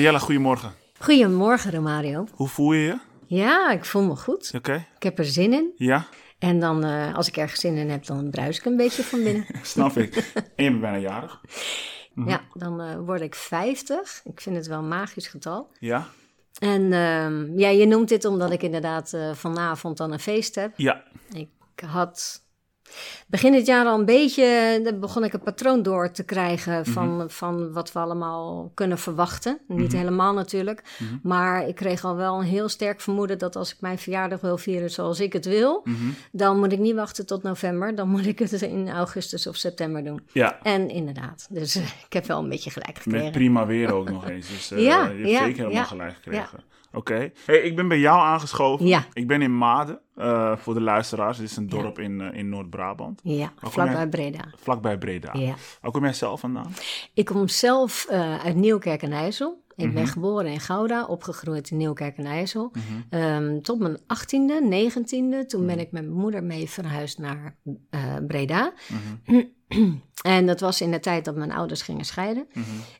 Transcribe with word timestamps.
Mariella, 0.00 0.24
goedemorgen. 0.24 0.72
Goedemorgen, 0.98 1.70
Romario. 1.70 2.26
Hoe 2.34 2.48
voel 2.48 2.72
je 2.72 2.82
je? 2.84 2.98
Ja, 3.26 3.70
ik 3.70 3.84
voel 3.84 4.02
me 4.02 4.16
goed. 4.16 4.52
Oké. 4.56 4.86
Ik 4.96 5.02
heb 5.02 5.18
er 5.18 5.24
zin 5.24 5.52
in. 5.52 5.72
Ja, 5.76 6.06
En 6.38 6.60
dan, 6.60 6.84
eh, 6.84 7.14
als 7.14 7.28
ik 7.28 7.36
ergens 7.36 7.60
zin 7.60 7.76
in 7.76 7.90
heb, 7.90 8.06
dan 8.06 8.30
bruis 8.30 8.58
ik 8.58 8.64
een 8.64 8.76
beetje 8.76 9.02
van 9.02 9.22
binnen. 9.22 9.46
snap 9.62 9.96
ik. 9.96 10.16
En 10.34 10.64
je 10.64 10.70
bent 10.70 10.80
bijna 10.80 10.98
jarig. 10.98 11.40
Ja, 12.26 12.40
dan 12.54 12.80
eh, 12.80 12.98
word 12.98 13.20
ik 13.20 13.34
50. 13.34 14.20
Ik 14.24 14.40
vind 14.40 14.56
het 14.56 14.66
wel 14.66 14.78
een 14.78 14.88
magisch 14.88 15.26
getal. 15.26 15.70
Ja? 15.78 16.08
En 16.58 16.92
ehm, 16.92 17.58
ja, 17.58 17.68
je 17.68 17.86
noemt 17.86 18.08
dit 18.08 18.24
omdat 18.24 18.50
ik 18.50 18.62
inderdaad 18.62 19.12
eh, 19.12 19.34
vanavond 19.34 19.96
dan 19.96 20.12
een 20.12 20.20
feest 20.20 20.54
heb. 20.54 20.72
Ja. 20.76 21.04
Ik 21.32 21.48
had 21.86 22.42
begin 23.26 23.52
dit 23.52 23.66
jaar 23.66 23.86
al 23.86 23.98
een 23.98 24.04
beetje, 24.04 24.80
dan 24.84 25.00
begon 25.00 25.24
ik 25.24 25.32
een 25.32 25.42
patroon 25.42 25.82
door 25.82 26.10
te 26.10 26.24
krijgen 26.24 26.86
van, 26.86 27.24
van 27.30 27.72
wat 27.72 27.92
we 27.92 27.98
allemaal 27.98 28.70
kunnen 28.74 28.98
verwachten. 28.98 29.58
Niet 29.68 29.92
helemaal 29.92 30.34
natuurlijk, 30.34 30.82
maar 31.22 31.68
ik 31.68 31.74
kreeg 31.74 32.04
al 32.04 32.16
wel 32.16 32.38
een 32.38 32.46
heel 32.46 32.68
sterk 32.68 33.00
vermoeden 33.00 33.38
dat 33.38 33.56
als 33.56 33.72
ik 33.72 33.80
mijn 33.80 33.98
verjaardag 33.98 34.40
wil 34.40 34.58
vieren 34.58 34.90
zoals 34.90 35.20
ik 35.20 35.32
het 35.32 35.44
wil, 35.44 35.84
dan 36.32 36.58
moet 36.58 36.72
ik 36.72 36.78
niet 36.78 36.94
wachten 36.94 37.26
tot 37.26 37.42
november, 37.42 37.94
dan 37.94 38.08
moet 38.08 38.26
ik 38.26 38.38
het 38.38 38.62
in 38.62 38.90
augustus 38.90 39.46
of 39.46 39.56
september 39.56 40.04
doen. 40.04 40.20
Ja. 40.32 40.58
En 40.62 40.88
inderdaad, 40.88 41.46
dus 41.50 41.74
eh, 41.74 41.82
ik 42.06 42.12
heb 42.12 42.26
wel 42.26 42.38
een 42.38 42.48
beetje 42.48 42.70
gelijk 42.70 42.94
Met 42.94 43.02
gekregen. 43.02 43.30
prima 43.32 43.66
weer 43.66 43.92
ook 43.92 44.10
nog 44.20 44.28
eens. 44.28 44.48
Dus 44.48 44.70
eh, 44.70 44.82
Ja, 44.82 45.08
je 45.08 45.16
hebt 45.16 45.30
ja, 45.30 45.38
zeker 45.38 45.56
helemaal 45.56 45.72
ja, 45.72 45.84
gelijk 45.84 46.14
gekregen. 46.14 46.60
Oké. 46.92 47.30
Hey, 47.46 47.58
ik 47.60 47.76
ben 47.76 47.88
bij 47.88 47.98
jou 47.98 48.20
aangeschoven. 48.20 48.86
Ja. 48.86 49.06
Ik 49.12 49.26
ben 49.26 49.42
in 49.42 49.56
Maden, 49.56 50.00
eh, 50.16 50.56
voor 50.56 50.74
de 50.74 50.80
luisteraars. 50.80 51.38
Dit 51.38 51.50
is 51.50 51.56
een 51.56 51.68
dorp 51.68 51.98
in, 51.98 52.20
eh, 52.20 52.38
in 52.38 52.48
Noord-Brabant. 52.48 53.20
Ja, 53.22 53.52
vlakbij? 53.56 54.08
Breda. 54.08 54.44
Vlakbij 54.56 54.98
Breda. 54.98 55.30
Ja. 55.32 55.54
Waar 55.80 55.90
kom 55.90 56.02
jij 56.02 56.12
zelf 56.12 56.40
vandaan? 56.40 56.72
Ik 57.14 57.24
kom 57.24 57.48
zelf 57.48 58.06
eh, 58.08 58.38
uit 58.44 58.54
Nieuwkerk 58.56 59.02
en 59.02 59.12
IJssel. 59.12 59.64
Ik 59.76 59.86
Mhm. 59.86 59.94
ben 59.94 60.06
geboren 60.06 60.46
in 60.46 60.60
Gouda, 60.60 61.04
opgegroeid 61.04 61.70
in 61.70 61.76
Nieuwkerk 61.76 62.16
en 62.16 62.24
IJssel. 62.26 62.72
Ehm, 63.10 63.60
tot 63.60 63.78
mijn 63.78 63.98
18e, 64.06 64.60
19e, 64.68 65.46
toen 65.46 65.66
ben 65.66 65.78
ik 65.78 65.92
met 65.92 66.02
mijn 66.02 66.14
moeder 66.14 66.44
mee 66.44 66.70
verhuisd 66.70 67.18
naar 67.18 67.56
Breda. 68.26 68.72
en 70.22 70.46
dat 70.46 70.60
was 70.60 70.80
in 70.80 70.90
de 70.90 71.00
tijd 71.00 71.24
dat 71.24 71.36
mijn 71.36 71.52
ouders 71.52 71.82
gingen 71.82 72.04
scheiden. 72.04 72.46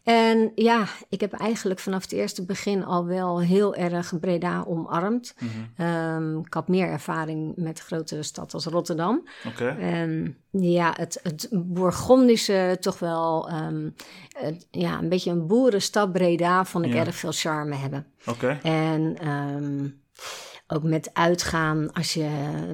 En 0.02 0.52
ja, 0.54 0.84
ik 1.08 1.20
heb 1.20 1.32
eigenlijk 1.32 1.80
vanaf 1.80 2.02
het 2.02 2.12
eerste 2.12 2.44
begin 2.44 2.84
al 2.84 3.06
wel 3.06 3.40
heel 3.40 3.74
erg 3.74 4.18
Breda 4.20 4.64
omarmd. 4.66 5.34
Ehm, 5.76 6.38
ik 6.38 6.54
had 6.54 6.68
meer 6.68 6.86
ervaring 6.88 7.52
met 7.56 7.78
een 7.78 7.84
grote 7.84 8.22
stad 8.22 8.54
als 8.54 8.64
Rotterdam. 8.66 9.28
En 9.78 10.36
ja, 10.50 10.92
het, 10.96 11.20
het 11.22 11.48
Bourgondische 11.52 12.76
toch 12.80 12.98
wel, 12.98 13.48
ehm, 13.48 13.90
het- 14.38 14.66
ja, 14.70 14.98
een 14.98 15.08
beetje 15.08 15.30
een 15.30 15.46
boerenstad 15.46 16.12
Breda 16.12 16.64
vond 16.64 16.84
ik 16.84 16.92
Ja. 16.92 16.98
erg 17.06 17.14
veel 17.14 17.32
charme 17.32 17.74
hebben. 17.74 18.06
Oké. 18.26 18.58
En 18.62 19.16
ehm, 19.20 19.88
ook 20.72 20.82
met 20.82 21.10
uitgaan, 21.14 21.92
als 21.92 22.14
je 22.14 22.28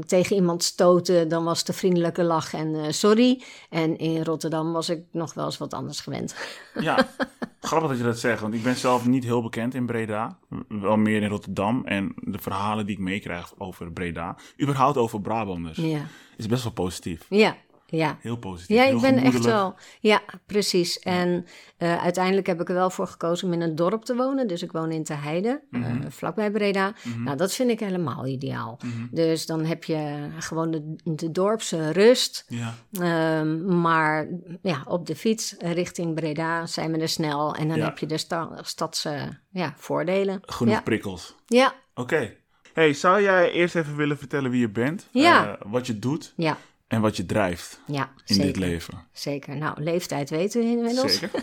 tegen 0.07 0.37
iemand 0.37 0.63
stootte, 0.65 1.27
dan 1.29 1.45
was 1.45 1.65
de 1.65 1.73
vriendelijke 1.73 2.23
lach 2.23 2.55
en 2.55 2.75
eh, 2.75 2.91
sorry. 2.91 3.43
En 3.71 3.99
in 3.99 4.23
Rotterdam 4.25 4.73
was 4.73 4.89
ik 4.89 5.03
nog 5.13 5.35
wel 5.35 5.45
eens 5.45 5.59
wat 5.59 5.75
anders 5.75 6.01
gewend. 6.01 6.37
Ja, 6.81 7.09
grappig 7.61 7.89
dat 7.89 7.99
je 7.99 8.05
dat 8.05 8.19
zegt, 8.19 8.41
want 8.41 8.55
ik 8.55 8.63
ben 8.63 8.77
zelf 8.77 9.07
niet 9.07 9.25
heel 9.25 9.43
bekend 9.43 9.75
in 9.75 9.87
Breda. 9.87 10.39
Wel 10.69 10.97
meer 10.97 11.23
in 11.23 11.29
Rotterdam. 11.29 11.83
En 11.85 12.13
de 12.17 12.39
verhalen 12.39 12.87
die 12.87 12.97
ik 12.97 13.03
meekrijg 13.03 13.53
over 13.59 13.93
Breda, 13.93 14.37
überhaupt 14.63 14.97
over 14.97 15.21
Brabanders, 15.21 15.79
Ja, 15.79 16.01
is 16.37 16.47
best 16.47 16.63
wel 16.63 16.73
positief. 16.73 17.27
ja, 17.29 17.57
ja. 17.87 18.19
Heel 18.21 18.37
positief. 18.37 18.77
Ja, 18.77 18.83
heel 18.83 18.95
ik 18.95 19.01
ben 19.01 19.17
echt 19.19 19.45
wel. 19.45 19.75
Ja, 20.01 20.23
precies. 20.47 20.99
En 20.99 21.47
eh, 21.77 22.03
uiteindelijk 22.03 22.47
heb 22.47 22.61
ik 22.61 22.69
er 22.69 22.75
wel 22.75 22.91
voor 22.91 23.07
gekozen 23.07 23.47
om 23.47 23.53
in 23.53 23.61
een 23.61 23.75
dorp 23.77 24.05
te 24.05 24.15
wonen. 24.17 24.47
Dus 24.49 24.63
ik 24.63 24.73
woon 24.73 24.91
in 24.91 25.05
Terheide, 25.05 25.63
eh, 25.71 25.81
Mhm. 25.81 26.11
vlakbij 26.11 26.51
Breda. 26.51 26.93
Nou, 27.19 27.37
dat 27.37 27.53
vind 27.55 27.71
ik 27.71 27.81
helemaal 27.81 28.27
ideaal. 28.27 28.79
Mhm. 28.85 29.07
Dus 29.11 29.47
dan 29.47 29.65
heb 29.65 29.85
je 29.85 30.29
gewoon 30.39 30.71
de, 30.71 30.95
de 31.05 31.31
dorpse 31.31 31.93
rust. 31.93 32.45
Ja, 32.49 32.75
Ehm, 33.01 33.81
maar 33.81 34.29
ja, 34.63 34.83
op 34.89 35.07
de 35.07 35.17
fiets 35.17 35.55
richting 35.59 36.15
Breda 36.15 36.67
zijn 36.67 36.93
we 36.93 36.99
er 36.99 37.09
snel. 37.09 37.55
En 37.55 37.69
dan 37.69 37.77
Ja. 37.77 37.85
heb 37.85 37.99
je 37.99 38.07
de 38.07 38.19
sta 38.19 38.49
stadse 38.63 39.39
ja, 39.51 39.75
voordelen. 39.77 40.39
genoeg 40.43 40.83
prikkels. 40.83 41.35
Ja, 41.47 41.75
Oké. 41.95 42.35
Hey, 42.75 42.93
zou 42.93 43.23
jij 43.23 43.51
eerst 43.51 43.75
even 43.75 43.97
willen 43.97 44.19
vertellen 44.19 44.51
wie 44.51 44.61
je 44.61 44.71
bent? 44.71 45.09
Ja. 45.11 45.47
eh, 45.59 45.63
wat 45.67 45.87
je 45.87 45.99
doet 45.99 46.33
ja, 46.37 46.59
en 46.89 47.01
wat 47.01 47.17
je 47.17 47.27
drijft 47.27 47.81
ja. 47.87 48.11
in 48.25 48.35
zeker. 48.35 48.45
dit 48.45 48.57
leven? 48.57 49.07
Zeker. 49.13 49.57
Nou, 49.57 49.83
leeftijd 49.83 50.31
weten 50.31 50.61
we 50.61 50.67
inmiddels. 50.67 51.19
Zeker. 51.19 51.43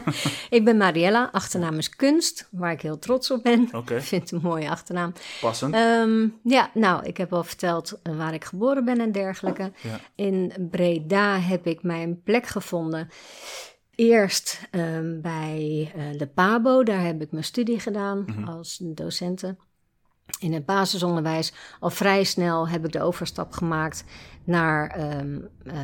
Ik 0.56 0.64
ben 0.64 0.76
Mariella, 0.76 1.28
achternaam 1.32 1.78
is 1.78 1.90
Kunst, 1.90 2.48
waar 2.50 2.72
ik 2.72 2.80
heel 2.80 2.98
trots 2.98 3.30
op 3.30 3.42
ben. 3.42 3.68
Oké. 3.72 3.96
Ik 3.96 4.02
vind 4.02 4.22
het 4.22 4.30
een 4.30 4.48
mooie 4.48 4.70
achternaam. 4.70 5.12
Passend. 5.40 5.74
Ehm, 5.74 6.28
ja, 6.42 6.70
nou, 6.74 7.04
ik 7.04 7.16
heb 7.16 7.32
al 7.32 7.44
verteld 7.44 8.00
eh, 8.02 8.16
waar 8.16 8.34
ik 8.34 8.44
geboren 8.44 8.84
ben 8.84 9.00
en 9.00 9.12
dergelijke. 9.12 9.72
Ja. 9.82 10.00
In 10.14 10.52
Breda 10.70 11.38
heb 11.38 11.66
ik 11.66 11.82
mijn 11.82 12.22
plek 12.22 12.46
gevonden. 12.46 13.08
Eerst 13.94 14.60
ehm, 14.70 15.20
bij 15.20 15.92
eh, 15.96 16.18
de 16.18 16.26
PABO, 16.26 16.82
daar 16.82 17.04
heb 17.04 17.22
ik 17.22 17.32
mijn 17.32 17.44
studie 17.44 17.80
gedaan 17.80 18.24
Mhm. 18.26 18.44
als 18.48 18.80
docenten. 18.82 19.58
In 20.38 20.52
het 20.52 20.64
basisonderwijs 20.64 21.52
al 21.80 21.90
vrij 21.90 22.24
snel 22.24 22.68
heb 22.68 22.84
ik 22.84 22.92
de 22.92 23.02
overstap 23.02 23.52
gemaakt 23.52 24.04
naar 24.44 24.90
ehm, 24.90 25.38
eh, 25.64 25.74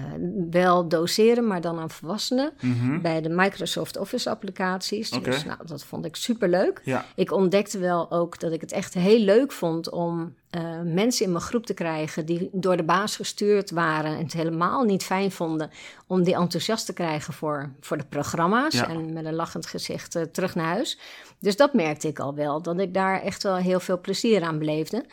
wel 0.50 0.88
doseren, 0.88 1.46
maar 1.46 1.60
dan 1.60 1.78
aan 1.78 1.90
volwassenen. 1.90 2.52
Mhm. 2.60 3.00
Bij 3.00 3.20
de 3.20 3.28
Microsoft 3.28 3.96
Office 3.96 4.30
applicaties. 4.30 5.10
Dus 5.10 5.44
nou, 5.44 5.58
dat 5.66 5.84
vond 5.84 6.04
ik 6.04 6.16
superleuk. 6.16 6.80
Ja, 6.84 7.04
Ik 7.14 7.32
ontdekte 7.32 7.78
wel 7.78 8.10
ook 8.10 8.40
dat 8.40 8.52
ik 8.52 8.60
het 8.60 8.72
echt 8.72 8.94
heel 8.94 9.18
leuk 9.18 9.52
vond 9.52 9.90
om 9.90 10.34
eh, 10.52 10.80
mensen 10.84 11.24
in 11.26 11.32
mijn 11.32 11.44
groep 11.44 11.66
te 11.66 11.74
krijgen 11.74 12.26
die 12.26 12.48
door 12.52 12.76
de 12.76 12.82
baas 12.82 13.16
gestuurd 13.16 13.70
waren 13.70 14.10
en 14.16 14.22
het 14.22 14.32
helemaal 14.32 14.82
niet 14.84 15.04
fijn 15.04 15.30
vonden 15.32 15.70
om 16.06 16.22
die 16.22 16.34
enthousiast 16.34 16.86
te 16.86 16.92
krijgen 16.92 17.32
voor, 17.32 17.72
voor 17.80 17.96
de 17.98 18.04
programma's 18.08 18.74
Ja. 18.74 18.88
en 18.88 19.12
met 19.12 19.24
een 19.24 19.34
lachend 19.34 19.66
gezicht 19.66 20.14
eh, 20.14 20.22
terug 20.22 20.54
naar 20.54 20.66
huis. 20.66 20.98
Dus 21.38 21.56
dat 21.56 21.72
merkte 21.74 22.08
ik 22.08 22.18
al 22.18 22.34
wel, 22.34 22.62
dat 22.62 22.78
ik 22.78 22.94
daar 22.94 23.22
echt 23.22 23.42
wel 23.42 23.56
heel 23.56 23.80
veel 23.80 24.00
plezier 24.00 24.42
aan 24.42 24.58
beleefde. 24.58 25.04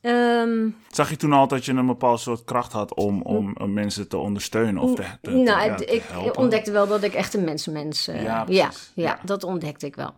Ehm, 0.00 0.68
Zag 0.90 1.10
je 1.10 1.16
toen 1.16 1.32
al 1.32 1.48
dat 1.48 1.64
je 1.64 1.72
een 1.72 1.86
bepaald 1.86 2.20
soort 2.20 2.44
kracht 2.44 2.72
had 2.72 2.94
om, 2.94 3.22
om 3.22 3.56
eh, 3.56 3.66
mensen 3.66 4.08
te 4.08 4.16
ondersteunen 4.16 4.82
of 4.82 4.94
te, 4.94 5.02
te, 5.02 5.18
te- 5.22 5.30
nou, 5.30 5.44
ja, 5.46 5.68
het- 5.68 5.78
te 5.78 5.84
ik 6.24 6.36
ontdekte 6.36 6.70
wel 6.70 6.86
dat 6.86 7.02
ik 7.02 7.14
echt 7.14 7.34
een 7.34 7.44
mensenmens... 7.44 8.08
eh, 8.08 8.22
Ja, 8.22 8.22
ja, 8.22 8.44
precies. 8.44 8.92
ja, 8.94 9.04
Ja. 9.04 9.18
dat 9.24 9.44
ontdekte 9.44 9.86
ik 9.86 9.94
wel. 9.96 10.14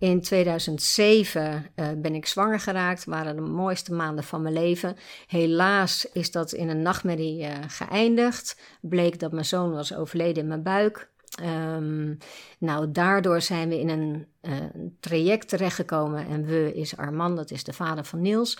In 0.00 0.20
2007 0.20 1.66
eh, 1.74 1.88
ben 1.96 2.14
ik 2.14 2.26
zwanger 2.26 2.60
geraakt. 2.60 3.04
waren 3.04 3.36
de 3.36 3.42
mooiste 3.42 3.92
maanden 3.92 4.24
van 4.24 4.42
mijn 4.42 4.54
leven. 4.54 4.96
Helaas 5.26 6.08
is 6.12 6.30
dat 6.30 6.52
in 6.52 6.68
een 6.68 6.82
nachtmerrie 6.82 7.44
eh, 7.44 7.56
geëindigd. 7.68 8.60
Bleek 8.80 9.18
dat 9.18 9.32
mijn 9.32 9.44
zoon 9.44 9.72
was 9.72 9.94
overleden 9.94 10.42
in 10.42 10.48
mijn 10.48 10.62
buik. 10.62 11.08
Ehm, 11.42 12.14
nou, 12.58 12.90
daardoor 12.90 13.40
zijn 13.40 13.68
we 13.68 13.80
in 13.80 13.88
een 13.88 14.26
eh, 14.40 14.52
traject 15.00 15.48
terechtgekomen. 15.48 16.26
En 16.26 16.44
we 16.44 16.72
is 16.74 16.96
Armand, 16.96 17.36
dat 17.36 17.50
is 17.50 17.64
de 17.64 17.72
vader 17.72 18.04
van 18.04 18.20
Niels. 18.20 18.58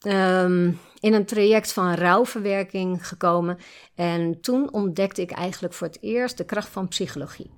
Ehm, 0.00 0.72
in 1.00 1.14
een 1.14 1.24
traject 1.24 1.72
van 1.72 1.94
rouwverwerking 1.94 3.08
gekomen. 3.08 3.58
En 3.94 4.40
toen 4.40 4.72
ontdekte 4.72 5.22
ik 5.22 5.30
eigenlijk 5.30 5.74
voor 5.74 5.86
het 5.86 5.98
eerst 6.00 6.36
de 6.36 6.44
kracht 6.44 6.68
van 6.68 6.88
psychologie. 6.88 7.50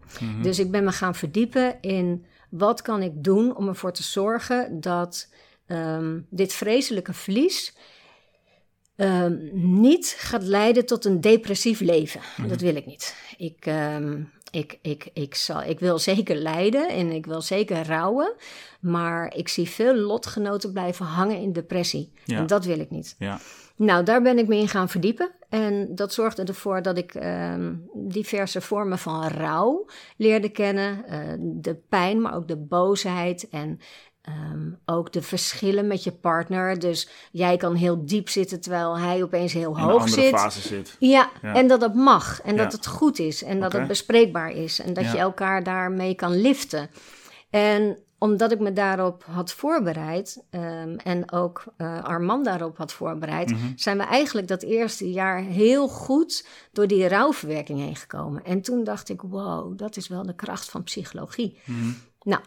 Dus 0.43 0.58
ik 0.58 0.70
ben 0.70 0.84
me 0.84 0.93
gaan 0.93 1.14
verdiepen 1.14 1.81
in 1.81 2.25
wat 2.50 2.82
kan 2.82 3.02
ik 3.02 3.12
doen 3.14 3.56
om 3.56 3.69
ervoor 3.69 3.93
te 3.93 4.02
zorgen 4.02 4.81
dat 4.81 5.29
ehm, 5.67 6.20
dit 6.29 6.52
vreselijke 6.52 7.12
verlies 7.12 7.75
ehm, 8.97 9.37
niet 9.81 10.14
gaat 10.19 10.43
leiden 10.43 10.87
tot 10.87 11.05
een 11.05 11.20
depressief 11.20 11.81
leven. 11.81 12.20
Dat 12.49 12.61
wil 12.61 12.76
ik 12.76 12.87
niet. 12.87 13.17
Ik, 13.37 13.67
ehm, 13.67 14.23
ik, 14.50 14.79
ik, 14.82 15.11
ik, 15.12 15.35
zal, 15.35 15.62
ik 15.62 15.81
wil 15.81 15.99
zeker 15.99 16.37
lijden 16.37 16.88
en 16.88 17.11
ik 17.11 17.26
wil 17.26 17.43
zeker 17.43 17.87
rouwen. 17.87 18.35
Maar 18.81 19.35
ik 19.37 19.49
zie 19.49 19.69
veel 19.69 19.94
lotgenoten 19.94 20.73
blijven 20.73 21.06
hangen 21.06 21.37
in 21.37 21.52
depressie. 21.52 22.12
Ja. 22.25 22.38
En 22.38 22.47
dat 22.47 22.64
wil 22.64 22.79
ik 22.79 22.91
niet. 22.91 23.14
Ja, 23.19 23.41
Nou, 23.76 24.05
daar 24.05 24.23
ben 24.23 24.38
ik 24.38 24.49
me 24.49 24.56
in 24.56 24.69
gaan 24.69 24.88
verdiepen. 24.88 25.31
En 25.50 25.94
dat 25.94 26.12
zorgde 26.12 26.44
ervoor 26.44 26.82
dat 26.82 26.99
ik 26.99 27.14
ehm, 27.14 27.75
diverse 27.94 28.61
vormen 28.61 28.99
van 28.99 29.29
rouw 29.29 29.87
leerde 30.17 30.49
kennen. 30.49 31.05
Eh, 31.06 31.19
de 31.38 31.75
pijn, 31.88 32.20
maar 32.20 32.35
ook 32.35 32.49
de 32.49 32.56
boosheid 32.56 33.49
en 33.49 33.81
ehm, 34.23 34.70
ook 34.85 35.12
de 35.12 35.23
verschillen 35.23 35.87
met 35.87 36.05
je 36.05 36.12
partner. 36.12 36.79
Dus 36.79 37.08
jij 37.32 37.56
kan 37.56 37.75
heel 37.75 38.05
diep 38.06 38.29
zitten 38.29 38.61
terwijl 38.61 38.99
hij 38.99 39.23
opeens 39.23 39.52
heel 39.52 39.70
in 39.70 39.76
een 39.76 39.82
hoog 39.91 40.00
andere 40.02 40.20
zit. 40.23 40.31
fase 40.35 40.61
zit. 40.61 40.97
Ja, 40.99 41.31
Ja. 41.43 41.55
en 41.55 41.67
dat 41.69 41.81
het 41.81 41.94
mag 41.94 42.41
en 42.43 42.56
dat 42.56 42.73
het 42.73 42.87
goed 42.87 43.19
is 43.19 43.43
en 43.43 43.61
dat 43.61 43.73
het 43.73 43.87
bespreekbaar 43.87 44.50
is 44.50 44.81
en 44.81 44.94
dat 44.94 45.05
Ja. 45.05 45.12
je 45.12 45.19
elkaar 45.19 45.62
daarmee 45.62 46.14
kan 46.14 46.41
liften. 46.41 46.91
En 47.50 47.99
omdat 48.20 48.52
ik 48.52 48.61
me 48.61 48.72
daarop 48.72 49.25
had 49.25 49.52
voorbereid 49.52 50.44
ehm, 50.50 50.94
en 50.96 51.32
ook 51.32 51.64
eh, 51.76 52.02
Armand 52.02 52.44
daarop 52.44 52.76
had 52.76 52.93
voorbereid, 52.93 53.50
Mhm. 53.50 53.72
zijn 53.76 53.96
we 53.99 54.02
eigenlijk 54.02 54.49
dat 54.49 54.62
eerste 54.62 55.11
jaar 55.11 55.38
heel 55.43 55.88
goed 55.88 56.46
door 56.72 56.87
die 56.87 57.08
rouwverwerking 57.08 57.78
heen 57.78 57.96
gekomen. 57.96 58.44
En 58.44 58.61
toen 58.62 58.84
dacht 58.84 59.08
ik, 59.08 59.22
wow, 59.22 59.78
dat 59.78 59.96
is 59.96 60.08
wel 60.08 60.22
de 60.22 60.34
kracht 60.34 60.70
van 60.70 60.82
psychologie. 60.82 61.58
Mhm. 61.64 61.90
Nou, 62.22 62.43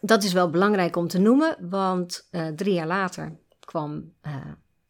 dat 0.00 0.22
is 0.22 0.32
wel 0.32 0.50
belangrijk 0.50 0.96
om 0.96 1.08
te 1.08 1.18
noemen, 1.18 1.56
want 1.70 2.28
uh, 2.30 2.46
drie 2.46 2.72
jaar 2.74 2.86
later 2.86 3.38
kwam 3.60 4.12
uh, 4.26 4.34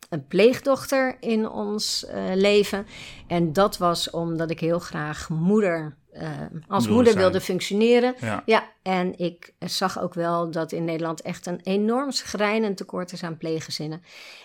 een 0.08 0.26
pleegdochter 0.26 1.16
in 1.20 1.48
ons 1.48 2.06
uh, 2.14 2.24
leven. 2.34 2.86
En 3.26 3.52
dat 3.52 3.78
was 3.78 4.10
omdat 4.10 4.50
ik 4.50 4.60
heel 4.60 4.78
graag 4.78 5.28
moeder 5.28 5.96
uh, 6.22 6.28
als 6.68 6.88
moeder 6.88 7.12
zijn. 7.12 7.18
wilde 7.18 7.40
functioneren. 7.40 8.14
Ja. 8.46 8.72
en 8.82 9.18
ik 9.18 9.52
zag 9.58 10.00
ook 10.00 10.14
wel 10.14 10.50
dat 10.50 10.72
in 10.72 10.84
Nederland 10.84 11.20
echt 11.20 11.46
een 11.46 11.60
enorm 11.62 12.10
schrijnend 12.10 12.76
tekort 12.76 13.12
is 13.12 13.22
aan 13.22 13.36
pleeggezinnen. 13.36 14.02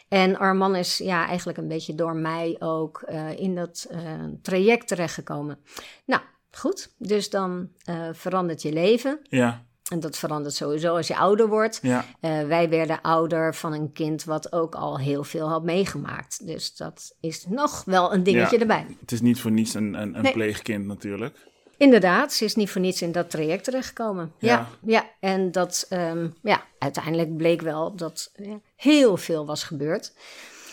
En 0.07 0.37
Arman 0.37 0.75
is 0.75 0.97
ja, 0.97 1.27
eigenlijk 1.27 1.57
een 1.57 1.67
beetje 1.67 1.95
door 1.95 2.15
mij 2.15 2.55
ook 2.59 3.03
uh, 3.09 3.39
in 3.39 3.55
dat 3.55 3.87
uh, 3.91 3.99
traject 4.41 4.87
terechtgekomen. 4.87 5.57
Nou, 6.05 6.21
goed. 6.51 6.93
Dus 6.97 7.29
dan 7.29 7.69
uh, 7.89 7.95
verandert 8.11 8.61
je 8.61 8.73
leven. 8.73 9.19
Ja. 9.29 9.65
En 9.91 9.99
dat 9.99 10.17
verandert 10.17 10.55
sowieso 10.55 10.95
als 10.95 11.07
je 11.07 11.17
ouder 11.17 11.47
wordt. 11.47 11.79
Ja. 11.81 12.05
Uh, 12.21 12.41
wij 12.43 12.69
werden 12.69 13.01
ouder 13.01 13.55
van 13.55 13.73
een 13.73 13.91
kind 13.91 14.23
wat 14.23 14.51
ook 14.53 14.75
al 14.75 14.99
heel 14.99 15.23
veel 15.23 15.49
had 15.49 15.63
meegemaakt. 15.63 16.45
Dus 16.45 16.75
dat 16.75 17.15
is 17.19 17.45
nog 17.49 17.83
wel 17.85 18.13
een 18.13 18.23
dingetje 18.23 18.55
Ja. 18.55 18.61
erbij. 18.61 18.85
Het 18.99 19.11
is 19.11 19.21
niet 19.21 19.39
voor 19.41 19.51
niets 19.51 19.73
een, 19.73 19.93
een, 19.93 20.15
een 20.15 20.21
Nee. 20.21 20.33
pleegkind 20.33 20.85
natuurlijk. 20.85 21.49
Inderdaad, 21.81 22.33
ze 22.33 22.45
is 22.45 22.55
niet 22.55 22.69
voor 22.69 22.81
niets 22.81 23.01
in 23.01 23.11
dat 23.11 23.29
traject 23.29 23.63
terechtgekomen. 23.63 24.31
Ja, 24.37 24.49
Ja. 24.49 24.67
ja, 24.91 25.09
en 25.19 25.51
dat, 25.51 25.85
ehm, 25.89 26.27
ja, 26.41 26.63
uiteindelijk 26.79 27.37
bleek 27.37 27.61
wel 27.61 27.95
dat 27.95 28.31
er 28.35 28.59
heel 28.75 29.17
veel 29.17 29.45
was 29.45 29.63
gebeurd. 29.63 30.13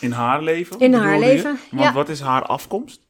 In 0.01 0.13
haar 0.13 0.43
leven? 0.43 0.79
In 0.81 0.95
haar 0.95 1.15
je? 1.15 1.21
leven, 1.21 1.59
Want 1.71 1.83
ja. 1.83 1.93
wat 1.93 2.09
is 2.09 2.21
haar 2.21 2.43
afkomst? 2.43 3.01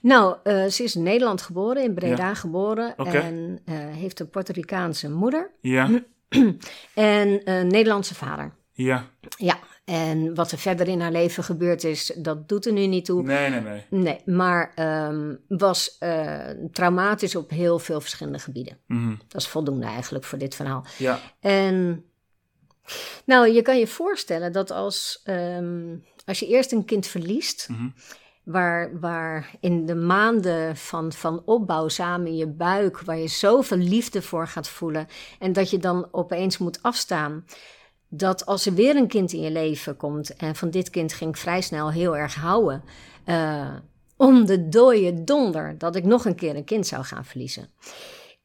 Nou, 0.00 0.36
eh, 0.42 0.66
ze 0.66 0.82
is 0.82 0.96
in 0.96 1.02
Nederland 1.02 1.42
geboren, 1.42 1.82
in 1.82 1.94
Breda 1.94 2.26
Ja. 2.28 2.34
geboren. 2.34 2.96
En 2.96 3.60
eh, 3.64 3.74
heeft 3.76 4.20
een 4.20 4.28
Puerto 4.30 4.52
Ricaanse 4.54 5.10
moeder 5.10 5.50
Ja. 5.60 5.88
en 6.94 7.50
een 7.50 7.66
Nederlandse 7.66 8.14
vader. 8.14 8.52
Ja. 8.72 9.04
Ja, 9.36 9.58
en 9.90 10.34
wat 10.34 10.52
er 10.52 10.58
verder 10.58 10.88
in 10.88 11.00
haar 11.00 11.12
leven 11.12 11.44
gebeurd 11.44 11.84
is, 11.84 12.12
dat 12.16 12.48
doet 12.48 12.66
er 12.66 12.72
nu 12.72 12.86
niet 12.86 13.04
toe. 13.04 13.22
Nee, 13.22 13.50
nee, 13.50 13.60
nee. 13.60 13.84
Nee, 13.88 14.20
maar 14.36 14.72
ehm, 14.74 15.34
was 15.48 15.96
eh, 15.98 16.48
traumatisch 16.72 17.36
op 17.36 17.50
heel 17.50 17.78
veel 17.78 18.00
verschillende 18.00 18.38
gebieden. 18.38 18.78
Mhm. 18.86 19.14
Dat 19.28 19.40
is 19.40 19.48
voldoende 19.48 19.86
eigenlijk 19.86 20.24
voor 20.24 20.38
dit 20.38 20.54
verhaal. 20.54 20.84
Ja. 20.98 21.18
En 21.40 22.04
nou, 23.24 23.48
je 23.52 23.62
kan 23.62 23.78
je 23.78 23.86
voorstellen 23.86 24.52
dat 24.52 24.70
als, 24.70 25.20
ehm, 25.24 25.96
als 26.24 26.38
je 26.38 26.46
eerst 26.46 26.72
een 26.72 26.84
kind 26.84 27.06
verliest, 27.06 27.68
Mhm. 27.68 27.88
waar, 28.44 29.00
waar 29.00 29.50
in 29.60 29.86
de 29.86 29.94
maanden 29.94 30.76
van, 30.76 31.12
van 31.12 31.42
opbouw 31.44 31.88
samen 31.88 32.26
in 32.26 32.36
je 32.36 32.46
buik, 32.48 33.00
waar 33.00 33.18
je 33.18 33.28
zoveel 33.28 33.76
liefde 33.78 34.22
voor 34.22 34.46
gaat 34.46 34.68
voelen, 34.68 35.06
en 35.38 35.52
dat 35.52 35.70
je 35.70 35.78
dan 35.78 36.08
opeens 36.10 36.58
moet 36.58 36.82
afstaan, 36.82 37.44
dat 38.12 38.46
als 38.46 38.66
er 38.66 38.74
weer 38.74 38.96
een 38.96 39.08
kind 39.08 39.32
in 39.32 39.40
je 39.40 39.50
leven 39.50 39.96
komt, 39.96 40.36
en 40.36 40.56
van 40.56 40.70
dit 40.70 40.90
kind 40.90 41.12
ging 41.12 41.30
ik 41.30 41.36
vrij 41.36 41.60
snel 41.60 41.90
heel 41.90 42.16
erg 42.16 42.34
houden, 42.34 42.82
eh, 43.24 43.74
om 44.16 44.46
de 44.46 44.68
dode 44.68 45.24
donder 45.24 45.78
dat 45.78 45.96
ik 45.96 46.04
nog 46.04 46.24
een 46.24 46.34
keer 46.34 46.56
een 46.56 46.64
kind 46.64 46.86
zou 46.86 47.04
gaan 47.04 47.24
verliezen. 47.24 47.68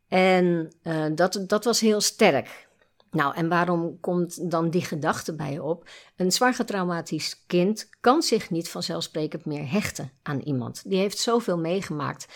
En 0.07 0.71
eh, 0.81 1.05
dat, 1.15 1.43
dat 1.47 1.63
was 1.63 1.79
heel 1.79 2.01
sterk. 2.01 2.67
Nou, 3.11 3.35
en 3.35 3.49
waarom 3.49 3.99
komt 3.99 4.51
dan 4.51 4.69
die 4.69 4.81
gedachte 4.81 5.35
bij 5.35 5.51
je 5.51 5.63
op? 5.63 5.89
Een 6.15 6.31
zwaar 6.31 6.53
getraumatisch 6.53 7.43
kind 7.47 7.89
kan 7.99 8.21
zich 8.21 8.49
niet 8.49 8.69
vanzelfsprekend 8.69 9.45
meer 9.45 9.71
hechten 9.71 10.11
aan 10.23 10.39
iemand. 10.39 10.89
Die 10.89 10.99
heeft 10.99 11.17
zoveel 11.17 11.57
meegemaakt. 11.57 12.27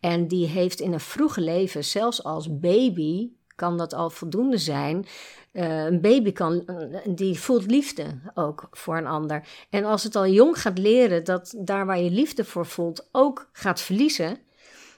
En 0.00 0.28
die 0.28 0.46
heeft 0.46 0.80
in 0.80 0.92
een 0.92 1.00
vroege 1.00 1.40
leven, 1.40 1.84
zelfs 1.84 2.24
als 2.24 2.58
baby, 2.58 3.30
kan 3.54 3.76
dat 3.76 3.94
al 3.94 4.10
voldoende 4.10 4.58
zijn. 4.58 5.06
Uh, 5.58 5.84
een 5.84 6.00
baby 6.00 6.32
kan, 6.32 6.64
die 7.04 7.38
voelt 7.38 7.70
liefde 7.70 8.04
ook 8.34 8.68
voor 8.70 8.96
een 8.96 9.06
ander. 9.06 9.42
En 9.70 9.84
als 9.84 10.02
het 10.02 10.16
al 10.16 10.26
jong 10.26 10.60
gaat 10.60 10.78
leren 10.78 11.24
dat 11.24 11.54
daar 11.56 11.86
waar 11.86 11.98
je 11.98 12.10
liefde 12.10 12.44
voor 12.44 12.66
voelt 12.66 13.08
ook 13.12 13.48
gaat 13.52 13.80
verliezen, 13.80 14.38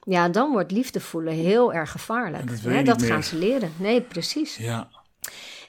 ja, 0.04 0.28
dan 0.28 0.52
wordt 0.52 0.70
liefde 0.72 1.00
voelen 1.00 1.32
heel 1.32 1.72
erg 1.72 1.90
gevaarlijk. 1.90 2.46
Dat 2.84 3.02
gaan 3.02 3.22
ze 3.22 3.36
leren. 3.36 3.72
Nee, 3.76 4.00
precies. 4.00 4.56
Ja. 4.56 4.88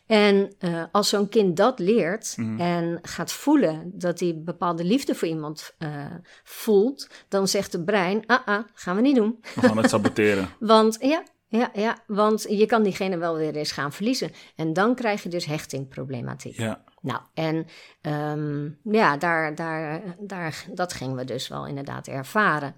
En 0.05 0.53
uh, 0.59 0.83
als 0.91 1.09
zo'n 1.09 1.29
kind 1.29 1.57
dat 1.57 1.79
leert 1.79 2.33
Mhm. 2.37 2.59
en 2.59 2.99
gaat 3.01 3.31
voelen 3.31 3.91
dat 3.93 4.19
hij 4.19 4.41
bepaalde 4.45 4.83
liefde 4.83 5.15
voor 5.15 5.27
iemand 5.27 5.73
uh, 5.79 5.89
voelt, 6.43 7.09
dan 7.27 7.47
zegt 7.47 7.73
het 7.73 7.85
brein: 7.85 8.23
ah, 8.25 8.47
ah, 8.47 8.63
gaan 8.73 8.95
we 8.95 9.01
niet 9.01 9.15
doen. 9.15 9.39
We 9.55 9.61
gaan 9.61 9.77
het 9.77 9.89
saboteren. 9.89 10.49
Want 10.59 10.97
ja, 10.99 11.23
ja, 11.51 11.69
ja, 11.73 11.97
want 12.07 12.45
je 12.49 12.65
kan 12.65 12.83
diegene 12.83 13.17
wel 13.17 13.35
weer 13.35 13.55
eens 13.55 13.71
gaan 13.71 13.91
verliezen. 13.91 14.31
En 14.55 14.73
dan 14.73 14.95
krijg 14.95 15.23
je 15.23 15.29
dus 15.29 15.45
hechtingproblematiek. 15.45 16.57
Ja. 16.57 16.83
Nou, 17.01 17.21
en 17.33 17.65
um, 18.01 18.79
ja, 18.83 19.17
daar, 19.17 19.55
daar, 19.55 20.01
daar, 20.19 20.65
dat 20.73 20.93
gingen 20.93 21.15
we 21.15 21.25
dus 21.25 21.47
wel 21.47 21.67
inderdaad 21.67 22.07
ervaren. 22.07 22.75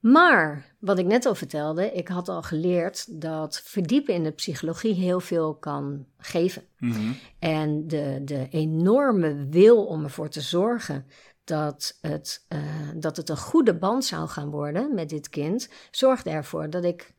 Maar 0.00 0.74
wat 0.78 0.98
ik 0.98 1.06
net 1.06 1.26
al 1.26 1.34
vertelde, 1.34 1.92
ik 1.92 2.08
had 2.08 2.28
al 2.28 2.42
geleerd 2.42 3.20
dat 3.20 3.60
verdiepen 3.64 4.14
in 4.14 4.24
de 4.24 4.30
psychologie 4.30 4.94
heel 4.94 5.20
veel 5.20 5.54
kan 5.54 6.06
geven. 6.18 6.62
Mhm. 6.78 7.12
En 7.38 7.86
de, 7.88 8.20
de 8.24 8.46
enorme 8.50 9.46
wil 9.50 9.86
om 9.86 10.04
ervoor 10.04 10.28
te 10.28 10.40
zorgen 10.40 11.06
dat 11.50 11.98
het, 12.00 12.46
uh, 12.48 12.88
dat 12.94 13.16
het 13.16 13.28
een 13.28 13.36
goede 13.36 13.74
band 13.74 14.04
zou 14.04 14.28
gaan 14.28 14.50
worden 14.50 14.94
met 14.94 15.08
dit 15.08 15.28
kind, 15.28 15.68
zorgde 15.90 16.30
ervoor 16.30 16.70
dat 16.70 16.84
ik 16.84 17.14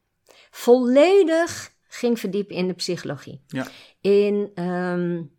volledig 0.51 1.71
ging 1.87 2.19
verdiepen 2.19 2.55
in 2.55 2.67
de 2.67 2.73
psychologie. 2.73 3.41
Ja. 3.47 3.67
In 4.01 4.51
um, 4.63 5.31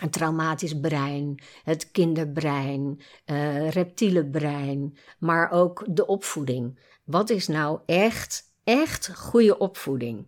het 0.00 0.12
traumatisch 0.12 0.80
brein, 0.80 1.42
het 1.64 1.90
kinderbrein, 1.90 3.00
uh, 3.26 3.70
reptiele 3.70 4.26
brein, 4.26 4.96
maar 5.18 5.50
ook 5.50 5.84
de 5.88 6.06
opvoeding. 6.06 6.78
Wat 7.04 7.30
is 7.30 7.48
nou 7.48 7.80
echt, 7.86 8.52
echt 8.64 9.16
goede 9.16 9.58
opvoeding? 9.58 10.26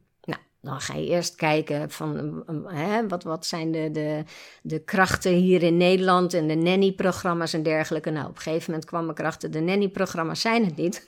Dan 0.64 0.80
ga 0.80 0.94
je 0.94 1.06
eerst 1.06 1.35
kijken 1.35 1.90
van 1.90 2.16
um, 2.47 2.66
hè, 2.66 3.09
wat, 3.09 3.23
wat 3.23 3.47
zijn 3.47 3.73
de, 3.73 3.90
de, 3.92 4.25
de 4.62 4.85
krachten 4.85 5.33
hier 5.33 5.62
in 5.62 5.76
Nederland 5.76 6.35
en 6.35 6.49
de 6.49 6.54
nanny-programma's 6.54 7.52
en 7.52 7.62
dergelijke. 7.62 8.11
Nou, 8.11 8.28
op 8.28 8.37
een 8.37 8.42
gegeven 8.42 8.71
moment 8.71 8.88
kwam 8.88 9.11
ik 9.11 9.18
erachter, 9.18 9.50
de 9.50 9.61
nanny-programma's 9.61 10.40
zijn 10.40 10.64
het 10.64 10.76
niet. 10.76 11.06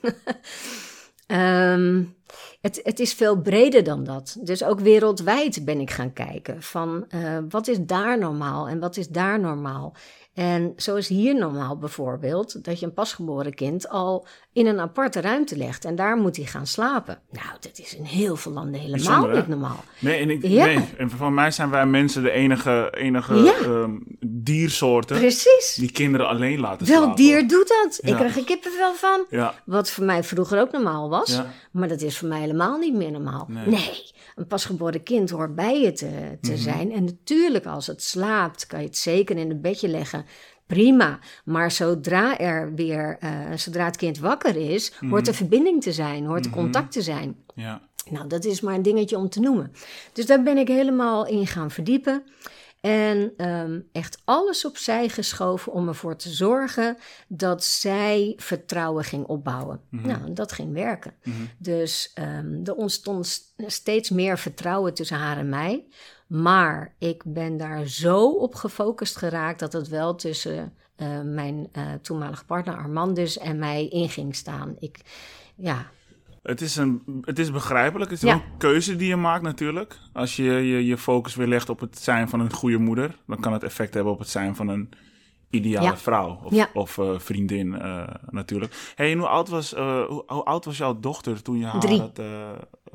um, 1.27 2.15
het, 2.61 2.79
het, 2.83 2.99
is 2.99 3.13
veel 3.13 3.41
breder 3.41 3.83
dan 3.83 4.03
dat. 4.03 4.37
Dus 4.41 4.63
ook 4.63 4.79
wereldwijd 4.79 5.65
ben 5.65 5.79
ik 5.79 5.91
gaan 5.91 6.13
kijken 6.13 6.61
van 6.61 7.05
uh, 7.09 7.37
wat 7.49 7.67
is 7.67 7.77
daar 7.79 8.19
normaal 8.19 8.67
en 8.67 8.79
wat 8.79 8.97
is 8.97 9.07
daar 9.07 9.39
normaal. 9.39 9.95
En 10.37 10.73
zo 10.75 10.95
is 10.95 11.07
hier 11.07 11.35
normaal 11.35 11.77
bijvoorbeeld 11.77 12.65
dat 12.65 12.79
je 12.79 12.85
een 12.85 12.93
pasgeboren 12.93 13.53
kind 13.53 13.89
al 13.89 14.27
in 14.53 14.67
een 14.67 14.79
aparte 14.79 15.21
ruimte 15.21 15.57
legt 15.57 15.85
en 15.85 15.95
daar 15.95 16.17
moet 16.17 16.35
hij 16.35 16.45
gaan 16.45 16.67
slapen. 16.67 17.19
Nou, 17.31 17.47
dat 17.59 17.71
is 17.79 17.95
in 17.95 18.03
heel 18.03 18.35
veel 18.35 18.51
landen 18.51 18.79
helemaal 18.81 19.05
Bijzonder, 19.05 19.35
niet 19.35 19.47
normaal. 19.47 19.83
Nee, 19.99 20.19
en, 20.19 20.29
ik, 20.29 20.43
Ja. 20.47 20.65
nee, 20.65 20.79
en 20.97 21.09
voor 21.09 21.31
mij 21.31 21.51
zijn 21.51 21.69
wij 21.69 21.85
mensen 21.85 22.23
de 22.23 22.31
enige, 22.31 22.93
enige 22.97 23.35
Ja. 23.35 23.53
ehm, 23.53 23.91
diersoorten 24.27 25.17
Precies. 25.17 25.75
die 25.79 25.91
kinderen 25.91 26.27
alleen 26.27 26.59
laten 26.59 26.87
Welk 26.87 26.99
slapen. 27.03 27.15
dier 27.23 27.47
doet 27.47 27.67
dat? 27.67 27.99
Ik 28.01 28.15
krijg 28.15 28.37
er 28.37 28.43
kippenvel 28.43 28.93
van. 28.93 29.25
Ja, 29.29 29.53
Wat 29.65 29.89
voor 29.89 30.03
mij 30.05 30.23
vroeger 30.23 30.59
ook 30.61 30.71
normaal 30.71 31.09
was. 31.09 31.41
Maar 31.71 31.87
dat 31.87 32.01
is 32.01 32.17
voor 32.17 32.27
mij 32.27 32.39
helemaal 32.39 32.77
niet 32.77 32.95
meer 32.95 33.11
normaal. 33.11 33.45
Nee. 33.49 33.65
Nee, 33.67 34.11
een 34.37 34.47
pasgeboren 34.47 35.03
kind 35.03 35.29
hoort 35.29 35.55
bij 35.55 35.81
je 35.81 35.91
te, 35.91 36.37
te 36.41 36.51
Mhm. 36.51 36.59
zijn. 36.61 36.91
En 36.91 37.03
natuurlijk, 37.03 37.65
als 37.65 37.87
het 37.87 38.03
slaapt, 38.03 38.65
kan 38.67 38.79
je 38.79 38.85
het 38.85 38.97
zeker 38.97 39.37
in 39.37 39.49
het 39.49 39.61
bedje 39.61 39.87
leggen. 39.87 40.25
Prima. 40.67 41.19
Maar 41.45 41.71
zodra 41.71 42.37
er 42.39 42.73
weer, 42.75 43.17
eh, 43.19 43.31
zodra 43.55 43.85
het 43.85 43.95
kind 43.95 44.19
wakker 44.19 44.55
is, 44.55 44.93
hoort 45.09 45.27
er 45.27 45.33
verbinding 45.33 45.81
te 45.81 45.91
zijn, 45.91 46.25
hoort 46.25 46.45
er 46.45 46.51
Mhm. 46.51 46.59
contact 46.59 46.91
te 46.91 47.01
zijn. 47.01 47.35
ja. 47.55 47.81
Nou, 48.09 48.27
dat 48.27 48.45
is 48.45 48.61
maar 48.61 48.73
een 48.75 48.81
dingetje 48.81 49.17
om 49.17 49.29
te 49.29 49.39
noemen. 49.39 49.71
Dus 50.13 50.25
daar 50.25 50.43
ben 50.43 50.57
ik 50.57 50.67
helemaal 50.67 51.25
in 51.27 51.47
gaan 51.47 51.71
verdiepen. 51.71 52.23
En 52.81 53.33
ehm, 53.37 53.79
echt 53.91 54.21
alles 54.23 54.65
opzij 54.65 55.09
geschoven 55.09 55.71
om 55.71 55.87
ervoor 55.87 56.15
te 56.15 56.29
zorgen 56.29 56.97
dat 57.27 57.63
zij 57.63 58.33
vertrouwen 58.37 59.03
ging 59.03 59.25
opbouwen. 59.25 59.81
Mhm. 59.89 60.07
Nou, 60.07 60.33
dat 60.33 60.51
ging 60.51 60.73
werken. 60.73 61.13
Mhm. 61.23 61.35
Dus 61.57 62.11
ehm, 62.13 62.59
er 62.63 62.75
ontstond 62.75 63.53
steeds 63.57 64.09
meer 64.09 64.37
vertrouwen 64.37 64.93
tussen 64.93 65.17
haar 65.17 65.37
en 65.37 65.49
mij. 65.49 65.87
Maar 66.27 66.95
ik 66.97 67.23
ben 67.25 67.57
daar 67.57 67.87
zo 67.87 68.29
op 68.29 68.55
gefocust 68.55 69.17
geraakt 69.17 69.59
dat 69.59 69.73
het 69.73 69.87
wel 69.87 70.15
tussen 70.15 70.73
eh, 70.95 71.21
mijn 71.21 71.67
eh, 71.71 71.93
toenmalige 72.01 72.45
partner 72.45 72.77
Armand 72.77 73.15
dus 73.15 73.37
en 73.37 73.59
mij 73.59 73.87
in 73.87 74.09
ging 74.09 74.35
staan. 74.35 74.75
Ik, 74.79 74.99
ja, 75.55 75.85
Het 76.47 76.61
is, 76.61 76.75
een, 76.75 77.01
het 77.21 77.39
is 77.39 77.51
begrijpelijk. 77.51 78.11
Het 78.11 78.23
is 78.23 78.29
Ja. 78.29 78.35
wel 78.35 78.43
een 78.45 78.57
keuze 78.57 78.95
die 78.95 79.07
je 79.07 79.15
maakt 79.15 79.43
natuurlijk. 79.43 79.97
Als 80.13 80.35
je, 80.35 80.43
je 80.43 80.85
je 80.85 80.97
focus 80.97 81.35
weer 81.35 81.47
legt 81.47 81.69
op 81.69 81.79
het 81.79 81.99
zijn 81.99 82.29
van 82.29 82.39
een 82.39 82.53
goede 82.53 82.77
moeder... 82.77 83.17
dan 83.27 83.39
kan 83.39 83.53
het 83.53 83.63
effect 83.63 83.93
hebben 83.93 84.13
op 84.13 84.19
het 84.19 84.29
zijn 84.29 84.55
van 84.55 84.67
een 84.67 84.89
ideale 85.49 85.85
Ja. 85.85 85.97
vrouw 85.97 86.39
of, 86.43 86.53
Ja. 86.53 86.69
of 86.73 86.97
eh, 86.97 87.09
vriendin 87.17 87.79
eh, 87.81 88.07
natuurlijk. 88.29 88.91
Hey, 88.95 89.11
en 89.11 89.17
hoe 89.17 89.27
oud, 89.27 89.49
was, 89.49 89.73
eh, 89.73 90.05
hoe, 90.05 90.23
hoe 90.27 90.43
oud 90.43 90.65
was 90.65 90.77
jouw 90.77 90.99
dochter 90.99 91.41
toen 91.41 91.57
je 91.57 91.65
haar 91.65 91.79
Drie. 91.79 91.99
had, 91.99 92.21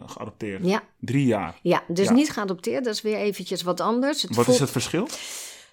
geadopteerd. 0.06 0.64
Ja, 0.66 0.82
Drie 1.00 1.26
jaar. 1.26 1.54
ja 1.62 1.82
dus 1.88 2.08
niet 2.10 2.30
geadopteerd, 2.30 2.84
dat 2.84 2.94
is 2.94 3.02
weer 3.02 3.16
eventjes 3.16 3.62
wat 3.62 3.80
anders. 3.80 4.22
Het 4.22 4.34
Wat 4.36 4.48
is 4.48 4.58
het 4.58 4.70
verschil? 4.70 5.08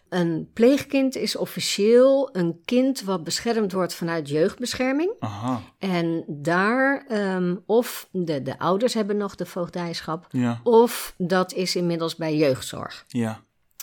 Een 0.09 0.49
pleegkind 0.53 1.15
is 1.15 1.35
officieel 1.35 2.29
een 2.31 2.61
kind 2.65 3.01
wat 3.01 3.23
beschermd 3.23 3.71
wordt 3.71 3.93
vanuit 3.93 4.29
jeugdbescherming. 4.29 5.13
Aha, 5.19 5.61
En 5.79 6.23
daar, 6.27 7.05
ehm, 7.07 7.55
of 7.65 8.07
de, 8.11 8.41
de 8.41 8.59
ouders 8.59 8.93
hebben 8.93 9.17
nog 9.17 9.35
de 9.35 9.45
voogdijschap, 9.45 10.27
ja, 10.29 10.59
of 10.63 11.13
dat 11.17 11.53
is 11.53 11.75
inmiddels 11.75 12.15
bij 12.15 12.35
jeugdzorg. 12.35 13.03
ja, 13.07 13.41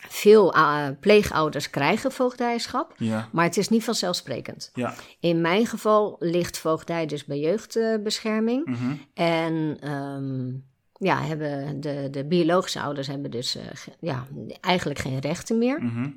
Veel 0.09 0.55
eh, 0.55 0.87
pleegouders 1.01 1.71
krijgen 1.71 2.13
voogdijschap, 2.13 2.95
ja, 2.97 3.29
maar 3.33 3.45
het 3.45 3.57
is 3.57 3.69
niet 3.69 3.85
vanzelfsprekend. 3.85 4.71
ja. 4.75 4.95
In 5.21 5.41
mijn 5.41 5.67
geval 5.67 6.17
ligt 6.19 6.59
voogdij 6.59 7.07
dus 7.07 7.25
bij 7.25 7.39
jeugdbescherming. 7.39 8.67
Mhm. 8.67 8.93
En 9.15 9.77
ehm, 9.81 10.51
ja, 10.99 11.23
hebben 11.23 11.81
de, 11.81 12.09
de 12.11 12.25
biologische 12.25 12.81
ouders 12.81 13.07
hebben 13.07 13.31
dus 13.31 13.55
eh, 13.57 13.63
ge- 13.73 13.93
ja, 14.01 14.27
eigenlijk 14.61 14.99
geen 14.99 15.19
rechten 15.19 15.59
meer. 15.59 15.83
Mhm. 15.83 16.11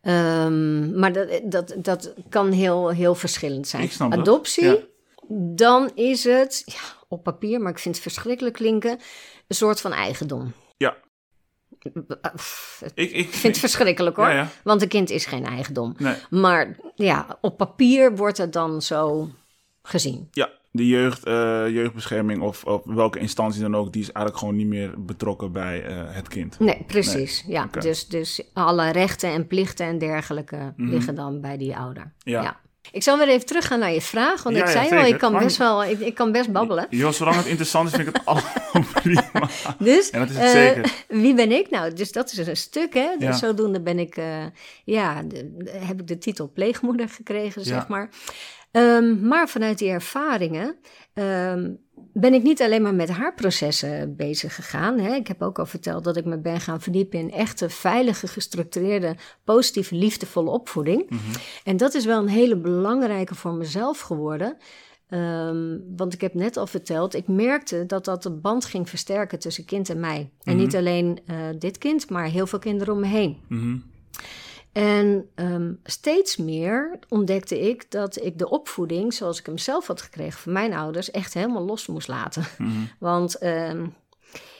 Ehm, 0.00 0.98
maar 0.98 1.12
dat, 1.12 1.40
dat, 1.44 1.74
dat 1.76 2.14
kan 2.28 2.52
heel, 2.52 2.88
heel 2.88 3.14
verschillend 3.14 3.68
zijn. 3.68 3.82
Adoptie, 4.12 4.64
ja. 4.64 4.76
dan 5.54 5.90
is 5.94 6.24
het 6.24 6.62
ja, 6.66 6.80
op 7.08 7.22
papier, 7.22 7.60
maar 7.60 7.72
ik 7.72 7.78
vind 7.78 7.94
het 7.94 8.02
verschrikkelijk 8.04 8.54
klinken, 8.54 8.90
een 9.46 9.56
soort 9.56 9.80
van 9.80 9.92
eigendom. 9.92 10.52
Ja. 10.76 10.96
Pff, 12.36 12.82
Ik, 12.94 13.10
ik 13.12 13.28
vind 13.28 13.42
het 13.42 13.58
verschrikkelijk 13.58 14.16
hoor, 14.16 14.28
ja. 14.30 14.48
want 14.64 14.82
een 14.82 14.88
kind 14.88 15.10
is 15.10 15.26
geen 15.26 15.44
eigendom. 15.46 15.94
Nee. 15.98 16.14
Maar 16.30 16.76
ja, 16.94 17.38
op 17.40 17.56
papier 17.56 18.16
wordt 18.16 18.38
het 18.38 18.52
dan 18.52 18.82
zo 18.82 19.28
gezien. 19.82 20.28
Ja, 20.30 20.50
de 20.72 20.86
jeugd, 20.86 21.24
eh, 21.24 21.32
jeugdbescherming 21.68 22.42
of, 22.42 22.64
of 22.64 22.80
welke 22.84 23.18
instantie 23.18 23.60
dan 23.60 23.76
ook, 23.76 23.92
die 23.92 24.02
is 24.02 24.12
eigenlijk 24.12 24.36
gewoon 24.36 24.56
niet 24.56 24.66
meer 24.66 24.94
betrokken 25.04 25.52
bij 25.52 25.84
eh, 25.84 25.96
het 26.06 26.28
kind. 26.28 26.58
Nee, 26.58 26.84
precies. 26.86 27.44
Ja, 27.46 27.68
dus, 27.80 28.06
dus 28.08 28.42
alle 28.52 28.90
rechten 28.90 29.30
en 29.30 29.46
plichten 29.46 29.86
en 29.86 29.98
dergelijke 29.98 30.72
liggen 30.76 31.14
dan 31.14 31.40
bij 31.40 31.56
die 31.56 31.76
ouder. 31.76 32.12
Mhm. 32.24 32.30
Ja. 32.42 32.60
Ik 32.92 33.02
zal 33.02 33.18
weer 33.18 33.28
even 33.28 33.46
teruggaan 33.46 33.78
naar 33.78 33.92
je 33.92 34.00
vraag, 34.00 34.42
want 34.42 34.56
Ja, 34.56 34.62
ik 34.62 34.66
ja, 34.68 34.72
zei 34.72 34.84
al, 34.84 34.90
zeker. 34.98 35.06
ik 35.14 35.18
kan 35.18 35.38
best 35.38 35.56
wel, 35.56 35.84
ik, 35.84 36.00
ik 36.00 36.14
kan 36.14 36.32
best 36.32 36.52
babbelen. 36.52 36.86
Jo, 37.00 37.10
zolang 37.12 37.36
het 37.36 37.46
interessant 37.46 37.88
is, 37.88 37.94
vind 37.94 38.08
ik 38.08 38.14
het 38.16 38.24
allemaal 38.28 38.92
prima. 38.92 39.48
Dus, 39.78 40.10
En 40.10 40.20
dat 40.20 40.30
is 40.30 40.36
het 40.36 40.44
eh, 40.44 40.50
zeker. 40.50 40.92
wie 41.08 41.34
ben 41.34 41.52
ik 41.52 41.70
nou? 41.70 41.92
Dus 41.92 42.12
dat 42.12 42.32
is 42.32 42.46
een 42.46 42.56
stuk, 42.56 42.94
hè? 42.94 43.08
Dus 43.18 43.26
Ja. 43.28 43.32
zodoende 43.32 43.80
ben 43.80 43.98
ik, 43.98 44.16
eh, 44.16 44.44
ja, 44.84 45.22
de- 45.22 45.70
heb 45.86 46.00
ik 46.00 46.06
de 46.06 46.18
titel 46.18 46.50
pleegmoeder 46.54 47.08
gekregen, 47.08 47.64
zeg 47.64 47.76
Ja. 47.78 47.84
maar. 47.88 48.10
Ehm, 48.70 49.26
maar 49.26 49.48
vanuit 49.48 49.78
die 49.78 49.90
ervaringen 49.90 50.76
ehm, 51.12 51.70
ben 52.12 52.34
ik 52.34 52.42
niet 52.42 52.62
alleen 52.62 52.82
maar 52.82 52.94
met 52.94 53.08
haar 53.08 53.34
processen 53.34 54.16
bezig 54.16 54.54
gegaan. 54.54 54.98
Hè. 54.98 55.14
Ik 55.14 55.28
heb 55.28 55.42
ook 55.42 55.58
al 55.58 55.66
verteld 55.66 56.04
dat 56.04 56.16
ik 56.16 56.24
me 56.24 56.38
ben 56.38 56.60
gaan 56.60 56.80
verdiepen 56.80 57.18
in 57.18 57.30
echte, 57.30 57.70
veilige, 57.70 58.26
gestructureerde, 58.26 59.16
positieve, 59.44 59.94
liefdevolle 59.94 60.50
opvoeding. 60.50 61.10
Mhm. 61.10 61.20
En 61.64 61.76
dat 61.76 61.94
is 61.94 62.04
wel 62.04 62.18
een 62.18 62.28
hele 62.28 62.56
belangrijke 62.56 63.34
voor 63.34 63.54
mezelf 63.54 64.00
geworden. 64.00 64.56
Ehm, 65.08 65.78
want 65.96 66.12
ik 66.14 66.20
heb 66.20 66.34
net 66.34 66.56
al 66.56 66.66
verteld, 66.66 67.14
ik 67.14 67.28
merkte 67.28 67.86
dat 67.86 68.04
dat 68.04 68.22
de 68.22 68.30
band 68.30 68.64
ging 68.64 68.88
versterken 68.88 69.38
tussen 69.38 69.64
kind 69.64 69.88
en 69.90 70.00
mij. 70.00 70.30
En 70.42 70.56
niet 70.56 70.76
alleen 70.76 71.18
eh, 71.26 71.36
dit 71.58 71.78
kind, 71.78 72.10
maar 72.10 72.24
heel 72.24 72.46
veel 72.46 72.58
kinderen 72.58 72.94
om 72.94 73.00
me 73.00 73.06
heen. 73.06 73.38
Mhm. 73.48 73.76
En 74.72 75.30
ehm, 75.34 75.72
steeds 75.84 76.36
meer 76.36 76.98
ontdekte 77.08 77.60
ik 77.68 77.90
dat 77.90 78.22
ik 78.22 78.38
de 78.38 78.50
opvoeding, 78.50 79.14
zoals 79.14 79.38
ik 79.38 79.46
hem 79.46 79.58
zelf 79.58 79.86
had 79.86 80.02
gekregen 80.02 80.40
van 80.40 80.52
mijn 80.52 80.72
ouders, 80.72 81.10
echt 81.10 81.34
helemaal 81.34 81.64
los 81.64 81.86
moest 81.86 82.08
laten. 82.08 82.44
Mhm. 82.58 82.70
Want 82.98 83.38
ehm, 83.38 83.86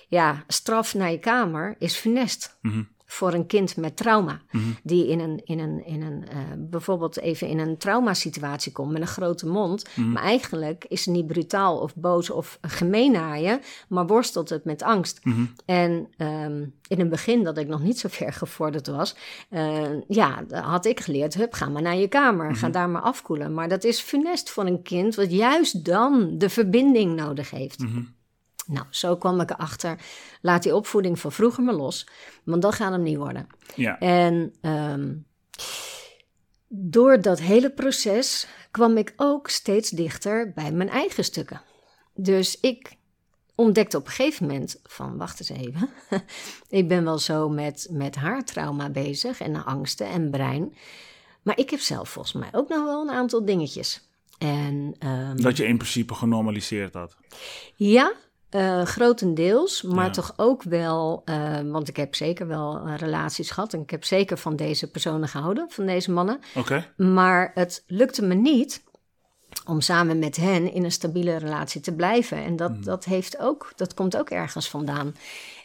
ja, 0.08 0.44
straf 0.46 0.94
naar 0.94 1.10
je 1.10 1.18
kamer 1.18 1.76
is 1.78 1.96
funest. 1.96 2.58
Mhm. 2.60 2.82
Voor 3.12 3.32
een 3.34 3.46
kind 3.46 3.76
met 3.76 3.96
trauma, 3.96 4.40
Mhm. 4.50 4.64
die 4.82 5.08
in 5.08 5.20
een, 5.20 5.40
in 5.44 5.58
een, 5.58 5.86
in 5.86 6.02
een 6.02 6.28
eh, 6.28 6.38
bijvoorbeeld 6.58 7.18
even 7.20 7.48
in 7.48 7.58
een 7.58 7.76
traumasituatie 7.76 8.72
komt 8.72 8.90
met 8.92 9.00
een 9.00 9.06
grote 9.06 9.46
mond. 9.46 9.84
Mhm. 9.94 10.12
Maar 10.12 10.22
eigenlijk 10.22 10.84
is 10.88 11.02
ze 11.02 11.10
niet 11.10 11.26
brutaal 11.26 11.78
of 11.78 11.94
boos 11.96 12.30
of 12.30 12.58
gemeen 12.60 13.12
naar 13.12 13.40
je, 13.40 13.58
maar 13.88 14.06
worstelt 14.06 14.48
het 14.48 14.64
met 14.64 14.82
angst. 14.82 15.20
Mhm. 15.24 15.44
En 15.64 16.08
ehm, 16.16 16.64
in 16.88 16.98
het 16.98 17.08
begin, 17.08 17.42
dat 17.44 17.58
ik 17.58 17.68
nog 17.68 17.82
niet 17.82 17.98
zo 17.98 18.08
ver 18.10 18.32
gevorderd 18.32 18.86
was, 18.86 19.16
eh, 19.48 19.82
ja, 20.08 20.44
had 20.50 20.86
ik 20.86 21.00
geleerd, 21.00 21.34
hup, 21.34 21.52
ga 21.52 21.68
maar 21.68 21.82
naar 21.82 21.96
je 21.96 22.08
kamer, 22.08 22.54
ga 22.56 22.68
daar 22.68 22.88
maar 22.90 23.02
afkoelen. 23.02 23.54
Maar 23.54 23.68
dat 23.68 23.84
is 23.84 24.00
funest 24.00 24.50
voor 24.50 24.66
een 24.66 24.82
kind, 24.82 25.14
wat 25.14 25.32
juist 25.32 25.84
dan 25.84 26.38
de 26.38 26.48
verbinding 26.48 27.16
nodig 27.16 27.50
heeft. 27.50 27.84
Nou, 28.70 28.86
zo 28.90 29.16
kwam 29.16 29.40
ik 29.40 29.50
erachter, 29.50 29.98
laat 30.40 30.62
die 30.62 30.74
opvoeding 30.74 31.18
van 31.18 31.32
vroeger 31.32 31.64
maar 31.64 31.74
los, 31.74 32.06
want 32.44 32.62
dat 32.62 32.74
gaat 32.74 32.92
hem 32.92 33.02
niet 33.02 33.16
worden. 33.16 33.46
Ja. 33.74 33.98
En 33.98 34.54
ehm, 34.60 35.14
door 36.68 37.20
dat 37.20 37.40
hele 37.40 37.70
proces 37.70 38.46
kwam 38.70 38.96
ik 38.96 39.12
ook 39.16 39.48
steeds 39.48 39.90
dichter 39.90 40.52
bij 40.54 40.72
mijn 40.72 40.88
eigen 40.88 41.24
stukken. 41.24 41.62
Dus 42.14 42.60
ik 42.60 42.96
ontdekte 43.54 43.96
op 43.96 44.06
een 44.06 44.12
gegeven 44.12 44.46
moment 44.46 44.80
van, 44.82 45.16
wacht 45.16 45.40
eens 45.40 45.60
even, 45.60 45.88
ik 46.80 46.88
ben 46.88 47.04
wel 47.04 47.18
zo 47.18 47.48
met, 47.48 47.88
met 47.90 48.14
haar 48.14 48.44
trauma 48.44 48.90
bezig 48.90 49.40
en 49.40 49.64
angsten 49.64 50.06
en 50.06 50.30
brein, 50.30 50.74
maar 51.42 51.58
ik 51.58 51.70
heb 51.70 51.80
zelf 51.80 52.08
volgens 52.08 52.34
mij 52.34 52.48
ook 52.52 52.68
nog 52.68 52.84
wel 52.84 53.02
een 53.02 53.10
aantal 53.10 53.44
dingetjes. 53.44 54.08
En 54.38 54.94
ehm, 54.98 55.36
Dat 55.36 55.56
je 55.56 55.66
in 55.66 55.76
principe 55.76 56.14
genormaliseerd 56.14 56.94
had. 56.94 57.16
ja, 57.74 58.12
eh, 58.50 58.83
grotendeels, 58.83 59.83
maar 59.83 60.04
Ja. 60.04 60.11
toch 60.11 60.33
ook 60.37 60.62
wel, 60.62 61.23
eh, 61.25 61.61
want 61.61 61.88
ik 61.88 61.97
heb 61.97 62.14
zeker 62.14 62.47
wel 62.47 62.80
eh, 62.87 62.95
relaties 62.97 63.50
gehad 63.50 63.73
en 63.73 63.80
ik 63.80 63.90
heb 63.90 64.04
zeker 64.04 64.38
van 64.38 64.57
deze 64.57 64.90
personen 64.90 65.28
gehouden, 65.28 65.66
van 65.71 65.87
deze 65.87 66.11
mannen. 66.11 66.40
Oké. 66.54 66.87
Maar 66.97 67.50
het 67.54 67.85
lukte 67.87 68.23
me 68.23 68.35
niet 68.35 68.83
om 69.66 69.80
samen 69.80 70.19
met 70.19 70.37
hen 70.37 70.73
in 70.73 70.85
een 70.85 70.92
stabiele 70.92 71.37
relatie 71.37 71.80
te 71.80 71.95
blijven. 71.95 72.45
En 72.45 72.57
dat, 72.57 72.85
dat, 72.85 73.04
heeft 73.04 73.38
ook, 73.38 73.73
dat 73.76 73.95
komt 73.95 74.16
ook 74.16 74.30
ergens 74.30 74.69
vandaan. 74.69 75.14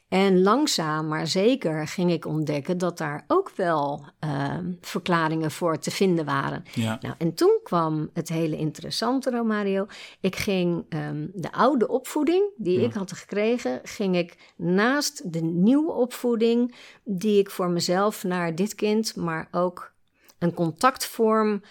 En 0.07 0.41
langzaam, 0.41 1.07
maar 1.07 1.27
zeker, 1.27 1.87
ging 1.87 2.11
ik 2.11 2.25
ontdekken 2.25 2.77
dat 2.77 2.97
daar 2.97 3.23
ook 3.27 3.51
wel 3.55 4.05
eh, 4.19 4.57
verklaringen 4.81 5.51
voor 5.51 5.79
te 5.79 5.91
vinden 5.91 6.25
waren. 6.25 6.63
Ja. 6.73 6.97
Nou, 7.01 7.15
en 7.17 7.33
toen 7.33 7.59
kwam 7.63 8.09
het 8.13 8.29
hele 8.29 8.57
interessante, 8.57 9.29
Romario. 9.29 9.87
Ik 10.19 10.35
ging 10.35 10.85
ehm, 10.89 11.27
de 11.33 11.51
oude 11.51 11.87
opvoeding 11.87 12.43
die 12.57 12.79
Ja. 12.79 12.85
ik 12.85 12.93
had 12.93 13.11
gekregen, 13.11 13.79
ging 13.83 14.15
ik 14.15 14.53
naast 14.55 15.33
de 15.33 15.41
nieuwe 15.41 15.91
opvoeding 15.91 16.75
die 17.03 17.39
ik 17.39 17.49
voor 17.49 17.69
mezelf 17.69 18.23
naar 18.23 18.55
dit 18.55 18.75
kind, 18.75 19.15
maar 19.15 19.47
ook 19.51 19.91
een 20.39 20.53
contactvorm 20.53 21.61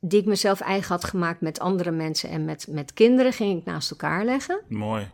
die 0.00 0.20
ik 0.20 0.26
mezelf 0.26 0.60
eigen 0.60 0.88
had 0.88 1.04
gemaakt 1.04 1.40
met 1.40 1.60
andere 1.60 1.90
mensen 1.90 2.30
en 2.30 2.44
met, 2.44 2.66
met 2.70 2.92
kinderen, 2.92 3.32
ging 3.32 3.58
ik 3.58 3.64
naast 3.64 3.90
elkaar 3.90 4.24
leggen. 4.24 4.60
Mooi. 4.68 5.08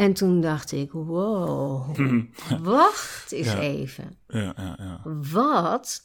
En 0.00 0.12
toen 0.12 0.40
dacht 0.40 0.72
ik, 0.72 0.92
wow, 0.92 1.96
wacht 2.62 3.32
eens 3.32 3.52
Ja. 3.52 3.58
even. 3.60 4.16
Ja, 4.28 4.54
ja, 4.56 4.76
ja. 4.78 5.00
Wat, 5.32 6.02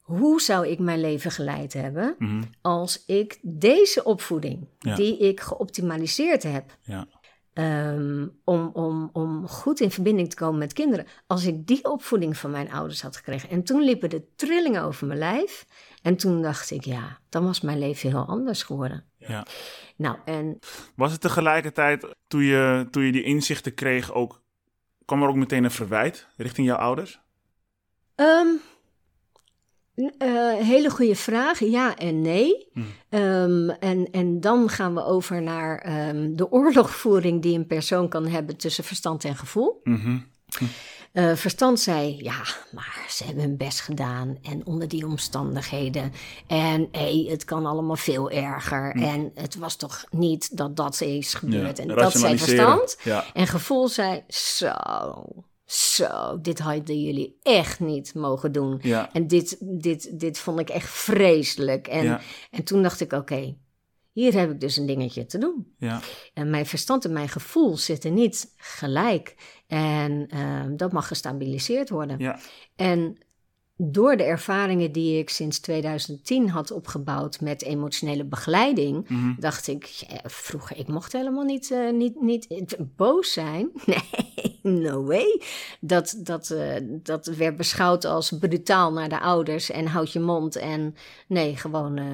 hoe 0.00 0.40
zou 0.40 0.66
ik 0.68 0.78
mijn 0.78 1.00
leven 1.00 1.30
geleid 1.30 1.72
hebben 1.72 2.14
Mhm. 2.18 2.42
als 2.60 3.04
ik 3.06 3.38
deze 3.42 4.04
opvoeding, 4.04 4.68
die 4.78 5.18
ik 5.18 5.40
geoptimaliseerd 5.40 6.42
heb, 6.42 6.76
Ja. 6.82 7.06
ehm, 7.52 8.26
om, 8.44 8.70
om, 8.72 9.10
om 9.12 9.48
goed 9.48 9.80
in 9.80 9.90
verbinding 9.90 10.30
te 10.30 10.36
komen 10.36 10.58
met 10.58 10.72
kinderen, 10.72 11.06
als 11.26 11.44
ik 11.46 11.66
die 11.66 11.84
opvoeding 11.90 12.36
van 12.36 12.50
mijn 12.50 12.72
ouders 12.72 13.02
had 13.02 13.16
gekregen. 13.16 13.48
En 13.50 13.62
toen 13.64 13.82
liepen 13.82 14.10
de 14.10 14.22
trillingen 14.36 14.82
over 14.82 15.06
mijn 15.06 15.18
lijf. 15.18 15.66
En 16.02 16.16
toen 16.16 16.42
dacht 16.42 16.70
ik, 16.70 16.84
ja, 16.84 17.18
dan 17.28 17.44
was 17.44 17.60
mijn 17.60 17.78
leven 17.78 18.08
heel 18.10 18.26
anders 18.26 18.62
geworden. 18.62 19.04
Ja. 19.26 19.46
Nou, 19.96 20.16
en 20.24 20.58
Was 20.94 21.12
het 21.12 21.20
tegelijkertijd, 21.20 22.14
toen 22.26 22.42
je, 22.42 22.86
toen 22.90 23.02
je 23.02 23.12
die 23.12 23.22
inzichten 23.22 23.74
kreeg, 23.74 24.12
ook, 24.12 24.42
kwam 25.04 25.22
er 25.22 25.28
ook 25.28 25.34
meteen 25.34 25.64
een 25.64 25.70
verwijt 25.70 26.28
richting 26.36 26.66
jouw 26.66 26.76
ouders? 26.76 27.20
Eh, 30.18 30.54
hele 30.54 30.90
goede 30.90 31.14
vraag, 31.14 31.58
ja 31.58 31.96
en 31.96 32.22
nee. 32.22 32.68
Hmm. 32.72 32.86
Ehm, 33.08 33.68
en, 33.68 34.10
en 34.10 34.40
dan 34.40 34.68
gaan 34.68 34.94
we 34.94 35.04
over 35.04 35.42
naar 35.42 35.78
ehm, 35.78 36.34
de 36.34 36.50
oorlogvoering 36.50 37.42
die 37.42 37.58
een 37.58 37.66
persoon 37.66 38.08
kan 38.08 38.26
hebben 38.26 38.56
tussen 38.56 38.84
verstand 38.84 39.24
en 39.24 39.36
gevoel. 39.36 39.80
Mhm. 39.84 40.18
Eh, 41.14 41.34
verstand 41.34 41.80
zei, 41.80 42.16
ja, 42.22 42.42
maar 42.70 43.06
ze 43.08 43.24
hebben 43.24 43.44
hun 43.44 43.56
best 43.56 43.80
gedaan 43.80 44.38
en 44.42 44.66
onder 44.66 44.88
die 44.88 45.06
omstandigheden. 45.06 46.12
En 46.46 46.88
hey, 46.92 47.26
het 47.28 47.44
kan 47.44 47.66
allemaal 47.66 47.96
veel 47.96 48.30
erger. 48.30 48.94
En 48.94 49.30
het 49.34 49.56
was 49.56 49.76
toch 49.76 50.04
niet 50.10 50.56
dat 50.56 50.76
dat 50.76 51.00
is 51.00 51.34
gebeurd. 51.34 51.78
en 51.78 51.88
dat 51.88 52.12
zei 52.12 52.38
verstand. 52.38 52.96
Ja. 53.02 53.24
En 53.32 53.46
gevoel 53.46 53.88
zei, 53.88 54.22
zo, 54.28 54.72
zo, 55.64 56.40
dit 56.40 56.58
hadden 56.58 57.02
jullie 57.02 57.38
echt 57.42 57.80
niet 57.80 58.14
mogen 58.14 58.52
doen. 58.52 58.78
Ja. 58.82 59.12
En 59.12 59.26
dit, 59.26 59.56
dit, 59.60 60.20
dit 60.20 60.38
vond 60.38 60.60
ik 60.60 60.68
echt 60.68 60.90
vreselijk. 60.90 61.86
En, 61.86 62.20
en 62.50 62.64
toen 62.64 62.82
dacht 62.82 63.00
ik, 63.00 63.12
oké, 63.12 63.54
hier 64.14 64.34
heb 64.34 64.50
ik 64.50 64.60
dus 64.60 64.76
een 64.76 64.86
dingetje 64.86 65.26
te 65.26 65.38
doen. 65.38 65.74
Ja. 65.78 66.00
En 66.34 66.50
mijn 66.50 66.66
verstand 66.66 67.04
en 67.04 67.12
mijn 67.12 67.28
gevoel 67.28 67.76
zitten 67.76 68.14
niet 68.14 68.52
gelijk. 68.56 69.34
En 69.66 70.26
ehm, 70.28 70.76
dat 70.76 70.92
mag 70.92 71.06
gestabiliseerd 71.08 71.90
worden. 71.90 72.18
Ja. 72.18 72.38
En 72.76 73.18
door 73.76 74.16
de 74.16 74.22
ervaringen 74.22 74.92
die 74.92 75.18
ik 75.18 75.30
sinds 75.30 75.58
2010 75.60 76.48
had 76.48 76.70
opgebouwd 76.70 77.40
met 77.40 77.62
emotionele 77.62 78.24
begeleiding, 78.24 79.08
Mhm. 79.08 79.34
dacht 79.40 79.66
ik, 79.66 79.84
ja, 79.84 80.20
vroeger, 80.24 80.76
ik 80.78 80.88
mocht 80.88 81.12
helemaal 81.12 81.44
niet, 81.44 81.70
eh, 81.70 81.90
niet, 81.92 82.20
niet 82.20 82.76
boos 82.96 83.32
zijn. 83.32 83.70
Nee, 84.62 84.72
no 84.82 85.04
way. 85.04 85.40
Dat, 85.80 86.16
dat, 86.18 86.50
eh, 86.50 86.74
dat 86.88 87.26
werd 87.26 87.56
beschouwd 87.56 88.04
als 88.04 88.30
brutaal 88.38 88.92
naar 88.92 89.08
de 89.08 89.20
ouders 89.20 89.70
en 89.70 89.86
houd 89.86 90.12
je 90.12 90.20
mond. 90.20 90.56
En 90.56 90.94
nee, 91.28 91.56
gewoon, 91.56 91.96
eh, 91.96 92.06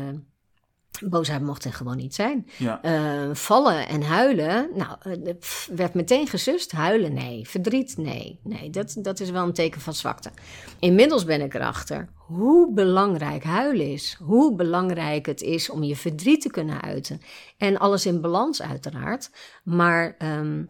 boosheid 1.08 1.42
mocht 1.42 1.64
er 1.64 1.72
gewoon 1.72 1.96
niet 1.96 2.14
zijn. 2.14 2.46
Ja. 2.56 2.82
Eh, 2.82 3.34
vallen 3.34 3.88
en 3.88 4.02
huilen, 4.02 4.68
nou, 4.74 4.96
eh, 5.02 5.34
pff, 5.38 5.70
werd 5.74 5.94
meteen 5.94 6.26
gesust. 6.26 6.72
Huilen, 6.72 7.12
nee. 7.12 7.48
Verdriet, 7.48 7.96
nee. 7.96 8.40
Nee, 8.44 8.70
dat, 8.70 8.96
dat 8.98 9.20
is 9.20 9.30
wel 9.30 9.44
een 9.44 9.52
teken 9.52 9.80
van 9.80 9.94
zwakte. 9.94 10.30
Inmiddels 10.78 11.24
ben 11.24 11.40
ik 11.40 11.54
erachter 11.54 12.08
hoe 12.30 12.72
belangrijk 12.72 13.44
huilen 13.44 13.92
is. 13.92 14.16
Hoe 14.22 14.54
belangrijk 14.54 15.26
het 15.26 15.42
is 15.42 15.70
om 15.70 15.82
je 15.82 15.96
verdriet 15.96 16.40
te 16.40 16.50
kunnen 16.50 16.82
uiten. 16.82 17.20
En 17.56 17.78
alles 17.78 18.06
in 18.06 18.20
balans, 18.20 18.62
uiteraard. 18.62 19.30
Maar 19.64 20.14
ehm, 20.18 20.64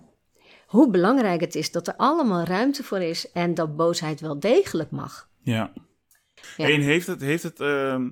hoe 0.67 0.91
belangrijk 0.91 1.41
het 1.41 1.55
is 1.55 1.71
dat 1.71 1.87
er 1.87 1.97
allemaal 1.97 2.45
ruimte 2.45 2.83
voor 2.83 3.01
is 3.01 3.33
en 3.33 3.55
dat 3.55 3.77
boosheid 3.77 4.21
wel 4.21 4.41
degelijk 4.41 4.91
mag. 4.91 5.29
Ja. 5.43 5.73
Ja. 6.57 6.69
En 6.69 6.81
heeft 6.81 7.07
het, 7.07 7.21
heeft 7.21 7.43
het, 7.43 7.61
ehm, 7.61 8.09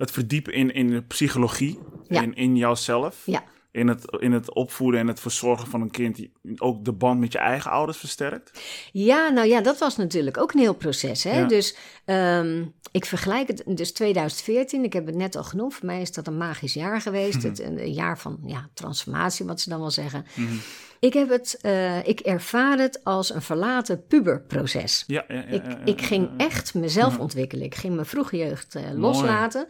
het 0.00 0.10
verdiepen 0.10 0.52
in, 0.52 0.74
in 0.74 0.90
de 0.90 1.02
psychologie, 1.02 1.78
Ja. 2.08 2.22
in, 2.22 2.34
in 2.34 2.56
jouzelf, 2.56 3.22
Ja. 3.24 3.44
in, 3.70 3.88
het, 3.88 4.04
in 4.18 4.32
het 4.32 4.54
opvoeden 4.54 5.00
en 5.00 5.06
het 5.06 5.20
verzorgen 5.20 5.66
van 5.68 5.80
een 5.80 5.90
kind, 5.90 6.16
die 6.16 6.32
ook 6.56 6.84
de 6.84 6.92
band 6.92 7.20
met 7.20 7.32
je 7.32 7.38
eigen 7.38 7.70
ouders 7.70 7.98
versterkt? 7.98 8.60
Ja, 8.92 9.28
nou 9.28 9.48
ja, 9.48 9.60
dat 9.60 9.78
was 9.78 9.96
natuurlijk 9.96 10.36
ook 10.38 10.52
een 10.52 10.60
heel 10.60 10.74
proces. 10.74 11.24
Hè? 11.24 11.38
Ja. 11.38 11.46
Dus 11.46 11.76
ehm, 12.04 12.64
ik 12.92 13.04
vergelijk 13.04 13.48
het, 13.48 13.62
dus 13.66 13.92
2014, 13.92 14.84
ik 14.84 14.92
heb 14.92 15.06
het 15.06 15.14
net 15.14 15.36
al 15.36 15.44
genoemd, 15.44 15.74
voor 15.74 15.86
mij 15.86 16.00
is 16.00 16.12
dat 16.12 16.26
een 16.26 16.36
magisch 16.36 16.74
jaar 16.74 17.00
geweest. 17.00 17.42
het, 17.42 17.60
een, 17.60 17.78
een 17.78 17.92
jaar 17.92 18.18
van 18.18 18.38
ja, 18.46 18.68
transformatie, 18.74 19.46
wat 19.46 19.60
ze 19.60 19.68
dan 19.68 19.80
wel 19.80 19.90
zeggen. 19.90 20.26
Mhm. 20.34 20.54
Ik, 21.00 21.12
heb 21.12 21.28
het, 21.28 21.58
eh, 21.60 22.06
ik 22.06 22.20
ervaar 22.20 22.78
het 22.78 23.04
als 23.04 23.34
een 23.34 23.42
verlaten 23.42 24.06
puberproces. 24.06 25.04
Ja, 25.06 25.24
ja, 25.28 25.34
ja, 25.34 25.42
Ik, 25.42 25.62
ik 25.84 26.02
ging 26.02 26.28
echt 26.36 26.74
mezelf 26.74 27.18
ontwikkelen. 27.18 27.64
Ik 27.64 27.74
ging 27.74 27.94
mijn 27.94 28.06
vroege 28.06 28.36
jeugd 28.36 28.74
eh, 28.74 28.82
loslaten. 28.92 29.66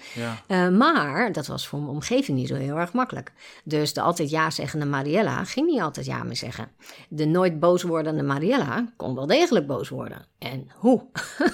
Eh, 0.47 0.69
maar 0.69 1.33
dat 1.33 1.47
was 1.47 1.69
voor 1.69 1.79
mijn 1.79 1.91
omgeving 1.91 2.39
niet 2.39 2.49
zo 2.49 2.55
heel 2.55 2.77
erg 2.77 2.93
makkelijk. 2.93 3.33
Dus 3.65 3.93
de 3.93 4.01
altijd 4.01 4.31
ja 4.31 4.51
zeggende 4.51 4.87
Mariella 4.87 5.45
ging 5.45 5.67
niet 5.67 5.81
altijd 5.81 6.07
ja 6.07 6.23
meer 6.23 6.37
zeggen. 6.37 6.69
De 7.09 7.25
nooit 7.27 7.61
boos 7.61 7.83
wordende 7.83 8.23
Mariella 8.23 8.93
kon 8.97 9.15
wel 9.15 9.27
degelijk 9.27 9.67
boos 9.67 9.89
worden. 9.89 10.27
En 10.39 10.71
hoe? 10.75 11.07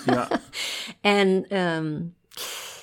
ja. 0.07 0.29
En 1.01 1.49
ehm, 1.49 2.01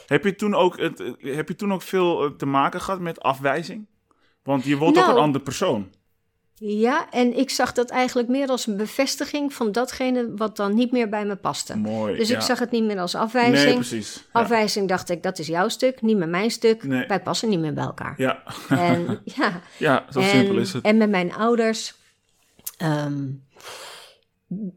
Heb 0.07 0.23
je 0.23 0.35
toen 0.35 0.55
ook, 0.55 0.79
heb 1.17 1.47
je 1.47 1.55
toen 1.55 1.73
ook 1.73 1.81
veel 1.81 2.35
te 2.35 2.45
maken 2.45 2.81
gehad 2.81 2.99
met 2.99 3.21
afwijzing? 3.21 3.87
Want 4.43 4.63
je 4.63 4.77
wordt 4.77 4.97
ook 4.97 5.03
Nou, 5.03 5.17
een 5.17 5.23
andere 5.23 5.43
persoon. 5.43 5.89
Ja, 6.65 7.09
en 7.09 7.37
ik 7.37 7.49
zag 7.49 7.73
dat 7.73 7.89
eigenlijk 7.89 8.27
meer 8.27 8.47
als 8.47 8.67
een 8.67 8.77
bevestiging 8.77 9.53
van 9.53 9.71
datgene 9.71 10.33
wat 10.35 10.55
dan 10.55 10.75
niet 10.75 10.91
meer 10.91 11.09
bij 11.09 11.25
me 11.25 11.35
paste. 11.35 11.77
Mooi. 11.77 12.17
Dus 12.17 12.27
ja. 12.27 12.35
ik 12.35 12.41
zag 12.41 12.59
het 12.59 12.71
niet 12.71 12.83
meer 12.83 12.99
als 12.99 13.13
Nee, 13.13 13.21
afwijzing. 13.21 13.75
precies. 13.75 14.13
Ja. 14.15 14.39
afwijzing 14.41 14.87
dacht 14.87 15.09
ik, 15.09 15.23
dat 15.23 15.39
is 15.39 15.47
jouw 15.47 15.69
stuk, 15.69 16.01
niet 16.01 16.17
meer 16.17 16.29
mijn 16.29 16.51
stuk. 16.51 16.83
Nee. 16.83 17.07
Wij 17.07 17.21
passen 17.21 17.49
niet 17.49 17.59
meer 17.59 17.73
bij 17.73 17.83
elkaar. 17.83 18.13
Ja, 18.17 18.43
En 18.69 19.19
ja, 19.37 19.61
ja 19.77 20.05
zo 20.09 20.19
en, 20.19 20.29
simpel 20.29 20.57
is 20.57 20.73
het. 20.73 20.83
En 20.83 20.97
met 20.97 21.09
mijn 21.09 21.33
ouders. 21.33 21.93
ehm 22.77 23.23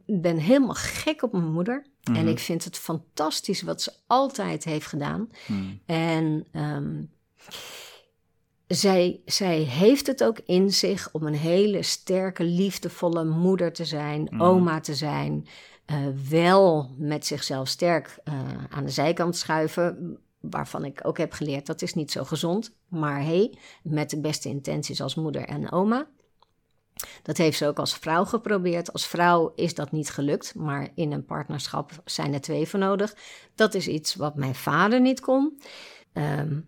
ben 0.06 0.36
helemaal 0.36 0.74
gek 0.74 1.22
op 1.22 1.32
mijn 1.32 1.52
moeder. 1.52 1.86
Mhm. 2.02 2.16
En 2.16 2.28
ik 2.28 2.38
vind 2.38 2.64
het 2.64 2.78
fantastisch 2.78 3.62
wat 3.62 3.82
ze 3.82 3.92
altijd 4.06 4.64
heeft 4.64 4.86
gedaan. 4.86 5.28
Hmm. 5.46 5.80
En 5.86 6.46
ehm, 6.52 7.02
zij, 8.66 9.20
zij 9.24 9.56
heeft 9.58 10.06
het 10.06 10.24
ook 10.24 10.38
in 10.46 10.72
zich 10.72 11.08
om 11.12 11.26
een 11.26 11.34
hele 11.34 11.82
sterke, 11.82 12.44
liefdevolle 12.44 13.24
moeder 13.24 13.72
te 13.72 13.84
zijn, 13.84 14.22
Mhm. 14.30 14.42
oma 14.42 14.80
te 14.80 14.94
zijn. 14.94 15.46
eh, 15.86 15.96
wel 16.30 16.90
met 16.98 17.26
zichzelf 17.26 17.68
sterk 17.68 18.18
eh, 18.24 18.34
aan 18.70 18.84
de 18.84 18.90
zijkant 18.90 19.36
schuiven. 19.36 20.18
Waarvan 20.40 20.84
ik 20.84 21.00
ook 21.02 21.18
heb 21.18 21.32
geleerd 21.32 21.66
dat 21.66 21.82
is 21.82 21.94
niet 21.94 22.10
zo 22.10 22.24
gezond. 22.24 22.76
Maar 22.88 23.22
hey, 23.22 23.54
met 23.82 24.10
de 24.10 24.20
beste 24.20 24.48
intenties 24.48 25.00
als 25.02 25.14
moeder 25.14 25.42
en 25.44 25.72
oma. 25.72 26.06
Dat 27.22 27.36
heeft 27.36 27.58
ze 27.58 27.66
ook 27.66 27.78
als 27.78 27.94
vrouw 27.94 28.24
geprobeerd. 28.24 28.92
Als 28.92 29.06
vrouw 29.06 29.52
is 29.54 29.74
dat 29.74 29.92
niet 29.92 30.10
gelukt, 30.10 30.54
maar 30.54 30.88
in 30.94 31.12
een 31.12 31.24
partnerschap 31.24 31.90
zijn 32.04 32.34
er 32.34 32.40
twee 32.40 32.66
voor 32.68 32.78
nodig. 32.80 33.14
Dat 33.54 33.74
is 33.74 33.88
iets 33.88 34.14
wat 34.14 34.36
mijn 34.36 34.54
vader 34.54 35.00
niet 35.00 35.20
kon. 35.20 35.60
Ehm, 36.12 36.60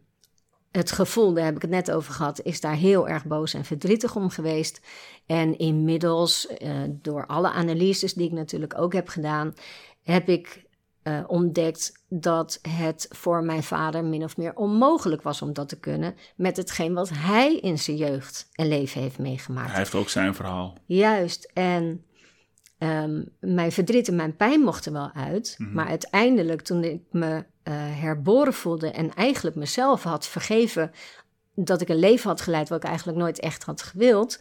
het 0.71 0.93
gevoel, 0.93 1.33
daar 1.33 1.45
heb 1.45 1.57
ik 1.57 1.63
het 1.63 1.71
net 1.71 1.91
over 1.91 2.13
gehad, 2.13 2.41
is 2.43 2.61
daar 2.61 2.75
heel 2.75 3.09
erg 3.09 3.25
boos 3.25 3.55
en 3.55 3.65
verdrietig 3.65 4.17
om 4.17 4.31
geweest. 4.31 4.81
En 5.27 5.59
inmiddels, 5.59 6.47
eh, 6.47 6.71
door 6.89 7.27
alle 7.27 7.51
analyses 7.51 8.15
die 8.15 8.27
ik 8.27 8.33
natuurlijk 8.33 8.79
ook 8.79 8.93
heb 8.93 9.09
gedaan, 9.09 9.55
heb 10.03 10.29
ik 10.29 10.67
eh, 11.03 11.21
ontdekt 11.27 11.93
dat 12.09 12.59
het 12.69 13.07
voor 13.11 13.45
mijn 13.45 13.63
vader 13.63 14.05
min 14.05 14.25
of 14.25 14.37
meer 14.37 14.55
onmogelijk 14.55 15.23
was 15.23 15.43
om 15.43 15.53
dat 15.53 15.69
te 15.69 15.79
kunnen 15.79 16.15
met 16.37 16.57
hetgeen 16.57 16.95
wat 16.95 17.11
hij 17.15 17.57
in 17.57 17.79
zijn 17.79 17.97
jeugd 17.97 18.49
en 18.53 18.69
leven 18.69 19.01
heeft 19.01 19.19
meegemaakt. 19.19 19.69
Hij 19.69 19.79
heeft 19.79 19.95
ook 19.95 20.09
zijn 20.09 20.35
verhaal. 20.35 20.75
Juist. 20.87 21.51
En 21.53 22.05
ehm, 22.79 23.23
mijn 23.41 23.73
verdriet 23.73 24.09
en 24.09 24.17
mijn 24.17 24.37
pijn 24.37 24.61
mochten 24.61 24.93
wel 24.93 25.11
uit. 25.15 25.57
Maar 25.73 25.87
uiteindelijk, 25.87 26.63
toen 26.63 26.85
ik 26.85 27.03
me 27.11 27.45
eh, 27.63 27.75
herboren 27.77 28.53
voelde 28.55 28.91
en 28.91 29.15
eigenlijk 29.15 29.57
mezelf 29.57 30.03
had 30.03 30.27
vergeven 30.27 30.91
dat 31.55 31.81
ik 31.81 31.89
een 31.89 31.99
leven 31.99 32.29
had 32.29 32.41
geleid 32.41 32.69
wat 32.69 32.83
ik 32.83 32.89
eigenlijk 32.89 33.19
nooit 33.19 33.41
echt 33.41 33.65
had 33.65 33.83
gewild, 33.83 34.41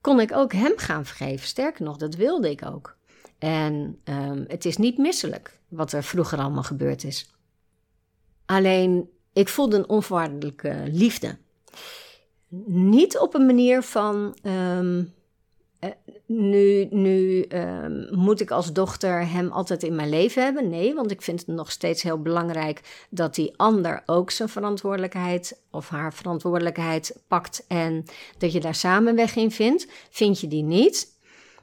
kon 0.00 0.20
ik 0.20 0.32
ook 0.32 0.52
hem 0.52 0.72
gaan 0.76 1.04
vergeven. 1.06 1.46
Sterker 1.46 1.84
nog, 1.84 1.96
dat 1.96 2.14
wilde 2.14 2.50
ik 2.50 2.64
ook. 2.66 2.96
En 3.38 4.00
ehm, 4.04 4.44
het 4.48 4.64
is 4.64 4.76
niet 4.76 4.98
misselijk 4.98 5.60
wat 5.68 5.92
er 5.92 6.04
vroeger 6.04 6.38
allemaal 6.38 6.62
gebeurd 6.62 7.04
is. 7.04 7.34
Alleen, 8.46 9.10
ik 9.32 9.48
voelde 9.48 9.76
een 9.76 9.88
onvoorwaardelijke 9.88 10.82
liefde. 10.86 11.36
Niet 12.66 13.18
op 13.18 13.34
een 13.34 13.46
manier 13.46 13.82
van. 13.82 14.36
ehm, 14.42 14.98
eh, 14.98 15.04
nu 16.26 16.86
nu 16.90 17.42
ehm, 17.42 18.14
moet 18.14 18.40
ik 18.40 18.50
als 18.50 18.72
dochter 18.72 19.28
hem 19.28 19.50
altijd 19.50 19.82
in 19.82 19.94
mijn 19.94 20.08
leven 20.08 20.42
hebben. 20.42 20.68
Nee, 20.68 20.94
want 20.94 21.10
ik 21.10 21.22
vind 21.22 21.38
het 21.46 21.56
nog 21.56 21.70
steeds 21.70 22.02
heel 22.02 22.22
belangrijk 22.22 23.06
dat 23.10 23.34
die 23.34 23.52
ander 23.56 24.02
ook 24.06 24.30
zijn 24.30 24.48
verantwoordelijkheid 24.48 25.60
of 25.70 25.88
haar 25.88 26.14
verantwoordelijkheid 26.14 27.22
pakt 27.28 27.64
en 27.68 28.04
dat 28.38 28.52
je 28.52 28.60
daar 28.60 28.74
samen 28.74 29.14
weg 29.14 29.36
in 29.36 29.50
vindt. 29.50 29.86
Vind 30.10 30.40
je 30.40 30.48
die 30.48 30.62
niet? 30.62 31.14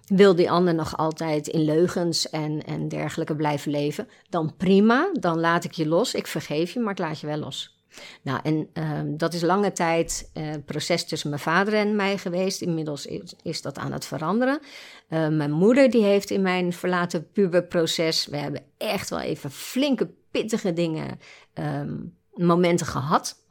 Wil 0.07 0.35
die 0.35 0.51
ander 0.51 0.73
nog 0.73 0.97
altijd 0.97 1.47
in 1.47 1.61
leugens 1.65 2.29
en, 2.29 2.63
en 2.63 2.87
dergelijke 2.87 3.35
blijven 3.35 3.71
leven? 3.71 4.07
Dan 4.29 4.53
prima, 4.57 5.09
dan 5.19 5.39
laat 5.39 5.63
ik 5.63 5.71
je 5.71 5.87
los. 5.87 6.13
Ik 6.13 6.27
vergeef 6.27 6.71
je, 6.71 6.79
maar 6.79 6.91
ik 6.91 6.99
laat 6.99 7.19
je 7.19 7.27
wel 7.27 7.37
los. 7.37 7.72
Nou, 8.21 8.39
en 8.43 8.69
ehm, 8.73 9.17
dat 9.17 9.33
is 9.33 9.41
lange 9.41 9.71
tijd 9.71 10.29
eh 10.33 10.43
proces 10.65 11.05
tussen 11.05 11.29
mijn 11.29 11.41
vader 11.41 11.73
en 11.73 11.95
mij 11.95 12.17
geweest. 12.17 12.61
Inmiddels 12.61 13.07
is, 13.43 13.61
dat 13.61 13.77
aan 13.77 13.91
het 13.91 14.05
veranderen. 14.05 14.59
Eh, 15.07 15.27
mijn 15.27 15.51
moeder 15.51 15.89
die 15.89 16.03
heeft 16.03 16.29
in 16.29 16.41
mijn 16.41 16.73
verlaten 16.73 17.31
puberproces... 17.31 18.25
we 18.25 18.37
hebben 18.37 18.63
echt 18.77 19.09
wel 19.09 19.19
even 19.19 19.51
flinke, 19.51 20.09
pittige 20.31 20.73
dingen, 20.73 21.19
ehm, 21.53 21.95
momenten 22.33 22.85
gehad. 22.85 23.42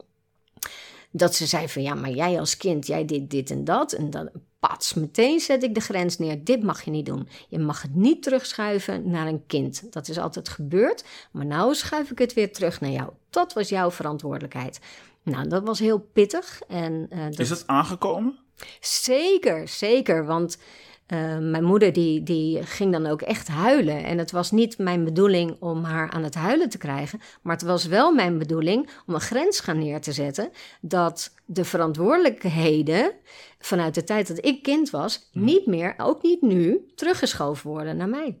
Dat 1.15 1.35
ze 1.35 1.45
zei 1.45 1.69
van, 1.69 1.81
ja, 1.81 1.93
maar 1.93 2.11
jij 2.11 2.39
als 2.39 2.57
kind, 2.57 2.87
jij 2.87 3.05
deed 3.05 3.29
dit 3.29 3.51
en 3.51 3.63
dat. 3.63 3.93
En 3.93 4.09
dan, 4.09 4.29
pats, 4.67 4.93
meteen 4.93 5.39
zet 5.39 5.63
ik 5.63 5.73
de 5.73 5.79
grens 5.79 6.17
neer. 6.17 6.43
Dit 6.43 6.63
mag 6.63 6.81
je 6.81 6.91
niet 6.91 7.05
doen. 7.05 7.27
Je 7.47 7.59
mag 7.59 7.81
het 7.81 7.95
niet 7.95 8.23
terugschuiven 8.23 9.09
naar 9.09 9.27
een 9.27 9.45
kind. 9.45 9.93
Dat 9.93 10.07
is 10.07 10.17
altijd 10.17 10.49
gebeurd. 10.49 11.03
Maar 11.31 11.45
nou 11.45 11.75
schuif 11.75 12.11
ik 12.11 12.19
het 12.19 12.33
weer 12.33 12.53
terug 12.53 12.81
naar 12.81 12.89
jou. 12.89 13.09
Dat 13.29 13.53
was 13.53 13.69
jouw 13.69 13.91
verantwoordelijkheid. 13.91 14.79
Nou, 15.23 15.47
dat 15.47 15.63
was 15.63 15.79
heel 15.79 15.99
pittig. 15.99 16.61
En, 16.67 17.07
eh, 17.09 17.23
dat... 17.23 17.39
Is 17.39 17.49
het 17.49 17.67
aangekomen? 17.67 18.39
Zeker, 18.79 19.67
zeker. 19.67 20.25
Want 20.25 20.57
eh, 21.05 21.37
mijn 21.37 21.63
moeder 21.63 21.93
die, 21.93 22.23
die 22.23 22.63
ging 22.63 22.91
dan 22.91 23.05
ook 23.05 23.21
echt 23.21 23.47
huilen. 23.47 24.03
En 24.03 24.17
het 24.17 24.31
was 24.31 24.51
niet 24.51 24.77
mijn 24.77 25.03
bedoeling 25.03 25.55
om 25.59 25.83
haar 25.83 26.09
aan 26.09 26.23
het 26.23 26.35
huilen 26.35 26.69
te 26.69 26.77
krijgen. 26.77 27.19
Maar 27.41 27.55
het 27.55 27.65
was 27.65 27.85
wel 27.85 28.13
mijn 28.13 28.37
bedoeling 28.37 28.89
om 29.05 29.13
een 29.13 29.21
grens 29.21 29.59
gaan 29.59 29.79
neer 29.79 30.01
te 30.01 30.11
zetten. 30.11 30.51
Dat 30.81 31.33
de 31.45 31.65
verantwoordelijkheden 31.65 33.11
vanuit 33.59 33.95
de 33.95 34.03
tijd 34.03 34.27
dat 34.27 34.45
ik 34.45 34.63
kind 34.63 34.89
was, 34.89 35.29
niet 35.31 35.65
meer, 35.65 35.93
ook 35.97 36.23
niet 36.23 36.41
nu, 36.41 36.91
teruggeschoven 36.95 37.69
worden 37.69 37.97
naar 37.97 38.09
mij. 38.09 38.37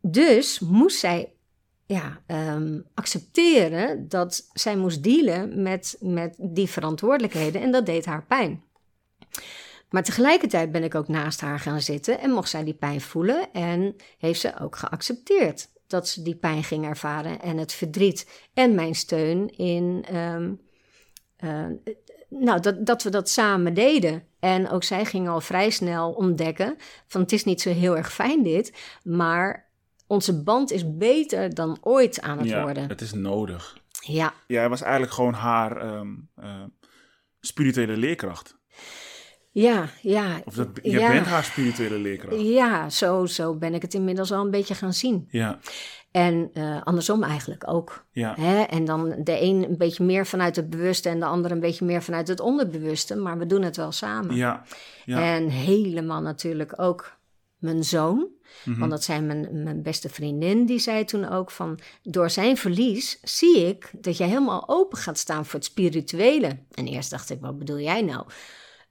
Dus 0.00 0.58
moest 0.58 0.98
zij 0.98 1.32
ja, 1.86 2.20
ehm, 2.26 2.80
accepteren 2.94 4.08
dat 4.08 4.48
zij 4.52 4.76
moest 4.76 5.02
dealen 5.02 5.62
met, 5.62 5.96
met 6.00 6.36
die 6.38 6.68
verantwoordelijkheden 6.68 7.62
en 7.62 7.70
dat 7.70 7.86
deed 7.86 8.04
haar 8.04 8.24
pijn. 8.24 8.62
Maar 9.90 10.02
tegelijkertijd 10.02 10.72
ben 10.72 10.84
ik 10.84 10.94
ook 10.94 11.08
naast 11.08 11.40
haar 11.40 11.60
gaan 11.60 11.80
zitten 11.80 12.20
en 12.20 12.30
mocht 12.30 12.48
zij 12.48 12.64
die 12.64 12.74
pijn 12.74 13.00
voelen 13.00 13.52
en 13.52 13.96
heeft 14.18 14.40
ze 14.40 14.60
ook 14.60 14.76
geaccepteerd 14.76 15.68
dat 15.86 16.08
ze 16.08 16.22
die 16.22 16.36
pijn 16.36 16.64
ging 16.64 16.84
ervaren 16.84 17.40
en 17.40 17.56
het 17.56 17.72
verdriet 17.72 18.48
en 18.54 18.74
mijn 18.74 18.94
steun 18.94 19.56
in, 19.56 20.04
ehm, 20.08 20.52
eh, 21.36 21.66
nou, 22.28 22.60
dat, 22.60 22.86
dat 22.86 23.02
we 23.02 23.10
dat 23.10 23.28
samen 23.28 23.74
deden. 23.74 24.22
En 24.40 24.70
ook 24.70 24.84
zij 24.84 25.04
ging 25.04 25.28
al 25.28 25.40
vrij 25.40 25.70
snel 25.70 26.12
ontdekken 26.12 26.76
van 27.06 27.20
het 27.20 27.32
is 27.32 27.44
niet 27.44 27.60
zo 27.60 27.70
heel 27.70 27.96
erg 27.96 28.12
fijn 28.12 28.42
dit, 28.42 28.72
maar 29.02 29.68
onze 30.06 30.42
band 30.42 30.70
is 30.70 30.96
beter 30.96 31.54
dan 31.54 31.78
ooit 31.80 32.20
aan 32.20 32.38
het 32.38 32.48
ja, 32.48 32.62
worden. 32.62 32.88
het 32.88 33.00
is 33.00 33.12
nodig. 33.12 33.78
Ja, 34.00 34.34
Jij 34.46 34.68
was 34.68 34.82
eigenlijk 34.82 35.12
gewoon 35.12 35.32
haar 35.32 35.76
ehm, 35.76 36.14
eh, 36.34 36.62
spirituele 37.40 37.96
leerkracht. 37.96 38.56
Ja, 39.62 39.88
ja. 40.02 40.40
Of 40.44 40.54
dat, 40.54 40.68
ja. 40.82 41.10
bent 41.10 41.26
haar 41.26 41.44
spirituele 41.44 41.98
leerkracht. 41.98 42.40
Ja, 42.40 42.90
zo, 42.90 43.26
zo 43.26 43.54
ben 43.54 43.74
ik 43.74 43.82
het 43.82 43.94
inmiddels 43.94 44.32
al 44.32 44.44
een 44.44 44.50
beetje 44.50 44.74
gaan 44.74 44.92
zien. 44.92 45.28
Ja, 45.30 45.58
En 46.10 46.50
eh, 46.52 46.82
andersom 46.82 47.22
eigenlijk 47.22 47.62
ook. 47.68 48.06
ja, 48.10 48.34
Hè? 48.38 48.62
En 48.62 48.84
dan 48.84 49.14
de 49.18 49.42
een 49.42 49.64
een 49.68 49.76
beetje 49.76 50.04
meer 50.04 50.26
vanuit 50.26 50.56
het 50.56 50.70
bewuste 50.70 51.08
en 51.08 51.20
de 51.20 51.26
ander 51.26 51.50
een 51.50 51.60
beetje 51.60 51.84
meer 51.84 52.02
vanuit 52.02 52.28
het 52.28 52.40
onderbewuste. 52.40 53.16
Maar 53.16 53.38
we 53.38 53.46
doen 53.46 53.62
het 53.62 53.76
wel 53.76 53.92
samen. 53.92 54.34
ja, 54.34 54.62
ja. 55.04 55.34
En 55.34 55.48
helemaal 55.48 56.20
natuurlijk 56.20 56.72
ook 56.80 57.16
mijn 57.58 57.84
zoon. 57.84 58.28
Mhm. 58.64 58.78
Want 58.78 58.90
dat 58.90 59.04
zei 59.04 59.20
mijn, 59.20 59.62
mijn 59.62 59.82
beste 59.82 60.08
vriendin, 60.08 60.66
die 60.66 60.78
zei 60.78 61.04
toen 61.04 61.28
ook 61.28 61.50
van... 61.50 61.78
door 62.02 62.30
zijn 62.30 62.56
verlies 62.56 63.18
zie 63.22 63.66
ik 63.66 63.90
dat 64.00 64.16
jij 64.16 64.28
helemaal 64.28 64.68
open 64.68 64.98
gaat 64.98 65.18
staan 65.18 65.44
voor 65.44 65.54
het 65.54 65.64
spirituele. 65.64 66.58
En 66.74 66.86
eerst 66.86 67.10
dacht 67.10 67.30
ik, 67.30 67.40
wat 67.40 67.58
bedoel 67.58 67.80
jij 67.80 68.02
nou? 68.02 68.26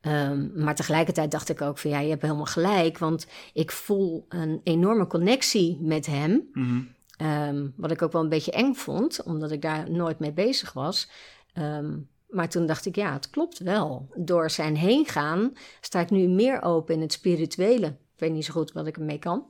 Ehm, 0.06 0.64
maar 0.64 0.76
tegelijkertijd 0.76 1.32
dacht 1.32 1.50
ik 1.50 1.62
ook 1.62 1.78
van, 1.78 1.90
ja, 1.90 2.00
je 2.00 2.10
hebt 2.10 2.22
helemaal 2.22 2.46
gelijk. 2.46 2.98
Want 2.98 3.28
ik 3.54 3.72
voel 3.72 4.26
een 4.30 4.62
enorme 4.64 5.08
connectie 5.08 5.78
met 5.82 6.06
hem. 6.06 6.50
Mhm. 6.54 6.82
Ehm, 7.18 7.68
wat 7.76 7.92
ik 7.92 8.02
ook 8.02 8.12
wel 8.12 8.22
een 8.22 8.30
beetje 8.30 8.52
eng 8.52 8.74
vond, 8.74 9.24
omdat 9.24 9.52
ik 9.52 9.62
daar 9.62 9.92
nooit 9.92 10.20
mee 10.20 10.32
bezig 10.32 10.74
was. 10.74 11.10
Ehm, 11.54 11.98
maar 12.28 12.50
toen 12.50 12.66
dacht 12.66 12.86
ik, 12.86 12.96
ja, 12.96 13.14
het 13.14 13.30
klopt 13.30 13.60
wel. 13.60 14.10
Door 14.16 14.50
zijn 14.52 14.76
heen 14.76 15.06
gaan 15.06 15.54
sta 15.82 16.00
ik 16.00 16.10
nu 16.10 16.28
meer 16.28 16.62
open 16.62 16.96
in 16.96 17.02
het 17.02 17.14
spirituele. 17.14 17.88
Ik 17.88 18.20
weet 18.20 18.32
niet 18.32 18.46
zo 18.46 18.54
goed 18.54 18.72
wat 18.72 18.88
ik 18.88 18.98
ermee 18.98 19.20
kan. 19.20 19.46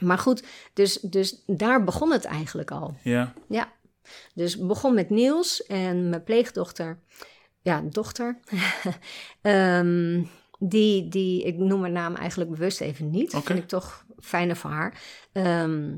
Maar 0.00 0.18
goed, 0.18 0.44
dus, 0.72 0.98
dus 1.00 1.42
daar 1.46 1.84
begon 1.84 2.12
het 2.12 2.24
eigenlijk 2.24 2.70
al. 2.70 2.94
ja, 3.02 3.32
Ja, 3.48 3.72
dus 4.34 4.58
begon 4.58 4.94
met 4.94 5.10
Niels 5.10 5.66
en 5.66 6.08
mijn 6.08 6.24
pleegdochter. 6.24 6.98
Ja, 7.66 7.82
dochter. 7.90 8.38
Ehm, 9.42 10.22
die, 10.58 11.08
die, 11.08 11.42
ik 11.42 11.56
noem 11.58 11.80
haar 11.80 11.90
naam 11.90 12.14
eigenlijk 12.14 12.50
bewust 12.50 12.80
even 12.80 13.10
niet. 13.10 13.34
Oké. 13.34 13.46
Vind 13.46 13.58
ik 13.58 13.68
toch 13.68 14.04
fijner 14.20 14.56
voor 14.56 14.70
haar. 14.70 15.00
Ehm, 15.32 15.94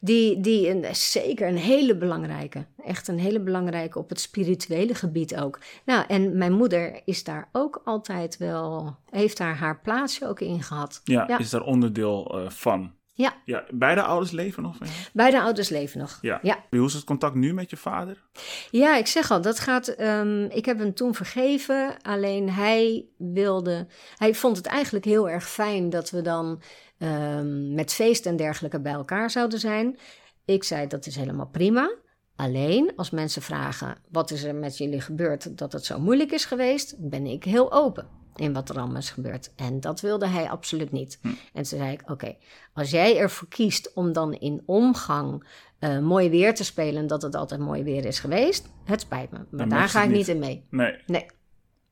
die, 0.00 0.40
die 0.40 0.68
een, 0.70 0.94
zeker 0.94 1.48
een 1.48 1.56
hele 1.56 1.96
belangrijke. 1.96 2.66
Echt 2.84 3.08
een 3.08 3.18
hele 3.18 3.40
belangrijke 3.40 3.98
op 3.98 4.08
het 4.08 4.20
spirituele 4.20 4.94
gebied 4.94 5.36
ook. 5.36 5.58
Nou, 5.84 6.04
en 6.08 6.36
mijn 6.38 6.52
moeder 6.52 7.00
is 7.04 7.24
daar 7.24 7.48
ook 7.52 7.80
altijd 7.84 8.36
wel... 8.36 8.96
Heeft 9.10 9.36
daar 9.36 9.56
haar 9.56 9.80
plaatsje 9.80 10.28
ook 10.28 10.40
in 10.40 10.62
gehad. 10.62 11.00
ja, 11.04 11.24
Ja. 11.28 11.38
is 11.38 11.50
daar 11.50 11.62
onderdeel 11.62 12.40
eh, 12.40 12.50
van. 12.50 12.92
Ja, 13.18 13.34
Ja, 13.44 13.64
beide 13.70 14.02
ouders 14.02 14.30
leven 14.30 14.62
nog 14.62 14.76
beide 15.12 15.40
ouders 15.40 15.68
leven 15.68 16.00
nog. 16.00 16.18
Ja. 16.20 16.38
ja. 16.42 16.64
Hoe 16.70 16.86
is 16.86 16.92
het 16.94 17.04
contact 17.04 17.34
nu 17.34 17.54
met 17.54 17.70
je 17.70 17.76
vader? 17.76 18.22
Ja, 18.70 18.96
ik 18.96 19.06
zeg 19.06 19.30
al, 19.30 19.40
dat 19.40 19.58
gaat. 19.58 19.88
ehm, 19.88 20.44
ik 20.44 20.64
heb 20.64 20.78
hem 20.78 20.94
toen 20.94 21.14
vergeven. 21.14 21.96
Alleen 22.02 22.50
hij 22.50 23.04
wilde. 23.16 23.86
Hij 24.16 24.34
vond 24.34 24.56
het 24.56 24.66
eigenlijk 24.66 25.04
heel 25.04 25.28
erg 25.28 25.48
fijn 25.50 25.90
dat 25.90 26.10
we 26.10 26.22
dan 26.22 26.62
ehm, 26.98 27.74
met 27.74 27.92
feest 27.92 28.26
en 28.26 28.36
dergelijke 28.36 28.80
bij 28.80 28.92
elkaar 28.92 29.30
zouden 29.30 29.58
zijn. 29.58 29.98
Ik 30.44 30.64
zei 30.64 30.86
dat 30.86 31.06
is 31.06 31.16
helemaal 31.16 31.48
prima. 31.48 31.94
Alleen 32.36 32.92
als 32.96 33.10
mensen 33.10 33.42
vragen 33.42 33.96
wat 34.10 34.30
is 34.30 34.42
er 34.42 34.54
met 34.54 34.78
jullie 34.78 35.00
gebeurd 35.00 35.58
dat 35.58 35.72
het 35.72 35.84
zo 35.84 36.00
moeilijk 36.00 36.32
is 36.32 36.44
geweest, 36.44 36.94
ben 36.98 37.26
ik 37.26 37.44
heel 37.44 37.72
open 37.72 38.17
in 38.40 38.52
wat 38.52 38.68
er 38.68 38.76
allemaal 38.78 38.96
is 38.96 39.10
gebeurd. 39.10 39.52
En 39.56 39.80
dat 39.80 40.00
wilde 40.00 40.26
hij 40.26 40.50
absoluut 40.50 40.92
niet. 40.92 41.18
En 41.22 41.36
toen 41.52 41.64
zei 41.64 41.92
ik: 41.92 42.10
Oké, 42.10 42.36
als 42.72 42.90
jij 42.90 43.18
ervoor 43.18 43.48
kiest 43.48 43.92
om 43.94 44.12
dan 44.12 44.34
in 44.34 44.62
omgang 44.66 45.46
eh, 45.78 45.98
mooi 45.98 46.30
weer 46.30 46.54
te 46.54 46.64
spelen, 46.64 47.06
dat 47.06 47.22
het 47.22 47.34
altijd 47.34 47.60
mooi 47.60 47.82
weer 47.82 48.04
is 48.04 48.18
geweest, 48.18 48.68
het 48.84 49.00
spijt 49.00 49.30
me. 49.30 49.38
Maar 49.38 49.68
Dan 49.68 49.68
daar 49.68 49.88
ga 49.88 50.02
ik 50.02 50.08
niet. 50.08 50.16
niet 50.16 50.28
in 50.28 50.38
mee. 50.38 50.64
Nee. 50.70 50.96
Nee. 51.06 51.26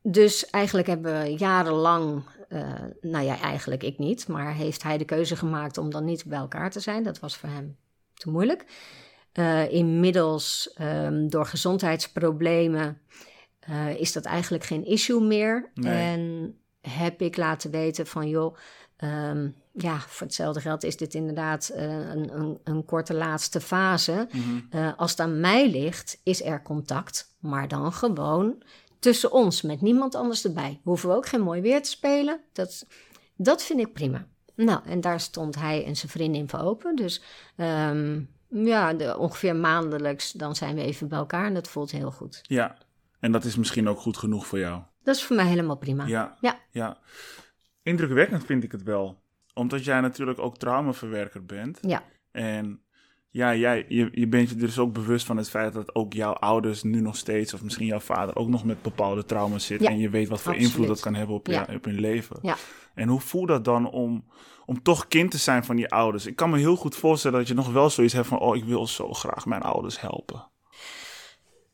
Dus 0.03 0.51
eigenlijk 0.51 0.87
hebben 0.87 1.21
we 1.23 1.35
jarenlang, 1.37 2.23
eh, 2.49 2.61
nou 3.01 3.25
ja, 3.25 3.41
eigenlijk 3.41 3.83
ik 3.83 3.99
niet, 3.99 4.29
maar 4.29 4.55
heeft 4.55 4.83
hij 4.83 4.99
de 4.99 5.05
keuze 5.05 5.37
gemaakt 5.37 5.79
om 5.79 5.91
dan 5.91 6.05
niet 6.05 6.25
bij 6.25 6.39
elkaar 6.39 6.71
te 6.71 6.81
zijn. 6.81 7.03
Dat 7.03 7.19
was 7.19 7.37
voor 7.37 7.49
hem 7.49 7.77
te 8.15 8.31
moeilijk. 8.31 8.65
Eh, 9.33 9.73
inmiddels, 9.73 10.71
ehm, 10.75 11.29
door 11.29 11.47
gezondheidsproblemen, 11.47 13.01
eh, 13.67 14.01
is 14.01 14.13
dat 14.13 14.25
eigenlijk 14.25 14.65
geen 14.65 14.85
issue 14.85 15.21
meer. 15.21 15.71
Nee. 15.75 15.93
En 15.93 16.55
heb 16.81 17.23
ik 17.23 17.37
laten 17.37 17.71
weten 17.71 18.07
van, 18.07 18.29
joh, 18.29 18.57
ehm, 18.97 19.49
ja, 19.73 19.99
voor 19.99 20.27
hetzelfde 20.27 20.61
geld 20.61 20.85
is 20.85 20.97
dit 20.97 21.15
inderdaad 21.15 21.69
eh, 21.69 21.85
een, 21.85 22.39
een, 22.39 22.59
een 22.65 22.85
korte 22.85 23.15
laatste 23.15 23.61
fase. 23.61 24.29
Mhm. 24.33 24.61
Eh, 24.71 24.93
als 24.97 25.11
het 25.11 25.21
aan 25.21 25.41
mij 25.41 25.71
ligt, 25.71 26.21
is 26.23 26.45
er 26.45 26.63
contact, 26.63 27.37
maar 27.41 27.69
dan 27.69 27.93
gewoon 27.93 28.63
tussen 28.99 29.33
ons, 29.33 29.63
met 29.63 29.81
niemand 29.81 30.15
anders 30.15 30.45
erbij. 30.45 30.81
Hoeven 30.83 31.09
we 31.09 31.15
ook 31.15 31.27
geen 31.27 31.41
mooi 31.43 31.61
weer 31.61 31.83
te 31.83 31.91
spelen. 31.91 32.41
Dat, 32.53 32.87
dat 33.37 33.63
vind 33.63 33.81
ik 33.81 33.93
prima. 33.93 34.27
Nou, 34.55 34.81
en 34.85 35.01
daar 35.01 35.21
stond 35.21 35.55
hij 35.55 35.85
en 35.85 35.97
zijn 35.97 36.11
vriendin 36.11 36.49
voor 36.49 36.59
open. 36.59 36.97
Dus 36.97 37.23
ehm, 37.57 38.21
ja, 38.49 38.93
de, 38.93 39.19
ongeveer 39.19 39.57
maandelijks, 39.57 40.33
dan 40.33 40.57
zijn 40.57 40.75
we 40.75 40.83
even 40.83 41.09
bij 41.09 41.19
elkaar 41.19 41.47
en 41.47 41.55
dat 41.55 41.69
voelt 41.69 41.91
heel 41.91 42.11
goed. 42.11 42.41
Ja, 42.43 42.77
en 43.21 43.33
dat 43.33 43.45
is 43.45 43.57
misschien 43.57 43.89
ook 43.89 43.99
goed 43.99 44.17
genoeg 44.17 44.47
voor 44.47 44.59
jou. 44.59 44.83
Dat 45.03 45.17
is 45.17 45.25
voor 45.25 45.37
mij 45.37 45.47
helemaal 45.47 45.77
prima. 45.77 46.07
Ja, 46.07 46.37
Ja. 46.41 46.61
ja. 46.71 46.99
Indrukwekkend 47.83 48.45
vind 48.45 48.65
ik 48.65 48.73
het 48.73 48.83
wel. 48.83 49.23
Omdat 49.55 49.85
jij 49.85 50.01
natuurlijk 50.01 50.39
ook 50.39 50.57
traumaverwerker 50.59 51.45
bent. 51.45 51.79
Ja. 51.81 52.03
En 52.33 52.81
ja, 53.31 53.55
jij, 53.55 53.85
je, 53.89 54.09
je 54.13 54.27
bent 54.27 54.49
je 54.49 54.57
dus 54.57 54.79
ook 54.79 54.93
bewust 54.93 55.27
van 55.27 55.37
het 55.37 55.51
feit 55.51 55.73
dat 55.73 55.95
ook 55.95 56.13
jouw 56.13 56.33
ouders 56.33 56.83
nu 56.83 57.01
nog 57.01 57.17
steeds, 57.17 57.55
of 57.55 57.63
misschien 57.63 57.87
jouw 57.87 58.01
vader, 58.01 58.37
ook 58.37 58.49
nog 58.49 58.65
met 58.65 58.83
bepaalde 58.83 59.25
trauma's 59.25 59.67
zit. 59.67 59.81
Ja, 59.81 59.91
en 59.91 59.99
je 59.99 60.11
weet 60.11 60.29
wat 60.29 60.41
voor 60.41 60.53
absoluut. 60.53 60.73
invloed 60.73 60.89
dat 60.89 61.01
kan 61.01 61.15
hebben 61.15 61.37
op, 61.37 61.47
je, 61.47 61.67
op 61.75 61.85
hun 61.85 62.01
leven. 62.01 62.39
Ja. 62.43 62.57
En 62.95 63.09
hoe 63.09 63.21
voelt 63.21 63.49
dat 63.49 63.65
dan 63.65 63.91
om, 63.91 64.25
om 64.67 64.83
toch 64.83 65.09
kind 65.09 65.31
te 65.31 65.39
zijn 65.39 65.65
van 65.65 65.77
die 65.77 65.89
ouders? 65.89 66.27
Ik 66.27 66.37
kan 66.37 66.51
me 66.51 66.59
heel 66.59 66.77
goed 66.77 66.97
voorstellen 66.97 67.39
dat 67.39 67.49
je 67.49 67.55
nog 67.55 67.73
wel 67.73 67.91
zoiets 67.91 68.15
hebt 68.15 68.27
van, 68.27 68.39
oh, 68.39 68.57
ik 68.57 68.65
wil 68.65 68.87
zo 68.87 69.13
graag 69.13 69.47
mijn 69.47 69.63
ouders 69.63 70.01
helpen. 70.01 70.49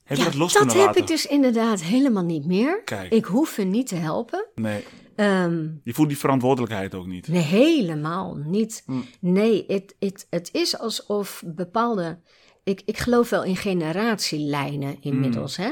Heb 0.05 0.17
je 0.17 0.23
Ja, 0.23 0.29
dat 0.31 0.39
los 0.39 0.53
dat 0.53 0.73
heb 0.73 0.87
laten? 0.87 1.01
ik 1.01 1.07
dus 1.07 1.27
inderdaad 1.27 1.83
helemaal 1.83 2.25
niet 2.25 2.47
meer. 2.47 2.83
Kijk. 2.85 3.13
Ik 3.13 3.25
hoef 3.25 3.57
hun 3.57 3.71
niet 3.71 3.87
te 3.87 3.95
helpen. 3.95 4.47
Nee, 4.55 4.85
Ehm, 5.17 5.69
je 5.85 5.95
voelt 5.95 6.09
die 6.09 6.19
verantwoordelijkheid 6.19 6.95
ook 6.95 7.07
niet. 7.07 7.29
Nee, 7.29 7.43
helemaal 7.43 8.35
niet. 8.45 8.83
Hm. 8.87 9.01
Nee, 9.21 9.65
het, 9.67 9.97
het, 9.99 10.27
het 10.31 10.49
is 10.53 10.79
alsof 10.79 11.43
bepaalde. 11.47 12.19
Ik, 12.65 12.83
ik 12.85 12.99
geloof 12.99 13.31
wel 13.31 13.45
in 13.45 13.57
generatielijnen 13.57 14.97
inmiddels. 15.01 15.57
Hè? 15.57 15.71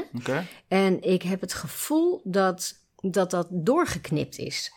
En 0.67 1.01
ik 1.01 1.21
heb 1.21 1.41
het 1.41 1.53
gevoel 1.53 2.21
dat, 2.23 2.73
dat 2.95 3.31
dat 3.31 3.47
doorgeknipt 3.51 4.37
is. 4.37 4.73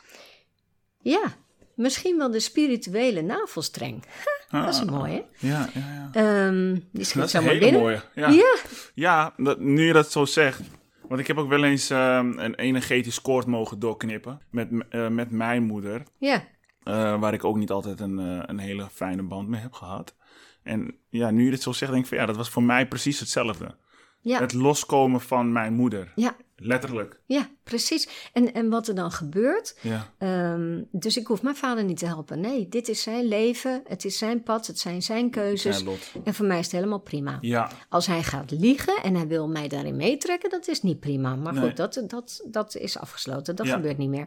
Ja, 0.98 1.36
misschien 1.74 2.16
wel 2.18 2.30
de 2.30 2.40
spirituele 2.40 3.22
navelstreng. 3.22 4.02
Dat 4.62 4.74
is 4.74 4.80
Ah, 4.80 4.88
mooi, 4.90 5.12
hè? 5.12 5.48
Ja, 5.48 5.68
ja, 5.74 6.10
ja. 6.12 6.46
Ehm, 6.46 6.72
die 6.72 6.82
Dat 6.92 7.06
schiet 7.06 7.30
zo 7.30 7.42
maar 7.42 7.58
binnen. 7.58 7.80
mooie. 7.80 8.00
Ja, 8.14 8.28
Ja. 8.28 8.56
ja 8.94 9.32
dat, 9.36 9.58
nu 9.60 9.86
je 9.86 9.92
dat 9.92 10.12
zo 10.12 10.24
zegt. 10.24 10.60
Want 11.08 11.20
ik 11.20 11.26
heb 11.26 11.36
ook 11.38 11.48
wel 11.48 11.64
eens 11.64 11.90
ehm, 11.90 12.38
een 12.38 12.54
energetisch 12.54 13.20
koord 13.20 13.46
mogen 13.46 13.78
doorknippen 13.78 14.40
met, 14.50 14.68
eh, 14.88 15.08
met 15.08 15.30
mijn 15.30 15.62
moeder. 15.62 16.02
Ja, 16.18 16.44
eh, 16.82 17.20
waar 17.20 17.32
ik 17.34 17.44
ook 17.44 17.56
niet 17.56 17.70
altijd 17.70 18.00
een, 18.00 18.18
eh, 18.18 18.42
een 18.46 18.58
hele 18.58 18.88
fijne 18.92 19.22
band 19.22 19.48
mee 19.48 19.60
heb 19.60 19.72
gehad. 19.72 20.14
En 20.62 20.94
ja, 21.08 21.30
nu 21.30 21.44
je 21.44 21.50
dit 21.50 21.62
zo 21.62 21.72
zegt, 21.72 21.92
denk 21.92 22.02
ik 22.04 22.08
van 22.08 22.18
ja, 22.18 22.26
dat 22.26 22.36
was 22.36 22.50
voor 22.50 22.62
mij 22.62 22.88
precies 22.88 23.20
hetzelfde. 23.20 23.76
ja, 24.20 24.38
Het 24.38 24.52
loskomen 24.52 25.20
van 25.20 25.52
mijn 25.52 25.72
moeder. 25.74 26.12
ja, 26.14 26.36
Letterlijk. 26.66 27.20
ja, 27.26 27.48
precies. 27.64 28.08
En, 28.32 28.52
en 28.54 28.68
wat 28.70 28.88
er 28.88 28.94
dan 28.94 29.10
gebeurt, 29.10 29.78
Ja, 29.80 30.12
Ehm, 30.18 30.82
dus 30.90 31.16
ik 31.16 31.26
hoef 31.26 31.42
mijn 31.42 31.56
vader 31.56 31.84
niet 31.84 31.98
te 31.98 32.06
helpen. 32.06 32.40
Nee, 32.40 32.68
dit 32.68 32.88
is 32.88 33.02
zijn 33.02 33.24
leven, 33.24 33.82
het 33.86 34.04
is 34.04 34.18
zijn 34.18 34.42
pad, 34.42 34.66
het 34.66 34.78
zijn 34.78 35.02
zijn 35.02 35.30
keuzes. 35.30 35.74
zijn 35.76 35.88
lot. 35.88 36.12
En 36.24 36.34
voor 36.34 36.46
mij 36.46 36.58
is 36.58 36.64
het 36.64 36.74
helemaal 36.74 37.00
prima. 37.00 37.38
Ja, 37.40 37.70
Als 37.88 38.06
hij 38.06 38.22
gaat 38.22 38.50
liegen 38.50 39.02
en 39.02 39.14
hij 39.14 39.26
wil 39.26 39.48
mij 39.48 39.68
daarin 39.68 39.96
meetrekken, 39.96 40.50
dat 40.50 40.68
is 40.68 40.82
niet 40.82 41.00
prima. 41.00 41.36
Maar 41.36 41.52
Nee. 41.52 41.62
goed, 41.62 41.76
dat, 41.76 42.02
dat, 42.06 42.44
dat 42.50 42.76
is 42.76 42.98
afgesloten. 42.98 43.56
Dat 43.56 43.66
Ja. 43.66 43.74
gebeurt 43.74 43.98
niet 43.98 44.08
meer. 44.10 44.26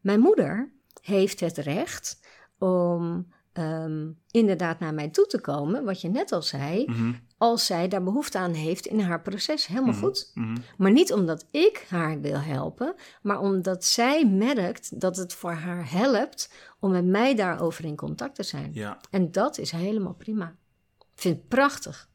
Mijn 0.00 0.20
moeder 0.20 0.72
heeft 1.02 1.40
het 1.40 1.56
recht 1.58 2.20
om 2.58 3.26
ehm, 3.52 4.06
inderdaad 4.30 4.78
naar 4.78 4.94
mij 4.94 5.08
toe 5.08 5.26
te 5.26 5.40
komen, 5.40 5.84
wat 5.84 6.00
je 6.00 6.08
net 6.08 6.32
al 6.32 6.42
zei, 6.42 6.84
Mhm, 6.86 7.12
als 7.38 7.66
zij 7.66 7.88
daar 7.88 8.02
behoefte 8.02 8.38
aan 8.38 8.52
heeft 8.52 8.86
in 8.86 9.00
haar 9.00 9.20
proces. 9.22 9.66
Helemaal 9.66 9.92
Mhm. 9.94 10.02
goed. 10.02 10.30
mhm. 10.34 10.56
Maar 10.76 10.90
niet 10.90 11.12
omdat 11.12 11.46
ik 11.50 11.86
haar 11.88 12.20
wil 12.20 12.38
helpen, 12.40 12.94
maar 13.22 13.40
omdat 13.40 13.84
zij 13.84 14.26
merkt 14.26 15.00
dat 15.00 15.16
het 15.16 15.34
voor 15.34 15.52
haar 15.52 15.90
helpt 15.90 16.52
om 16.80 16.90
met 16.90 17.04
mij 17.04 17.34
daarover 17.34 17.84
in 17.84 17.96
contact 17.96 18.34
te 18.34 18.42
zijn. 18.42 18.70
Ja, 18.74 19.00
En 19.10 19.32
dat 19.32 19.58
is 19.58 19.70
helemaal 19.70 20.14
prima. 20.14 20.54
Ik 20.98 21.06
vind 21.24 21.36
het 21.36 21.48
prachtig. 21.48 22.08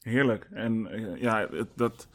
heerlijk. 0.00 0.48
En 0.52 0.86
eh, 0.86 1.20
ja, 1.20 1.48
dat... 1.76 2.08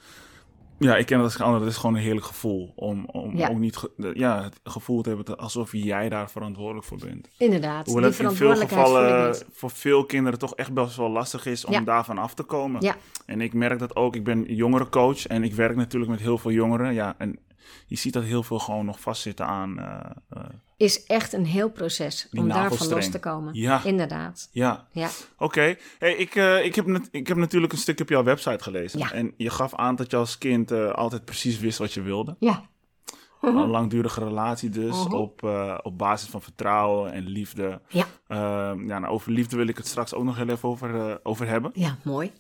Ja, 0.80 0.96
ik 0.96 1.06
ken 1.06 1.16
dat 1.18 1.26
als 1.26 1.36
geen 1.36 1.46
ander. 1.46 1.60
Dat 1.62 1.70
is 1.70 1.78
gewoon 1.78 1.96
een 1.96 2.02
heerlijk 2.02 2.26
gevoel. 2.26 2.74
Om, 2.76 3.06
om 3.06 3.38
Ja. 3.38 3.50
ook 3.50 3.58
niet 3.58 3.76
ge- 3.78 4.12
ja, 4.14 4.44
het 4.44 4.60
gevoel 4.64 5.02
te 5.02 5.10
hebben 5.10 5.38
alsof 5.38 5.72
jij 5.72 6.10
daar 6.10 6.32
verantwoordelijk 6.32 6.86
voor 6.86 6.98
bent. 6.98 7.28
Inderdaad, 7.38 7.86
Hoewel 7.86 8.04
het 8.04 8.20
in 8.20 8.32
veel 8.32 8.56
gevallen 8.56 9.36
voor 9.52 9.70
veel 9.72 10.06
kinderen 10.06 10.40
toch 10.40 10.56
echt 10.56 10.74
best 10.74 10.96
wel 10.96 11.10
lastig 11.10 11.46
is 11.46 11.66
om 11.66 11.74
Ja. 11.74 11.82
daarvan 11.82 12.18
af 12.18 12.34
te 12.34 12.44
komen. 12.44 12.82
Ja. 12.82 12.96
En 13.26 13.42
ik 13.42 13.54
merk 13.54 13.80
dat 13.80 13.96
ook. 13.96 14.16
Ik 14.16 14.24
ben 14.24 14.44
jongerencoach 14.56 15.28
en 15.28 15.44
ik 15.44 15.54
werk 15.54 15.76
natuurlijk 15.76 16.12
met 16.12 16.20
heel 16.22 16.38
veel 16.38 16.52
jongeren. 16.52 16.94
Ja, 16.94 17.16
en 17.18 17.40
je 17.88 17.96
ziet 17.96 18.14
dat 18.14 18.24
heel 18.24 18.44
veel 18.44 18.60
gewoon 18.60 18.86
nog 18.86 19.00
vastzitten 19.00 19.46
aan. 19.46 19.80
eh, 19.80 20.00
eh, 20.30 20.44
Is 20.78 21.04
echt 21.06 21.34
een 21.34 21.46
heel 21.46 21.70
proces 21.70 22.28
om 22.34 22.48
daarvan 22.48 22.88
los 22.88 23.10
te 23.10 23.20
komen. 23.20 23.54
Ja. 23.54 23.84
Inderdaad. 23.84 24.50
ja, 24.52 24.88
Ja. 24.92 25.10
oké. 25.38 25.76
Hey, 26.00 26.14
ik, 26.16 26.36
eh, 26.36 26.66
ik, 26.66 26.76
heb 26.76 26.86
net- 26.86 27.08
ik 27.12 27.28
heb 27.28 27.38
natuurlijk 27.38 27.74
een 27.74 27.80
stukje 27.80 28.04
op 28.04 28.10
jouw 28.10 28.24
website 28.24 28.64
gelezen. 28.64 29.00
Ja. 29.00 29.12
En 29.12 29.34
je 29.38 29.50
gaf 29.50 29.76
aan 29.76 29.96
dat 29.96 30.12
je 30.12 30.18
als 30.18 30.38
kind 30.38 30.72
altijd 30.72 31.26
precies 31.26 31.60
wist 31.60 31.78
wat 31.78 31.94
je 31.94 32.02
wilde. 32.02 32.36
Ja. 32.40 32.64
Een 33.42 33.68
langdurige 33.68 34.24
relatie 34.24 34.70
dus, 34.70 35.04
Mhm. 35.06 35.14
op, 35.14 35.44
op 35.84 35.98
basis 35.98 36.30
van 36.30 36.42
vertrouwen 36.42 37.12
en 37.12 37.28
liefde. 37.28 37.82
Ja. 37.88 38.06
Ehm, 38.28 38.88
ja, 38.88 39.00
nou, 39.00 39.14
over 39.14 39.32
liefde 39.32 39.56
wil 39.56 39.68
ik 39.68 39.78
het 39.78 39.88
straks 39.88 40.14
ook 40.14 40.24
nog 40.24 40.36
heel 40.36 40.50
even 40.50 40.70
over, 40.70 41.20
over 41.24 41.48
hebben. 41.48 41.72
Ja, 41.74 41.98
mooi. 42.04 42.32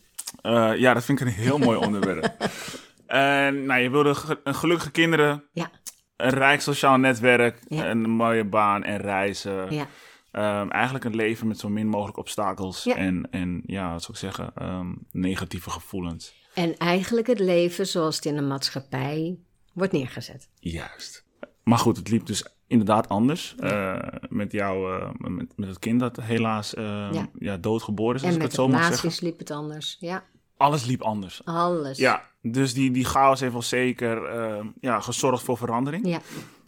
Ja, 0.77 0.93
dat 0.93 1.03
vind 1.05 1.19
ik 1.21 1.27
een 1.27 1.33
heel 1.33 1.57
mooi 1.57 1.77
onderwerp. 1.77 2.35
En 3.19 3.65
nou, 3.65 3.81
je 3.81 3.89
wilde 3.89 4.15
ge- 4.15 4.39
gelukkige 4.43 4.91
kinderen, 4.91 5.43
Ja. 5.51 5.69
een 6.15 6.29
rijk 6.29 6.61
sociaal 6.61 6.97
netwerk, 6.97 7.59
Ja. 7.67 7.89
een 7.89 8.09
mooie 8.09 8.45
baan 8.45 8.83
en 8.83 8.97
reizen. 8.97 9.73
Ja. 9.73 9.87
Ehm, 10.31 10.69
eigenlijk 10.69 11.05
een 11.05 11.15
leven 11.15 11.47
met 11.47 11.59
zo 11.59 11.69
min 11.69 11.87
mogelijk 11.87 12.17
obstakels 12.17 12.83
Ja. 12.83 12.95
en, 12.95 13.27
en 13.31 13.61
ja, 13.65 13.91
wat 13.91 14.01
zou 14.01 14.13
ik 14.13 14.19
zeggen, 14.19 14.51
ehm, 14.55 14.93
negatieve 15.11 15.69
gevoelens. 15.69 16.33
En 16.53 16.77
eigenlijk 16.77 17.27
het 17.27 17.39
leven 17.39 17.87
zoals 17.87 18.15
het 18.15 18.25
in 18.25 18.35
de 18.35 18.41
maatschappij 18.41 19.37
wordt 19.73 19.91
neergezet. 19.93 20.49
Juist. 20.59 21.25
Maar 21.63 21.77
goed, 21.77 21.97
het 21.97 22.09
liep 22.09 22.25
dus 22.25 22.45
inderdaad 22.67 23.09
anders 23.09 23.55
eh, 23.59 23.97
met 24.29 24.51
jou, 24.51 25.01
eh, 25.01 25.09
met, 25.17 25.53
met 25.57 25.69
het 25.69 25.79
kind 25.79 25.99
dat 25.99 26.17
helaas 26.21 26.73
eh, 26.73 26.83
Ja. 27.11 27.29
ja. 27.39 27.57
doodgeboren 27.57 28.15
is, 28.15 28.21
als 28.21 28.29
en 28.29 28.35
ik 28.35 28.41
met 28.41 28.51
het 28.51 28.61
zo 28.61 28.67
mag 28.67 28.85
zeggen. 28.99 29.25
liep 29.27 29.39
het 29.39 29.51
anders. 29.51 29.97
Ja, 29.99 30.23
Alles 30.57 30.85
liep 30.85 31.01
anders. 31.01 31.41
alles. 31.45 31.97
Ja, 31.97 32.23
dus 32.41 32.73
die, 32.73 32.91
die 32.91 33.05
chaos 33.05 33.39
heeft 33.39 33.53
wel 33.53 33.61
zeker 33.61 34.25
eh, 34.25 34.65
ja, 34.79 34.99
gezorgd 34.99 35.43
voor 35.43 35.57
verandering. 35.57 36.07
Ja. 36.07 36.19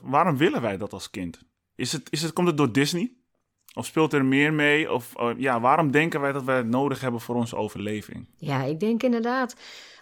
Waarom 0.02 0.38
willen 0.38 0.62
wij 0.62 0.78
dat 0.78 0.94
als 0.94 1.10
kind? 1.10 1.40
Is 1.76 1.92
het, 1.92 2.08
is 2.10 2.22
het, 2.22 2.34
komt 2.34 2.48
het 2.48 2.58
door 2.58 2.72
Disney? 2.72 3.12
Of 3.74 3.86
speelt 3.86 4.14
er 4.14 4.26
meer 4.26 4.54
mee? 4.54 4.92
Of 4.92 5.16
eh, 5.16 5.30
ja, 5.38 5.60
waarom 5.60 5.92
denken 5.92 6.22
wij 6.22 6.32
dat 6.32 6.44
wij 6.44 6.58
het 6.58 6.68
nodig 6.68 7.02
hebben 7.02 7.22
voor 7.22 7.36
onze 7.36 7.56
overleving? 7.56 8.28
Ja, 8.38 8.64
ik 8.64 8.80
denk 8.80 9.04
inderdaad, 9.04 9.56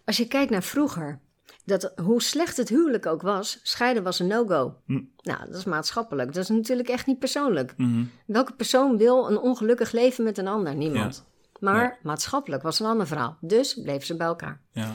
als 0.05 0.17
je 0.17 0.27
kijkt 0.27 0.51
naar 0.51 0.63
vroeger, 0.63 1.19
dat 1.65 1.93
hoe 1.95 2.21
slecht 2.21 2.57
het 2.57 2.69
huwelijk 2.69 3.05
ook 3.05 3.21
was, 3.21 3.59
scheiden 3.63 4.03
was 4.03 4.19
een 4.19 4.27
no-go. 4.27 4.75
Hm. 4.85 5.01
Nou, 5.21 5.39
dat 5.45 5.55
is 5.55 5.63
maatschappelijk. 5.63 6.33
Dat 6.33 6.43
is 6.43 6.49
natuurlijk 6.49 6.89
echt 6.89 7.05
niet 7.05 7.19
persoonlijk. 7.19 7.73
Mhm. 7.77 8.03
Welke 8.25 8.53
persoon 8.53 8.97
wil 8.97 9.29
een 9.29 9.37
ongelukkig 9.37 9.91
leven 9.91 10.23
met 10.23 10.37
een 10.37 10.47
ander? 10.47 10.75
Niemand. 10.75 11.25
Maar 11.73 11.83
Ja. 11.83 11.97
maatschappelijk 12.03 12.63
was 12.63 12.79
een 12.79 12.85
ander 12.85 13.07
verhaal. 13.07 13.37
Dus 13.41 13.73
bleven 13.73 14.05
ze 14.05 14.15
bij 14.15 14.27
elkaar. 14.27 14.61
Ja. 14.71 14.93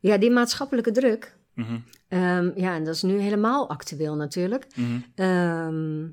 Ja, 0.00 0.18
die 0.18 0.30
maatschappelijke 0.30 0.90
druk. 0.92 1.36
Mhm. 1.54 1.78
ehm, 2.08 2.50
ja, 2.54 2.74
en 2.74 2.84
dat 2.84 2.94
is 2.94 3.02
nu 3.02 3.18
helemaal 3.18 3.68
actueel 3.68 4.14
natuurlijk. 4.14 4.66
Mhm. 4.74 4.98
ehm, 5.14 6.08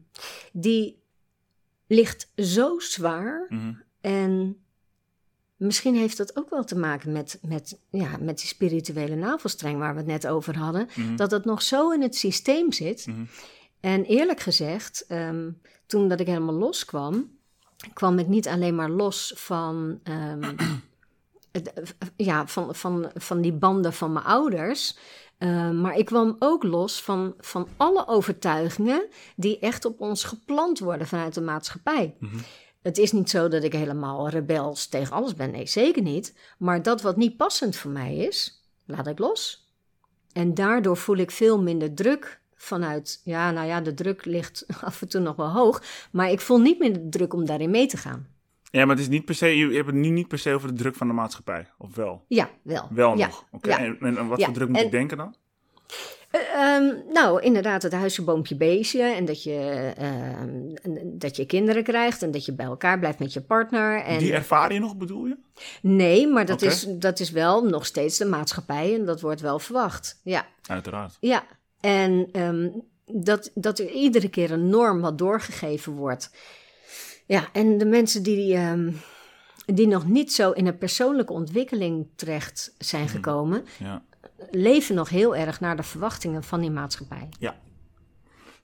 die 0.51 1.01
ligt 1.87 2.31
zo 2.35 2.79
zwaar. 2.79 3.45
Mhm. 3.49 3.73
En 4.01 4.57
misschien 5.55 5.95
heeft 5.95 6.17
dat 6.17 6.37
ook 6.37 6.49
wel 6.49 6.63
te 6.63 6.77
maken 6.77 7.11
met, 7.11 7.39
met, 7.41 7.79
ja, 7.89 8.17
met 8.19 8.37
die 8.37 8.47
spirituele 8.47 9.15
navelstreng 9.15 9.77
waar 9.79 9.91
we 9.93 9.97
het 9.97 10.07
net 10.07 10.27
over 10.27 10.57
hadden. 10.57 10.87
Dat 11.15 11.31
het 11.31 11.45
nog 11.45 11.61
zo 11.61 11.91
in 11.91 12.01
het 12.01 12.15
systeem 12.15 12.71
zit. 12.71 13.07
En 13.79 14.03
eerlijk 14.03 14.39
gezegd, 14.39 15.05
ehm, 15.07 15.51
toen 15.87 16.07
dat 16.07 16.19
ik 16.19 16.27
helemaal 16.27 16.53
loskwam, 16.55 17.37
kwam 17.93 18.19
ik 18.19 18.27
niet 18.27 18.47
alleen 18.47 18.75
maar 18.75 18.89
los 18.89 19.33
van, 19.35 19.99
ehm, 20.03 20.41
het- 21.51 21.73
eh, 21.73 22.07
ja, 22.15 22.47
van, 22.47 22.75
van, 22.75 23.11
van 23.15 23.41
die 23.41 23.53
banden 23.53 23.93
van 23.93 24.13
mijn 24.13 24.25
ouders. 24.25 24.97
eh, 25.37 25.69
maar 25.71 25.97
ik 25.97 26.05
kwam 26.05 26.35
ook 26.39 26.63
los 26.63 27.01
van, 27.01 27.33
van 27.39 27.67
alle 27.77 28.07
overtuigingen 28.07 29.07
die 29.35 29.59
echt 29.59 29.85
op 29.85 30.01
ons 30.01 30.23
geplant 30.23 30.79
worden 30.79 31.07
vanuit 31.07 31.33
de 31.33 31.41
maatschappij. 31.41 32.15
Mhm. 32.19 32.37
Het 32.81 32.97
is 32.97 33.11
niet 33.11 33.29
zo 33.29 33.47
dat 33.47 33.63
ik 33.63 33.73
helemaal 33.73 34.29
rebels 34.29 34.87
tegen 34.87 35.15
alles 35.15 35.33
ben. 35.35 35.51
Nee, 35.51 35.67
zeker 35.67 36.01
niet. 36.01 36.37
Maar 36.57 36.81
dat 36.83 37.01
wat 37.01 37.17
niet 37.17 37.37
passend 37.37 37.75
voor 37.75 37.91
mij 37.91 38.15
is, 38.15 38.63
laat 38.85 39.07
ik 39.07 39.19
los. 39.19 39.71
En 40.31 40.53
daardoor 40.53 40.97
voel 40.97 41.17
ik 41.17 41.31
veel 41.31 41.61
minder 41.61 41.93
druk 41.93 42.41
vanuit, 42.63 43.21
ja, 43.23 43.51
nou 43.51 43.67
ja, 43.67 43.81
de 43.81 43.93
druk 43.93 44.25
ligt 44.25 44.65
af 44.81 45.01
en 45.01 45.07
toe 45.07 45.21
nog 45.21 45.35
wel 45.35 45.51
hoog. 45.51 45.83
Maar 46.11 46.31
ik 46.31 46.41
voel 46.41 46.59
niet 46.59 46.79
meer 46.79 46.93
de 46.93 47.09
druk 47.09 47.33
om 47.33 47.45
daarin 47.45 47.69
mee 47.71 47.87
te 47.87 47.97
gaan. 47.97 48.27
Ja, 48.71 48.85
maar 48.85 48.95
het 48.95 49.03
is 49.05 49.09
niet 49.11 49.25
per 49.25 49.35
se, 49.35 49.57
je 49.57 49.67
hebt 49.75 49.85
het 49.85 49.95
nu 49.95 50.09
niet 50.09 50.27
per 50.27 50.39
se 50.39 50.53
over 50.53 50.67
de 50.67 50.73
druk 50.73 50.95
van 50.95 51.07
de 51.07 51.13
maatschappij, 51.13 51.67
of 51.77 51.95
wel? 51.95 52.25
Ja, 52.27 52.49
wel. 52.61 52.87
Wel 52.91 53.17
ja. 53.17 53.25
nog. 53.25 53.45
Oké. 53.51 53.69
ja. 53.69 53.77
En, 53.99 54.27
wat 54.27 54.39
Ja, 54.39 54.45
voor 54.45 54.53
druk 54.53 54.67
moet 54.67 54.77
en- 54.77 54.85
ik 54.85 54.91
denken 54.91 55.17
dan? 55.17 55.35
Eh, 56.31 56.41
ehm, 56.53 56.95
nou, 57.13 57.41
inderdaad, 57.41 57.83
het 57.83 57.93
huisje, 57.93 58.23
boompje, 58.23 58.55
beestje. 58.55 59.03
En 59.03 59.25
dat 59.25 59.43
je, 59.43 59.91
ehm, 59.97 60.99
dat 61.05 61.35
je 61.35 61.45
kinderen 61.45 61.83
krijgt 61.83 62.23
en 62.23 62.31
dat 62.31 62.45
je 62.45 62.53
bij 62.53 62.65
elkaar 62.65 62.99
blijft 62.99 63.19
met 63.19 63.33
je 63.33 63.41
partner. 63.41 64.01
En... 64.01 64.19
Die 64.19 64.33
ervaar 64.33 64.73
je 64.73 64.79
nog, 64.79 64.97
bedoel 64.97 65.25
je? 65.25 65.37
Nee, 65.81 66.27
maar 66.27 66.45
dat, 66.45 66.61
is, 66.61 66.85
dat 66.89 67.19
is 67.19 67.31
wel 67.31 67.63
nog 67.63 67.85
steeds 67.85 68.17
de 68.17 68.25
maatschappij 68.25 68.95
en 68.95 69.05
dat 69.05 69.21
wordt 69.21 69.41
wel 69.41 69.59
verwacht. 69.59 70.19
Ja, 70.23 70.45
Uiteraard. 70.67 71.17
ja. 71.19 71.43
En 71.83 72.29
ehm, 72.31 72.69
dat, 73.05 73.51
dat 73.55 73.79
er 73.79 73.89
iedere 73.89 74.29
keer 74.29 74.51
een 74.51 74.69
norm 74.69 75.01
wat 75.01 75.17
doorgegeven 75.17 75.93
wordt. 75.93 76.35
Ja, 77.25 77.47
en 77.53 77.77
de 77.77 77.85
mensen 77.85 78.23
die, 78.23 78.55
ehm, 78.55 78.91
die 79.65 79.87
nog 79.87 80.07
niet 80.07 80.33
zo 80.33 80.51
in 80.51 80.67
een 80.67 80.77
persoonlijke 80.77 81.33
ontwikkeling 81.33 82.07
terecht 82.15 82.75
zijn 82.77 83.07
gekomen, 83.07 83.65
Ja. 83.79 84.03
leven 84.51 84.95
nog 84.95 85.09
heel 85.09 85.35
erg 85.35 85.59
naar 85.59 85.75
de 85.75 85.83
verwachtingen 85.83 86.43
van 86.43 86.61
die 86.61 86.71
maatschappij. 86.71 87.29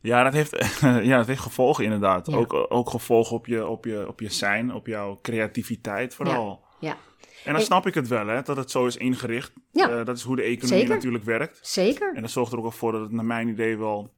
Ja, 0.01 0.23
dat 0.23 0.33
heeft, 0.33 0.51
ja, 0.81 1.17
dat 1.17 1.27
heeft 1.27 1.41
gevolgen 1.41 1.83
inderdaad. 1.83 2.27
Ja. 2.27 2.37
Ook, 2.37 2.65
ook 2.69 2.89
gevolgen 2.89 3.35
op 3.35 3.45
je, 3.45 3.67
op, 3.67 3.85
je, 3.85 4.07
op 4.07 4.19
je 4.19 4.29
zijn, 4.29 4.73
op 4.73 4.87
jouw 4.87 5.19
creativiteit 5.21 6.15
vooral. 6.15 6.63
Ja, 6.79 6.97
En 7.43 7.51
dan 7.51 7.55
En- 7.55 7.61
snap 7.61 7.87
ik 7.87 7.93
het 7.93 8.07
wel, 8.07 8.27
hè, 8.27 8.41
dat 8.41 8.57
het 8.57 8.71
zo 8.71 8.85
is 8.85 8.97
ingericht. 8.97 9.51
Ja. 9.71 9.89
Eh, 9.89 10.05
dat 10.05 10.17
is 10.17 10.23
hoe 10.23 10.35
de 10.35 10.41
economie 10.41 10.79
Zeker. 10.79 10.95
natuurlijk 10.95 11.23
werkt. 11.23 11.59
zeker. 11.61 12.13
En 12.15 12.21
dat 12.21 12.31
zorgt 12.31 12.51
er 12.51 12.63
ook 12.63 12.73
voor 12.73 12.91
dat 12.91 13.01
het 13.01 13.11
naar 13.11 13.25
mijn 13.25 13.47
idee 13.47 13.77
wel 13.77 14.13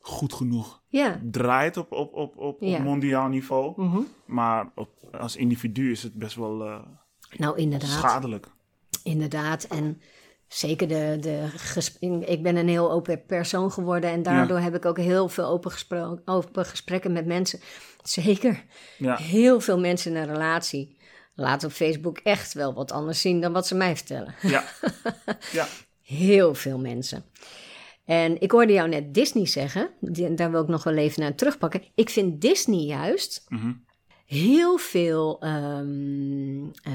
goed 0.00 0.32
genoeg 0.32 0.82
Ja. 0.88 1.20
draait 1.30 1.76
op, 1.76 1.92
op, 1.92 2.12
op, 2.14 2.36
op, 2.36 2.56
Ja. 2.60 2.76
op 2.76 2.82
mondiaal 2.82 3.28
niveau. 3.28 3.72
Mhm. 3.82 3.98
Maar 4.24 4.70
op, 4.74 4.90
als 5.18 5.36
individu 5.36 5.90
is 5.90 6.02
het 6.02 6.14
best 6.14 6.36
wel 6.36 6.64
eh, 6.64 6.78
Nou, 7.36 7.56
inderdaad. 7.58 7.88
schadelijk. 7.90 8.46
Inderdaad, 9.02 9.64
en 9.64 10.00
zeker 10.48 10.88
de, 10.88 11.16
de 11.20 12.20
ik 12.26 12.42
ben 12.42 12.56
een 12.56 12.68
heel 12.68 12.90
open 12.92 13.24
persoon 13.26 13.72
geworden 13.72 14.10
en 14.10 14.22
daardoor 14.22 14.58
heb 14.58 14.74
ik 14.74 14.84
ook 14.84 14.98
heel 14.98 15.28
veel 15.28 15.46
open, 15.46 16.22
open 16.24 16.66
gesprekken 16.66 17.12
met 17.12 17.26
mensen. 17.26 17.60
Zeker, 18.02 18.64
Ja, 18.98 19.16
heel 19.16 19.60
veel 19.60 19.78
mensen 19.78 20.10
in 20.10 20.16
een 20.16 20.26
relatie 20.32 20.95
laten 21.36 21.68
op 21.68 21.74
Facebook 21.74 22.18
echt 22.18 22.52
wel 22.52 22.74
wat 22.74 22.92
anders 22.92 23.20
zien 23.20 23.40
dan 23.40 23.52
wat 23.52 23.66
ze 23.66 23.74
mij 23.74 23.96
vertellen. 23.96 24.34
ja. 24.42 24.64
ja. 25.52 25.66
Heel 26.02 26.54
veel 26.54 26.78
mensen. 26.78 27.24
En 28.04 28.40
ik 28.40 28.50
hoorde 28.50 28.72
jou 28.72 28.88
net 28.88 29.14
Disney 29.14 29.46
zeggen, 29.46 29.90
daar 30.36 30.50
wil 30.50 30.62
ik 30.62 30.68
nog 30.68 30.84
wel 30.84 30.96
even 30.96 31.22
naar 31.22 31.34
terugpakken. 31.34 31.82
Ik 31.94 32.10
vind 32.10 32.40
Disney 32.40 32.84
juist 32.84 33.44
Mhm. 33.48 33.72
heel 34.26 34.76
veel, 34.78 35.40
ehm, 35.40 36.64
eh, 36.82 36.92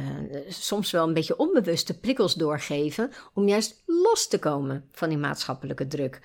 soms 0.50 0.92
wel 0.92 1.08
een 1.08 1.14
beetje 1.14 1.38
onbewuste 1.38 2.00
prikkels 2.00 2.34
doorgeven 2.34 3.12
om 3.34 3.48
juist 3.48 3.84
los 3.86 4.28
te 4.28 4.40
komen 4.40 4.90
van 4.92 5.10
die 5.10 5.18
maatschappelijke 5.18 5.88
druk. 5.88 6.20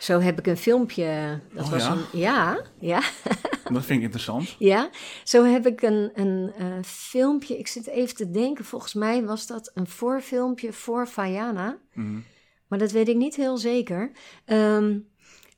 Zo 0.00 0.20
heb 0.20 0.38
ik 0.38 0.46
een 0.46 0.56
filmpje, 0.56 1.40
dat 1.54 1.64
Oh 1.64 1.70
was 1.70 1.82
ja? 1.84 1.92
een, 1.92 2.18
ja, 2.20 2.60
ja, 2.78 3.00
Dat 3.72 3.84
vind 3.84 3.98
ik 3.98 4.02
interessant. 4.04 4.56
ja. 4.58 4.90
Zo 5.24 5.44
heb 5.44 5.66
ik 5.66 5.82
een, 5.82 6.10
een 6.14 6.52
eh, 6.58 6.66
filmpje, 6.84 7.58
ik 7.58 7.66
zit 7.66 7.86
even 7.86 8.16
te 8.16 8.30
denken, 8.30 8.64
volgens 8.64 8.94
mij 8.94 9.24
was 9.24 9.46
dat 9.46 9.70
een 9.74 9.86
voorfilmpje 9.86 10.72
voor 10.72 11.08
Vajana, 11.08 11.78
Mhm. 11.92 12.18
maar 12.68 12.78
dat 12.78 12.90
weet 12.90 13.08
ik 13.08 13.16
niet 13.16 13.36
heel 13.36 13.56
zeker. 13.56 14.10
Ehm, 14.44 14.98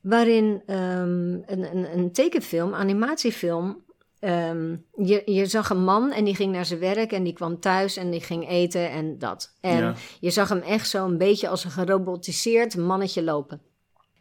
waarin 0.00 0.62
ehm, 0.66 1.32
een, 1.32 1.76
een, 1.76 1.98
een 1.98 2.12
tekenfilm, 2.12 2.74
animatiefilm, 2.74 3.84
ehm, 4.18 4.76
je, 4.96 5.22
je 5.24 5.46
zag 5.46 5.70
een 5.70 5.84
man 5.84 6.12
en 6.12 6.24
die 6.24 6.34
ging 6.34 6.52
naar 6.52 6.66
zijn 6.66 6.80
werk 6.80 7.12
en 7.12 7.22
die 7.22 7.32
kwam 7.32 7.60
thuis 7.60 7.96
en 7.96 8.10
die 8.10 8.20
ging 8.20 8.48
eten 8.48 8.90
en 8.90 9.18
dat. 9.18 9.56
En 9.60 9.76
Ja. 9.78 9.94
je 10.20 10.30
zag 10.30 10.48
hem 10.48 10.60
echt 10.60 10.88
zo 10.88 11.04
een 11.04 11.18
beetje 11.18 11.48
als 11.48 11.64
een 11.64 11.70
gerobotiseerd 11.70 12.76
mannetje 12.76 13.22
lopen. 13.22 13.60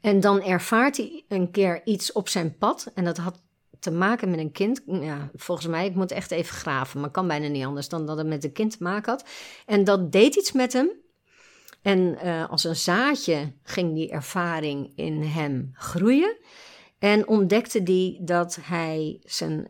En 0.01 0.19
dan 0.19 0.41
ervaart 0.41 0.97
hij 0.97 1.23
een 1.27 1.51
keer 1.51 1.81
iets 1.85 2.11
op 2.11 2.29
zijn 2.29 2.57
pad 2.57 2.91
en 2.93 3.03
dat 3.03 3.17
had 3.17 3.41
te 3.79 3.91
maken 3.91 4.29
met 4.29 4.39
een 4.39 4.51
kind. 4.51 4.81
Ja, 4.85 5.29
volgens 5.35 5.67
mij, 5.67 5.85
ik 5.85 5.95
moet 5.95 6.11
echt 6.11 6.31
even 6.31 6.55
graven, 6.55 6.99
maar 6.99 7.09
kan 7.09 7.27
bijna 7.27 7.47
niet 7.47 7.65
anders 7.65 7.89
dan 7.89 8.05
dat 8.05 8.17
het 8.17 8.27
met 8.27 8.43
een 8.43 8.51
kind 8.51 8.77
te 8.77 8.83
maken 8.83 9.11
had. 9.11 9.25
En 9.65 9.83
dat 9.83 10.11
deed 10.11 10.35
iets 10.35 10.51
met 10.51 10.73
hem. 10.73 10.89
En 11.81 12.17
eh, 12.19 12.49
als 12.49 12.63
een 12.63 12.75
zaadje 12.75 13.51
ging 13.63 13.95
die 13.95 14.11
ervaring 14.11 14.91
in 14.95 15.21
hem 15.21 15.71
groeien. 15.73 16.37
En 16.99 17.27
ontdekte 17.27 17.83
die 17.83 18.23
dat 18.23 18.57
hij 18.61 19.19
zijn, 19.23 19.67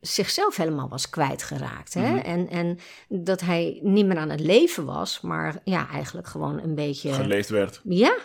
zichzelf 0.00 0.56
helemaal 0.56 0.88
was 0.88 1.10
kwijtgeraakt. 1.10 1.94
Hè? 1.94 2.10
Mhm. 2.10 2.18
en, 2.18 2.48
en 2.48 2.78
dat 3.08 3.40
hij 3.40 3.78
niet 3.82 4.06
meer 4.06 4.18
aan 4.18 4.30
het 4.30 4.40
leven 4.40 4.84
was, 4.84 5.20
maar 5.20 5.60
ja, 5.64 5.88
eigenlijk 5.88 6.26
gewoon 6.26 6.60
een 6.60 6.74
beetje. 6.74 7.12
Geleefd 7.12 7.48
werd. 7.48 7.80
Ja. 7.84 8.16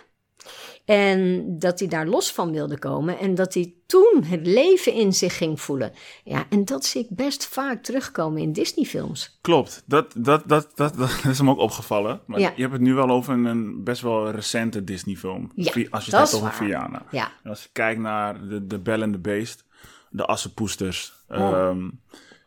En 0.84 1.44
dat 1.58 1.78
hij 1.78 1.88
daar 1.88 2.06
los 2.06 2.32
van 2.32 2.52
wilde 2.52 2.78
komen 2.78 3.18
en 3.18 3.34
dat 3.34 3.54
hij 3.54 3.74
toen 3.86 4.22
het 4.26 4.46
leven 4.46 4.92
in 4.92 5.12
zich 5.12 5.36
ging 5.36 5.60
voelen. 5.60 5.92
Ja, 6.24 6.46
en 6.48 6.64
dat 6.64 6.84
zie 6.84 7.02
ik 7.02 7.06
best 7.10 7.46
vaak 7.46 7.82
terugkomen 7.82 8.42
in 8.42 8.52
Disney-films. 8.52 9.38
Klopt, 9.40 9.82
dat, 9.86 10.12
dat, 10.16 10.42
dat, 10.48 10.70
dat, 10.74 10.96
dat 10.96 11.24
is 11.24 11.38
hem 11.38 11.50
ook 11.50 11.58
opgevallen. 11.58 12.20
Maar 12.26 12.40
Ja. 12.40 12.52
je 12.56 12.60
hebt 12.60 12.72
het 12.72 12.82
nu 12.82 12.94
wel 12.94 13.10
over 13.10 13.34
een 13.46 13.84
best 13.84 14.02
wel 14.02 14.30
recente 14.30 14.84
Disney-film. 14.84 15.52
Ja, 15.54 15.64
Als 15.90 16.04
je 16.04 16.16
het 16.16 16.20
hebt 16.30 16.34
over. 16.34 16.52
Viana. 16.52 17.02
Ja, 17.10 17.32
En 17.42 17.50
als 17.50 17.62
je 17.62 17.68
kijkt 17.72 18.00
naar 18.00 18.48
de, 18.48 18.66
de 18.66 18.78
Bell 18.78 19.02
and 19.02 19.12
the 19.12 19.18
Beast, 19.18 19.64
de 20.10 20.24
Assenpoesters 20.26 21.18
Oh. 21.28 21.36
ehm, 21.38 21.88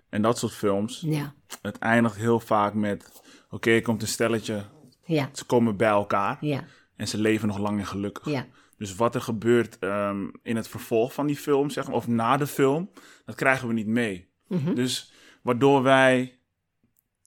en 0.10 0.22
dat 0.22 0.38
soort 0.38 0.54
films. 0.54 1.04
ja, 1.06 1.34
Het 1.62 1.78
eindigt 1.80 2.16
heel 2.16 2.40
vaak 2.40 2.74
met, 2.74 3.22
oké, 3.50 3.82
komt 3.82 4.02
een 4.02 4.08
stelletje, 4.08 4.64
ja, 5.06 5.30
ze 5.34 5.46
komen 5.46 5.78
bij 5.78 5.90
elkaar 5.90 6.38
ja, 6.42 6.64
en 6.96 7.08
ze 7.08 7.18
leven 7.18 7.48
nog 7.48 7.58
lang 7.58 7.80
en 7.80 7.86
gelukkig. 7.86 8.30
ja. 8.30 8.46
Dus 8.78 8.96
wat 8.96 9.16
er 9.16 9.22
gebeurt 9.22 9.80
ehm, 9.80 10.28
in 10.44 10.56
het 10.56 10.68
vervolg 10.68 11.14
van 11.14 11.28
die 11.28 11.36
film, 11.36 11.70
zeg 11.70 11.86
maar, 11.88 11.96
of 11.96 12.08
na 12.08 12.38
de 12.38 12.48
film, 12.48 12.90
dat 13.26 13.36
krijgen 13.36 13.68
we 13.68 13.74
niet 13.74 13.88
mee. 13.88 14.28
Mhm. 14.48 14.74
Dus 14.74 15.14
waardoor 15.42 15.84
wij, 15.84 16.40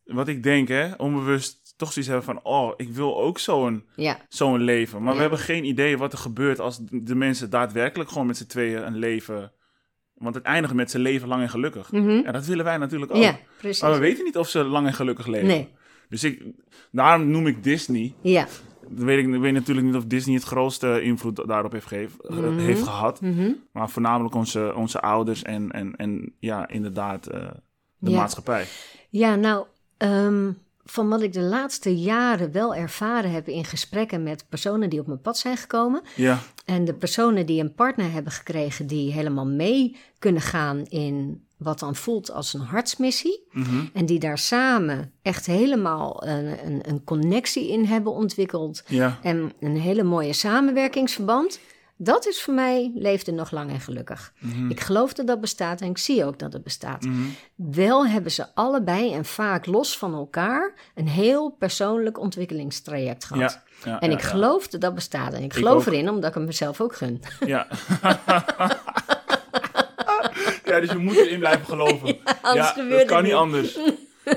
wat 0.05 0.29
ik 0.29 0.43
denk, 0.43 0.69
hè, 0.69 0.95
onbewust 0.95 1.75
toch 1.77 1.93
zoiets 1.93 2.11
hebben 2.11 2.35
van, 2.35 2.45
oh, 2.45 2.73
ik 2.77 2.89
wil 2.93 3.17
ook 3.21 3.39
zo'n 3.39 3.85
ja. 3.97 4.21
zo'n 4.29 4.61
leven. 4.63 4.99
Maar 4.99 5.09
Ja. 5.09 5.15
we 5.15 5.21
hebben 5.21 5.39
geen 5.39 5.65
idee 5.65 5.99
wat 5.99 6.13
er 6.13 6.19
gebeurt 6.19 6.61
als 6.61 6.79
de 6.91 7.15
mensen 7.15 7.51
daadwerkelijk 7.51 8.11
gewoon 8.11 8.27
met 8.27 8.37
z'n 8.37 8.47
tweeën 8.47 8.87
een 8.87 8.97
leven. 8.97 9.53
Want 10.15 10.35
het 10.35 10.45
eindigt 10.45 10.75
met 10.75 10.91
ze 10.91 10.99
leven 10.99 11.29
lang 11.29 11.43
en 11.43 11.49
gelukkig. 11.51 11.93
Mhm. 11.93 12.11
Ja, 12.11 12.33
dat 12.33 12.47
willen 12.47 12.65
wij 12.65 12.77
natuurlijk 12.77 13.11
ook. 13.15 13.23
Ja, 13.23 13.39
precies. 13.59 13.83
Maar 13.83 13.93
we 13.93 13.99
weten 13.99 14.25
niet 14.25 14.37
of 14.37 14.49
ze 14.49 14.65
lang 14.65 14.87
en 14.87 14.95
gelukkig 14.95 15.27
leven. 15.27 15.47
Nee. 15.49 15.69
Dus 16.09 16.25
ik, 16.25 16.43
daarom 16.93 17.31
noem 17.31 17.47
ik 17.47 17.63
Disney. 17.63 18.15
Ja. 18.21 18.47
Weet 18.89 19.27
ik, 19.27 19.41
weet 19.41 19.53
natuurlijk 19.53 19.87
niet 19.87 19.97
of 19.97 20.05
Disney 20.05 20.35
het 20.35 20.45
grootste 20.45 21.03
invloed 21.03 21.43
daarop 21.49 21.73
heeft, 21.73 21.87
gegeven, 21.87 22.19
Mhm. 22.29 22.59
heeft 22.59 22.83
gehad. 22.83 23.21
Mhm. 23.21 23.51
Maar 23.73 23.91
voornamelijk 23.91 24.35
onze, 24.35 24.73
onze 24.77 25.01
ouders 25.01 25.43
en, 25.43 25.71
en, 25.71 25.97
en 25.97 26.33
ja, 26.39 26.69
inderdaad 26.69 27.27
eh, 27.27 27.41
de 27.99 28.11
Ja. 28.11 28.17
maatschappij. 28.17 28.67
Ja, 29.11 29.35
nou, 29.35 29.67
ehm, 29.97 30.51
van 30.85 31.09
wat 31.09 31.23
ik 31.23 31.33
de 31.33 31.41
laatste 31.41 31.97
jaren 31.97 32.53
wel 32.53 32.75
ervaren 32.75 33.31
heb 33.31 33.49
in 33.49 33.65
gesprekken 33.65 34.23
met 34.23 34.47
personen 34.49 34.91
die 34.91 35.01
op 35.01 35.07
mijn 35.07 35.21
pad 35.21 35.39
zijn 35.39 35.57
gekomen. 35.57 36.03
Ja, 36.17 36.39
En 36.65 36.85
de 36.85 36.95
personen 36.95 37.47
die 37.47 37.61
een 37.61 37.75
partner 37.75 38.13
hebben 38.13 38.33
gekregen 38.33 38.87
die 38.87 39.13
helemaal 39.13 39.47
mee 39.47 39.97
kunnen 40.19 40.43
gaan 40.43 40.85
in 40.87 41.46
wat 41.57 41.79
dan 41.79 41.95
voelt 41.95 42.31
als 42.31 42.55
een 42.55 42.61
hartsmissie. 42.61 43.43
mhm. 43.51 43.85
En 43.93 44.07
die 44.07 44.19
daar 44.19 44.39
samen 44.39 45.13
echt 45.23 45.47
helemaal 45.47 46.27
een, 46.27 46.67
een, 46.67 46.89
een 46.89 47.05
connectie 47.05 47.71
in 47.71 47.85
hebben 47.85 48.13
ontwikkeld. 48.13 48.83
ja. 48.87 49.19
En 49.23 49.53
een 49.61 49.77
hele 49.77 50.03
mooie 50.03 50.33
samenwerkingsverband. 50.33 51.59
Dat 51.99 52.27
is 52.27 52.43
voor 52.43 52.55
mij 52.55 52.93
leefde 52.95 53.33
nog 53.33 53.51
lang 53.51 53.71
en 53.71 53.81
gelukkig. 53.81 54.33
Mhm. 54.39 54.71
Ik 54.71 54.81
geloof 54.81 55.13
dat 55.13 55.27
dat 55.27 55.41
bestaat 55.41 55.81
en 55.81 55.91
ik 55.91 55.99
zie 55.99 56.25
ook 56.25 56.39
dat 56.39 56.53
het 56.53 56.63
bestaat. 56.63 57.03
Mhm. 57.05 57.23
Wel 57.55 58.07
hebben 58.07 58.33
ze 58.33 58.55
allebei 58.55 59.13
en 59.13 59.25
vaak 59.25 59.67
los 59.67 59.99
van 59.99 60.15
elkaar 60.15 60.75
een 60.95 61.09
heel 61.09 61.51
persoonlijk 61.51 62.19
ontwikkelingstraject 62.19 63.25
gehad. 63.25 63.61
Ja, 63.85 63.91
ja, 63.91 64.01
en 64.01 64.11
ik 64.11 64.23
geloof 64.23 64.69
dat 64.69 64.81
dat 64.81 64.95
bestaat. 64.95 65.33
En 65.33 65.43
ik 65.43 65.55
geloof 65.55 65.87
erin 65.87 66.09
omdat 66.11 66.31
ik 66.31 66.37
het 66.37 66.47
mezelf 66.47 66.81
ook 66.81 66.97
gun. 66.97 67.23
Ja. 67.47 67.67
ja, 70.77 70.81
dus 70.87 70.91
je 70.93 70.99
moet 70.99 71.17
erin 71.17 71.39
blijven 71.39 71.65
geloven. 71.67 72.19
anders 72.43 72.75
ja, 72.75 72.75
dat 72.89 72.99
het 72.99 73.05
kan 73.07 73.23
niet 73.23 73.33
anders. 73.33 73.79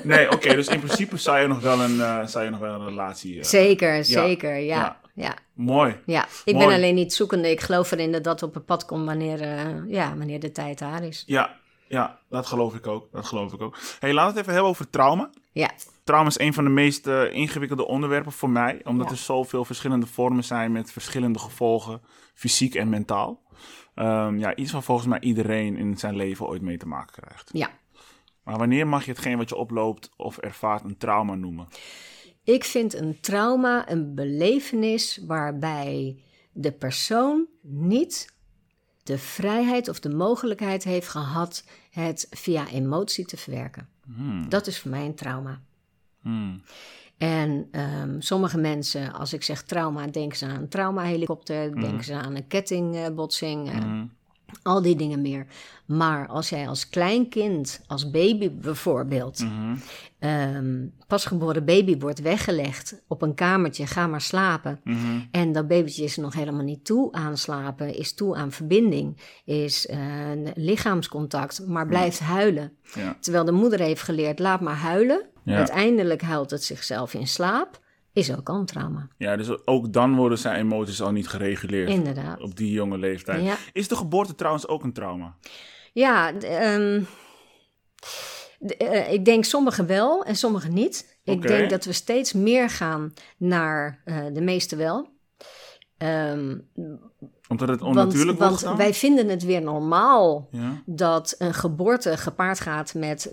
Nee, 0.04 0.32
oké, 0.32 0.56
dus 0.56 0.68
in 0.68 0.80
principe 0.80 1.18
zou 1.18 1.40
je 1.40 1.48
nog 1.48 1.60
wel 1.62 1.82
een, 1.82 2.02
eh, 2.02 2.26
zou 2.26 2.44
je 2.44 2.50
nog 2.50 2.60
wel 2.60 2.74
een 2.74 2.86
relatie... 2.88 3.38
eh, 3.40 3.44
Zeker, 3.46 4.06
zeker, 4.06 4.56
ja. 4.58 4.78
ja. 4.78 5.00
ja. 5.14 5.34
Mooi. 5.54 5.96
ja. 6.06 6.28
ik 6.46 6.54
Mooi. 6.54 6.66
ben 6.68 6.76
alleen 6.76 6.96
niet 6.96 7.14
zoekende. 7.14 7.50
Ik 7.52 7.60
geloof 7.62 7.92
erin 7.92 8.12
dat 8.12 8.24
dat 8.24 8.44
op 8.44 8.54
het 8.54 8.66
pad 8.66 8.86
komt 8.86 9.06
wanneer, 9.06 9.42
eh, 9.42 9.66
ja, 9.88 10.16
wanneer 10.18 10.40
de 10.40 10.52
tijd 10.52 10.80
daar 10.80 11.04
is. 11.04 11.24
Ja, 11.26 11.56
ja, 11.88 12.20
dat 12.30 12.46
geloof 12.46 12.76
ik 12.76 12.88
ook. 12.88 13.08
Dat 13.12 13.26
geloof 13.26 13.54
ik 13.54 13.62
ook. 13.62 13.78
hey, 14.00 14.14
laten 14.14 14.32
we 14.34 14.38
het 14.38 14.40
even 14.40 14.54
hebben 14.54 14.72
over 14.72 14.90
trauma. 14.90 15.30
Ja, 15.52 15.70
Trauma 16.04 16.28
is 16.30 16.40
een 16.40 16.54
van 16.54 16.64
de 16.64 16.70
meest 16.70 17.08
ingewikkelde 17.32 17.88
onderwerpen 17.88 18.32
voor 18.32 18.50
mij, 18.50 18.82
omdat 18.84 19.06
Ja. 19.06 19.12
er 19.12 19.18
zoveel 19.18 19.66
verschillende 19.66 20.06
vormen 20.08 20.44
zijn 20.44 20.72
met 20.72 20.92
verschillende 20.92 21.40
gevolgen, 21.40 22.02
fysiek 22.34 22.76
en 22.76 22.90
mentaal. 22.90 23.42
Ehm, 24.00 24.38
ja, 24.38 24.56
iets 24.56 24.72
waar 24.72 24.84
volgens 24.84 25.08
mij 25.08 25.20
iedereen 25.20 25.78
in 25.78 25.98
zijn 25.98 26.16
leven 26.16 26.48
ooit 26.48 26.62
mee 26.62 26.78
te 26.78 26.88
maken 26.88 27.24
krijgt. 27.24 27.50
ja. 27.54 27.70
Maar 28.44 28.58
wanneer 28.58 28.88
mag 28.88 29.06
je 29.06 29.12
hetgeen 29.12 29.38
wat 29.38 29.50
je 29.50 29.56
oploopt 29.56 30.10
of 30.16 30.38
ervaart 30.38 30.84
een 30.84 30.98
trauma 30.98 31.36
noemen? 31.36 31.68
Ik 32.44 32.64
vind 32.64 32.94
een 32.94 33.20
trauma 33.20 33.90
een 33.90 34.16
belevenis 34.16 35.20
waarbij 35.28 36.24
de 36.52 36.72
persoon 36.72 37.48
niet 37.62 38.34
de 39.04 39.18
vrijheid 39.18 39.88
of 39.88 40.00
de 40.00 40.10
mogelijkheid 40.10 40.84
heeft 40.84 41.08
gehad 41.08 41.64
het 41.92 42.28
via 42.30 42.68
emotie 42.68 43.26
te 43.26 43.38
verwerken. 43.38 43.90
Hmm. 44.16 44.50
Dat 44.50 44.68
is 44.68 44.80
voor 44.80 44.92
mij 44.92 45.06
een 45.06 45.16
trauma. 45.16 45.62
Hmm. 46.22 46.62
En 47.20 47.68
ehm, 47.72 48.16
sommige 48.20 48.58
mensen, 48.58 49.14
als 49.14 49.34
ik 49.34 49.44
zeg 49.44 49.64
trauma, 49.64 50.08
denken 50.08 50.38
ze 50.38 50.46
aan 50.46 50.56
een 50.62 50.70
traumahelikopter, 50.70 51.76
denken 51.82 52.04
ze 52.04 52.14
aan 52.14 52.36
een 52.36 52.48
kettingbotsing, 52.48 53.72
Hmm. 53.72 54.12
al 54.64 54.82
die 54.82 54.96
dingen 54.96 55.22
meer. 55.22 55.46
Maar 55.86 56.28
als 56.28 56.50
jij 56.50 56.68
als 56.68 56.90
klein 56.90 57.30
kind, 57.30 57.82
als 57.88 58.12
baby 58.12 58.52
bijvoorbeeld, 58.52 59.40
Mhm. 59.40 59.76
ehm, 60.20 60.86
pasgeboren 61.08 61.66
baby 61.66 61.98
wordt 61.98 62.22
weggelegd 62.22 63.02
op 63.08 63.22
een 63.22 63.34
kamertje, 63.34 63.88
ga 63.88 64.08
maar 64.08 64.22
slapen. 64.22 64.80
Mhm. 64.84 64.98
En 65.32 65.52
dat 65.52 65.68
babytje 65.68 66.04
is 66.04 66.18
nog 66.18 66.34
helemaal 66.34 66.64
niet 66.64 66.86
toe 66.86 67.12
aan 67.12 67.38
slapen, 67.38 67.96
is 67.98 68.14
toe 68.14 68.36
aan 68.36 68.52
verbinding, 68.52 69.18
is 69.46 69.88
eh, 69.88 69.98
lichaamscontact, 70.54 71.68
maar 71.68 71.88
blijft 71.88 72.20
huilen. 72.20 72.72
Ja. 72.94 73.18
Terwijl 73.20 73.46
de 73.46 73.52
moeder 73.52 73.80
heeft 73.80 74.02
geleerd, 74.02 74.40
laat 74.40 74.62
maar 74.62 74.76
huilen. 74.78 75.29
Ja. 75.44 75.58
Uiteindelijk 75.58 76.22
huilt 76.22 76.52
het 76.52 76.64
zichzelf 76.64 77.14
in 77.14 77.28
slaap, 77.28 77.80
is 78.14 78.36
ook 78.36 78.50
al 78.50 78.56
een 78.56 78.66
trauma. 78.66 79.08
ja, 79.18 79.36
dus 79.38 79.66
ook 79.68 79.94
dan 79.94 80.16
worden 80.16 80.38
zijn 80.38 80.60
emoties 80.60 81.02
al 81.02 81.12
niet 81.12 81.28
gereguleerd 81.28 81.90
Inderdaad. 81.90 82.42
op 82.42 82.56
die 82.56 82.72
jonge 82.72 82.98
leeftijd. 82.98 83.44
Ja. 83.44 83.56
Is 83.74 83.88
de 83.88 83.96
geboorte 83.96 84.36
trouwens 84.36 84.68
ook 84.68 84.84
een 84.84 84.94
trauma? 84.94 85.36
Ja, 85.94 86.34
ehm, 86.34 87.04
eh, 88.60 89.12
ik 89.14 89.26
denk 89.26 89.44
sommigen 89.44 89.86
wel 89.88 90.24
en 90.24 90.36
sommigen 90.36 90.74
niet. 90.74 91.20
Ik 91.24 91.42
denk 91.42 91.70
dat 91.70 91.86
we 91.86 91.94
steeds 91.94 92.34
meer 92.34 92.70
gaan 92.70 93.14
naar 93.38 94.02
eh, 94.06 94.26
de 94.34 94.42
meeste 94.42 94.76
wel. 94.76 95.10
Ehm, 95.98 96.58
Omdat 97.50 97.68
het 97.68 97.80
want 97.80 97.98
onnatuurlijk 97.98 98.38
want 98.38 98.50
wordt 98.50 98.66
dan? 98.66 98.78
wij 98.78 98.94
vinden 98.94 99.30
het 99.30 99.44
weer 99.44 99.62
normaal 99.62 100.48
Ja. 100.52 100.82
dat 100.86 101.36
een 101.38 101.54
geboorte 101.54 102.18
gepaard 102.18 102.60
gaat 102.60 102.94
met 102.94 103.32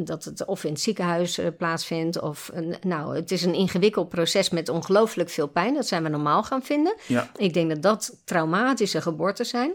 dat 0.00 0.24
het 0.24 0.44
of 0.44 0.64
in 0.64 0.72
het 0.72 0.80
ziekenhuis 0.80 1.38
eh, 1.38 1.46
plaatsvindt 1.58 2.20
of 2.20 2.50
een, 2.52 2.74
nou, 2.80 3.16
het 3.16 3.30
is 3.30 3.42
een 3.44 3.54
ingewikkeld 3.54 4.08
proces 4.08 4.50
met 4.50 4.68
ongelooflijk 4.68 5.30
veel 5.30 5.46
pijn. 5.48 5.74
Dat 5.74 5.86
zijn 5.86 6.02
we 6.02 6.08
normaal 6.08 6.42
gaan 6.42 6.62
vinden. 6.62 6.94
Ja. 7.06 7.30
Ik 7.36 7.54
denk 7.54 7.68
dat 7.68 7.82
dat 7.82 8.20
traumatische 8.24 9.00
geboortes 9.00 9.48
zijn. 9.48 9.72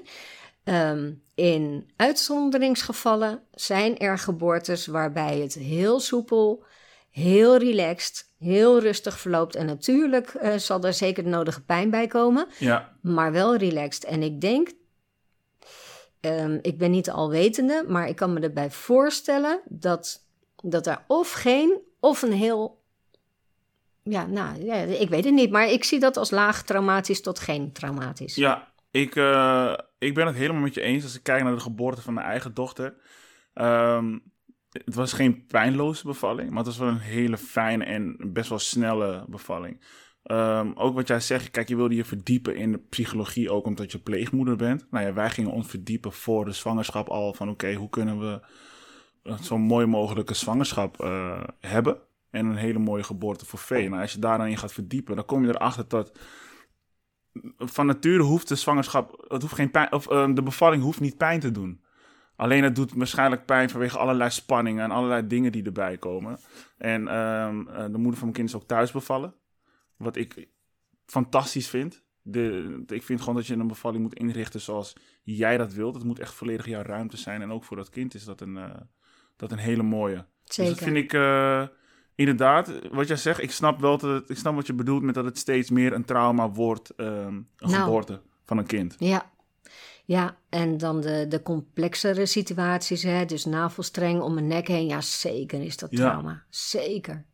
Ehm, 0.63 1.11
in 1.35 1.89
uitzonderingsgevallen 1.95 3.39
zijn 3.53 3.97
er 3.97 4.17
geboortes 4.17 4.87
waarbij 4.87 5.39
het 5.39 5.53
heel 5.53 5.99
soepel, 5.99 6.63
heel 7.19 7.57
relaxed, 7.57 8.31
heel 8.37 8.79
rustig 8.79 9.19
verloopt. 9.19 9.55
En 9.55 9.65
natuurlijk 9.65 10.27
eh, 10.27 10.55
zal 10.55 10.83
er 10.83 10.93
zeker 10.93 11.23
de 11.23 11.29
nodige 11.29 11.63
pijn 11.63 11.89
bij 11.89 12.07
komen, 12.07 12.47
ja. 12.57 12.95
maar 13.01 13.31
wel 13.31 13.55
relaxed. 13.55 14.03
En 14.03 14.23
ik 14.23 14.41
denk, 14.41 14.71
ehm, 16.19 16.59
ik 16.61 16.77
ben 16.77 16.91
niet 16.91 17.05
de 17.05 17.11
alwetende, 17.11 17.85
maar 17.87 18.07
ik 18.07 18.15
kan 18.15 18.33
me 18.33 18.39
erbij 18.39 18.71
voorstellen 18.71 19.61
dat, 19.65 20.25
dat 20.63 20.87
er 20.87 21.03
of 21.07 21.31
geen 21.31 21.79
of 21.99 22.21
een 22.21 22.33
heel. 22.33 22.77
Ja, 24.03 24.25
nou, 24.25 24.63
ja, 24.63 24.75
ik 24.75 25.09
weet 25.09 25.25
het 25.25 25.33
niet, 25.33 25.51
maar 25.51 25.69
ik 25.69 25.83
zie 25.83 25.99
dat 25.99 26.17
als 26.17 26.31
laag 26.31 26.63
traumatisch 26.63 27.21
tot 27.21 27.39
geen 27.39 27.71
traumatisch. 27.71 28.35
Ja, 28.35 28.67
ik, 28.91 29.15
eh, 29.15 29.73
ik 29.97 30.13
ben 30.13 30.27
het 30.27 30.35
helemaal 30.35 30.61
met 30.61 30.73
je 30.73 30.81
eens 30.81 31.03
als 31.03 31.15
ik 31.15 31.23
kijk 31.23 31.43
naar 31.43 31.53
de 31.53 31.59
geboorte 31.59 32.01
van 32.01 32.13
mijn 32.13 32.25
eigen 32.25 32.53
dochter. 32.53 32.95
Ehm, 33.53 34.17
het 34.69 34.95
was 34.95 35.13
geen 35.13 35.45
pijnloze 35.45 36.05
bevalling, 36.07 36.49
maar 36.49 36.57
het 36.57 36.67
was 36.67 36.77
wel 36.77 36.87
een 36.87 36.99
hele 36.99 37.37
fijne 37.37 37.83
en 37.83 38.17
best 38.33 38.49
wel 38.49 38.59
snelle 38.59 39.25
bevalling. 39.27 39.81
Ehm, 40.23 40.71
ook 40.75 40.95
wat 40.95 41.07
jij 41.07 41.19
zegt, 41.19 41.51
kijk, 41.51 41.67
je 41.67 41.75
wilde 41.75 41.95
je 41.95 42.05
verdiepen 42.05 42.55
in 42.55 42.71
de 42.71 42.77
psychologie 42.77 43.51
ook 43.51 43.65
omdat 43.65 43.91
je 43.91 43.99
pleegmoeder 43.99 44.55
bent. 44.55 44.87
Nou 44.91 45.05
ja, 45.05 45.13
wij 45.13 45.29
gingen 45.29 45.51
ons 45.51 45.67
verdiepen 45.67 46.11
voor 46.11 46.45
de 46.45 46.51
zwangerschap 46.51 47.09
al 47.09 47.33
van 47.33 47.49
oké, 47.49 47.73
hoe 47.73 47.89
kunnen 47.89 48.19
we 48.19 48.41
zo'n 49.41 49.61
mooi 49.61 49.85
mogelijke 49.85 50.33
zwangerschap 50.33 51.03
uh, 51.03 51.43
hebben 51.59 51.97
en 52.29 52.45
een 52.45 52.55
hele 52.55 52.79
mooie 52.79 53.03
geboorte 53.03 53.45
voor 53.45 53.59
vee. 53.59 53.89
Nou, 53.89 54.01
als 54.01 54.13
je 54.13 54.19
daar 54.19 54.37
dan 54.37 54.47
in 54.47 54.57
gaat 54.57 54.73
verdiepen, 54.73 55.15
dan 55.15 55.25
kom 55.25 55.45
je 55.45 55.49
erachter 55.49 55.87
dat 55.87 56.19
van 57.57 57.85
nature 57.85 58.23
hoeft 58.23 58.47
de 58.47 58.55
zwangerschap, 58.55 59.25
het 59.27 59.41
hoeft 59.41 59.53
geen 59.53 59.71
pijn, 59.71 59.91
of 59.91 60.11
uh, 60.11 60.33
de 60.33 60.43
bevalling 60.43 60.83
hoeft 60.83 60.99
niet 60.99 61.17
pijn 61.17 61.39
te 61.39 61.51
doen. 61.51 61.81
Alleen 62.39 62.63
het 62.63 62.75
doet 62.75 62.93
waarschijnlijk 62.93 63.45
pijn 63.45 63.69
vanwege 63.69 63.97
allerlei 63.97 64.29
spanningen 64.29 64.83
en 64.83 64.91
allerlei 64.91 65.27
dingen 65.27 65.51
die 65.51 65.63
erbij 65.63 65.97
komen. 65.97 66.39
En 66.77 67.15
um, 67.15 67.65
de 67.65 67.97
moeder 67.97 68.13
van 68.13 68.21
mijn 68.21 68.33
kind 68.33 68.49
is 68.49 68.55
ook 68.55 68.67
thuis 68.67 68.91
bevallen. 68.91 69.33
Wat 69.97 70.15
ik 70.15 70.47
fantastisch 71.05 71.69
vind. 71.69 72.03
De, 72.21 72.83
ik 72.87 73.03
vind 73.03 73.19
gewoon 73.19 73.35
dat 73.35 73.47
je 73.47 73.53
een 73.53 73.67
bevalling 73.67 74.03
moet 74.03 74.13
inrichten 74.13 74.61
zoals 74.61 74.95
jij 75.23 75.57
dat 75.57 75.73
wilt. 75.73 75.95
Het 75.95 76.03
moet 76.03 76.19
echt 76.19 76.33
volledig 76.33 76.65
jouw 76.65 76.81
ruimte 76.81 77.17
zijn. 77.17 77.41
En 77.41 77.51
ook 77.51 77.63
voor 77.63 77.77
dat 77.77 77.89
kind 77.89 78.13
is 78.13 78.25
dat 78.25 78.41
een, 78.41 78.55
uh, 78.55 78.65
dat 79.35 79.51
een 79.51 79.57
hele 79.57 79.83
mooie. 79.83 80.25
Zeker. 80.43 80.71
Dus 80.71 80.79
dat 80.79 80.89
vind 80.89 81.05
ik 81.05 81.13
uh, 81.13 81.67
inderdaad, 82.15 82.89
wat 82.91 83.07
jij 83.07 83.17
zegt, 83.17 83.41
ik 83.41 83.51
snap 83.51 83.79
wel 83.79 83.97
dat 83.97 84.21
het, 84.21 84.29
ik 84.29 84.37
snap 84.37 84.55
wat 84.55 84.67
je 84.67 84.73
bedoelt 84.73 85.03
met 85.03 85.15
dat 85.15 85.25
het 85.25 85.37
steeds 85.37 85.69
meer 85.69 85.93
een 85.93 86.05
trauma 86.05 86.49
wordt, 86.49 86.93
um, 86.97 87.07
een 87.07 87.47
nou, 87.57 87.73
geboorte 87.73 88.21
van 88.45 88.57
een 88.57 88.67
kind. 88.67 88.95
Ja, 88.97 89.31
ja, 90.09 90.37
en 90.49 90.77
dan 90.77 91.01
de, 91.01 91.25
de 91.27 91.41
complexere 91.41 92.25
situaties, 92.25 93.03
hè, 93.03 93.25
dus 93.25 93.45
navelstreng 93.45 94.21
om 94.21 94.37
een 94.37 94.47
nek 94.47 94.67
heen. 94.67 94.87
Ja, 94.87 95.01
zeker 95.01 95.61
is 95.61 95.77
dat 95.77 95.91
trauma. 95.91 96.43
Zeker. 96.49 97.25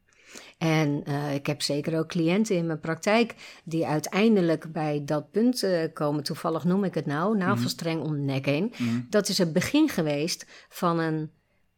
En 0.57 1.03
uh, 1.07 1.33
ik 1.33 1.45
heb 1.45 1.61
zeker 1.61 1.97
ook 1.97 2.07
cliënten 2.07 2.55
in 2.55 2.65
mijn 2.65 2.79
praktijk 2.79 3.35
die 3.63 3.85
uiteindelijk 3.85 4.71
bij 4.71 5.01
dat 5.05 5.31
punt 5.31 5.63
uh, 5.63 5.83
komen. 5.93 6.23
Toevallig 6.23 6.63
noem 6.63 6.83
ik 6.83 6.93
het 6.93 7.05
nou, 7.05 7.37
navelstreng 7.37 8.01
om 8.01 8.11
de 8.11 8.21
nek 8.21 8.45
heen. 8.45 8.73
Mm. 8.77 9.07
Dat 9.09 9.29
is 9.29 9.37
het 9.37 9.53
begin 9.53 9.89
geweest 9.89 10.45
van 10.69 10.99
een, 10.99 11.31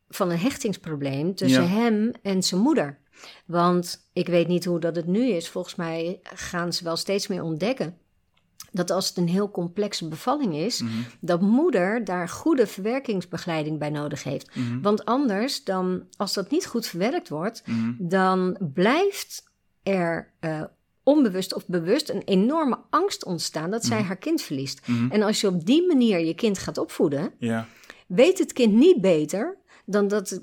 van 0.10 0.30
een 0.30 0.40
hechtingsprobleem 0.40 1.36
tussen 1.36 1.64
Ja. 1.64 1.68
hem 1.70 2.12
en 2.22 2.44
zijn 2.44 2.62
moeder. 2.62 3.00
Want 3.46 4.10
ik 4.14 4.28
weet 4.28 4.48
niet 4.48 4.66
hoe 4.66 4.80
dat 4.80 4.96
het 4.96 5.08
nu 5.08 5.30
is. 5.30 5.50
Volgens 5.50 5.76
mij 5.76 6.20
gaan 6.24 6.74
ze 6.74 6.84
wel 6.84 6.96
steeds 6.96 7.28
meer 7.28 7.42
ontdekken 7.42 7.98
dat 8.72 8.92
als 8.92 9.08
het 9.08 9.18
een 9.18 9.28
heel 9.28 9.52
complexe 9.52 10.08
bevalling 10.08 10.56
is, 10.56 10.82
Mhm. 10.82 10.92
dat 11.20 11.42
moeder 11.42 12.04
daar 12.04 12.30
goede 12.30 12.68
verwerkingsbegeleiding 12.68 13.80
bij 13.80 13.90
nodig 13.90 14.24
heeft. 14.24 14.56
Mhm. 14.56 14.82
Want 14.82 15.06
anders, 15.06 15.64
dan, 15.64 16.04
als 16.18 16.34
dat 16.34 16.52
niet 16.52 16.66
goed 16.66 16.86
verwerkt 16.88 17.30
wordt, 17.30 17.62
Mhm. 17.66 17.92
dan 17.98 18.58
blijft 18.74 19.44
er 19.84 20.34
eh, 20.40 20.64
onbewust 21.04 21.54
of 21.54 21.68
bewust 21.68 22.10
een 22.10 22.22
enorme 22.26 22.80
angst 22.90 23.26
ontstaan 23.26 23.72
dat 23.72 23.86
zij 23.86 24.02
haar 24.02 24.18
kind 24.18 24.42
verliest. 24.42 24.82
En 25.10 25.22
als 25.22 25.42
je 25.42 25.48
op 25.48 25.66
die 25.66 25.88
manier 25.88 26.20
je 26.20 26.34
kind 26.34 26.58
gaat 26.58 26.78
opvoeden, 26.78 27.32
Ja, 27.40 27.68
weet 28.08 28.38
het 28.38 28.54
kind 28.54 28.74
niet 28.74 29.02
beter 29.02 29.58
dan 29.86 30.08
dat, 30.08 30.42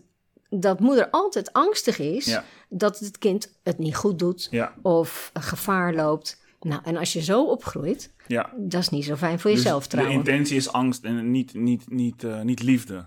dat 0.51 0.81
moeder 0.81 1.11
altijd 1.11 1.53
angstig 1.53 1.99
is 1.99 2.25
Ja. 2.25 2.45
dat 2.69 2.99
het 2.99 3.19
kind 3.19 3.59
het 3.63 3.79
niet 3.79 3.97
goed 3.97 4.19
doet 4.19 4.49
ja, 4.51 4.75
of 4.83 5.31
gevaar 5.35 5.95
loopt. 5.95 6.43
Nou, 6.65 6.81
en 6.85 6.97
als 6.97 7.13
je 7.13 7.23
zo 7.23 7.45
opgroeit, 7.45 8.15
ja. 8.27 8.53
dat 8.57 8.81
is 8.81 8.89
niet 8.89 9.05
zo 9.05 9.17
fijn 9.17 9.39
voor 9.41 9.51
Dus 9.51 9.63
jezelf 9.63 9.83
de 9.83 9.89
trouwen. 9.89 10.15
intentie 10.15 10.57
is 10.57 10.73
angst 10.73 11.05
en 11.05 11.31
niet, 11.31 11.55
niet, 11.55 11.91
niet, 11.91 12.25
eh, 12.25 12.41
niet 12.41 12.63
liefde. 12.63 13.07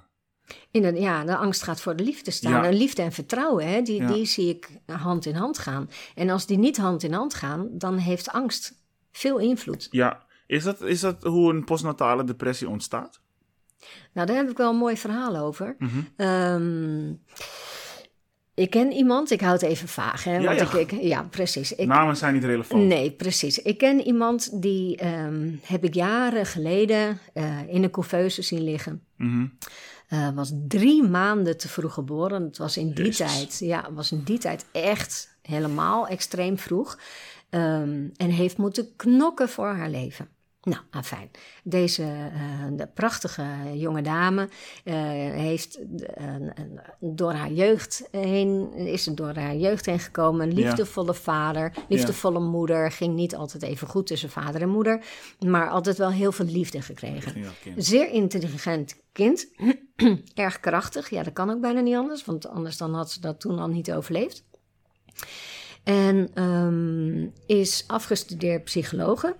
In 0.72 0.82
de, 0.82 0.93
ja, 0.93 1.24
de 1.26 1.36
angst 1.36 1.64
gaat 1.64 1.82
voor 1.82 1.95
de 1.95 2.03
liefde 2.03 2.32
staan. 2.32 2.51
Ja. 2.51 2.64
En 2.64 2.74
liefde 2.74 3.01
en 3.01 3.12
vertrouwen, 3.12 3.68
hè, 3.68 3.82
die, 3.82 4.01
Ja. 4.01 4.08
die 4.12 4.26
zie 4.26 4.49
ik 4.49 4.70
hand 4.86 5.26
in 5.26 5.36
hand 5.36 5.58
gaan. 5.58 5.89
En 6.16 6.30
als 6.30 6.45
die 6.45 6.58
niet 6.58 6.78
hand 6.78 7.03
in 7.03 7.14
hand 7.14 7.34
gaan, 7.34 7.68
dan 7.72 7.97
heeft 7.97 8.30
angst 8.30 8.74
veel 9.12 9.38
invloed. 9.38 9.88
Ja, 9.91 10.26
is 10.47 10.64
dat, 10.64 10.82
is 10.82 10.99
dat 10.99 11.24
hoe 11.24 11.53
een 11.53 11.64
postnatale 11.64 12.24
depressie 12.24 12.70
ontstaat? 12.70 13.20
Nou, 14.14 14.28
daar 14.28 14.36
heb 14.36 14.49
ik 14.49 14.58
wel 14.58 14.70
een 14.70 14.78
mooi 14.78 14.97
verhaal 14.97 15.36
over. 15.38 15.76
Ehm, 16.16 17.14
ik 18.58 18.70
ken 18.70 18.91
iemand, 18.91 19.32
ik 19.32 19.41
hou 19.41 19.53
het 19.53 19.62
even 19.62 19.88
vaag, 19.88 20.24
hè? 20.24 20.38
Ja, 20.38 20.43
want 20.43 20.72
ja. 20.72 20.78
Ik, 20.78 20.91
ik, 20.91 21.01
ja, 21.01 21.24
precies. 21.24 21.76
Ik, 21.76 21.88
Namen 21.88 22.18
zijn 22.18 22.34
niet 22.34 22.43
relevant. 22.43 22.84
Nee, 22.84 23.12
precies. 23.12 23.62
Ik 23.62 23.78
ken 23.78 24.01
iemand 24.01 24.62
die 24.62 24.97
ehm, 24.97 25.51
heb 25.62 25.84
ik 25.84 25.93
jaren 25.93 26.45
geleden 26.45 27.20
eh, 27.34 27.60
in 27.68 27.84
een 27.84 27.91
couveuse 27.91 28.41
zien 28.41 28.64
liggen. 28.64 29.03
Eh, 30.08 30.30
was 30.36 30.53
drie 30.68 31.03
maanden 31.03 31.58
te 31.58 31.68
vroeg 31.68 31.93
geboren. 31.93 32.43
Het 32.43 32.58
was 32.58 32.78
in 32.78 32.93
die 32.93 33.05
Jezus. 33.05 33.18
tijd, 33.38 33.60
ja, 33.60 33.89
was 33.93 34.12
in 34.12 34.22
die 34.24 34.38
tijd 34.38 34.66
echt 34.72 35.38
helemaal 35.41 36.08
extreem 36.08 36.58
vroeg. 36.58 36.99
Ehm, 37.49 38.08
en 38.16 38.30
heeft 38.30 38.58
moeten 38.58 38.95
knokken 38.95 39.49
voor 39.49 39.68
haar 39.68 39.89
leven. 39.89 40.28
Nou, 40.68 41.03
fijn. 41.03 41.32
Deze 41.63 42.03
eh, 42.03 42.68
de 42.72 42.88
prachtige 42.88 43.43
jonge 43.74 44.01
dame 44.01 44.49
eh, 44.84 44.95
heeft 45.32 45.80
eh, 46.15 46.26
door 46.99 47.32
haar 47.32 47.51
jeugd 47.51 48.07
heen, 48.11 48.74
is 48.74 49.03
door 49.03 49.36
haar 49.36 49.55
jeugd 49.55 49.86
heen 49.86 49.99
gekomen. 49.99 50.49
Een 50.49 50.55
Ja. 50.55 50.63
liefdevolle 50.68 51.13
vader, 51.13 51.74
liefdevolle 51.88 52.39
moeder. 52.39 52.91
Ging 52.91 53.15
niet 53.15 53.36
altijd 53.36 53.63
even 53.63 53.88
goed 53.88 54.07
tussen 54.07 54.30
vader 54.30 54.61
en 54.61 54.70
moeder, 54.70 55.05
maar 55.39 55.70
altijd 55.70 55.97
wel 55.97 56.11
heel 56.11 56.32
veel 56.32 56.45
liefde 56.45 56.82
gekregen. 56.82 57.45
Zeer 57.76 58.09
intelligent 58.11 58.95
kind. 59.11 59.47
Erg 60.34 60.59
krachtig. 60.59 61.09
Ja, 61.09 61.24
dat 61.24 61.34
kan 61.34 61.49
ook 61.49 61.61
bijna 61.61 61.80
niet 61.80 61.95
anders. 61.95 62.26
Want 62.26 62.47
anders 62.47 62.78
dan 62.78 62.93
had 62.93 63.11
ze 63.11 63.20
dat 63.22 63.39
toen 63.39 63.59
al 63.59 63.68
niet 63.68 63.91
overleefd. 63.91 64.43
En 65.84 66.30
ehm, 66.34 67.28
is 67.45 67.84
afgestudeerd 67.88 68.63
psychologe. 68.63 69.36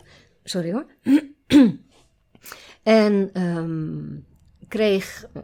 Sorry 0.50 0.72
hoor. 0.72 0.86
en 2.84 3.30
ehm, 3.34 4.20
kreeg 4.68 5.26
eh, 5.34 5.42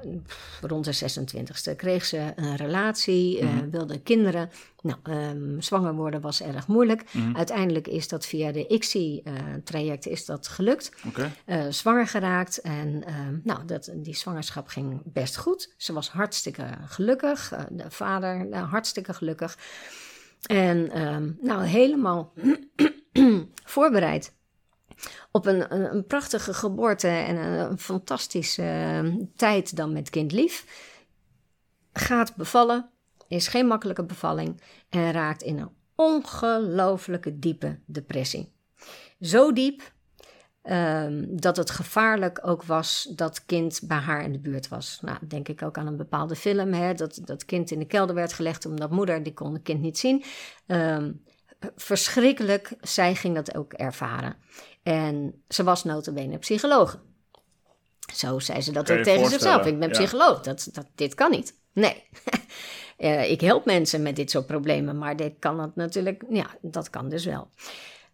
rond 0.61 0.85
de 0.85 0.93
26e 0.93 1.75
kreeg 1.75 2.05
ze 2.05 2.31
een 2.35 2.55
relatie, 2.55 3.39
eh, 3.39 3.49
wilde 3.71 4.01
kinderen. 4.01 4.49
Nou, 4.81 4.97
ehm, 5.03 5.59
zwanger 5.59 5.93
worden 5.93 6.21
was 6.21 6.41
erg 6.41 6.67
moeilijk. 6.67 7.03
Uiteindelijk 7.33 7.87
is 7.87 8.07
dat 8.07 8.25
via 8.25 8.51
de 8.51 8.67
ICSI-traject 8.67 10.07
is 10.07 10.25
dat 10.25 10.47
gelukt 10.47 10.91
Oké. 11.07 11.31
eh, 11.45 11.67
zwanger 11.69 12.07
geraakt. 12.07 12.57
En 12.57 13.03
ehm, 13.05 13.37
nou, 13.43 13.65
dat, 13.65 13.91
die 13.95 14.15
zwangerschap 14.15 14.67
ging 14.67 15.01
best 15.05 15.37
goed. 15.37 15.73
Ze 15.77 15.93
was 15.93 16.09
hartstikke 16.09 16.67
gelukkig. 16.85 17.51
eh, 17.51 17.63
de 17.69 17.91
vader 17.91 18.47
nou, 18.47 18.65
hartstikke 18.65 19.13
gelukkig. 19.13 19.57
En 20.43 20.91
nou, 21.41 21.63
helemaal 21.63 22.33
voorbereid 23.75 24.33
op 25.31 25.45
een, 25.45 25.93
een, 25.95 26.05
prachtige 26.05 26.53
geboorte 26.53 27.07
en 27.07 27.35
een, 27.35 27.79
fantastische 27.79 28.63
ehm, 28.63 29.17
tijd 29.35 29.75
dan 29.75 29.93
met 29.93 30.09
kind 30.09 30.31
lief. 30.31 30.65
Gaat 31.93 32.35
bevallen, 32.35 32.89
is 33.27 33.47
geen 33.47 33.67
makkelijke 33.67 34.05
bevalling 34.05 34.61
en 34.89 35.11
raakt 35.11 35.41
in 35.41 35.59
een 35.59 35.71
ongelooflijke 35.95 37.39
diepe 37.39 37.79
depressie. 37.85 38.51
Zo 39.19 39.53
diep 39.53 39.91
Ehm, 40.63 41.25
dat 41.29 41.57
het 41.57 41.69
gevaarlijk 41.69 42.47
ook 42.47 42.63
was 42.63 43.11
dat 43.15 43.45
kind 43.45 43.81
bij 43.83 43.97
haar 43.97 44.23
in 44.23 44.31
de 44.31 44.39
buurt 44.39 44.67
was. 44.67 44.99
Nou, 45.01 45.17
denk 45.27 45.47
ik 45.47 45.61
ook 45.61 45.77
aan 45.77 45.87
een 45.87 45.97
bepaalde 45.97 46.35
film, 46.35 46.73
hè, 46.73 46.93
dat 46.93 47.19
dat 47.23 47.45
kind 47.45 47.71
in 47.71 47.79
de 47.79 47.85
kelder 47.85 48.15
werd 48.15 48.33
gelegd 48.33 48.65
omdat 48.65 48.91
moeder, 48.91 49.23
die 49.23 49.33
kon 49.33 49.53
het 49.53 49.61
kind 49.61 49.81
niet 49.81 49.97
zien. 49.97 50.23
Ehm, 50.65 51.11
verschrikkelijk, 51.75 52.73
zij 52.81 53.15
ging 53.15 53.35
dat 53.35 53.55
ook 53.55 53.73
ervaren. 53.73 54.35
En 54.83 55.43
ze 55.47 55.63
was 55.63 55.83
notabene 55.83 56.37
psycholoog. 56.37 56.99
Zo 58.13 58.39
zei 58.39 58.61
ze 58.61 58.71
dat 58.71 58.91
ook 58.91 59.03
tegen 59.03 59.29
zichzelf. 59.29 59.65
Ik 59.65 59.79
ben 59.79 59.87
ja. 59.87 59.93
psycholoog, 59.93 60.41
dat, 60.41 60.69
dat, 60.71 60.85
dit 60.95 61.15
kan 61.15 61.31
niet. 61.31 61.55
Nee. 61.73 62.03
Eh, 62.97 63.31
ik 63.31 63.41
help 63.41 63.65
mensen 63.65 64.01
met 64.01 64.15
dit 64.15 64.31
soort 64.31 64.45
problemen, 64.45 64.97
maar 64.97 65.15
dit 65.15 65.33
kan 65.39 65.59
het 65.59 65.75
natuurlijk, 65.75 66.23
ja, 66.29 66.47
dat 66.61 66.89
kan 66.89 67.09
dus 67.09 67.25
wel. 67.25 67.49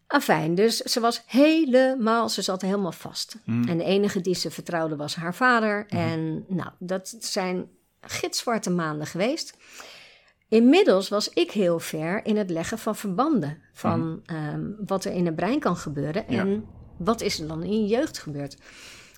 Afijn, 0.08 0.56
dus 0.56 0.78
ze 0.78 1.00
was 1.00 1.24
helemaal, 1.26 2.30
ze 2.30 2.42
zat 2.42 2.62
helemaal 2.62 2.92
vast. 2.92 3.36
En 3.46 3.78
de 3.78 3.84
enige 3.84 4.22
die 4.22 4.36
ze 4.36 4.52
vertrouwde 4.52 4.96
was 4.96 5.16
haar 5.16 5.36
vader. 5.36 5.86
En 5.88 6.46
nou, 6.48 6.70
dat 6.80 7.16
zijn 7.20 7.70
gitzwarte 8.02 8.70
maanden 8.70 9.08
geweest. 9.08 9.58
Inmiddels 10.50 11.10
was 11.10 11.30
ik 11.30 11.52
heel 11.52 11.80
ver 11.80 12.26
in 12.26 12.38
het 12.38 12.50
leggen 12.50 12.78
van 12.78 12.96
verbanden. 12.96 13.58
Van 13.74 14.22
ehm, 14.26 14.62
wat 14.86 15.06
er 15.06 15.12
in 15.12 15.26
het 15.26 15.36
brein 15.36 15.60
kan 15.60 15.76
gebeuren 15.78 16.24
Ja. 16.28 16.40
en 16.40 16.66
wat 16.98 17.22
is 17.22 17.40
er 17.40 17.48
dan 17.48 17.64
in 17.64 17.82
je 17.82 17.88
jeugd 17.88 18.18
gebeurd. 18.20 18.58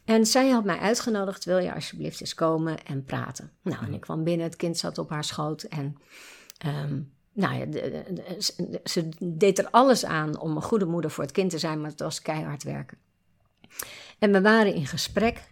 En 0.05 0.25
zij 0.25 0.49
had 0.49 0.63
mij 0.63 0.77
uitgenodigd, 0.77 1.45
wil 1.45 1.57
je 1.57 1.73
alsjeblieft 1.73 2.21
eens 2.21 2.33
komen 2.33 2.83
en 2.85 3.03
praten. 3.03 3.51
Nou, 3.61 3.85
en 3.85 3.93
ik 3.93 4.01
kwam 4.01 4.23
binnen, 4.23 4.45
het 4.45 4.55
kind 4.55 4.77
zat 4.77 4.97
op 4.97 5.09
haar 5.09 5.23
schoot 5.23 5.63
en... 5.63 5.95
ehm, 6.57 6.99
nou 7.33 7.55
ja, 7.55 7.65
de- 7.65 7.71
de- 8.05 8.13
de- 8.13 8.35
ze- 8.41 8.79
ze 8.83 9.09
deed 9.19 9.59
er 9.59 9.67
alles 9.69 10.05
aan 10.05 10.39
om 10.39 10.55
een 10.55 10.61
goede 10.61 10.85
moeder 10.85 11.11
voor 11.11 11.23
het 11.23 11.33
kind 11.33 11.49
te 11.49 11.57
zijn, 11.57 11.81
maar 11.81 11.89
het 11.89 11.99
was 11.99 12.21
keihard 12.21 12.63
werken. 12.63 12.97
En 14.19 14.31
we 14.31 14.41
waren 14.41 14.73
in 14.73 14.85
gesprek. 14.87 15.49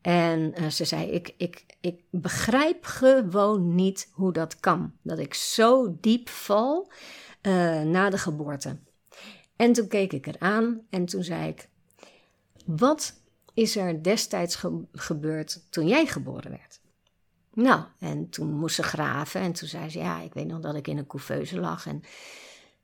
En 0.00 0.54
eh, 0.54 0.68
ze 0.68 0.84
zei: 0.84 1.10
ik, 1.10 1.34
ik, 1.36 1.64
ik 1.80 2.00
begrijp 2.10 2.84
gewoon 2.84 3.74
niet 3.74 4.08
hoe 4.12 4.32
dat 4.32 4.60
kan. 4.60 4.92
Dat 5.02 5.18
ik 5.18 5.34
zo 5.34 5.96
diep 6.00 6.28
val 6.28 6.90
eh, 7.40 7.82
na 7.82 8.10
de 8.10 8.18
geboorte. 8.18 8.78
En 9.56 9.72
toen 9.72 9.88
keek 9.88 10.12
ik 10.12 10.26
eraan 10.26 10.80
en 10.90 11.04
toen 11.04 11.22
zei 11.22 11.48
ik: 11.48 11.68
Wat 12.64 13.20
is 13.54 13.76
er 13.76 14.02
destijds 14.02 14.64
gebeurd 14.92 15.66
toen 15.70 15.86
jij 15.86 16.06
geboren 16.06 16.50
werd? 16.50 16.80
Nou, 17.54 17.82
en 17.98 18.28
toen 18.28 18.52
moest 18.52 18.74
ze 18.74 18.82
graven 18.82 19.40
en 19.40 19.52
toen 19.52 19.68
zei 19.68 19.88
ze: 19.90 19.98
Ja, 19.98 20.20
ik 20.20 20.34
weet 20.34 20.46
nog 20.46 20.60
dat 20.60 20.74
ik 20.74 20.88
in 20.88 20.98
een 20.98 21.06
couveuse 21.06 21.60
lag 21.60 21.86
en 21.86 22.02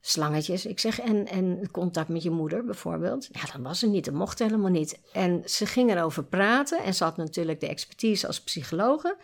slangetjes. 0.07 0.67
Ik 0.67 0.81
zeg, 0.81 1.01
en, 1.01 1.27
en 1.27 1.71
contact 1.71 2.09
met 2.09 2.23
je 2.23 2.31
moeder 2.31 2.65
bijvoorbeeld? 2.65 3.29
Ja, 3.33 3.41
dat 3.41 3.61
was 3.63 3.83
er 3.83 3.89
niet, 3.89 4.05
dat 4.05 4.15
mocht 4.15 4.39
helemaal 4.39 4.71
niet. 4.71 5.01
En 5.13 5.43
ze 5.45 5.67
ging 5.67 5.91
erover 5.91 6.25
praten 6.25 6.83
en 6.83 6.95
ze 6.95 7.05
had 7.05 7.17
natuurlijk 7.17 7.61
de 7.61 7.69
expertise 7.69 8.27
als 8.27 8.43
psychologe. 8.43 9.17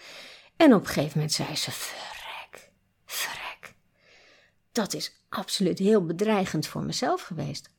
En 0.56 0.74
op 0.74 0.80
een 0.80 0.86
gegeven 0.86 1.12
moment 1.14 1.32
zei 1.32 1.56
ze, 1.56 1.70
verrek, 1.70 2.70
verrek. 3.04 3.74
Dat 4.72 4.94
is 4.94 5.22
absoluut 5.28 5.78
heel 5.78 6.06
bedreigend 6.06 6.66
voor 6.66 6.82
mezelf 6.82 7.22
geweest. 7.22 7.70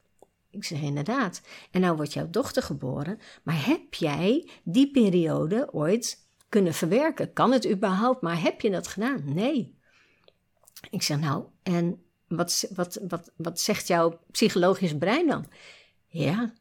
Ik 0.49 0.63
zeg 0.63 0.81
inderdaad. 0.81 1.41
En 1.71 1.81
nou 1.81 1.95
wordt 1.95 2.13
jouw 2.13 2.29
dochter 2.29 2.63
geboren, 2.63 3.19
maar 3.43 3.65
heb 3.65 3.93
jij 3.93 4.49
die 4.63 4.91
periode 4.91 5.73
ooit 5.73 6.27
kunnen 6.49 6.73
verwerken? 6.73 7.33
Kan 7.33 7.51
het 7.51 7.69
überhaupt, 7.69 8.21
maar 8.21 8.41
heb 8.41 8.61
je 8.61 8.69
dat 8.69 8.87
gedaan? 8.87 9.33
Nee. 9.33 9.79
Ik 10.89 11.01
zeg 11.01 11.19
nou, 11.19 11.45
en 11.63 12.05
wat, 12.35 12.67
wat, 12.75 12.99
wat, 13.07 13.31
wat 13.35 13.59
zegt 13.59 13.87
jouw 13.87 14.19
psychologisch 14.31 14.97
brein 14.97 15.27
dan? 15.27 15.45
Ja, 16.07 16.53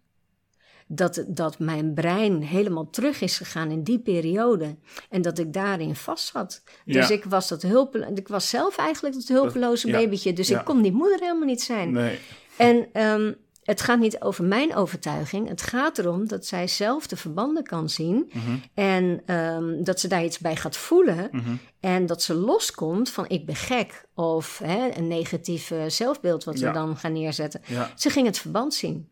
dat, 0.86 1.24
dat 1.26 1.58
mijn 1.58 1.94
brein 1.94 2.42
helemaal 2.42 2.90
terug 2.90 3.20
is 3.20 3.36
gegaan 3.36 3.70
in 3.70 3.82
die 3.82 3.98
periode. 3.98 4.76
En 5.08 5.22
dat 5.22 5.38
ik 5.38 5.52
daarin 5.52 5.94
vast 5.94 6.26
zat. 6.26 6.62
Dus 6.84 7.10
ik 7.10 7.24
was 7.24 7.48
dat 7.48 7.62
hulpeloze. 7.62 8.12
Ik 8.14 8.28
was 8.28 8.48
zelf 8.48 8.76
eigenlijk 8.76 9.14
dat 9.14 9.28
hulpeloze 9.28 9.90
babytje. 9.90 10.32
Dus 10.32 10.50
ik 10.50 10.64
kon 10.64 10.82
die 10.82 10.92
moeder 10.92 11.20
helemaal 11.20 11.46
niet 11.46 11.62
zijn. 11.62 11.92
Nee. 11.92 12.18
En 12.56 13.02
um, 13.02 13.36
het 13.62 13.80
gaat 13.80 13.98
niet 13.98 14.20
over 14.20 14.44
mijn 14.44 14.74
overtuiging. 14.74 15.48
Het 15.48 15.62
gaat 15.62 15.98
erom 15.98 16.28
dat 16.28 16.46
zij 16.46 16.68
zelf 16.68 17.06
de 17.06 17.16
verbanden 17.16 17.62
kan 17.62 17.88
zien. 17.88 18.30
Mhm. 18.32 18.56
En 18.74 19.34
um, 19.36 19.84
dat 19.84 20.00
ze 20.00 20.08
daar 20.08 20.24
iets 20.24 20.38
bij 20.38 20.56
gaat 20.56 20.76
voelen. 20.76 21.28
Mhm. 21.32 21.54
En 21.80 22.06
dat 22.06 22.22
ze 22.22 22.34
loskomt 22.34 23.10
van 23.10 23.28
ik 23.28 23.46
ben 23.46 23.56
gek. 23.56 24.04
Of 24.14 24.58
hè, 24.58 24.88
een 24.96 25.08
negatief 25.08 25.72
zelfbeeld 25.86 26.44
wat 26.44 26.58
Ja. 26.58 26.66
we 26.66 26.72
dan 26.72 26.96
gaan 26.96 27.12
neerzetten. 27.12 27.60
Ja. 27.66 27.92
Ze 27.96 28.10
ging 28.10 28.26
het 28.26 28.38
verband 28.38 28.74
zien. 28.74 29.08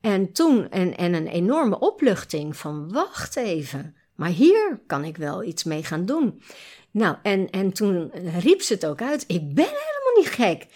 En 0.00 0.32
toen, 0.32 0.70
en, 0.70 0.96
en 0.96 1.14
een 1.14 1.26
enorme 1.26 1.78
opluchting 1.78 2.56
van 2.56 2.92
wacht 2.92 3.36
even. 3.36 3.96
Maar 4.14 4.28
hier 4.30 4.80
kan 4.86 5.04
ik 5.04 5.16
wel 5.16 5.42
iets 5.42 5.64
mee 5.64 5.84
gaan 5.84 6.04
doen. 6.04 6.42
Nou, 6.90 7.16
en, 7.22 7.50
en 7.50 7.72
toen 7.72 8.10
riep 8.38 8.62
ze 8.62 8.72
het 8.72 8.86
ook 8.86 9.02
uit. 9.02 9.24
Ik 9.26 9.54
ben 9.54 9.64
helemaal 9.64 10.16
niet 10.16 10.28
gek. 10.28 10.66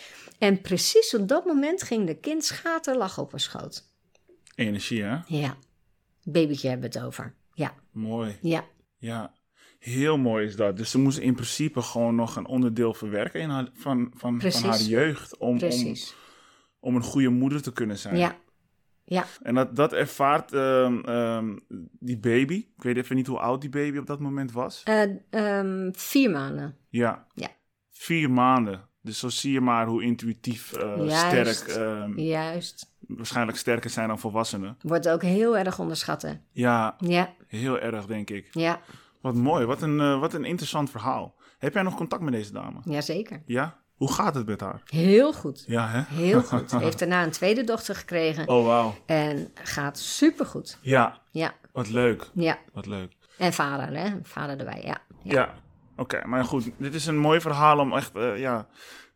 En 0.41 0.61
precies 0.61 1.15
op 1.15 1.29
dat 1.29 1.45
moment 1.45 1.83
ging 1.83 2.07
de 2.07 2.15
kind 2.15 2.45
schaterlach 2.45 3.19
op 3.19 3.31
haar 3.31 3.41
schoot. 3.41 3.85
Energie, 4.55 5.03
hè? 5.03 5.19
Ja, 5.27 5.57
babytje 6.25 6.69
hebben 6.69 6.91
we 6.91 6.99
het 6.99 7.07
over. 7.07 7.35
Ja, 7.55 7.75
Mooi. 7.91 8.39
ja, 8.41 8.65
Ja, 8.99 9.33
heel 9.79 10.19
mooi 10.19 10.47
is 10.47 10.57
dat. 10.57 10.77
Dus 10.77 10.91
ze 10.91 10.99
moest 10.99 11.19
in 11.19 11.35
principe 11.35 11.83
gewoon 11.83 12.15
nog 12.15 12.37
een 12.37 12.47
onderdeel 12.47 12.95
verwerken 12.95 13.41
in 13.41 13.49
haar, 13.49 13.69
van, 13.73 14.13
van, 14.17 14.41
van 14.41 14.63
haar 14.71 14.81
jeugd. 14.81 15.37
Om, 15.37 15.49
om, 15.49 15.59
precies. 15.59 16.15
om 16.79 16.97
een 16.97 17.03
goede 17.03 17.29
moeder 17.29 17.63
te 17.63 17.73
kunnen 17.73 17.99
zijn. 17.99 18.17
Ja, 18.17 18.39
ja. 19.05 19.25
En 19.43 19.55
dat, 19.55 19.77
dat 19.77 19.93
ervaart 19.93 20.53
ehm, 20.53 21.01
ehm, 21.01 21.57
die 21.99 22.19
baby. 22.19 22.55
Ik 22.55 22.83
weet 22.83 22.97
even 22.97 23.17
niet 23.17 23.27
hoe 23.27 23.39
oud 23.39 23.61
die 23.61 23.71
baby 23.71 23.99
op 23.99 24.07
dat 24.07 24.21
moment 24.21 24.53
was. 24.53 24.83
Eh, 24.83 25.03
ehm, 25.31 25.91
vier 25.93 26.31
maanden. 26.31 26.77
Ja. 26.89 27.27
Ja. 27.35 27.49
Vier 27.91 28.31
maanden. 28.31 28.89
Dus 29.03 29.19
zo 29.19 29.29
zie 29.29 29.53
je 29.53 29.61
maar 29.61 29.87
hoe 29.87 30.03
intuïtief 30.03 30.73
eh, 30.73 31.09
sterk, 31.09 31.59
ehm, 31.77 32.19
Juist. 32.21 32.93
waarschijnlijk 33.07 33.59
sterker 33.59 33.91
zijn 33.91 34.09
dan 34.09 34.19
volwassenen. 34.19 34.77
Wordt 34.83 35.09
ook 35.09 35.23
heel 35.23 35.57
erg 35.57 35.79
onderschat. 35.79 36.23
hè? 36.23 36.33
Ja, 36.53 36.97
Ja, 36.99 37.33
heel 37.47 37.79
erg 37.79 38.07
denk 38.07 38.31
ik. 38.31 38.49
ja, 38.53 38.81
Wat 39.21 39.35
mooi, 39.35 39.67
wat 39.67 39.83
een, 39.83 40.01
eh, 40.01 40.21
wat 40.21 40.35
een 40.35 40.45
interessant 40.45 40.91
verhaal. 40.91 41.35
Heb 41.59 41.75
jij 41.75 41.83
nog 41.83 41.95
contact 41.97 42.23
met 42.23 42.33
deze 42.33 42.53
dame? 42.53 42.81
ja, 42.85 43.01
zeker. 43.01 43.43
Ja? 43.47 43.79
Hoe 43.95 44.13
gaat 44.13 44.35
het 44.35 44.47
met 44.47 44.61
haar? 44.61 44.83
Heel 44.85 45.33
goed. 45.33 45.65
Ja, 45.67 45.89
hè? 45.89 46.01
Heel 46.15 46.43
goed. 46.53 46.71
Heeft 46.73 46.99
daarna 46.99 47.23
een 47.23 47.31
tweede 47.31 47.65
dochter 47.65 47.95
gekregen. 47.95 48.49
Oh, 48.49 48.67
wauw. 48.67 48.95
En 49.07 49.51
gaat 49.55 49.99
supergoed. 49.99 50.79
Ja, 50.81 51.19
Ja, 51.31 51.53
wat 51.73 51.89
leuk. 51.91 52.31
ja. 52.35 52.59
Wat 52.73 52.87
leuk. 52.87 53.13
En 53.39 53.53
vader, 53.53 53.97
hè? 53.97 54.11
Vader 54.23 54.59
erbij, 54.59 54.83
ja. 54.85 54.99
Ja, 55.23 55.55
oké. 55.97 56.27
maar 56.27 56.45
goed, 56.45 56.71
dit 56.77 56.95
is 56.95 57.07
een 57.07 57.19
mooi 57.19 57.41
verhaal 57.41 57.79
om 57.79 57.93
echt, 57.93 58.15
eh, 58.15 58.39
ja, 58.39 58.69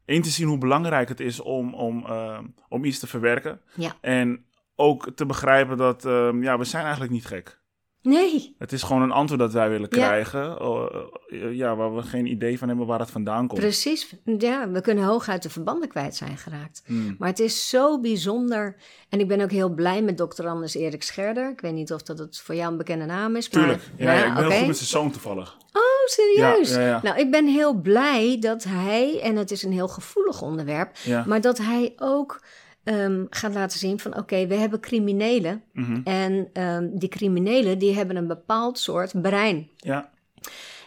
één 0.04 0.22
te 0.22 0.28
zien 0.28 0.48
hoe 0.48 0.58
belangrijk 0.58 1.08
het 1.08 1.20
is 1.20 1.40
om, 1.40 1.74
om, 1.74 2.06
eh, 2.06 2.38
om 2.68 2.84
iets 2.84 2.98
te 2.98 3.06
verwerken. 3.06 3.60
Ja. 3.74 3.96
En 4.00 4.46
ook 4.74 5.10
te 5.14 5.26
begrijpen 5.26 5.76
dat, 5.76 6.04
eh, 6.04 6.30
ja, 6.40 6.58
we 6.58 6.64
zijn 6.64 6.82
eigenlijk 6.82 7.12
niet 7.12 7.26
gek. 7.26 7.62
Nee, 8.04 8.54
Het 8.58 8.72
is 8.72 8.82
gewoon 8.82 9.02
een 9.02 9.10
antwoord 9.10 9.40
dat 9.40 9.52
wij 9.52 9.68
willen 9.68 9.86
Ja. 9.90 10.06
krijgen. 10.06 10.58
eh, 10.58 10.84
eh, 11.28 11.52
ja, 11.56 11.76
waar 11.76 11.94
we 11.96 12.02
geen 12.02 12.26
idee 12.26 12.58
van 12.58 12.68
hebben 12.68 12.86
waar 12.86 12.98
het 12.98 13.10
vandaan 13.10 13.46
komt. 13.46 13.60
precies. 13.60 14.14
Ja, 14.38 14.68
we 14.70 14.80
kunnen 14.80 15.04
hooguit 15.04 15.42
de 15.42 15.50
verbanden 15.50 15.88
kwijt 15.88 16.16
zijn 16.16 16.36
geraakt. 16.38 16.82
Hmm. 16.86 17.16
Maar 17.18 17.28
het 17.28 17.38
is 17.38 17.68
zo 17.68 18.00
bijzonder. 18.00 18.76
En 19.08 19.20
ik 19.20 19.28
ben 19.28 19.40
ook 19.40 19.50
heel 19.50 19.68
blij 19.68 20.02
met 20.02 20.18
dokter 20.18 20.46
Anders 20.48 20.74
Erik 20.74 21.02
Scherder. 21.02 21.50
Ik 21.50 21.60
weet 21.60 21.72
niet 21.72 21.92
of 21.92 22.02
dat 22.02 22.18
het 22.18 22.38
voor 22.40 22.54
jou 22.54 22.70
een 22.72 22.78
bekende 22.78 23.04
naam 23.04 23.36
is. 23.36 23.48
Tuurlijk. 23.48 23.82
Maar, 23.98 24.06
Ja, 24.06 24.12
ja, 24.12 24.26
ik 24.26 24.34
ben 24.34 24.42
heel 24.48 24.58
goed 24.58 24.66
met 24.66 24.76
zijn 24.76 24.88
zoon 24.88 25.10
toevallig. 25.10 25.56
Oh, 25.72 25.82
serieus? 26.06 26.76
Nou, 27.02 27.18
ik 27.18 27.30
ben 27.30 27.46
heel 27.46 27.74
blij 27.74 28.36
dat 28.40 28.64
hij, 28.68 29.20
en 29.22 29.36
het 29.36 29.50
is 29.50 29.62
een 29.62 29.72
heel 29.72 29.88
gevoelig 29.88 30.42
onderwerp, 30.42 30.96
Ja. 31.04 31.24
maar 31.26 31.40
dat 31.40 31.58
hij 31.58 31.92
ook 31.96 32.40
ehm, 32.84 33.24
gaat 33.30 33.54
laten 33.54 33.78
zien 33.78 34.00
van 34.00 34.16
oké, 34.16 34.46
we 34.46 34.54
hebben 34.54 34.80
criminelen. 34.80 35.62
Mhm. 35.72 36.00
En 36.04 36.48
ehm, 36.52 36.88
die 36.92 37.08
criminelen 37.08 37.78
die 37.78 37.94
hebben 37.94 38.16
een 38.16 38.26
bepaald 38.26 38.78
soort 38.78 39.22
brein. 39.22 39.68
Ja, 39.76 40.10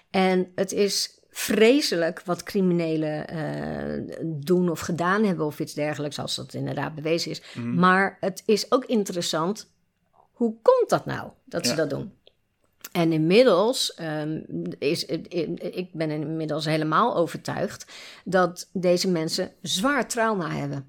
En 0.10 0.52
het 0.56 0.72
is 0.72 1.20
vreselijk 1.30 2.22
wat 2.26 2.44
criminelen 2.44 3.28
eh, 3.28 4.16
doen 4.26 4.70
of 4.70 4.80
gedaan 4.80 5.24
hebben 5.24 5.46
of 5.46 5.60
iets 5.60 5.74
dergelijks, 5.74 6.20
als 6.20 6.36
dat 6.36 6.54
inderdaad 6.54 6.96
bewezen 6.96 7.32
is. 7.32 7.42
Mhm. 7.56 7.74
Maar 7.74 8.18
het 8.20 8.44
is 8.46 8.72
ook 8.72 8.86
interessant, 8.86 9.72
hoe 10.32 10.56
komt 10.62 10.90
dat 10.90 11.06
nou 11.06 11.30
dat 11.46 11.68
ze 11.68 11.76
dat 11.76 11.90
doen? 11.90 12.12
En 12.92 13.12
inmiddels 13.12 13.94
ehm, 13.94 14.42
is 14.80 15.06
ik 15.06 15.90
ben 15.94 16.10
inmiddels 16.10 16.66
helemaal 16.66 17.16
overtuigd 17.16 17.86
dat 18.26 18.70
deze 18.74 19.10
mensen 19.12 19.52
zwaar 19.62 20.08
trauma 20.08 20.50
hebben. 20.50 20.88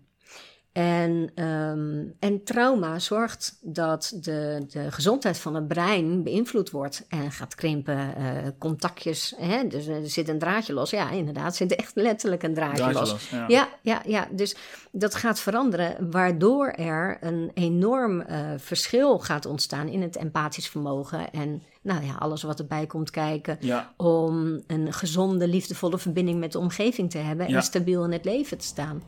En, 0.72 1.30
ehm, 1.34 2.04
en 2.18 2.44
trauma 2.44 2.98
zorgt 2.98 3.58
dat 3.62 4.12
de, 4.20 4.64
de 4.68 4.90
gezondheid 4.92 5.38
van 5.38 5.54
het 5.54 5.68
brein 5.68 6.22
beïnvloed 6.22 6.70
wordt 6.70 7.04
en 7.08 7.32
gaat 7.32 7.54
krimpen. 7.54 8.16
eh, 8.16 8.32
contactjes, 8.58 9.34
hè? 9.36 9.66
dus 9.66 9.86
er 9.86 10.08
zit 10.08 10.28
een 10.28 10.38
draadje 10.38 10.72
los. 10.72 10.90
Ja, 10.90 11.10
inderdaad, 11.10 11.46
er 11.50 11.54
zit 11.56 11.74
echt 11.76 11.92
letterlijk 11.94 12.42
een 12.42 12.54
draadje, 12.54 12.76
draadje 12.76 12.98
los. 13.00 13.10
los, 13.10 13.28
ja. 13.30 13.44
Ja, 13.48 13.68
ja, 13.82 14.02
ja, 14.06 14.28
dus 14.30 14.56
dat 14.92 15.14
gaat 15.14 15.40
veranderen, 15.40 16.10
waardoor 16.10 16.68
er 16.68 17.16
een 17.20 17.50
enorm 17.54 18.20
eh, 18.20 18.38
verschil 18.56 19.18
gaat 19.18 19.46
ontstaan 19.46 19.88
in 19.88 20.02
het 20.02 20.16
empathisch 20.16 20.68
vermogen 20.68 21.30
en 21.32 21.62
nou 21.82 22.04
ja, 22.04 22.14
alles 22.18 22.42
wat 22.42 22.58
erbij 22.58 22.86
komt 22.86 23.10
kijken. 23.10 23.56
Ja, 23.60 23.92
Om 23.96 24.62
een 24.66 24.92
gezonde, 24.92 25.48
liefdevolle 25.48 25.98
verbinding 25.98 26.38
met 26.38 26.52
de 26.52 26.58
omgeving 26.58 27.10
te 27.10 27.18
hebben 27.18 27.48
Ja. 27.48 27.56
en 27.56 27.62
stabiel 27.62 28.04
in 28.04 28.12
het 28.12 28.24
leven 28.24 28.58
te 28.58 28.64
staan. 28.66 29.02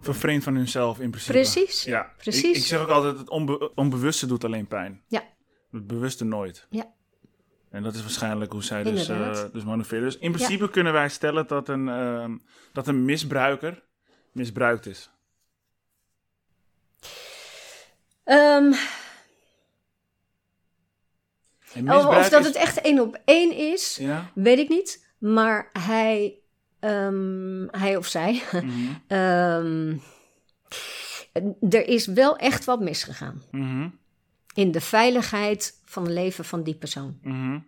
Vervreemd 0.00 0.42
van 0.44 0.54
hunzelf 0.54 1.00
in 1.00 1.10
principe. 1.10 1.32
Precies, 1.32 1.84
Ja, 1.84 2.12
precies. 2.16 2.44
Ik, 2.50 2.56
ik 2.56 2.64
zeg 2.64 2.80
ook 2.80 2.88
altijd, 2.88 3.18
het 3.18 3.28
onbe- 3.28 3.70
onbewuste 3.74 4.26
doet 4.26 4.44
alleen 4.44 4.66
pijn. 4.66 5.02
Ja. 5.08 5.22
Het 5.70 5.86
bewuste 5.86 6.24
nooit. 6.24 6.66
Ja. 6.70 6.92
En 7.70 7.82
dat 7.82 7.94
is 7.94 8.00
waarschijnlijk 8.00 8.52
hoe 8.52 8.62
zij 8.62 8.82
dus, 8.82 9.08
eh 9.08 9.44
dus 9.52 9.64
manoeuvreren. 9.64 10.04
Dus 10.04 10.18
in 10.18 10.32
principe 10.32 10.70
kunnen 10.70 10.92
wij 10.92 11.08
stellen 11.08 11.46
dat 11.46 11.68
een, 11.68 11.88
ehm, 11.88 12.36
dat 12.72 12.86
een 12.86 13.04
misbruiker 13.04 13.82
misbruikt 14.32 14.86
is. 14.86 15.10
Ehm, 18.24 18.72
En 21.74 21.92
of, 21.92 22.28
dat 22.28 22.40
is- 22.40 22.46
het 22.46 22.56
echt 22.56 22.80
één 22.80 23.00
op 23.00 23.20
één 23.24 23.52
is, 23.52 23.96
Ja? 24.00 24.30
weet 24.34 24.58
ik 24.58 24.68
niet. 24.68 25.06
Maar 25.18 25.70
hij, 25.72 26.38
ehm, 26.80 27.66
hij 27.70 27.96
of 27.96 28.06
zij, 28.06 28.42
Mhm. 28.52 28.72
ehm, 29.06 29.96
er 31.70 31.88
is 31.88 32.06
wel 32.06 32.36
echt 32.36 32.64
wat 32.64 32.80
misgegaan. 32.80 33.42
Mhm. 33.50 33.88
in 34.54 34.70
de 34.72 34.80
veiligheid 34.80 35.80
van 35.84 36.02
het 36.02 36.12
leven 36.12 36.44
van 36.44 36.62
die 36.62 36.74
persoon. 36.74 37.18
Mhm. 37.22 37.58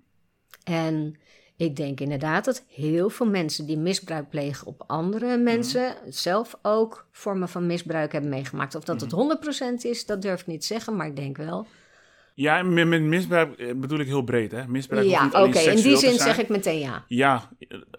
En 0.65 1.17
ik 1.57 1.77
denk 1.77 2.01
inderdaad 2.01 2.45
dat 2.45 2.65
heel 2.69 3.11
veel 3.11 3.27
mensen 3.27 3.67
die 3.67 3.79
misbruik 3.79 4.29
plegen 4.29 4.67
op 4.67 4.85
andere 4.87 5.37
mensen 5.37 5.95
zelf 6.09 6.59
ook 6.63 7.07
vormen 7.13 7.49
van 7.49 7.67
misbruik 7.67 8.13
hebben 8.13 8.31
meegemaakt. 8.31 8.75
Of 8.75 8.85
dat 8.85 9.01
het 9.01 9.13
100% 9.13 9.85
is, 9.85 10.07
dat 10.07 10.23
durf 10.23 10.41
ik 10.41 10.47
niet 10.47 10.61
te 10.61 10.67
zeggen, 10.67 10.97
maar 10.97 11.07
ik 11.07 11.17
denk 11.17 11.37
wel 11.37 11.67
Ja, 12.35 12.63
met, 12.63 12.89
met 12.89 13.03
misbruik 13.03 13.59
eh, 13.59 13.75
bedoel 13.75 13.99
ik 13.99 14.07
heel 14.07 14.23
breed, 14.23 14.53
hè? 14.53 14.69
Misbruik 14.69 15.07
Ja, 15.07 15.27
oké. 15.27 15.37
alleen 15.37 15.77
In 15.77 15.83
die 15.83 15.97
zin 15.97 16.19
zeg 16.19 16.39
ik 16.39 16.49
meteen 16.49 16.79
ja. 16.79 17.05
Ja, 17.09 17.49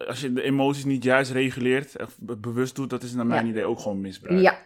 als 0.06 0.20
je 0.20 0.32
de 0.32 0.42
emoties 0.42 0.84
niet 0.84 1.02
juist 1.04 1.30
reguleert, 1.30 1.96
be- 2.18 2.36
bewust 2.36 2.74
doet, 2.74 2.90
dat 2.90 3.02
is 3.02 3.12
naar 3.12 3.26
mijn 3.26 3.44
Ja. 3.44 3.50
idee 3.50 3.64
ook 3.64 3.80
gewoon 3.80 4.00
misbruik. 4.00 4.40
Ja, 4.40 4.58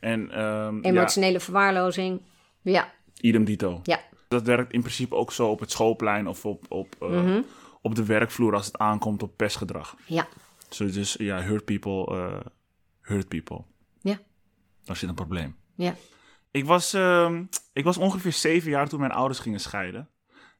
En 0.00 0.30
ehm 0.30 0.74
ja, 0.76 0.82
emotionele 0.82 1.40
verwaarlozing. 1.40 2.20
Ja, 2.62 2.92
idem 3.20 3.44
dito. 3.44 3.80
ja. 3.82 4.00
Dat 4.28 4.42
werkt 4.42 4.72
in 4.72 4.80
principe 4.80 5.14
ook 5.14 5.32
zo 5.32 5.48
op 5.50 5.60
het 5.60 5.70
schoolplein 5.70 6.26
of 6.26 6.44
op, 6.46 6.64
op, 6.68 6.94
eh, 7.00 7.08
Mhm. 7.08 7.40
op 7.82 7.94
de 7.94 8.04
werkvloer 8.04 8.54
als 8.54 8.66
het 8.66 8.78
aankomt 8.78 9.22
op 9.22 9.36
pestgedrag. 9.36 9.96
Ja, 10.06 10.28
So, 10.70 10.86
dus 10.90 11.14
ja, 11.18 11.42
hurt 11.42 11.64
people, 11.64 12.06
eh, 12.16 12.40
hurt 13.00 13.28
people. 13.28 13.62
Ja. 14.00 14.18
Daar 14.84 14.96
zit 14.96 15.08
een 15.08 15.14
probleem. 15.14 15.56
ja. 15.74 15.94
Ik 16.50 16.64
was, 16.64 16.94
ehm, 16.94 17.44
ik 17.72 17.84
was 17.84 17.96
ongeveer 17.96 18.32
zeven 18.32 18.70
jaar 18.70 18.88
toen 18.88 19.00
mijn 19.00 19.12
ouders 19.12 19.38
gingen 19.38 19.60
scheiden. 19.60 20.08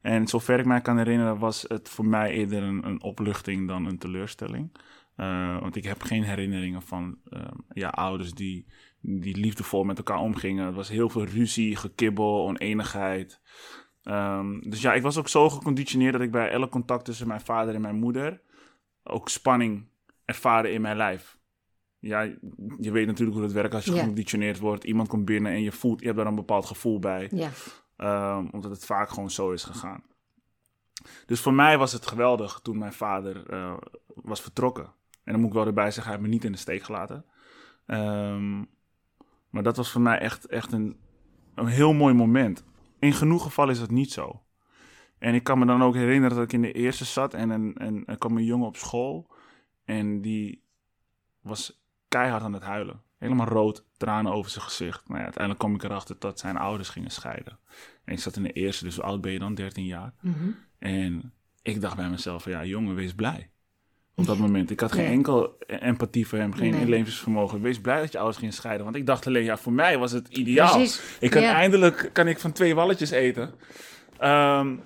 En 0.01 0.27
zover 0.27 0.59
ik 0.59 0.65
mij 0.65 0.81
kan 0.81 0.99
herinneren 0.99 1.39
was 1.39 1.65
het 1.69 1.89
voor 1.89 2.07
mij 2.07 2.31
eerder 2.31 2.63
een, 2.63 2.87
een 2.87 3.03
opluchting 3.03 3.69
dan 3.69 3.87
een 3.87 3.99
teleurstelling. 3.99 4.73
Eh, 5.17 5.61
want 5.61 5.77
ik 5.77 5.85
heb 5.85 6.03
geen 6.03 6.23
herinneringen 6.23 6.83
van 6.83 7.19
ehm, 7.31 7.57
ja, 7.73 7.89
ouders 7.89 8.35
die, 8.35 8.67
die 9.01 9.37
liefdevol 9.37 9.85
met 9.85 9.99
elkaar 9.99 10.19
omgingen. 10.19 10.67
Het 10.67 10.75
was 10.75 10.89
heel 10.89 11.09
veel 11.09 11.25
ruzie, 11.25 11.77
gekibbel, 11.77 12.47
oneenigheid. 12.47 13.41
Ehm, 14.03 14.61
dus 14.61 14.81
ja, 14.81 14.95
ik 14.95 15.03
was 15.03 15.17
ook 15.17 15.29
zo 15.29 15.49
geconditioneerd 15.49 16.13
dat 16.13 16.23
ik 16.23 16.31
bij 16.31 16.51
elk 16.51 16.71
contact 16.71 17.05
tussen 17.05 17.29
mijn 17.29 17.41
vader 17.41 17.75
en 17.75 17.81
mijn 17.81 17.99
moeder 17.99 18.41
ook 19.03 19.29
spanning 19.29 19.89
ervaren 20.25 20.73
in 20.73 20.81
mijn 20.81 20.97
lijf. 20.97 21.38
Ja, 22.01 22.21
je 22.79 22.91
weet 22.91 23.07
natuurlijk 23.07 23.37
hoe 23.37 23.43
het 23.47 23.53
werkt 23.55 23.75
als 23.75 23.85
je 23.85 23.93
Ja. 23.93 23.99
geconditioneerd 24.01 24.59
wordt. 24.59 24.85
Iemand 24.85 25.09
komt 25.09 25.25
binnen 25.25 25.53
en 25.53 25.63
je 25.63 25.73
voelt, 25.73 26.01
je 26.01 26.05
hebt 26.07 26.19
daar 26.19 26.27
een 26.27 26.35
bepaald 26.35 26.67
gevoel 26.67 26.99
bij. 26.99 27.29
ja. 27.33 27.51
Ehm, 27.97 28.47
omdat 28.51 28.71
het 28.71 28.85
vaak 28.85 29.09
gewoon 29.09 29.31
zo 29.31 29.51
is 29.51 29.63
gegaan. 29.65 30.03
Dus 31.27 31.41
voor 31.41 31.55
mij 31.55 31.79
was 31.79 31.93
het 31.93 32.07
geweldig 32.07 32.61
toen 32.63 32.79
mijn 32.79 32.93
vader 32.93 33.51
eh, 33.51 33.77
was 34.15 34.41
vertrokken. 34.43 34.85
En 35.25 35.33
dan 35.33 35.41
moet 35.41 35.49
ik 35.51 35.55
wel 35.57 35.67
erbij 35.67 35.85
zeggen, 35.91 36.03
hij 36.03 36.13
heeft 36.13 36.23
me 36.27 36.29
niet 36.35 36.45
in 36.45 36.53
de 36.53 36.59
steek 36.59 36.83
gelaten. 36.83 37.25
Ehm, 37.87 38.59
maar 39.51 39.63
dat 39.63 39.77
was 39.77 39.91
voor 39.91 40.01
mij 40.01 40.19
echt, 40.19 40.47
echt 40.47 40.73
een, 40.73 40.97
een 41.55 41.67
heel 41.67 41.93
mooi 41.93 42.15
moment. 42.15 42.65
In 42.99 43.13
genoeg 43.13 43.43
gevallen 43.43 43.73
is 43.75 43.81
dat 43.81 43.91
niet 43.91 44.13
zo. 44.13 44.43
En 45.19 45.35
ik 45.35 45.43
kan 45.45 45.59
me 45.59 45.67
dan 45.67 45.83
ook 45.83 45.95
herinneren 45.95 46.37
dat 46.37 46.45
ik 46.45 46.53
in 46.53 46.63
de 46.63 46.73
eerste 46.73 47.05
zat 47.05 47.35
en, 47.35 47.51
en, 47.51 47.75
en 47.75 48.03
er 48.07 48.19
kwam 48.19 48.37
een 48.37 48.45
jongen 48.45 48.67
op 48.67 48.77
school. 48.77 49.31
En 49.85 50.21
die 50.21 50.65
was 51.41 51.78
keihard 52.09 52.43
aan 52.43 52.53
het 52.53 52.63
huilen. 52.63 53.01
Helemaal 53.19 53.47
rood, 53.47 53.85
tranen 53.97 54.33
over 54.33 54.51
zijn 54.51 54.65
gezicht. 54.65 55.03
Nou 55.07 55.19
ja, 55.19 55.25
uiteindelijk 55.25 55.65
kwam 55.65 55.75
ik 55.75 55.83
erachter 55.83 56.17
dat 56.19 56.39
zijn 56.39 56.57
ouders 56.57 56.89
gingen 56.89 57.11
scheiden. 57.11 57.59
En 58.05 58.13
ik 58.13 58.21
zat 58.21 58.37
in 58.37 58.43
de 58.43 58.53
eerste, 58.53 58.85
dus 58.85 58.95
hoe 58.95 59.05
oud 59.05 59.21
ben 59.21 59.33
je 59.33 59.39
dan? 59.39 59.55
13 59.55 59.85
jaar. 59.85 60.13
Mhm. 60.21 60.49
En 60.79 61.33
ik 61.63 61.81
dacht 61.81 61.97
bij 61.97 62.09
mezelf, 62.09 62.43
van, 62.43 62.53
ja 62.53 62.65
jongen, 62.65 62.95
wees 62.95 63.15
blij. 63.15 63.51
Op 64.15 64.27
dat 64.27 64.39
moment. 64.39 64.71
Ik 64.71 64.81
had 64.81 64.93
geen 64.93 65.07
enkel 65.07 65.57
empathie 65.67 66.27
voor 66.27 66.39
hem, 66.39 66.53
geen 66.55 66.71
Nee. 66.71 66.87
levensvermogen. 66.89 67.61
Wees 67.63 67.81
blij 67.81 68.01
dat 68.01 68.13
je 68.13 68.19
ouders 68.19 68.39
gingen 68.39 68.55
scheiden. 68.55 68.85
Want 68.85 68.97
ik 68.97 69.07
dacht 69.07 69.27
alleen, 69.27 69.45
ja, 69.45 69.57
voor 69.57 69.73
mij 69.73 69.99
was 69.99 70.13
het 70.13 70.29
ideaal. 70.29 70.77
Precies. 70.77 71.17
Ik 71.21 71.31
kan 71.31 71.43
Ja. 71.43 71.53
eindelijk 71.55 72.11
kan 72.13 72.29
ik 72.29 72.39
van 72.39 72.53
twee 72.53 72.75
walletjes 72.75 73.11
eten. 73.11 73.55
Ehm, 74.19 74.77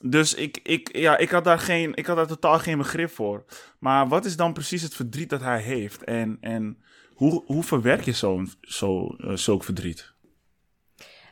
dus 0.00 0.34
ik, 0.34 0.58
ik, 0.62 0.96
ja, 0.96 1.16
ik, 1.16 1.30
had 1.30 1.44
daar 1.44 1.58
geen, 1.58 1.94
ik 1.94 2.06
had 2.06 2.16
daar 2.16 2.26
totaal 2.26 2.58
geen 2.58 2.78
begrip 2.78 3.10
voor. 3.10 3.44
Maar 3.78 4.08
wat 4.08 4.24
is 4.24 4.36
dan 4.36 4.52
precies 4.52 4.82
het 4.82 4.94
verdriet 4.94 5.30
dat 5.30 5.40
hij 5.40 5.60
heeft? 5.62 6.04
En, 6.04 6.38
en 6.40 6.82
hoe, 7.14 7.42
hoe 7.46 7.62
verwerk 7.62 8.02
je 8.02 8.12
zo'n 8.12 8.50
zo, 8.60 9.06
eh, 9.06 9.36
zulk 9.36 9.64
verdriet? 9.64 10.12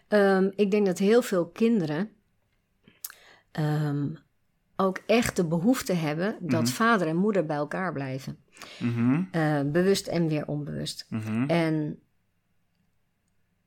Ehm, 0.08 0.50
ik 0.56 0.70
denk 0.70 0.86
dat 0.86 0.98
heel 0.98 1.22
veel 1.22 1.46
kinderen 1.48 2.10
ehm, 3.52 4.08
ook 4.76 4.98
echt 5.06 5.36
de 5.36 5.46
behoefte 5.46 5.92
hebben 5.92 6.36
dat 6.40 6.62
Mhm. 6.62 6.70
vader 6.72 7.06
en 7.06 7.16
moeder 7.16 7.46
bij 7.46 7.56
elkaar 7.56 7.92
blijven. 7.92 8.38
Mhm, 8.78 9.22
Eh, 9.30 9.60
bewust 9.66 10.06
en 10.06 10.28
weer 10.28 10.46
onbewust. 10.46 11.06
mhm, 11.10 11.44
En 11.50 11.98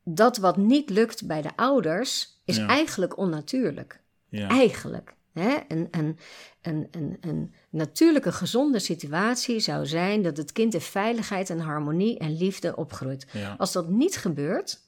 dat 0.03 0.37
wat 0.37 0.57
niet 0.57 0.89
lukt 0.89 1.27
bij 1.27 1.41
de 1.41 1.55
ouders 1.55 2.41
is 2.45 2.55
Ja. 2.57 2.67
eigenlijk 2.67 3.17
onnatuurlijk. 3.17 4.01
Ja. 4.29 4.47
Eigenlijk. 4.47 5.13
Hè? 5.33 5.57
Een, 5.67 5.87
een, 5.91 6.17
een, 6.61 6.87
een, 6.91 7.17
een 7.21 7.53
natuurlijke 7.69 8.31
gezonde 8.31 8.79
situatie 8.79 9.59
zou 9.59 9.85
zijn 9.85 10.21
dat 10.21 10.37
het 10.37 10.51
kind 10.51 10.73
in 10.73 10.81
veiligheid 10.81 11.49
en 11.49 11.59
harmonie 11.59 12.17
en 12.19 12.37
liefde 12.37 12.75
opgroeit. 12.75 13.27
ja. 13.33 13.55
Als 13.57 13.71
dat 13.71 13.89
niet 13.89 14.17
gebeurt, 14.17 14.79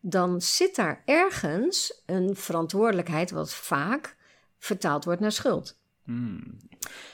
dan 0.00 0.40
zit 0.40 0.76
daar 0.76 1.02
ergens 1.04 2.02
een 2.06 2.36
verantwoordelijkheid 2.36 3.30
wat 3.30 3.54
vaak 3.54 4.16
vertaald 4.58 5.04
wordt 5.04 5.20
naar 5.20 5.32
schuld. 5.32 5.78
Hmm. 6.04 6.56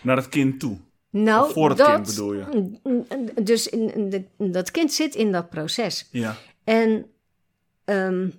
Naar 0.02 0.16
het 0.16 0.28
kind 0.28 0.60
toe. 0.60 0.78
Nou, 1.10 1.46
Of 1.46 1.52
voor 1.52 1.68
het 1.68 1.78
dat, 1.78 1.86
kind 1.94 2.06
bedoel 2.06 2.32
je? 2.34 3.32
Dus 3.42 3.68
in, 3.68 4.10
de- 4.10 4.50
dat 4.50 4.70
kind 4.70 4.92
zit 4.92 5.14
in 5.14 5.32
dat 5.32 5.50
proces. 5.50 6.08
Ja. 6.10 6.36
En 6.64 7.06
ehm, 7.84 8.30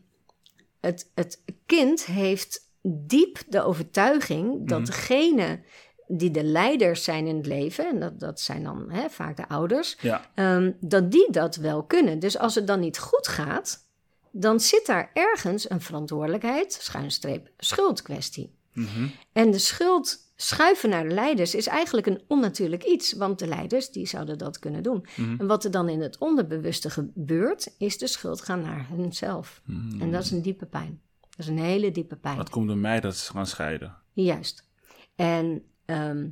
het, 0.79 1.09
het 1.15 1.41
kind 1.65 2.05
heeft 2.05 2.68
diep 3.07 3.37
de 3.47 3.61
overtuiging 3.63 4.67
dat 4.67 4.79
Mhm. 4.79 4.85
degene 4.89 5.59
die 6.07 6.31
de 6.31 6.43
leiders 6.43 7.03
zijn 7.03 7.27
in 7.27 7.35
het 7.37 7.45
leven, 7.45 7.87
en 7.89 7.99
dat, 7.99 8.19
dat 8.19 8.39
zijn 8.39 8.63
dan 8.63 8.91
hè, 8.91 9.09
vaak 9.09 9.37
de 9.37 9.47
ouders, 9.47 9.97
Ja. 10.01 10.25
ehm, 10.35 10.71
dat 10.79 11.11
die 11.11 11.31
dat 11.31 11.55
wel 11.55 11.83
kunnen. 11.83 12.19
Dus 12.19 12.37
als 12.37 12.55
het 12.55 12.67
dan 12.67 12.79
niet 12.79 12.99
goed 12.99 13.27
gaat, 13.27 13.87
dan 14.31 14.59
zit 14.59 14.85
daar 14.85 15.11
ergens 15.13 15.69
een 15.69 15.81
verantwoordelijkheid, 15.81 16.73
schuinstreep, 16.73 17.49
schuldkwestie. 17.57 18.57
Mhm. 18.73 19.07
En 19.33 19.51
de 19.51 19.57
schuld 19.59 20.17
schuiven 20.35 20.89
naar 20.89 21.07
de 21.07 21.13
leiders 21.13 21.55
is 21.55 21.67
eigenlijk 21.67 22.07
een 22.07 22.21
onnatuurlijk 22.27 22.83
iets, 22.83 23.13
want 23.13 23.39
de 23.39 23.47
leiders 23.47 23.89
die 23.91 24.07
zouden 24.07 24.37
dat 24.37 24.59
kunnen 24.59 24.83
doen. 24.83 25.05
Mhm. 25.15 25.35
En 25.39 25.47
wat 25.47 25.63
er 25.63 25.71
dan 25.71 25.89
in 25.89 26.01
het 26.01 26.17
onderbewuste 26.17 26.89
gebeurt, 26.89 27.75
is 27.77 27.97
de 27.97 28.07
schuld 28.07 28.41
gaan 28.41 28.61
naar 28.61 28.87
hunzelf. 28.89 29.61
En 29.99 30.11
dat 30.11 30.23
is 30.23 30.31
een 30.31 30.41
diepe 30.41 30.65
pijn. 30.65 31.01
Dat 31.39 31.47
is 31.47 31.53
een 31.53 31.63
hele 31.65 31.91
diepe 31.91 32.15
pijn. 32.15 32.37
Dat 32.37 32.49
komt 32.49 32.67
door 32.67 32.77
mij 32.77 32.99
dat 32.99 33.15
ze 33.15 33.31
gaan 33.31 33.45
scheiden. 33.47 33.95
Juist. 34.13 34.67
En 35.15 35.63
ehm, 35.85 36.27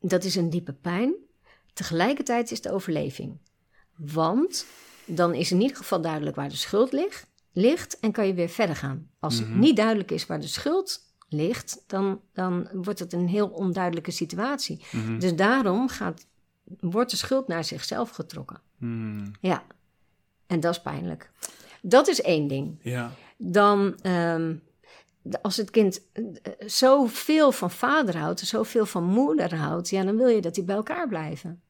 dat 0.00 0.24
is 0.24 0.34
een 0.34 0.50
diepe 0.50 0.72
pijn. 0.72 1.14
Tegelijkertijd 1.72 2.50
is 2.50 2.60
de 2.60 2.72
overleving. 2.72 3.38
Want 3.96 4.66
dan 5.04 5.34
is 5.34 5.50
in 5.52 5.60
ieder 5.60 5.76
geval 5.76 6.00
duidelijk 6.00 6.36
waar 6.36 6.48
de 6.48 6.56
schuld 6.56 6.92
ligt, 6.92 7.26
ligt 7.52 7.98
en 8.00 8.12
kan 8.12 8.26
je 8.26 8.34
weer 8.34 8.48
verder 8.48 8.76
gaan. 8.76 9.10
Als 9.18 9.38
het 9.38 9.48
Mhm. 9.48 9.58
niet 9.58 9.76
duidelijk 9.76 10.10
is 10.10 10.26
waar 10.26 10.40
de 10.40 10.46
schuld 10.46 11.00
ligt, 11.28 11.82
dan, 11.86 12.20
dan 12.32 12.68
wordt 12.72 12.98
het 12.98 13.12
een 13.12 13.28
heel 13.28 13.48
onduidelijke 13.48 14.10
situatie. 14.10 14.84
Mhm. 14.92 15.18
Dus 15.18 15.34
daarom 15.36 15.88
gaat, 15.88 16.26
wordt 16.80 17.10
de 17.10 17.16
schuld 17.16 17.48
naar 17.48 17.64
zichzelf 17.64 18.10
getrokken. 18.10 18.60
Hmm. 18.78 19.22
Ja, 19.40 19.62
en 20.46 20.60
dat 20.60 20.72
is 20.74 20.80
pijnlijk. 20.82 21.30
Dat 21.82 22.08
is 22.08 22.20
één 22.20 22.46
ding. 22.48 22.78
Ja. 22.82 23.10
Dan, 23.40 23.98
ehm, 24.02 24.56
als 25.42 25.56
het 25.56 25.70
kind 25.70 26.02
eh, 26.12 26.22
zoveel 26.66 27.52
van 27.52 27.70
vader 27.70 28.16
houdt, 28.16 28.40
zoveel 28.40 28.86
van 28.86 29.04
moeder 29.04 29.54
houdt, 29.54 29.88
ja, 29.88 30.04
dan 30.04 30.16
wil 30.16 30.28
je 30.28 30.40
dat 30.40 30.54
die 30.54 30.64
bij 30.64 30.76
elkaar 30.76 31.08
blijven. 31.08 31.62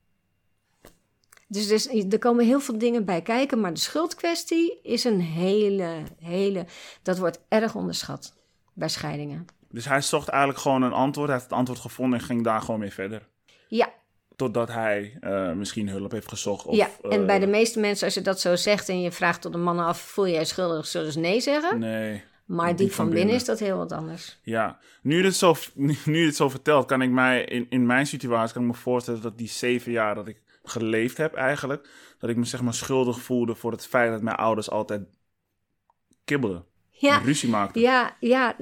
Dus, 1.49 1.67
dus 1.67 1.87
er 1.87 2.19
komen 2.19 2.45
heel 2.45 2.61
veel 2.61 2.79
dingen 2.79 3.05
bij 3.05 3.23
kijken, 3.23 3.61
maar 3.61 3.75
de 3.75 3.81
schuldkwestie 3.81 4.81
is 4.83 5.05
een 5.05 5.21
hele, 5.21 6.03
hele. 6.19 6.67
Dat 7.03 7.19
wordt 7.19 7.41
erg 7.49 7.75
onderschat 7.75 8.35
bij 8.73 8.89
scheidingen. 8.89 9.47
Dus 9.71 9.85
hij 9.85 10.01
zocht 10.01 10.29
eigenlijk 10.29 10.61
gewoon 10.61 10.83
een 10.83 10.93
antwoord. 10.93 11.29
Hij 11.29 11.37
heeft 11.37 11.51
het 11.51 11.59
antwoord 11.59 11.81
gevonden 11.81 12.19
en 12.19 12.25
ging 12.25 12.45
daar 12.45 12.61
gewoon 12.61 12.81
mee 12.81 12.93
verder. 12.93 13.29
Ja, 13.69 13.93
Totdat 14.39 14.69
hij 14.69 15.17
eh, 15.21 15.53
misschien 15.53 15.89
hulp 15.89 16.11
heeft 16.11 16.29
gezocht. 16.29 16.67
Of, 16.67 16.77
ja. 16.77 16.89
en 17.03 17.21
eh, 17.21 17.27
bij 17.27 17.39
de 17.39 17.47
meeste 17.47 17.81
mensen, 17.81 18.05
als 18.05 18.15
je 18.15 18.21
dat 18.21 18.41
zo 18.41 18.57
zegt 18.57 18.89
en 18.89 19.01
je 19.01 19.13
vraagt 19.13 19.43
tot 19.43 19.53
de 19.53 19.59
mannen 19.59 19.85
af: 19.85 20.01
voel 20.01 20.29
jij 20.29 20.45
schuldig? 20.45 20.87
Zullen 20.87 21.13
ze 21.13 21.19
nee 21.19 21.41
zeggen. 21.41 21.79
Nee. 21.79 22.23
maar 22.45 22.77
diep 22.77 22.93
van 22.93 23.11
binnen 23.11 23.35
is 23.35 23.45
dat 23.45 23.59
heel 23.59 23.77
wat 23.77 23.93
anders. 23.93 24.39
Ja, 24.43 24.79
nu 25.03 25.17
je 25.17 25.25
het 25.25 25.37
zo, 25.37 25.55
nu 26.05 26.21
je 26.21 26.27
het 26.27 26.37
zo 26.37 26.49
vertelt, 26.49 26.87
kan 26.87 27.03
ik 27.03 27.11
mij 27.11 27.45
in, 27.45 27.67
in 27.69 27.87
mijn 27.87 28.07
situatie 28.07 28.55
kan 28.55 28.63
ik 28.63 28.69
me 28.69 28.75
voorstellen 28.75 29.23
dat 29.23 29.39
die 29.39 29.49
zeven 29.49 29.93
jaar 29.93 30.15
dat 30.15 30.29
ik 30.29 30.41
geleefd 30.63 31.17
heb 31.17 31.35
eigenlijk, 31.35 31.89
dat 32.19 32.31
ik 32.31 32.37
me 32.37 32.45
zeg 32.45 32.63
maar 32.63 32.75
schuldig 32.75 33.21
voelde 33.21 33.55
voor 33.55 33.73
het 33.73 33.87
feit 33.87 34.11
dat 34.11 34.23
mijn 34.23 34.37
ouders 34.37 34.71
altijd 34.71 35.03
kibbelden, 36.25 36.65
Ja, 37.01 37.19
ruzie 37.19 37.49
maakten. 37.49 37.81
Ja, 37.81 38.17
ja, 38.21 38.55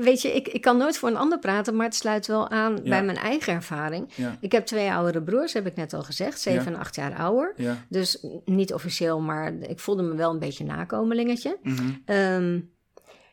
weet 0.00 0.22
je, 0.22 0.34
ik, 0.34 0.48
ik 0.48 0.60
kan 0.60 0.76
nooit 0.76 0.98
voor 0.98 1.08
een 1.08 1.16
ander 1.16 1.38
praten, 1.38 1.76
maar 1.76 1.86
het 1.86 1.94
sluit 1.94 2.26
wel 2.26 2.48
aan 2.50 2.74
bij 2.84 3.04
mijn 3.04 3.16
eigen 3.16 3.52
ervaring. 3.52 4.10
Ja, 4.14 4.36
Ik 4.40 4.52
heb 4.52 4.66
twee 4.66 4.92
oudere 4.92 5.22
broers, 5.22 5.52
heb 5.52 5.66
ik 5.66 5.76
net 5.76 5.92
al 5.92 6.02
gezegd, 6.02 6.40
zeven 6.40 6.66
en 6.74 6.78
acht 6.78 6.94
jaar 6.94 7.14
ouder. 7.16 7.54
Dus 7.88 8.26
niet 8.44 8.72
officieel, 8.74 9.20
maar 9.20 9.52
ik 9.68 9.80
voelde 9.80 10.02
me 10.02 10.14
wel 10.14 10.30
een 10.30 10.38
beetje 10.38 10.64
nakomelingetje. 10.64 11.58
Ehm, 12.04 12.60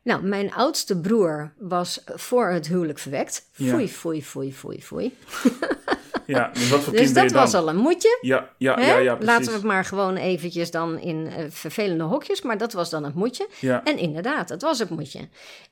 nou, 0.03 0.23
mijn 0.23 0.53
oudste 0.53 0.99
broer 0.99 1.53
was 1.57 2.03
voor 2.05 2.47
het 2.49 2.67
huwelijk 2.67 2.99
verwekt. 2.99 3.49
Foei, 3.51 3.89
foei, 3.89 4.23
foei, 4.23 4.53
foei, 4.53 4.81
foei. 4.83 5.13
Ja, 6.25 6.49
dus 6.53 6.69
wat 6.69 6.79
voor 6.79 6.93
Dus 6.93 7.13
dat 7.13 7.31
was 7.31 7.53
al 7.53 7.69
een 7.69 7.77
moedje. 7.77 8.17
Ja, 8.21 8.49
ja, 8.57 8.79
ja, 8.79 8.97
ja, 8.97 9.15
precies. 9.15 9.33
Laten 9.33 9.47
we 9.47 9.53
het 9.53 9.63
maar 9.63 9.85
gewoon 9.85 10.15
eventjes 10.15 10.71
dan 10.71 10.99
in 10.99 11.27
eh, 11.27 11.45
vervelende 11.49 12.03
hokjes, 12.03 12.41
maar 12.41 12.57
dat 12.57 12.73
was 12.73 12.89
dan 12.89 13.03
het 13.03 13.15
moedje. 13.15 13.47
Ja, 13.59 13.83
En 13.83 13.97
inderdaad, 13.97 14.49
het 14.49 14.61
was 14.61 14.79
het 14.79 14.89
moedje. 14.89 15.19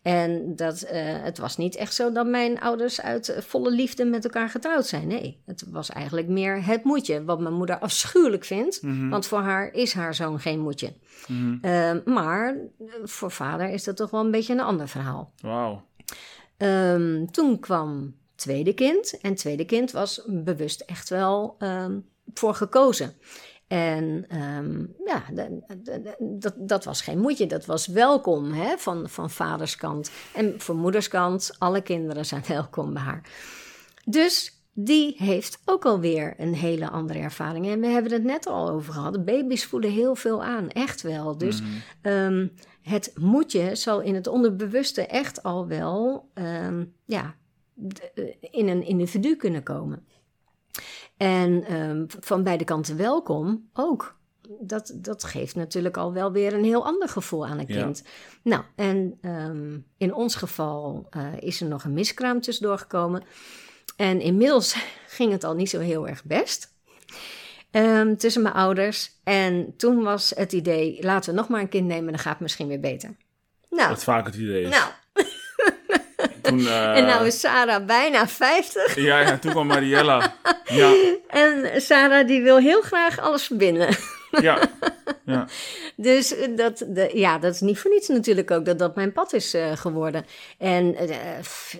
En 0.01 0.55
dat, 0.55 0.81
eh, 0.81 1.01
het 1.03 1.37
was 1.37 1.57
niet 1.57 1.75
echt 1.75 1.93
zo 1.93 2.11
dat 2.11 2.27
mijn 2.27 2.59
ouders 2.59 3.01
uit 3.01 3.29
eh, 3.29 3.41
volle 3.41 3.71
liefde 3.71 4.05
met 4.05 4.23
elkaar 4.23 4.49
getrouwd 4.49 4.85
zijn. 4.85 5.07
Nee, 5.07 5.41
het 5.45 5.63
was 5.71 5.89
eigenlijk 5.89 6.27
meer 6.27 6.65
het 6.65 6.83
moedje, 6.83 7.23
wat 7.23 7.39
mijn 7.39 7.53
moeder 7.53 7.79
afschuwelijk 7.79 8.45
vindt. 8.45 8.81
Mhm. 8.81 9.09
Want 9.09 9.27
voor 9.27 9.39
haar 9.39 9.73
is 9.73 9.93
haar 9.93 10.15
zoon 10.15 10.39
geen 10.39 10.59
moedje. 10.59 10.93
Mhm. 11.27 11.57
Eh, 11.61 11.91
maar 12.05 12.55
voor 13.03 13.31
vader 13.31 13.69
is 13.69 13.83
dat 13.83 13.95
toch 13.95 14.09
wel 14.09 14.21
een 14.21 14.31
beetje 14.31 14.53
een 14.53 14.59
ander 14.59 14.87
verhaal. 14.87 15.31
Wauw. 15.41 15.83
Ehm, 16.57 17.25
toen 17.25 17.59
kwam 17.59 18.15
tweede 18.39 18.73
kind. 18.73 19.19
En 19.21 19.35
tweede 19.35 19.65
kind 19.65 19.91
was 19.91 20.21
bewust 20.27 20.81
echt 20.81 21.09
wel 21.09 21.55
ehm, 21.59 21.99
voor 22.33 22.53
gekozen. 22.53 23.13
En 23.67 24.25
ehm, 24.27 24.85
ja, 25.05 25.23
dat, 26.19 26.53
dat 26.57 26.83
was 26.83 27.01
geen 27.01 27.19
moedje, 27.19 27.47
dat 27.47 27.65
was 27.65 27.87
welkom 27.87 28.51
hè, 28.51 28.77
van, 28.77 29.09
van 29.09 29.29
vaders 29.29 29.75
kant. 29.75 30.11
En 30.33 30.61
voor 30.61 30.75
moeders 30.75 31.07
kant, 31.07 31.55
alle 31.57 31.81
kinderen 31.81 32.25
zijn 32.25 32.43
welkom 32.57 32.93
bij 32.93 33.01
haar. 33.01 33.21
Dus 34.05 34.63
die 34.73 35.15
heeft 35.17 35.61
ook 35.65 35.85
alweer 35.85 36.33
een 36.37 36.53
hele 36.53 36.89
andere 36.89 37.19
ervaring. 37.19 37.67
En 37.69 37.79
we 37.79 37.87
hebben 37.87 38.11
het 38.11 38.23
net 38.23 38.47
al 38.47 38.69
over 38.69 38.93
gehad. 38.93 39.25
Baby's 39.25 39.65
voelen 39.65 39.91
heel 39.91 40.15
veel 40.15 40.43
aan, 40.43 40.69
echt 40.69 41.01
wel. 41.01 41.37
Dus. 41.37 41.61
Ehm, 42.01 42.47
het 42.81 43.11
moetje 43.15 43.75
zal 43.75 44.01
in 44.01 44.15
het 44.15 44.27
onderbewuste 44.27 45.05
echt 45.05 45.43
al 45.43 45.67
wel 45.67 46.29
ja, 47.05 47.35
in 48.51 48.67
een 48.67 48.83
individu 48.85 49.35
kunnen 49.35 49.63
komen. 49.63 50.05
En 51.17 51.63
ehm, 51.63 52.05
van 52.19 52.43
beide 52.43 52.63
kanten 52.63 52.97
welkom 52.97 53.69
ook. 53.73 54.17
Dat, 54.61 54.93
dat 54.95 55.23
geeft 55.23 55.55
natuurlijk 55.55 55.97
al 55.97 56.13
wel 56.13 56.31
weer 56.31 56.53
een 56.53 56.63
heel 56.63 56.85
ander 56.85 57.09
gevoel 57.09 57.45
aan 57.47 57.59
een 57.59 57.65
Ja. 57.67 57.81
kind. 57.83 58.03
Nou, 58.43 58.63
en 58.75 59.17
ehm, 59.21 59.77
in 59.97 60.13
ons 60.13 60.35
geval 60.35 61.07
eh, 61.09 61.27
is 61.39 61.61
er 61.61 61.67
nog 61.67 61.83
een 61.83 61.93
miskraam 61.93 62.41
tussendoor 62.41 62.77
gekomen. 62.77 63.23
En 63.97 64.21
inmiddels 64.21 64.75
ging 65.17 65.31
het 65.31 65.43
al 65.43 65.53
niet 65.55 65.69
zo 65.69 65.79
heel 65.79 66.07
erg 66.07 66.23
best. 66.23 66.73
Ehm, 67.71 68.15
tussen 68.15 68.41
mijn 68.41 68.55
ouders. 68.55 69.11
En 69.23 69.73
toen 69.77 70.03
was 70.03 70.29
het 70.35 70.51
idee, 70.53 70.97
laten 71.03 71.29
we 71.33 71.39
nog 71.39 71.49
maar 71.49 71.61
een 71.61 71.69
kind 71.69 71.87
nemen, 71.87 72.11
dan 72.11 72.19
gaat 72.21 72.31
het 72.33 72.41
misschien 72.41 72.67
weer 72.67 72.79
beter. 72.79 73.15
Nou, 73.69 73.89
Wat 73.89 74.03
vaak 74.03 74.25
het 74.25 74.35
idee 74.35 74.63
is. 74.63 74.69
nou 74.69 74.91
Toen, 76.49 76.67
eh, 76.67 76.97
en 76.97 77.05
nou 77.05 77.25
is 77.25 77.39
Sarah 77.39 77.85
bijna 77.85 78.27
50. 78.27 78.95
ja, 78.95 79.19
ja, 79.19 79.37
toen 79.37 79.51
kwam 79.51 79.67
Mariella. 79.67 80.33
Ja, 80.65 80.93
En 81.27 81.81
Sarah 81.81 82.27
die 82.27 82.41
wil 82.41 82.57
heel 82.57 82.81
graag 82.81 83.19
alles 83.19 83.43
verbinden. 83.43 83.95
ja, 84.41 84.59
ja. 85.25 85.47
Dus 85.95 86.35
dat, 86.55 86.85
de, 86.87 87.11
ja, 87.13 87.37
dat 87.37 87.53
is 87.53 87.61
niet 87.61 87.79
voor 87.79 87.91
niets 87.91 88.07
natuurlijk 88.07 88.51
ook 88.51 88.65
dat 88.65 88.79
dat 88.79 88.95
mijn 88.95 89.11
pad 89.11 89.33
is 89.33 89.53
eh, 89.53 89.71
geworden. 89.71 90.25
En 90.57 90.95
eh, 90.95 91.09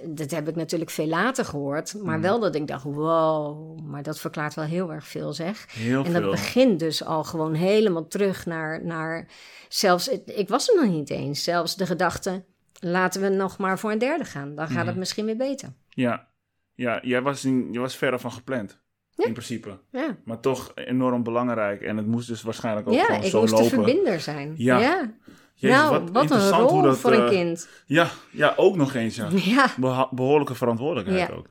dat 0.04 0.32
heb 0.32 0.48
ik 0.48 0.56
natuurlijk 0.56 0.90
veel 0.92 1.08
later 1.08 1.46
gehoord. 1.46 1.94
Maar 2.04 2.16
Mm. 2.16 2.22
wel 2.22 2.40
dat 2.40 2.56
ik 2.56 2.68
dacht, 2.68 2.84
wow, 2.84 3.80
maar 3.80 4.04
dat 4.04 4.20
verklaart 4.20 4.54
wel 4.54 4.66
heel 4.66 4.92
erg 4.92 5.08
veel 5.08 5.34
zeg. 5.34 5.66
Heel 5.72 6.04
En 6.04 6.14
dat 6.14 6.22
veel. 6.22 6.32
begint 6.32 6.80
dus 6.80 7.06
al 7.06 7.24
gewoon 7.24 7.54
helemaal 7.54 8.08
terug 8.08 8.46
naar, 8.46 8.86
naar 8.86 9.28
zelfs, 9.68 10.08
ik 10.26 10.50
was 10.50 10.70
er 10.70 10.76
nog 10.76 10.92
niet 10.94 11.10
eens, 11.10 11.44
zelfs 11.44 11.76
de 11.76 11.86
gedachte, 11.86 12.44
laten 12.80 13.22
we 13.22 13.30
nog 13.30 13.58
maar 13.58 13.80
voor 13.80 13.92
een 13.92 13.98
derde 13.98 14.26
gaan. 14.26 14.56
Dan 14.56 14.68
gaat 14.68 14.78
het 14.78 14.86
Mhm. 14.88 15.00
misschien 15.00 15.26
weer 15.26 15.38
beter. 15.38 15.70
Ja, 15.90 16.28
ja 16.76 17.00
jij 17.04 17.22
was, 17.22 17.46
in, 17.46 17.74
je 17.74 17.80
was 17.80 17.96
verre 17.96 18.20
van 18.20 18.32
gepland. 18.32 18.80
Ja. 19.16 19.26
In 19.26 19.32
principe. 19.34 19.80
Ja, 19.92 20.18
Maar 20.26 20.40
toch 20.40 20.72
enorm 20.76 21.24
belangrijk. 21.24 21.82
En 21.82 21.98
het 21.98 22.08
moest 22.08 22.28
dus 22.28 22.42
waarschijnlijk 22.42 22.88
ook 22.88 22.94
ja 22.94 23.06
gewoon 23.06 23.22
ik 23.24 23.30
zo 23.30 23.40
moest 23.40 23.52
lopen. 23.54 23.70
de 23.70 23.76
verbinder 23.76 24.20
zijn. 24.20 24.54
Ja. 24.58 24.80
Ja. 24.80 25.12
Jezus, 25.54 25.78
nou, 25.78 25.92
wat, 26.00 26.16
een 26.16 26.22
interessant 26.22 26.70
rol 26.70 26.82
dat, 26.82 26.98
voor 26.98 27.14
een 27.14 27.24
eh, 27.24 27.30
kind. 27.30 27.70
Ja, 27.86 28.10
ja, 28.32 28.54
ook 28.56 28.76
nog 28.76 28.94
eens. 28.94 29.16
Ja. 29.16 29.28
Ja, 29.36 29.68
Beha- 29.78 30.10
behoorlijke 30.12 30.56
verantwoordelijkheid 30.56 31.28
Ja. 31.30 31.36
ook. 31.36 31.48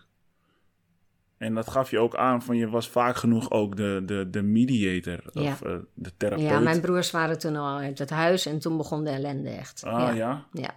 En 1.39 1.55
dat 1.55 1.71
gaf 1.71 1.91
je 1.91 1.99
ook 1.99 2.17
aan 2.17 2.43
van 2.43 2.57
je 2.57 2.69
was 2.69 2.89
vaak 2.89 3.17
genoeg 3.17 3.51
ook 3.51 3.77
de, 3.77 4.03
de, 4.07 4.31
de 4.31 4.43
mediator 4.43 5.21
Ja. 5.33 5.51
of 5.53 5.63
eh, 5.63 5.73
de 5.95 6.11
therapeut. 6.17 6.49
ja, 6.49 6.59
mijn 6.59 6.81
broers 6.81 7.11
waren 7.11 7.39
toen 7.39 7.57
al 7.57 7.79
uit 7.79 7.99
het 7.99 8.11
huis 8.11 8.47
en 8.47 8.59
toen 8.59 8.77
begon 8.77 9.05
de 9.05 9.11
ellende 9.11 9.51
echt. 9.51 9.85
Ah 9.85 10.17
ja. 10.17 10.47
ja. 10.53 10.71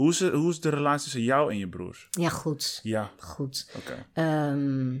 Hoe, 0.00 0.10
is 0.10 0.20
hoe 0.20 0.50
is 0.50 0.60
de 0.60 0.68
relatie 0.68 1.02
tussen 1.02 1.22
jou 1.22 1.50
en 1.50 1.58
je 1.58 1.68
broers? 1.68 2.08
ja, 2.10 2.28
goed. 2.28 2.80
Ja, 2.82 3.10
Goed. 3.18 3.70
oké. 3.76 4.06
Ehm, 4.12 4.96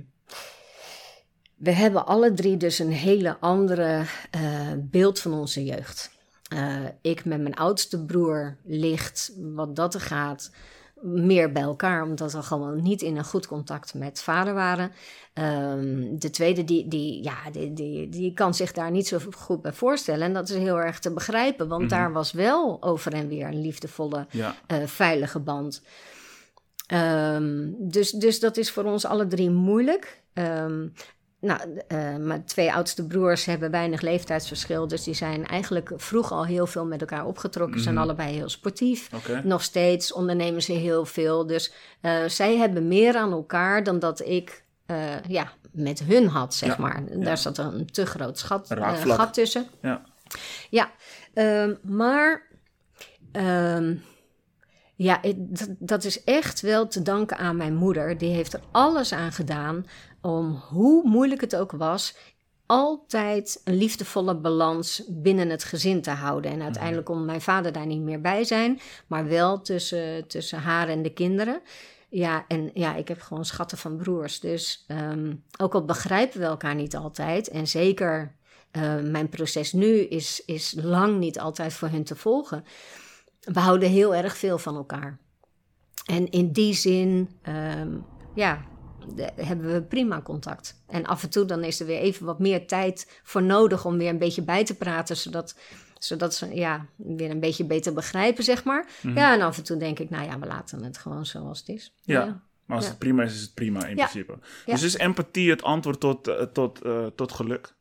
we 1.56 1.70
hebben 1.70 2.06
alle 2.06 2.32
drie 2.32 2.56
dus 2.56 2.78
een 2.78 2.92
hele 2.92 3.38
andere 3.38 4.04
eh, 4.30 4.72
beeld 4.78 5.20
van 5.20 5.32
onze 5.32 5.64
jeugd. 5.64 6.10
Eh, 6.48 6.84
ik 7.00 7.24
met 7.24 7.40
mijn 7.40 7.54
oudste 7.54 8.04
broer 8.04 8.56
ligt, 8.64 9.32
wat 9.36 9.76
dat 9.76 9.94
er 9.94 10.00
gaat, 10.00 10.50
meer 11.02 11.52
bij 11.52 11.62
elkaar, 11.62 12.02
omdat 12.02 12.32
we 12.32 12.42
gewoon 12.42 12.82
niet 12.82 13.02
in 13.02 13.16
een 13.16 13.24
goed 13.24 13.46
contact 13.46 13.94
met 13.94 14.22
vader 14.22 14.54
waren. 14.54 14.92
Ehm, 15.32 16.18
de 16.18 16.30
tweede, 16.30 16.64
die, 16.64 16.88
die, 16.88 17.22
ja, 17.22 17.36
die, 17.52 17.72
die, 17.72 18.08
die 18.08 18.32
kan 18.34 18.54
zich 18.54 18.72
daar 18.72 18.90
niet 18.90 19.06
zo 19.06 19.18
goed 19.36 19.62
bij 19.62 19.72
voorstellen. 19.72 20.22
En 20.26 20.32
dat 20.32 20.48
is 20.48 20.56
heel 20.56 20.80
erg 20.80 20.98
te 20.98 21.12
begrijpen, 21.12 21.68
want 21.68 21.80
Mhm. 21.80 21.90
daar 21.90 22.12
was 22.12 22.32
wel 22.32 22.82
over 22.82 23.12
en 23.12 23.28
weer 23.28 23.46
een 23.46 23.60
liefdevolle 23.60 24.26
Ja, 24.30 24.54
eh, 24.66 24.86
veilige 24.86 25.38
band. 25.38 25.82
Ehm, 26.86 27.68
dus, 27.78 28.10
dus 28.10 28.40
dat 28.40 28.56
is 28.56 28.70
voor 28.70 28.84
ons 28.84 29.04
alle 29.04 29.26
drie 29.26 29.50
moeilijk. 29.50 30.22
Ehm, 30.32 30.88
nou, 31.40 31.60
eh, 31.88 32.16
mijn 32.16 32.44
twee 32.44 32.72
oudste 32.72 33.06
broers 33.06 33.44
hebben 33.44 33.70
weinig 33.70 34.00
leeftijdsverschil, 34.00 34.88
dus 34.88 35.04
die 35.04 35.14
zijn 35.14 35.46
eigenlijk 35.46 35.92
vroeg 35.96 36.32
al 36.32 36.46
heel 36.46 36.66
veel 36.66 36.84
met 36.86 37.00
elkaar 37.00 37.26
opgetrokken. 37.26 37.80
Zijn 37.80 37.94
Mhm. 37.94 38.02
allebei 38.04 38.34
heel 38.34 38.48
sportief. 38.48 39.10
Nog 39.44 39.62
steeds 39.62 40.12
ondernemen 40.12 40.62
ze 40.62 40.72
heel 40.72 41.04
veel. 41.06 41.46
Dus 41.46 41.72
eh, 42.00 42.24
zij 42.26 42.56
hebben 42.56 42.88
meer 42.88 43.16
aan 43.16 43.32
elkaar 43.32 43.82
dan 43.84 43.98
dat 43.98 44.20
ik 44.26 44.64
eh, 44.86 44.96
ja, 45.28 45.52
met 45.72 45.98
hun 45.98 46.26
had, 46.28 46.54
zeg 46.54 46.68
Ja, 46.68 46.76
maar. 46.78 47.02
ja. 47.10 47.24
Daar 47.24 47.38
zat 47.38 47.58
een 47.58 47.86
te 47.90 48.06
groot 48.06 48.38
schat, 48.38 48.74
gat 49.04 49.34
tussen. 49.34 49.66
Ja. 49.82 50.02
Ja, 50.70 50.90
ehm, 51.34 51.74
maar 51.82 52.42
ehm, 53.32 53.94
ja, 55.02 55.20
dat 55.78 56.04
is 56.04 56.24
echt 56.24 56.60
wel 56.60 56.88
te 56.88 57.02
danken 57.02 57.36
aan 57.38 57.56
mijn 57.56 57.74
moeder. 57.74 58.18
Die 58.18 58.34
heeft 58.34 58.52
er 58.52 58.60
alles 58.70 59.12
aan 59.12 59.32
gedaan 59.32 59.86
om, 60.20 60.62
hoe 60.68 61.08
moeilijk 61.08 61.40
het 61.40 61.56
ook 61.56 61.72
was, 61.72 62.16
altijd 62.66 63.60
een 63.64 63.76
liefdevolle 63.76 64.36
balans 64.36 65.02
binnen 65.08 65.48
het 65.48 65.64
gezin 65.64 66.02
te 66.02 66.10
houden. 66.10 66.50
En 66.50 66.62
uiteindelijk 66.62 67.06
kon 67.06 67.24
mijn 67.24 67.40
vader 67.40 67.72
daar 67.72 67.86
niet 67.86 68.00
meer 68.00 68.20
bij 68.20 68.44
zijn, 68.44 68.80
maar 69.06 69.28
wel 69.28 69.60
tussen, 69.60 70.26
tussen 70.26 70.58
haar 70.58 70.88
en 70.88 71.02
de 71.02 71.12
kinderen. 71.12 71.60
Ja, 72.08 72.44
en 72.48 72.70
ja, 72.74 72.94
ik 72.94 73.08
heb 73.08 73.20
gewoon 73.20 73.44
schatten 73.44 73.78
van 73.78 73.96
broers. 73.96 74.40
Dus 74.40 74.84
ehm, 74.86 75.34
ook 75.60 75.74
al 75.74 75.84
begrijpen 75.84 76.40
we 76.40 76.46
elkaar 76.46 76.74
niet 76.74 76.96
altijd, 76.96 77.48
en 77.48 77.66
zeker 77.66 78.34
eh, 78.70 78.96
mijn 78.96 79.28
proces 79.28 79.72
nu 79.72 79.98
is, 79.98 80.42
is 80.46 80.74
lang 80.82 81.18
niet 81.18 81.38
altijd 81.38 81.72
voor 81.72 81.88
hun 81.88 82.04
te 82.04 82.16
volgen. 82.16 82.64
We 83.40 83.60
houden 83.60 83.88
heel 83.88 84.14
erg 84.14 84.36
veel 84.36 84.58
van 84.58 84.76
elkaar. 84.76 85.18
En 86.06 86.30
in 86.30 86.52
die 86.52 86.74
zin, 86.74 87.30
ehm, 87.42 87.96
ja, 88.34 88.64
de- 89.14 89.32
hebben 89.36 89.72
we 89.72 89.82
prima 89.82 90.22
contact. 90.22 90.82
En 90.86 91.04
af 91.06 91.22
en 91.22 91.30
toe 91.30 91.44
dan 91.44 91.64
is 91.64 91.80
er 91.80 91.86
weer 91.86 91.98
even 92.00 92.26
wat 92.26 92.38
meer 92.38 92.66
tijd 92.66 93.20
voor 93.22 93.42
nodig 93.42 93.84
om 93.84 93.98
weer 93.98 94.08
een 94.08 94.18
beetje 94.18 94.42
bij 94.42 94.64
te 94.64 94.76
praten, 94.76 95.16
zodat, 95.16 95.58
zodat 95.98 96.34
ze 96.34 96.54
ja, 96.54 96.86
weer 96.96 97.30
een 97.30 97.40
beetje 97.40 97.64
beter 97.64 97.92
begrijpen, 97.92 98.44
zeg 98.44 98.64
maar. 98.64 98.88
Mhm. 99.02 99.16
Ja, 99.16 99.34
en 99.34 99.40
af 99.40 99.56
en 99.58 99.64
toe 99.64 99.76
denk 99.76 99.98
ik, 99.98 100.10
nou 100.10 100.24
ja, 100.24 100.38
we 100.38 100.46
laten 100.46 100.84
het 100.84 100.98
gewoon 100.98 101.26
zoals 101.26 101.58
het 101.58 101.68
is. 101.68 101.94
Ja. 102.02 102.42
Maar 102.64 102.76
als 102.76 102.84
Ja. 102.86 102.90
het 102.90 103.00
prima 103.00 103.22
is, 103.22 103.34
is 103.34 103.40
het 103.40 103.54
prima 103.54 103.86
in 103.86 103.96
Ja. 103.96 104.06
principe. 104.06 104.38
Dus 104.66 104.82
is 104.82 104.96
empathie 104.96 105.50
het 105.50 105.62
antwoord 105.62 106.00
tot, 106.00 106.28
eh, 106.28 106.42
tot, 106.42 106.82
eh, 106.82 107.06
tot 107.06 107.32
geluk? 107.32 107.74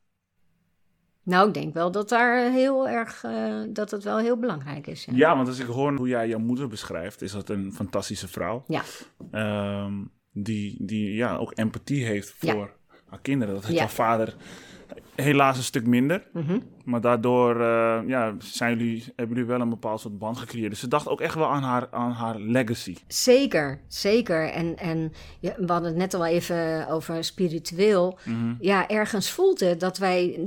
Nou, 1.29 1.47
ik 1.47 1.53
denk 1.53 1.73
wel 1.73 1.91
dat 1.91 2.09
daar 2.09 2.51
heel 2.51 2.87
erg, 2.89 3.23
eh, 3.23 3.55
dat 3.69 3.91
het 3.91 4.03
wel 4.03 4.17
heel 4.17 4.37
belangrijk 4.37 4.87
is. 4.87 5.05
Ja. 5.05 5.13
Ja, 5.15 5.35
want 5.35 5.47
als 5.47 5.59
ik 5.59 5.65
hoor 5.67 5.95
hoe 5.95 6.07
jij 6.07 6.27
jouw 6.27 6.39
moeder 6.39 6.67
beschrijft, 6.67 7.21
is 7.21 7.31
dat 7.31 7.49
een 7.49 7.73
fantastische 7.73 8.27
vrouw. 8.27 8.63
Ja. 8.67 8.81
Ehm, 9.31 9.93
die, 10.31 10.85
die 10.85 11.13
ja, 11.13 11.35
ook 11.35 11.51
empathie 11.55 12.05
heeft 12.05 12.35
Ja. 12.39 12.53
voor 12.53 12.73
haar 13.09 13.19
kinderen. 13.21 13.53
Dat 13.53 13.63
heeft 13.63 13.75
Ja. 13.77 13.83
jouw 13.83 13.93
vader 13.93 14.35
helaas 15.15 15.57
een 15.57 15.63
stuk 15.63 15.85
minder. 15.87 16.23
Maar 16.85 17.01
daardoor 17.01 17.61
eh, 17.61 17.99
ja, 18.07 18.35
zijn 18.39 18.77
jullie, 18.77 19.03
hebben 19.15 19.35
jullie 19.35 19.49
wel 19.51 19.61
een 19.61 19.69
bepaald 19.69 19.99
soort 19.99 20.17
band 20.19 20.37
gecreëerd. 20.37 20.69
Dus 20.69 20.79
ze 20.79 20.87
dacht 20.87 21.07
ook 21.07 21.21
echt 21.21 21.35
wel 21.35 21.47
aan 21.49 21.63
haar, 21.63 21.87
aan 21.91 22.11
haar 22.11 22.39
legacy. 22.39 22.95
Zeker, 23.07 23.81
zeker. 23.87 24.49
En, 24.49 24.77
en 24.77 25.11
ja, 25.39 25.53
we 25.57 25.71
hadden 25.71 25.89
het 25.89 25.97
net 25.99 26.13
al 26.13 26.25
even 26.25 26.87
over 26.87 27.23
spiritueel. 27.23 28.17
Mhm. 28.25 28.53
Ja, 28.59 28.87
ergens 28.87 29.31
voelt 29.31 29.59
het 29.59 29.79
dat 29.79 29.97
wij. 29.97 30.39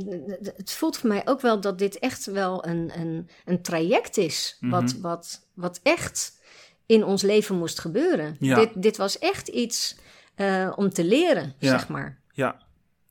Het 0.56 0.72
voelt 0.72 0.96
voor 0.96 1.08
mij 1.08 1.22
ook 1.24 1.40
wel 1.40 1.60
dat 1.60 1.78
dit 1.78 1.98
echt 1.98 2.24
wel 2.24 2.66
een, 2.66 2.90
een, 3.00 3.28
een 3.44 3.62
traject 3.62 4.16
is. 4.16 4.56
wat, 4.60 4.82
Mhm. 4.92 5.00
wat, 5.00 5.48
wat 5.54 5.80
echt 5.82 6.40
in 6.86 7.04
ons 7.04 7.22
leven 7.22 7.56
moest 7.58 7.80
gebeuren. 7.80 8.36
Ja. 8.38 8.54
Dit, 8.58 8.82
dit 8.82 8.96
was 8.96 9.18
echt 9.18 9.48
iets. 9.48 9.96
eh, 10.34 10.72
om 10.76 10.90
te 10.90 11.04
leren, 11.04 11.54
Ja. 11.58 11.68
zeg 11.70 11.88
maar. 11.88 12.18
Ja. 12.32 12.56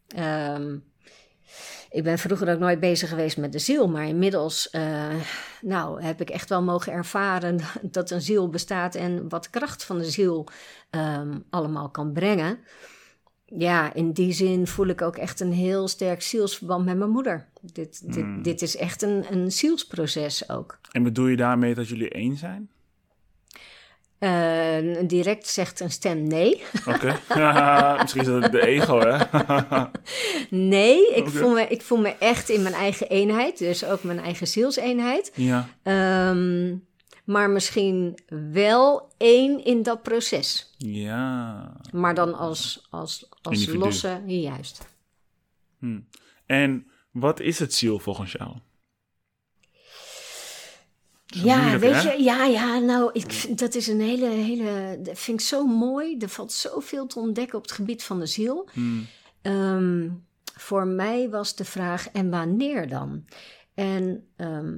Ehm, 0.08 0.78
ik 1.92 2.04
ben 2.04 2.18
vroeger 2.18 2.54
ook 2.54 2.60
nooit 2.60 2.80
bezig 2.80 3.10
geweest 3.10 3.38
met 3.38 3.52
de 3.52 3.60
ziel, 3.60 3.88
maar 3.88 4.08
inmiddels 4.08 4.70
eh, 4.70 5.16
nou, 5.62 6.04
heb 6.04 6.22
ik 6.22 6.30
echt 6.30 6.50
wel 6.50 6.62
mogen 6.62 6.92
ervaren 6.92 7.60
dat 7.82 8.12
een 8.12 8.22
ziel 8.22 8.50
bestaat 8.50 8.96
en 8.96 9.30
wat 9.30 9.50
kracht 9.50 9.84
van 9.84 9.98
de 9.98 10.12
ziel 10.12 10.48
ehm, 10.90 11.40
allemaal 11.50 11.90
kan 11.90 12.12
brengen. 12.12 12.60
Ja, 13.46 13.94
in 13.94 14.12
die 14.12 14.32
zin 14.32 14.68
voel 14.68 14.88
ik 14.88 15.02
ook 15.02 15.18
echt 15.18 15.40
een 15.40 15.52
heel 15.52 15.88
sterk 15.88 16.22
zielsverband 16.22 16.86
met 16.86 16.98
mijn 16.98 17.10
moeder. 17.10 17.48
Dit, 17.62 18.14
dit, 18.14 18.16
Hmm. 18.16 18.42
dit 18.42 18.62
is 18.62 18.76
echt 18.76 19.02
een, 19.02 19.26
een 19.32 19.52
zielsproces 19.52 20.50
ook. 20.50 20.80
En 20.92 21.04
bedoel 21.04 21.28
je 21.28 21.36
daarmee 21.36 21.76
dat 21.76 21.88
jullie 21.88 22.10
één 22.10 22.38
zijn? 22.38 22.70
Eh, 24.22 24.98
direct 25.08 25.48
zegt 25.48 25.80
een 25.80 25.92
stem 25.92 26.24
nee. 26.28 26.64
Oké. 26.88 27.20
Misschien 28.02 28.22
is 28.22 28.28
dat 28.28 28.52
de 28.52 28.68
ego, 28.68 29.00
hè? 29.00 29.18
Nee, 30.50 31.14
ik, 31.16 31.30
voel 31.30 31.54
me, 31.54 31.68
ik 31.68 31.82
voel 31.82 31.98
me 31.98 32.16
echt 32.20 32.50
in 32.50 32.62
mijn 32.62 32.74
eigen 32.74 33.10
eenheid, 33.10 33.58
dus 33.58 33.86
ook 33.86 34.04
mijn 34.04 34.20
eigen 34.20 34.48
zielseenheid. 34.48 35.32
ja. 35.36 35.68
Ehm, 35.84 36.76
maar 37.24 37.50
misschien 37.50 38.18
wel 38.52 39.12
één 39.18 39.66
in 39.66 39.84
dat 39.84 40.02
proces. 40.02 40.74
Ja. 40.78 41.74
Maar 41.92 42.16
dan 42.16 42.34
als, 42.34 42.88
als, 42.90 43.30
als 43.42 43.60
Individu. 43.60 43.84
losse, 43.84 44.22
juist. 44.26 44.86
Hm. 45.80 46.00
En 46.46 46.88
wat 47.12 47.40
is 47.40 47.60
het 47.60 47.74
ziel 47.74 48.00
volgens 48.00 48.32
jou? 48.32 48.56
Ja, 51.36 51.80
weet 51.80 52.04
hè? 52.04 52.12
je, 52.12 52.24
ja, 52.24 52.46
ja, 52.46 52.80
nou, 52.80 53.10
ik, 53.14 53.58
dat 53.58 53.76
is 53.76 53.88
een 53.88 54.02
hele, 54.02 54.28
hele, 54.30 55.00
dat 55.02 55.20
vind 55.20 55.40
ik 55.40 55.48
zo 55.48 55.66
mooi. 55.66 56.18
Er 56.18 56.30
valt 56.30 56.52
zoveel 56.52 57.08
te 57.08 57.20
ontdekken 57.20 57.58
op 57.58 57.64
het 57.64 57.72
gebied 57.72 58.04
van 58.04 58.20
de 58.20 58.26
ziel. 58.26 58.70
Hm. 58.74 59.00
Ehm, 59.42 60.10
voor 60.56 60.88
mij 60.88 61.30
was 61.30 61.56
de 61.56 61.66
vraag, 61.66 62.10
en 62.10 62.30
wanneer 62.30 62.90
dan? 62.90 63.26
En 63.74 64.28
ehm, 64.36 64.78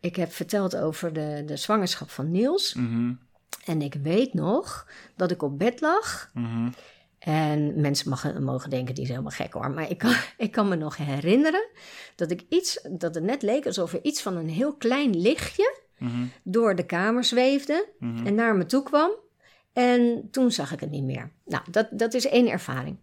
ik 0.00 0.16
heb 0.16 0.32
verteld 0.32 0.76
over 0.76 1.12
de, 1.12 1.42
de 1.46 1.56
zwangerschap 1.56 2.10
van 2.10 2.30
Niels. 2.30 2.74
Mhm. 2.74 3.12
En 3.64 3.82
ik 3.82 3.94
weet 4.02 4.34
nog 4.34 4.86
dat 5.16 5.30
ik 5.30 5.42
op 5.42 5.58
bed 5.58 5.80
lag. 5.80 6.30
Mhm. 6.34 6.68
En 7.18 7.80
mensen 7.80 8.08
mogen, 8.10 8.42
mogen 8.42 8.70
denken, 8.70 8.94
die 8.94 9.02
is 9.04 9.08
helemaal 9.10 9.30
gek 9.30 9.52
hoor. 9.52 9.70
Maar 9.70 9.90
ik 9.90 9.98
kan, 9.98 10.12
ik 10.36 10.50
kan 10.52 10.68
me 10.68 10.76
nog 10.76 10.96
herinneren 10.96 11.68
dat 12.16 12.30
ik 12.30 12.44
iets, 12.48 12.80
dat 12.90 13.14
het 13.14 13.24
net 13.24 13.42
leek 13.42 13.66
alsof 13.66 13.92
er 13.92 14.02
iets 14.04 14.22
van 14.22 14.36
een 14.36 14.48
heel 14.48 14.74
klein 14.76 15.16
lichtje 15.20 15.86
Mhm. 15.98 16.24
door 16.42 16.74
de 16.74 16.86
kamer 16.86 17.24
zweefde 17.24 17.88
Mhm. 17.98 18.26
en 18.26 18.34
naar 18.34 18.56
me 18.56 18.66
toe 18.66 18.82
kwam. 18.82 19.10
En 19.72 20.28
toen 20.30 20.50
zag 20.52 20.72
ik 20.72 20.80
het 20.80 20.90
niet 20.90 21.02
meer. 21.04 21.30
Nou, 21.44 21.62
dat, 21.70 21.88
dat 21.90 22.14
is 22.14 22.26
één 22.26 22.48
ervaring. 22.50 22.96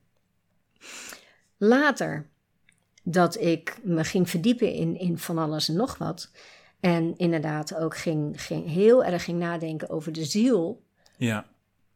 Later, 1.58 2.28
dat 3.04 3.40
ik 3.42 3.78
me 3.84 4.04
ging 4.04 4.30
verdiepen 4.30 4.74
in, 4.74 5.00
in 5.00 5.18
van 5.18 5.38
alles 5.38 5.70
en 5.70 5.76
nog 5.76 5.98
wat. 5.98 6.32
En 6.80 7.14
inderdaad 7.18 7.76
ook 7.76 7.98
ging, 7.98 8.42
ging 8.42 8.70
heel 8.72 9.04
erg 9.04 9.24
ging 9.24 9.40
nadenken 9.40 9.90
over 9.90 10.12
de 10.12 10.26
ziel. 10.26 10.84
Ja. 11.18 11.46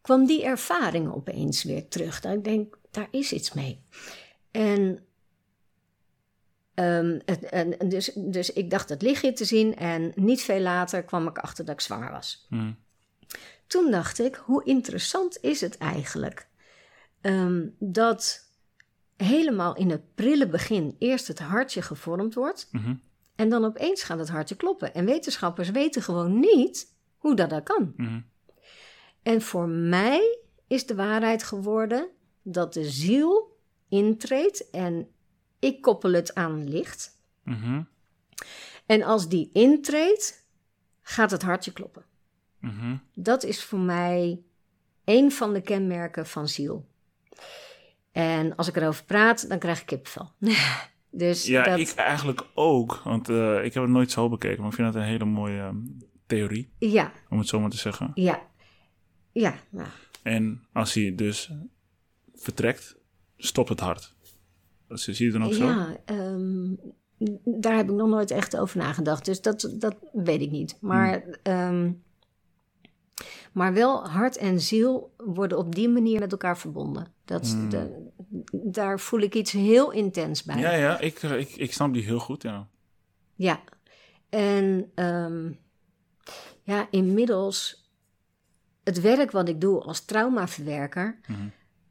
Kwam 0.10 0.26
die 0.26 0.44
ervaring 0.44 1.14
opeens 1.14 1.64
weer 1.64 1.88
terug. 1.88 2.20
Dat 2.20 2.34
ik 2.34 2.44
denk, 2.44 2.78
daar 2.92 3.08
is 3.12 3.34
iets 3.34 3.54
mee. 3.54 3.84
En, 4.52 5.06
ehm, 6.74 7.20
en 7.50 7.80
en 7.80 7.90
dus, 7.90 8.12
dus 8.16 8.54
ik 8.54 8.70
dacht 8.70 8.90
het 8.90 9.02
lichtje 9.02 9.34
te 9.34 9.46
zien 9.46 9.76
en 9.76 10.12
niet 10.16 10.42
veel 10.42 10.60
later 10.60 11.04
kwam 11.04 11.28
ik 11.28 11.38
achter 11.38 11.66
dat 11.66 11.74
ik 11.74 11.82
zwanger 11.82 12.12
was. 12.12 12.46
Hm. 12.50 12.72
Toen 13.68 13.92
dacht 13.92 14.20
ik, 14.20 14.36
hoe 14.36 14.64
interessant 14.64 15.38
is 15.42 15.62
het 15.62 15.78
eigenlijk 15.78 16.48
ehm, 17.22 17.68
dat 17.80 18.50
helemaal 19.18 19.76
in 19.76 19.90
het 19.90 20.16
prille 20.16 20.48
begin 20.48 20.96
eerst 21.00 21.28
het 21.28 21.40
hartje 21.40 21.82
gevormd 21.82 22.34
wordt 22.34 22.68
Mhm. 22.72 22.96
en 23.36 23.50
dan 23.50 23.66
opeens 23.66 24.04
gaat 24.04 24.20
het 24.20 24.30
hartje 24.30 24.56
kloppen. 24.56 24.94
En 24.94 25.06
wetenschappers 25.06 25.70
weten 25.70 26.02
gewoon 26.02 26.40
niet 26.40 26.96
hoe 27.18 27.36
dat, 27.36 27.50
dat 27.50 27.64
kan. 27.64 27.94
Mhm. 27.96 28.20
En 29.24 29.42
voor 29.42 29.68
mij 29.68 30.38
is 30.68 30.86
de 30.86 30.96
waarheid 30.96 31.44
geworden 31.44 32.08
dat 32.42 32.74
de 32.74 32.86
ziel 32.90 33.58
intreedt 33.90 34.70
en 34.70 35.08
ik 35.60 35.82
koppel 35.82 36.14
het 36.14 36.36
aan 36.36 36.70
licht. 36.70 37.18
Mhm. 37.44 37.82
En 38.86 39.04
als 39.04 39.30
die 39.30 39.50
intreedt, 39.54 40.46
gaat 41.02 41.32
het 41.32 41.42
hartje 41.42 41.74
kloppen. 41.74 42.04
Mhm. 42.60 42.96
Dat 43.14 43.44
is 43.44 43.64
voor 43.64 43.80
mij 43.80 44.42
een 45.06 45.32
van 45.32 45.54
de 45.54 45.62
kenmerken 45.62 46.26
van 46.26 46.48
ziel. 46.48 46.88
En 48.12 48.56
als 48.56 48.68
ik 48.68 48.76
erover 48.76 49.06
praat, 49.06 49.50
dan 49.50 49.60
krijg 49.60 49.80
ik 49.80 49.86
kipvel. 49.86 50.32
dus 51.10 51.46
Ja, 51.46 51.64
dat, 51.64 51.80
ik 51.80 51.90
eigenlijk 51.90 52.46
ook. 52.54 53.02
Want 53.04 53.30
eh, 53.30 53.64
ik 53.64 53.74
heb 53.74 53.84
het 53.84 53.92
nooit 53.92 54.12
zo 54.12 54.30
bekeken, 54.30 54.62
maar 54.62 54.70
ik 54.70 54.76
vind 54.76 54.88
het 54.88 54.96
een 54.96 55.10
hele 55.10 55.26
mooie 55.26 55.60
ehm, 55.60 55.78
theorie, 56.26 56.70
ja, 56.78 57.12
om 57.30 57.38
het 57.38 57.48
zo 57.48 57.60
maar 57.60 57.70
te 57.70 57.78
zeggen. 57.78 58.12
ja, 58.14 58.42
ja, 59.40 59.56
nou, 59.70 59.88
En 60.24 60.64
als 60.74 60.94
hij 60.94 61.16
dus 61.16 61.52
vertrekt, 62.36 62.96
stopt 63.38 63.70
het 63.70 63.80
hart. 63.80 64.16
Dus 64.88 65.04
zie 65.04 65.26
je 65.26 65.32
het 65.32 65.34
dan 65.42 65.44
ook 65.44 65.54
zo? 65.54 65.66
Ja, 65.66 65.98
ehm, 66.06 66.74
daar 67.46 67.76
heb 67.76 67.90
ik 67.90 67.96
nog 67.96 68.10
nooit 68.10 68.32
echt 68.32 68.58
over 68.58 68.78
nagedacht. 68.78 69.26
Dus 69.26 69.42
dat, 69.42 69.74
dat 69.80 69.96
weet 70.14 70.42
ik 70.42 70.52
niet. 70.52 70.78
Maar, 70.82 71.24
ehm, 71.44 71.92
maar 73.52 73.74
wel 73.74 74.08
hart 74.10 74.38
en 74.38 74.60
ziel 74.62 75.14
worden 75.18 75.58
op 75.58 75.76
die 75.76 75.90
manier 75.90 76.20
met 76.20 76.32
elkaar 76.32 76.58
verbonden. 76.58 77.08
Dat, 77.26 77.48
Hmm. 77.52 77.70
de- 77.70 78.08
daar 78.52 79.00
voel 79.00 79.20
ik 79.20 79.36
iets 79.36 79.52
heel 79.52 79.92
intens 79.92 80.44
bij. 80.44 80.58
Ja, 80.60 80.72
ja, 80.74 81.00
ik, 81.00 81.24
eh, 81.24 81.40
ik, 81.40 81.50
ik 81.50 81.74
snap 81.74 81.94
die 81.94 82.04
heel 82.04 82.20
goed, 82.20 82.42
ja. 82.42 82.68
Ja. 83.36 83.62
En 84.30 84.92
ehm, 84.96 85.52
ja, 86.64 86.88
inmiddels, 86.92 87.89
het 88.90 89.02
werk 89.02 89.32
wat 89.32 89.50
ik 89.50 89.62
doe 89.62 89.82
als 89.82 90.06
traumaverwerker, 90.06 91.20
Mhm. 91.28 91.40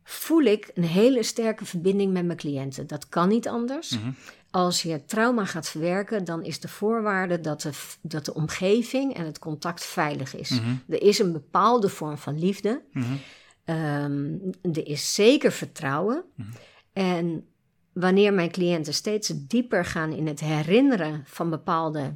voel 0.04 0.42
ik 0.42 0.70
een 0.74 0.84
hele 0.84 1.22
sterke 1.22 1.64
verbinding 1.64 2.12
met 2.12 2.24
mijn 2.24 2.38
cliënten. 2.38 2.86
Dat 2.86 3.08
kan 3.08 3.28
niet 3.28 3.48
anders. 3.48 3.90
Mhm. 3.98 4.10
Als 4.50 4.82
je 4.82 5.04
trauma 5.04 5.44
gaat 5.44 5.68
verwerken, 5.68 6.24
dan 6.24 6.42
is 6.44 6.60
de 6.60 6.68
voorwaarde 6.68 7.40
dat 7.40 7.60
de, 7.62 7.70
dat 8.02 8.24
de 8.24 8.34
omgeving 8.34 9.14
en 9.14 9.24
het 9.24 9.38
contact 9.38 9.84
veilig 9.84 10.36
is. 10.36 10.50
Mhm. 10.50 10.74
Er 10.88 11.02
is 11.02 11.18
een 11.18 11.32
bepaalde 11.32 11.88
vorm 11.88 12.18
van 12.18 12.38
liefde. 12.38 12.82
Ehm, 13.64 14.32
er 14.72 14.86
is 14.86 15.14
zeker 15.14 15.52
vertrouwen. 15.52 16.24
En 16.92 17.46
wanneer 17.92 18.32
mijn 18.34 18.50
cliënten 18.50 18.94
steeds 18.94 19.32
dieper 19.34 19.84
gaan 19.84 20.12
in 20.12 20.26
het 20.26 20.40
herinneren 20.40 21.22
van 21.26 21.50
bepaalde 21.50 22.14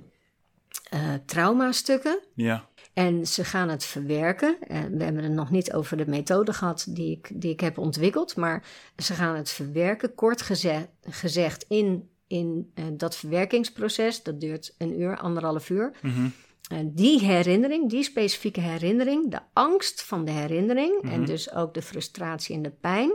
eh 0.90 1.14
traumastukken. 1.26 2.18
Ja. 2.34 2.68
En 2.92 3.26
ze 3.26 3.44
gaan 3.44 3.68
het 3.68 3.84
verwerken. 3.84 4.56
En 4.68 4.96
we 4.98 5.04
hebben 5.04 5.22
het 5.22 5.32
nog 5.32 5.50
niet 5.50 5.72
over 5.72 5.96
de 5.96 6.06
methode 6.08 6.52
gehad 6.52 6.86
die 6.88 7.10
ik, 7.10 7.30
die 7.40 7.50
ik 7.52 7.60
heb 7.60 7.78
ontwikkeld. 7.78 8.36
Maar 8.36 8.64
ze 8.96 9.14
gaan 9.14 9.36
het 9.36 9.50
verwerken, 9.50 10.14
kort 10.14 10.42
geze- 10.42 10.88
gezegd, 11.08 11.64
in, 11.68 12.08
in 12.26 12.70
eh, 12.74 12.84
dat 12.92 13.16
verwerkingsproces. 13.16 14.22
Dat 14.22 14.40
duurt 14.40 14.74
een 14.78 15.00
uur, 15.00 15.16
anderhalf 15.18 15.70
uur. 15.70 15.92
Mhm. 16.02 16.28
En 16.70 16.94
die 16.94 17.20
herinnering, 17.20 17.90
die 17.90 18.02
specifieke 18.02 18.60
herinnering, 18.60 19.30
de 19.30 19.40
angst 19.52 20.02
van 20.02 20.24
de 20.24 20.30
herinnering 20.30 21.02
en 21.02 21.18
Mhm. 21.20 21.24
dus 21.24 21.52
ook 21.52 21.74
de 21.74 21.82
frustratie 21.82 22.54
en 22.56 22.62
de 22.62 22.70
pijn, 22.70 23.12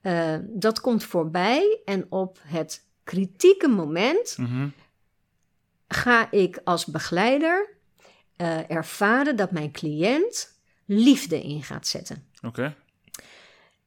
eh, 0.00 0.36
dat 0.48 0.80
komt 0.80 1.04
voorbij. 1.04 1.80
En 1.84 2.06
op 2.08 2.38
het 2.42 2.84
kritieke 3.04 3.68
moment 3.68 4.36
Mhm. 4.38 4.68
ga 5.88 6.30
ik 6.30 6.60
als 6.64 6.86
begeleider 6.86 7.72
eh, 8.36 8.70
ervaren 8.70 9.36
dat 9.36 9.50
mijn 9.50 9.72
cliënt 9.72 10.60
liefde 10.84 11.42
in 11.42 11.62
gaat 11.62 11.86
zetten. 11.86 12.24
Oké. 12.42 12.74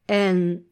En 0.05 0.67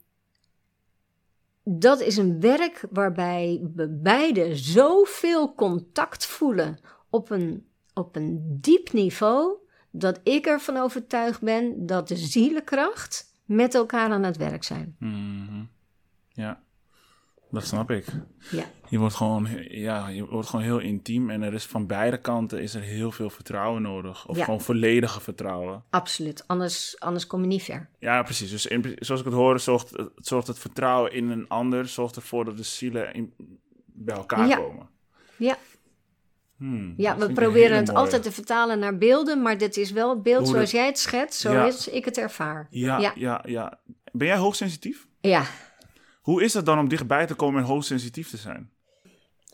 dat 1.64 2.02
is 2.02 2.18
een 2.18 2.40
werk 2.40 2.86
waarbij 2.90 3.62
we 3.76 3.88
beide 3.90 4.56
zoveel 4.56 5.56
contact 5.56 6.26
voelen 6.26 6.80
op 7.10 7.30
een, 7.30 7.68
op 7.94 8.16
een 8.16 8.58
diep 8.62 8.92
niveau, 8.94 9.58
dat 9.92 10.20
ik 10.24 10.46
ervan 10.46 10.78
overtuigd 10.78 11.42
ben 11.42 11.86
dat 11.86 12.08
de 12.08 12.18
zielenkracht 12.18 13.34
met 13.46 13.76
elkaar 13.76 14.10
aan 14.12 14.24
het 14.24 14.38
werk 14.38 14.64
zijn. 14.64 14.96
Mhm. 15.00 15.64
Ja, 16.30 16.64
dat 17.56 17.66
snap 17.66 17.92
ik. 17.92 18.06
Ja, 18.52 18.64
Je 18.90 18.98
wordt 19.00 19.16
gewoon, 19.16 19.48
ja, 19.68 20.08
je 20.08 20.26
wordt 20.26 20.50
gewoon 20.50 20.66
heel 20.66 20.80
intiem 20.80 21.30
en 21.30 21.42
er 21.42 21.54
is 21.54 21.66
van 21.66 21.88
beide 21.88 22.18
kanten 22.18 22.62
is 22.62 22.74
er 22.74 22.82
heel 22.82 23.12
veel 23.12 23.30
vertrouwen 23.30 23.82
nodig. 23.82 24.28
Of 24.28 24.38
Ja. 24.38 24.44
gewoon 24.44 24.62
volledige 24.62 25.22
vertrouwen. 25.22 25.84
absoluut. 25.90 26.48
Anders, 26.48 27.00
anders 27.00 27.28
kom 27.28 27.42
je 27.42 27.48
niet 27.48 27.64
ver. 27.64 27.90
Ja, 28.00 28.24
precies. 28.24 28.50
Dus 28.52 28.66
in, 28.66 28.96
zoals 29.00 29.22
ik 29.22 29.28
het 29.28 29.36
hoor, 29.36 29.60
zorgt, 29.60 29.90
het- 29.90 30.10
zorgt 30.16 30.48
het 30.48 30.60
vertrouwen 30.60 31.12
in 31.14 31.30
een 31.30 31.48
ander, 31.48 31.88
zorgt 31.88 32.16
ervoor 32.16 32.46
dat 32.46 32.58
de 32.58 32.64
zielen 32.64 33.14
in, 33.14 33.34
bij 33.86 34.16
elkaar 34.16 34.48
Ja. 34.48 34.56
komen. 34.56 34.90
Ja. 35.38 35.58
Hmm, 36.58 36.94
Ja, 36.98 37.18
we 37.18 37.32
proberen 37.34 37.78
het 37.78 37.88
mooie. 37.88 38.00
altijd 38.00 38.24
te 38.24 38.32
vertalen 38.32 38.80
naar 38.80 38.98
beelden, 38.98 39.42
maar 39.42 39.58
dit 39.58 39.78
is 39.78 39.92
wel 39.92 40.10
het 40.10 40.24
beeld 40.24 40.38
Hoe 40.44 40.48
zoals 40.48 40.62
dat- 40.72 40.80
jij 40.80 40.86
het 40.86 41.00
schetst, 41.00 41.40
zo 41.40 41.52
Ja. 41.52 41.66
is 41.66 41.88
ik 41.88 42.06
het 42.06 42.18
ervaar. 42.18 42.68
Ja, 42.70 43.00
Ja. 43.00 43.12
ja, 43.16 43.44
ja, 43.48 43.80
Ben 44.12 44.28
jij 44.28 44.38
hoogsensitief? 44.38 45.08
Ja, 45.22 45.44
Hoe 46.26 46.44
is 46.44 46.54
het 46.54 46.66
dan 46.66 46.80
om 46.80 46.88
dichtbij 46.88 47.26
te 47.26 47.34
komen 47.36 47.62
en 47.62 47.68
hoogsensitief 47.68 48.30
te 48.30 48.38
zijn? 48.38 48.70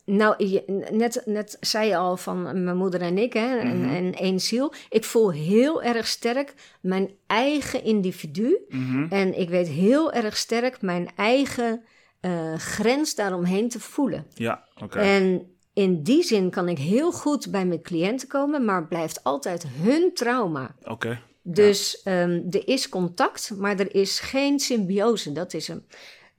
Nou, 0.06 0.46
je- 0.46 0.88
net, 0.92 1.22
net 1.26 1.58
zei 1.60 1.88
je 1.88 1.98
al 1.98 2.18
van 2.18 2.64
mijn 2.64 2.78
moeder 2.78 3.02
en 3.02 3.18
ik, 3.18 3.34
hè, 3.34 3.58
en, 3.58 3.90
en 3.90 4.14
één 4.14 4.40
ziel. 4.40 4.74
Ik 4.90 5.04
voel 5.04 5.32
heel 5.32 5.84
erg 5.84 6.08
sterk 6.08 6.54
mijn 6.82 7.12
eigen 7.28 7.84
individu. 7.84 8.58
Mhm. 8.70 9.06
En 9.10 9.40
ik 9.40 9.50
weet 9.50 9.68
heel 9.68 10.12
erg 10.12 10.38
sterk 10.38 10.82
mijn 10.82 11.10
eigen 11.16 11.84
eh, 12.20 12.54
grens 12.56 13.16
daaromheen 13.16 13.70
te 13.70 13.80
voelen. 13.80 14.26
Ja, 14.34 14.64
oké. 14.84 15.00
En 15.00 15.56
in 15.74 16.04
die 16.04 16.24
zin 16.24 16.50
kan 16.50 16.68
ik 16.70 16.78
heel 16.78 17.12
goed 17.12 17.52
bij 17.52 17.66
mijn 17.66 17.82
cliënten 17.82 18.28
komen, 18.28 18.66
maar 18.66 18.88
blijft 18.88 19.24
altijd 19.24 19.66
hun 19.68 20.14
trauma. 20.14 20.76
Oké. 20.84 21.20
Dus 21.44 22.02
ehm, 22.04 22.42
er 22.50 22.68
is 22.68 22.90
contact, 22.90 23.52
maar 23.58 23.80
er 23.80 23.96
is 23.96 24.20
geen 24.20 24.60
symbiose. 24.60 25.32
Dat 25.32 25.54
is 25.54 25.68
hem. 25.68 25.86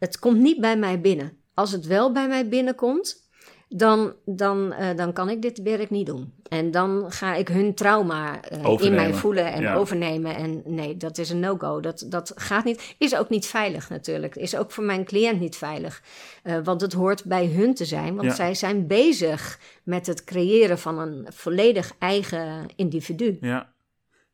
Het 0.03 0.19
komt 0.19 0.39
niet 0.39 0.61
bij 0.61 0.77
mij 0.77 1.01
binnen. 1.01 1.33
Als 1.55 1.73
het 1.73 1.87
wel 1.87 2.13
bij 2.13 2.29
mij 2.29 2.49
binnenkomt, 2.49 3.31
dan, 3.69 4.13
dan, 4.25 4.73
eh, 4.73 4.97
dan 4.97 5.13
kan 5.13 5.29
ik 5.29 5.43
dit 5.43 5.63
werk 5.63 5.91
niet 5.91 6.07
doen. 6.07 6.33
En 6.49 6.71
dan 6.71 7.05
ga 7.13 7.35
ik 7.35 7.49
hun 7.49 7.75
trauma 7.75 8.43
eh, 8.43 8.75
in 8.79 8.95
mij 8.95 9.15
voelen 9.15 9.53
en 9.53 9.61
Ja. 9.63 9.75
overnemen. 9.75 10.37
En 10.37 10.63
nee, 10.65 10.97
dat 10.97 11.19
is 11.19 11.31
een 11.31 11.41
no-go. 11.41 11.81
Dat, 11.81 12.07
dat 12.09 12.33
gaat 12.35 12.65
niet. 12.65 12.95
Is 12.99 13.17
ook 13.17 13.29
niet 13.29 13.47
veilig 13.47 13.89
natuurlijk. 13.89 14.37
Is 14.37 14.57
ook 14.57 14.71
voor 14.71 14.85
mijn 14.85 15.05
cliënt 15.05 15.41
niet 15.41 15.57
veilig. 15.57 16.03
Eh, 16.43 16.59
want 16.65 16.81
het 16.81 16.93
hoort 16.93 17.25
bij 17.25 17.47
hun 17.47 17.75
te 17.75 17.85
zijn. 17.85 18.15
Want 18.15 18.29
Ja. 18.29 18.35
zij 18.35 18.55
zijn 18.55 18.87
bezig 18.87 19.61
met 19.85 20.07
het 20.07 20.25
creëren 20.25 20.79
van 20.79 20.99
een 20.99 21.27
volledig 21.31 21.93
eigen 21.99 22.67
individu. 22.77 23.37
Ja. 23.41 23.73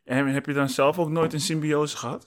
En 0.04 0.26
heb 0.26 0.46
je 0.46 0.52
dan 0.52 0.68
zelf 0.68 0.98
ook 0.98 1.10
nooit 1.10 1.32
een 1.32 1.40
symbiose 1.40 1.96
gehad? 1.96 2.26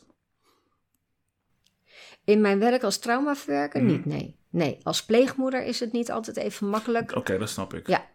In 2.26 2.42
mijn 2.42 2.60
werk 2.60 2.84
als 2.84 2.98
traumaverwerker 3.00 3.82
niet, 3.82 4.06
nee. 4.06 4.36
Nee, 4.50 4.78
als 4.84 5.06
pleegmoeder 5.06 5.64
is 5.66 5.80
het 5.80 5.92
niet 5.92 6.12
altijd 6.12 6.38
even 6.38 6.68
makkelijk. 6.70 7.16
Oké, 7.16 7.38
dat 7.38 7.50
snap 7.50 7.74
ik. 7.74 7.88
Ja. 7.88 8.06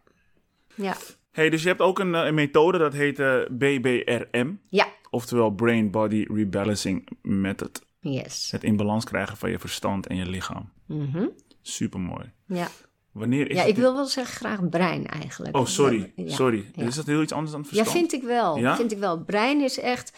Ja, 0.75 0.95
Hey, 1.31 1.49
dus 1.49 1.61
je 1.61 1.67
hebt 1.67 1.81
ook 1.81 1.99
een, 1.99 2.15
eh, 2.15 2.25
een 2.25 2.33
methode 2.33 2.77
dat 2.77 2.93
heet 2.93 3.19
eh, 3.19 3.35
BBRM. 3.49 4.59
ja, 4.69 4.87
Oftewel 5.09 5.49
Brain 5.49 5.91
Body 5.91 6.25
Rebalancing 6.33 7.09
Method. 7.21 7.81
yes. 7.99 8.51
Het 8.51 8.63
in 8.63 8.75
balans 8.77 9.03
krijgen 9.05 9.37
van 9.37 9.49
je 9.49 9.59
verstand 9.59 10.07
en 10.07 10.15
je 10.15 10.25
lichaam. 10.29 10.71
Mhm. 10.85 11.27
Supermooi. 11.61 12.31
Ja, 12.47 12.67
Wanneer 13.11 13.49
is 13.49 13.57
ja 13.57 13.63
ik 13.63 13.75
wil 13.75 13.93
wel 13.93 14.05
zeggen 14.05 14.35
graag 14.35 14.69
brein 14.69 15.05
eigenlijk. 15.07 15.55
Oh, 15.57 15.65
sorry. 15.65 16.11
Ja, 16.15 16.29
sorry. 16.35 16.71
ja. 16.75 16.85
Is 16.85 16.95
dat 16.95 17.05
heel 17.05 17.21
iets 17.21 17.31
anders 17.33 17.51
dan 17.51 17.61
Ja, 17.61 17.67
verstand? 17.67 17.97
vind 17.97 18.13
ik 18.13 18.23
wel. 18.23 18.57
Ja? 18.57 18.75
Vind 18.75 18.91
ik 18.91 18.97
wel. 18.97 19.23
Brein 19.23 19.61
is 19.61 19.79
echt. 19.79 20.17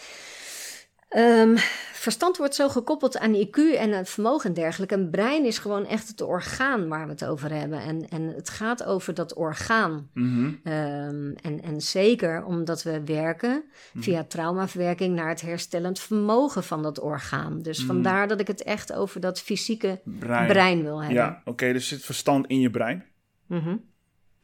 Ehm, 1.09 1.55
verstand 1.93 2.37
wordt 2.37 2.55
zo 2.55 2.69
gekoppeld 2.69 3.17
aan 3.17 3.35
IQ 3.35 3.57
en 3.77 3.91
het 3.91 4.09
vermogen 4.09 4.49
en 4.49 4.53
dergelijke. 4.55 4.95
En 4.95 5.09
brein 5.09 5.45
is 5.45 5.57
gewoon 5.57 5.85
echt 5.85 6.07
het 6.07 6.21
orgaan 6.21 6.87
waar 6.87 7.05
we 7.05 7.11
het 7.11 7.25
over 7.25 7.51
hebben. 7.53 7.79
En, 7.81 8.09
en 8.09 8.27
het 8.27 8.49
gaat 8.49 8.83
over 8.83 9.13
dat 9.13 9.33
orgaan. 9.33 10.09
Mhm. 10.13 10.51
Ehm, 10.63 11.31
en, 11.41 11.61
en 11.63 11.81
zeker 11.81 12.43
omdat 12.43 12.83
we 12.83 13.03
werken 13.05 13.63
Mhm. 13.93 14.03
via 14.03 14.23
traumaverwerking 14.23 15.15
naar 15.15 15.29
het 15.29 15.41
herstellend 15.41 15.99
vermogen 15.99 16.63
van 16.63 16.83
dat 16.83 16.99
orgaan. 16.99 17.61
Dus 17.61 17.83
vandaar 17.85 18.27
dat 18.27 18.39
ik 18.39 18.47
het 18.47 18.63
echt 18.63 18.93
over 18.93 19.19
dat 19.19 19.39
fysieke 19.41 20.01
Mhm. 20.03 20.17
Brein. 20.19 20.47
brein 20.47 20.83
wil 20.83 20.97
hebben. 20.97 21.15
Ja, 21.17 21.41
oké. 21.45 21.73
dus 21.73 21.87
zit 21.87 22.01
verstand 22.01 22.47
in 22.47 22.59
je 22.59 22.69
brein? 22.69 23.05
Mhm. 23.45 23.75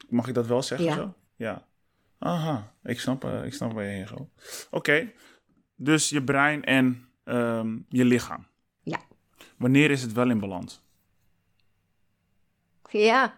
Mag 0.08 0.28
ik 0.28 0.34
dat 0.34 0.46
wel 0.46 0.62
zeggen 0.62 0.86
Ja. 0.86 0.94
zo? 0.94 1.14
Ja. 1.36 1.64
Aha, 2.18 2.72
ik 2.82 3.00
snap, 3.00 3.24
eh, 3.24 3.44
ik 3.44 3.54
snap 3.54 3.72
waar 3.72 3.84
je 3.84 3.90
heen 3.90 4.08
gaat. 4.08 4.26
Oké, 4.70 5.10
dus 5.76 6.08
je 6.08 6.22
brein 6.22 6.64
en 6.64 7.08
ehm, 7.24 7.76
je 7.88 8.04
lichaam. 8.04 8.46
Ja. 8.82 8.98
Wanneer 9.56 9.90
is 9.90 10.02
het 10.02 10.12
wel 10.12 10.30
in 10.30 10.40
balans? 10.40 10.84
Ja. 12.90 13.34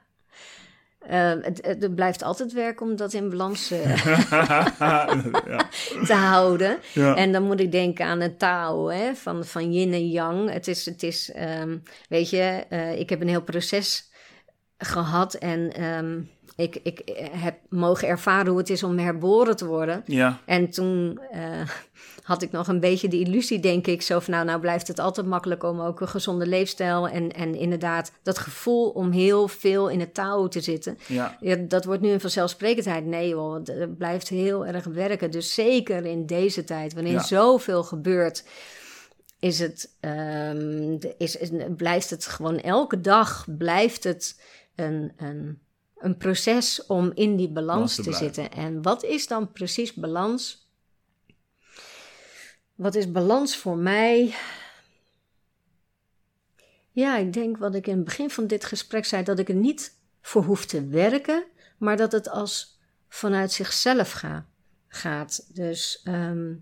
Ehm, 0.99 1.41
het, 1.43 1.67
het, 1.67 1.95
blijft 1.95 2.23
altijd 2.23 2.53
werken 2.53 2.87
om 2.87 2.97
dat 2.97 3.13
in 3.13 3.29
balans 3.29 3.71
eh, 3.71 4.05
ja. 5.47 5.69
te 6.05 6.15
houden. 6.15 6.79
Ja. 6.95 7.17
En 7.17 7.33
dan 7.33 7.43
moet 7.43 7.61
ik 7.61 7.73
denken 7.73 8.07
aan 8.07 8.21
het 8.21 8.39
Tao, 8.39 8.89
hè, 8.89 9.15
van, 9.15 9.45
van 9.45 9.73
yin 9.73 9.93
en 9.93 10.09
yang. 10.09 10.51
Het 10.51 10.69
is, 10.69 10.85
het 10.85 11.03
is 11.03 11.33
ehm, 11.33 11.79
weet 12.09 12.31
je, 12.31 12.65
eh, 12.69 12.99
ik 13.01 13.11
heb 13.11 13.21
een 13.21 13.29
heel 13.29 13.43
proces 13.43 14.11
gehad 14.79 15.35
en 15.35 15.73
ik, 16.59 16.81
ik 16.83 17.03
heb 17.33 17.59
mogen 17.69 18.09
ervaren 18.09 18.49
hoe 18.49 18.59
het 18.59 18.71
is 18.71 18.83
om 18.83 18.99
herboren 18.99 19.57
te 19.57 19.67
worden. 19.67 20.03
ja, 20.07 20.39
En 20.45 20.71
toen 20.71 21.21
eh, 21.31 21.69
had 22.29 22.43
ik 22.43 22.51
nog 22.51 22.69
een 22.69 22.81
beetje 22.81 23.09
de 23.09 23.19
illusie, 23.19 23.61
denk 23.61 23.87
ik, 23.87 24.03
zo 24.03 24.19
van 24.19 24.35
nou, 24.35 24.45
nou 24.47 24.61
blijft 24.61 24.89
het 24.89 24.99
altijd 24.99 25.27
makkelijk 25.27 25.63
om 25.63 25.81
ook 25.81 26.01
een 26.01 26.09
gezonde 26.09 26.47
leefstijl 26.47 27.09
en, 27.09 27.33
en 27.33 27.55
inderdaad 27.55 28.13
dat 28.23 28.39
gevoel 28.39 28.89
om 28.89 29.11
heel 29.11 29.49
veel 29.49 29.89
in 29.89 30.01
het 30.01 30.15
touw 30.15 30.49
te 30.49 30.61
zitten. 30.61 30.99
ja, 31.07 31.37
Ja, 31.41 31.57
dat 31.57 31.85
wordt 31.85 32.03
nu 32.03 32.11
een 32.11 32.21
vanzelfsprekendheid. 32.21 33.05
Nee 33.07 33.29
joh, 33.29 33.55
het, 33.55 33.67
het 33.67 33.99
blijft 33.99 34.29
heel 34.29 34.67
erg 34.67 34.85
werken. 34.85 35.31
Dus 35.31 35.55
zeker 35.55 36.05
in 36.05 36.27
deze 36.27 36.65
tijd, 36.65 36.95
wanneer 36.95 37.13
Ja. 37.13 37.23
zoveel 37.23 37.83
gebeurt, 37.85 38.45
is 39.39 39.59
het, 39.59 39.91
ehm, 40.01 40.99
is, 41.19 41.37
is, 41.37 41.51
blijft 41.77 42.11
het 42.11 42.27
gewoon 42.27 42.59
elke 42.59 43.01
dag 43.01 43.47
blijft 43.59 44.05
het 44.05 44.41
een, 44.75 45.13
een, 45.17 45.59
een 45.99 46.17
proces 46.17 46.87
om 46.87 47.11
in 47.15 47.37
die 47.37 47.49
balans 47.49 47.67
Balans 47.67 47.95
te 47.95 48.13
zitten. 48.13 48.51
En 48.53 48.83
wat 48.83 49.05
is 49.05 49.27
dan 49.27 49.53
precies 49.53 49.95
balans? 49.95 50.67
Wat 52.79 52.95
is 52.95 53.11
balans 53.11 53.57
voor 53.57 53.77
mij? 53.77 54.35
Ja, 56.91 57.17
ik 57.17 57.33
denk 57.33 57.57
wat 57.57 57.75
ik 57.75 57.87
in 57.87 57.97
het 57.97 58.05
begin 58.05 58.31
van 58.31 58.47
dit 58.47 58.65
gesprek 58.65 59.05
zei, 59.05 59.23
dat 59.23 59.39
ik 59.39 59.49
er 59.49 59.55
niet 59.55 59.95
voor 60.21 60.45
hoef 60.45 60.67
te 60.67 60.87
werken, 60.87 61.45
maar 61.79 61.97
dat 61.97 62.13
het 62.13 62.29
als 62.29 62.79
vanuit 63.09 63.53
zichzelf 63.53 64.11
ga, 64.11 64.47
gaat. 64.89 65.55
Dus 65.55 66.01
ehm, 66.05 66.55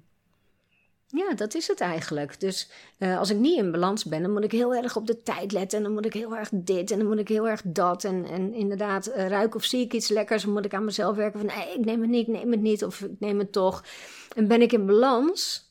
ja, 1.07 1.35
dat 1.35 1.55
is 1.55 1.69
het 1.69 1.81
eigenlijk. 1.81 2.41
Dus 2.41 2.71
eh, 2.99 3.19
als 3.19 3.31
ik 3.31 3.37
niet 3.37 3.59
in 3.59 3.71
balans 3.71 4.05
ben, 4.05 4.23
dan 4.23 4.33
moet 4.33 4.45
ik 4.45 4.53
heel 4.53 4.75
erg 4.75 4.97
op 4.97 5.07
de 5.07 5.23
tijd 5.23 5.53
letten. 5.53 5.79
En 5.79 5.85
dan 5.85 5.93
moet 5.93 6.07
ik 6.07 6.13
heel 6.13 6.37
erg 6.37 6.49
dit 6.53 6.91
en 6.91 6.99
dan 6.99 7.07
moet 7.07 7.19
ik 7.19 7.29
heel 7.29 7.49
erg 7.49 7.63
dat. 7.65 8.05
En, 8.05 8.25
en 8.25 8.55
inderdaad, 8.55 9.07
eh, 9.07 9.29
ruik 9.29 9.55
of 9.55 9.65
zie 9.65 9.85
ik 9.85 9.93
iets 9.93 10.09
lekkers, 10.09 10.43
dan 10.43 10.53
moet 10.53 10.65
ik 10.65 10.75
aan 10.75 10.85
mezelf 10.85 11.17
werken 11.17 11.41
van 11.41 11.49
nee, 11.57 11.75
ik 11.79 11.85
neem 11.85 12.01
het 12.01 12.11
niet, 12.11 12.29
ik 12.29 12.35
neem 12.35 12.51
het 12.51 12.61
niet 12.61 12.85
of 12.85 13.01
ik 13.01 13.21
neem 13.21 13.39
het 13.39 13.53
toch. 13.53 13.85
En 14.35 14.49
ben 14.49 14.63
ik 14.63 14.73
in 14.73 14.87
balans, 14.87 15.66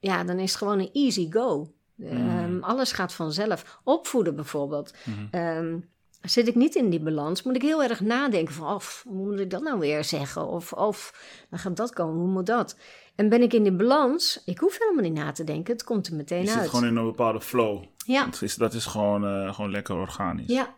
ja, 0.00 0.24
dan 0.24 0.38
is 0.38 0.50
het 0.50 0.58
gewoon 0.58 0.78
een 0.78 0.90
easy 0.92 1.30
go. 1.30 1.72
Ehm, 2.04 2.58
alles 2.60 2.92
gaat 2.92 3.12
vanzelf. 3.12 3.80
Opvoeden 3.84 4.34
bijvoorbeeld. 4.36 4.94
Ehm, 5.30 5.78
zit 6.20 6.48
ik 6.48 6.54
niet 6.54 6.74
in 6.74 6.90
die 6.90 7.00
balans, 7.00 7.42
moet 7.42 7.56
ik 7.56 7.62
heel 7.62 7.82
erg 7.82 8.00
nadenken 8.00 8.54
van, 8.54 8.74
of, 8.74 9.04
hoe 9.08 9.26
moet 9.26 9.40
ik 9.40 9.50
dat 9.50 9.62
nou 9.62 9.78
weer 9.78 10.04
zeggen? 10.04 10.46
Of, 10.46 10.72
of, 10.72 11.14
dan 11.50 11.58
gaat 11.58 11.76
dat 11.76 11.92
komen, 11.92 12.14
hoe 12.14 12.28
moet 12.28 12.46
dat? 12.46 12.76
En 13.14 13.28
ben 13.28 13.42
ik 13.42 13.52
in 13.52 13.62
die 13.62 13.72
balans, 13.72 14.42
ik 14.44 14.58
hoef 14.58 14.78
helemaal 14.78 15.02
niet 15.02 15.24
na 15.24 15.32
te 15.32 15.44
denken, 15.44 15.72
het 15.72 15.84
komt 15.84 16.06
er 16.06 16.14
meteen 16.14 16.40
je 16.42 16.48
zit 16.48 16.58
uit. 16.58 16.68
gewoon 16.68 16.86
in 16.86 16.96
een 16.96 17.04
bepaalde 17.04 17.40
flow. 17.40 17.84
Ja, 17.96 18.24
Dat 18.24 18.42
is, 18.42 18.54
dat 18.54 18.74
is 18.74 18.86
gewoon, 18.86 19.26
eh, 19.26 19.54
gewoon 19.54 19.70
lekker 19.70 19.94
organisch. 19.94 20.46
ja, 20.46 20.74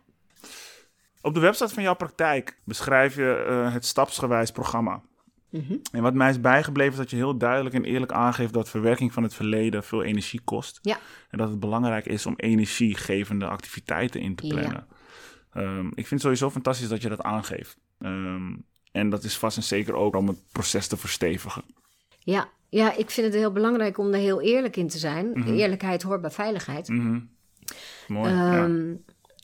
Op 1.21 1.33
de 1.33 1.39
website 1.39 1.73
van 1.73 1.83
jouw 1.83 1.95
praktijk 1.95 2.57
beschrijf 2.63 3.15
je 3.15 3.45
eh, 3.47 3.73
het 3.73 3.85
stapsgewijs 3.85 4.51
programma. 4.51 5.01
Mhm. 5.53 5.77
En 5.91 6.01
wat 6.01 6.13
mij 6.13 6.29
is 6.29 6.39
bijgebleven 6.41 6.91
is 6.91 6.97
dat 6.97 7.09
je 7.09 7.15
heel 7.15 7.37
duidelijk 7.37 7.75
en 7.75 7.83
eerlijk 7.83 8.11
aangeeft 8.11 8.53
dat 8.53 8.69
verwerking 8.69 9.13
van 9.13 9.23
het 9.23 9.33
verleden 9.33 9.83
veel 9.83 10.03
energie 10.03 10.41
kost. 10.43 10.79
ja, 10.81 10.97
En 11.29 11.37
dat 11.37 11.49
het 11.49 11.59
belangrijk 11.59 12.05
is 12.05 12.25
om 12.25 12.33
energiegevende 12.37 13.45
activiteiten 13.47 14.21
in 14.21 14.35
te 14.35 14.45
Ja. 14.47 14.53
plannen. 14.53 14.87
Ehm, 15.53 15.87
ik 15.87 15.93
vind 15.93 16.09
het 16.09 16.21
sowieso 16.21 16.49
fantastisch 16.49 16.87
dat 16.89 17.01
je 17.01 17.09
dat 17.09 17.21
aangeeft. 17.21 17.77
Ehm, 17.99 18.53
en 18.91 19.09
dat 19.09 19.23
is 19.23 19.37
vast 19.37 19.57
en 19.57 19.63
zeker 19.63 19.93
ook 19.95 20.15
om 20.15 20.27
het 20.27 20.37
proces 20.51 20.87
te 20.87 20.97
verstevigen. 20.97 21.63
ja. 22.19 22.49
Ja, 22.69 22.95
ik 22.97 23.09
vind 23.09 23.27
het 23.27 23.35
heel 23.35 23.51
belangrijk 23.51 23.97
om 23.97 24.07
er 24.13 24.19
heel 24.19 24.41
eerlijk 24.41 24.75
in 24.75 24.87
te 24.87 24.97
zijn. 24.97 25.43
Eerlijkheid 25.47 26.01
hoort 26.03 26.21
bij 26.21 26.31
veiligheid. 26.31 26.87
Mhm. 26.87 27.19
Mooi. 28.07 28.31
ja. 28.33 28.63
Ehm, 28.63 28.93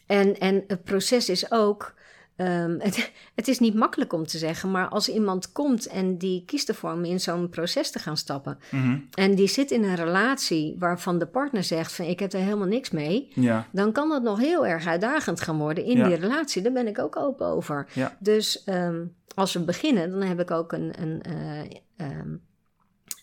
en, 0.06 0.40
en 0.40 0.64
het 0.68 0.84
proces 0.84 1.30
is 1.30 1.52
ook. 1.52 1.94
Ehm, 2.40 2.80
het, 2.80 3.12
het 3.36 3.48
is 3.48 3.60
niet 3.60 3.74
makkelijk 3.74 4.14
om 4.14 4.26
te 4.28 4.38
zeggen, 4.38 4.72
maar 4.72 4.88
als 4.88 5.10
iemand 5.10 5.52
komt 5.52 5.88
en 5.88 6.18
die 6.18 6.44
kiest 6.46 6.70
ervoor 6.70 6.92
om 6.92 7.06
in 7.06 7.20
zo'n 7.20 7.50
proces 7.50 7.92
te 7.92 8.00
gaan 8.00 8.18
stappen. 8.18 8.58
Mhm. 8.72 8.98
En 9.14 9.36
die 9.36 9.48
zit 9.48 9.72
in 9.72 9.84
een 9.84 9.96
relatie 9.96 10.76
waarvan 10.80 11.20
de 11.20 11.26
partner 11.26 11.64
zegt: 11.64 11.92
van 11.92 12.06
ik 12.06 12.20
heb 12.20 12.34
er 12.34 12.40
helemaal 12.40 12.68
niks 12.68 12.90
mee. 12.90 13.32
ja. 13.36 13.68
Dan 13.72 13.92
kan 13.92 14.10
dat 14.10 14.24
nog 14.24 14.40
heel 14.40 14.66
erg 14.68 14.88
uitdagend 14.88 15.42
gaan 15.42 15.58
worden 15.58 15.84
in 15.84 15.98
Ja. 15.98 16.08
die 16.08 16.16
relatie. 16.16 16.62
Daar 16.62 16.72
ben 16.72 16.88
ik 16.88 17.00
ook 17.00 17.16
open 17.16 17.48
over. 17.48 17.88
Ja. 17.94 18.18
Dus 18.20 18.64
ehm, 18.64 19.06
als 19.36 19.54
we 19.54 19.60
beginnen, 19.60 20.12
dan 20.12 20.22
heb 20.22 20.40
ik 20.40 20.52
ook 20.52 20.72
een, 20.72 20.94
een 21.02 21.22
eh, 21.22 21.60
ehm, 22.08 22.36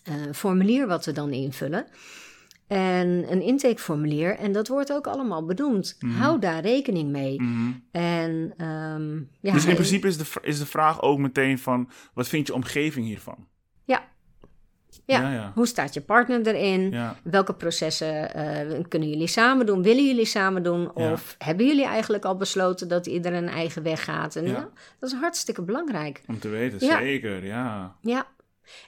eh, 0.03 0.13
formulier 0.33 0.87
wat 0.87 1.05
we 1.05 1.11
dan 1.11 1.31
invullen. 1.31 1.85
En 2.67 3.25
een 3.31 3.41
intakeformulier. 3.41 4.37
En 4.37 4.51
dat 4.51 4.67
wordt 4.67 4.93
ook 4.93 5.07
allemaal 5.07 5.45
benoemd. 5.45 5.97
Hou 6.17 6.39
daar 6.39 6.61
rekening 6.61 7.09
mee. 7.11 7.41
Mhm. 7.41 7.71
En 7.91 8.53
ehm, 8.57 9.15
ja, 9.39 9.53
dus 9.53 9.65
in 9.65 9.73
principe 9.73 10.07
is 10.07 10.17
de, 10.17 10.25
is 10.41 10.59
de 10.59 10.65
vraag 10.65 11.01
ook 11.01 11.17
meteen 11.17 11.59
van, 11.59 11.89
wat 12.13 12.27
vindt 12.27 12.47
je 12.47 12.53
omgeving 12.53 13.05
hiervan? 13.05 13.47
Ja, 13.85 14.03
Ja. 15.05 15.21
Ja, 15.21 15.31
ja. 15.31 15.51
Hoe 15.55 15.65
staat 15.67 15.93
je 15.93 16.01
partner 16.01 16.47
erin? 16.47 16.95
Welke 17.23 17.53
processen 17.53 18.33
eh, 18.33 18.83
kunnen 18.87 19.09
jullie 19.09 19.27
samen 19.27 19.65
doen? 19.65 19.83
Willen 19.83 20.05
jullie 20.05 20.25
samen 20.25 20.63
doen? 20.63 20.93
Of 20.93 21.35
hebben 21.37 21.65
jullie 21.65 21.85
eigenlijk 21.85 22.25
al 22.25 22.37
besloten 22.37 22.87
dat 22.87 23.05
ieder 23.05 23.33
een 23.33 23.47
eigen 23.49 23.83
weg 23.83 24.03
gaat? 24.03 24.35
En 24.35 24.45
dat 24.99 25.11
is 25.11 25.17
hartstikke 25.19 25.61
belangrijk. 25.61 26.21
Om 26.27 26.39
te 26.39 26.49
weten, 26.49 26.79
zeker, 26.79 27.45
ja. 27.45 27.95
Ja. 28.01 28.27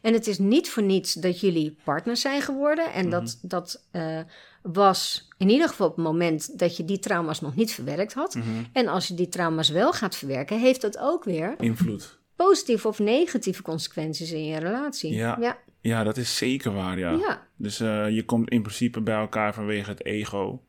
En 0.01 0.13
het 0.13 0.27
is 0.27 0.37
niet 0.37 0.69
voor 0.69 0.83
niets 0.83 1.13
dat 1.13 1.39
jullie 1.39 1.75
partners 1.83 2.21
zijn 2.21 2.41
geworden. 2.41 2.93
En 2.93 3.09
dat, 3.09 3.37
Mhm. 3.41 3.47
dat 3.47 3.85
eh, 3.91 4.19
was 4.61 5.27
in 5.37 5.49
ieder 5.49 5.67
geval 5.67 5.87
op 5.87 5.95
het 5.95 6.05
moment 6.05 6.59
dat 6.59 6.77
je 6.77 6.85
die 6.85 6.99
trauma's 6.99 7.41
nog 7.41 7.55
niet 7.55 7.71
verwerkt 7.71 8.13
had. 8.13 8.35
Mhm. 8.35 8.47
En 8.73 8.87
als 8.87 9.07
je 9.07 9.13
die 9.13 9.29
trauma's 9.29 9.69
wel 9.69 9.93
gaat 9.93 10.15
verwerken, 10.15 10.59
heeft 10.59 10.81
dat 10.81 10.97
ook 10.97 11.23
weer 11.23 11.55
Invloed. 11.59 12.19
positieve 12.35 12.87
of 12.87 12.99
negatieve 12.99 13.61
consequenties 13.61 14.31
in 14.31 14.45
je 14.45 14.57
relatie. 14.59 15.13
Ja. 15.13 15.37
ja. 15.39 15.57
Ja, 15.81 16.03
dat 16.03 16.17
is 16.17 16.37
zeker 16.37 16.73
waar, 16.73 16.99
ja. 16.99 17.11
ja. 17.11 17.47
Dus 17.55 17.79
eh, 17.79 18.09
je 18.09 18.25
komt 18.25 18.49
in 18.49 18.61
principe 18.61 19.01
bij 19.01 19.15
elkaar 19.15 19.53
vanwege 19.53 19.89
het 19.89 20.05
ego. 20.05 20.63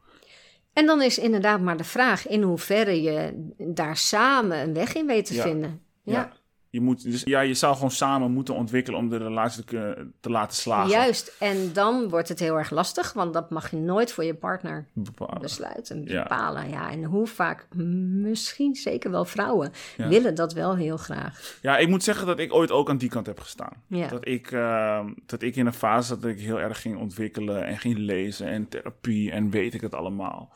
En 0.72 0.86
dan 0.86 1.02
is 1.02 1.18
inderdaad 1.18 1.60
maar 1.60 1.76
de 1.76 1.84
vraag 1.84 2.28
in 2.28 2.42
hoeverre 2.42 3.02
je 3.02 3.46
daar 3.58 3.96
samen 3.96 4.58
een 4.58 4.74
weg 4.74 4.94
in 4.94 5.06
weet 5.06 5.26
te 5.26 5.34
Ja. 5.34 5.42
vinden. 5.42 5.82
Ja, 6.04 6.32
Je, 6.72 6.80
moet, 6.80 7.02
dus, 7.02 7.22
ja, 7.22 7.40
je 7.40 7.54
zou 7.54 7.74
gewoon 7.74 7.90
samen 7.90 8.30
moeten 8.30 8.54
ontwikkelen 8.54 8.98
om 8.98 9.08
de 9.08 9.16
relatie 9.16 9.64
te, 9.64 10.30
laten 10.30 10.56
slagen. 10.56 10.90
juist. 10.90 11.36
En 11.38 11.72
dan 11.72 12.08
wordt 12.08 12.28
het 12.28 12.38
heel 12.38 12.58
erg 12.58 12.70
lastig, 12.70 13.12
want 13.12 13.32
dat 13.34 13.50
mag 13.50 13.70
je 13.70 13.76
nooit 13.76 14.12
voor 14.12 14.24
je 14.24 14.34
partner 14.34 14.86
Bepalen. 14.92 15.40
besluiten, 15.40 16.04
bepalen. 16.04 16.68
Ja, 16.70 16.90
en 16.90 17.04
hoe 17.04 17.26
vaak, 17.26 17.66
misschien 17.74 18.74
zeker 18.74 19.10
wel 19.10 19.24
vrouwen, 19.24 19.72
Ja. 19.96 20.08
willen 20.08 20.34
dat 20.34 20.52
wel 20.52 20.76
heel 20.76 20.96
graag. 20.96 21.58
Ja, 21.62 21.78
ik 21.78 21.88
moet 21.88 22.02
zeggen 22.02 22.26
dat 22.26 22.38
ik 22.38 22.52
ooit 22.52 22.70
ook 22.70 22.88
aan 22.88 22.98
die 22.98 23.08
kant 23.08 23.26
heb 23.26 23.40
gestaan. 23.40 23.82
Ja. 23.86 24.08
Dat, 24.08 24.26
ik, 24.26 24.52
eh, 24.52 25.06
dat 25.26 25.42
ik 25.42 25.56
in 25.56 25.66
een 25.66 25.72
fase 25.72 26.08
zat 26.08 26.22
dat 26.22 26.30
ik 26.30 26.40
heel 26.40 26.60
erg 26.60 26.80
ging 26.80 26.96
ontwikkelen 26.98 27.64
en 27.64 27.78
ging 27.78 27.98
lezen 27.98 28.46
en 28.46 28.68
therapie 28.68 29.30
en 29.30 29.50
weet 29.50 29.74
ik 29.74 29.80
het 29.80 29.94
allemaal. 29.94 30.52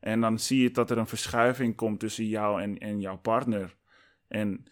En 0.00 0.20
dan 0.20 0.38
zie 0.38 0.62
je 0.62 0.70
dat 0.70 0.90
er 0.90 0.98
een 0.98 1.06
verschuiving 1.06 1.76
komt 1.76 2.00
tussen 2.00 2.26
jou 2.26 2.62
en, 2.62 2.78
en 2.78 3.00
jouw 3.00 3.16
partner. 3.18 3.76
En 4.28 4.64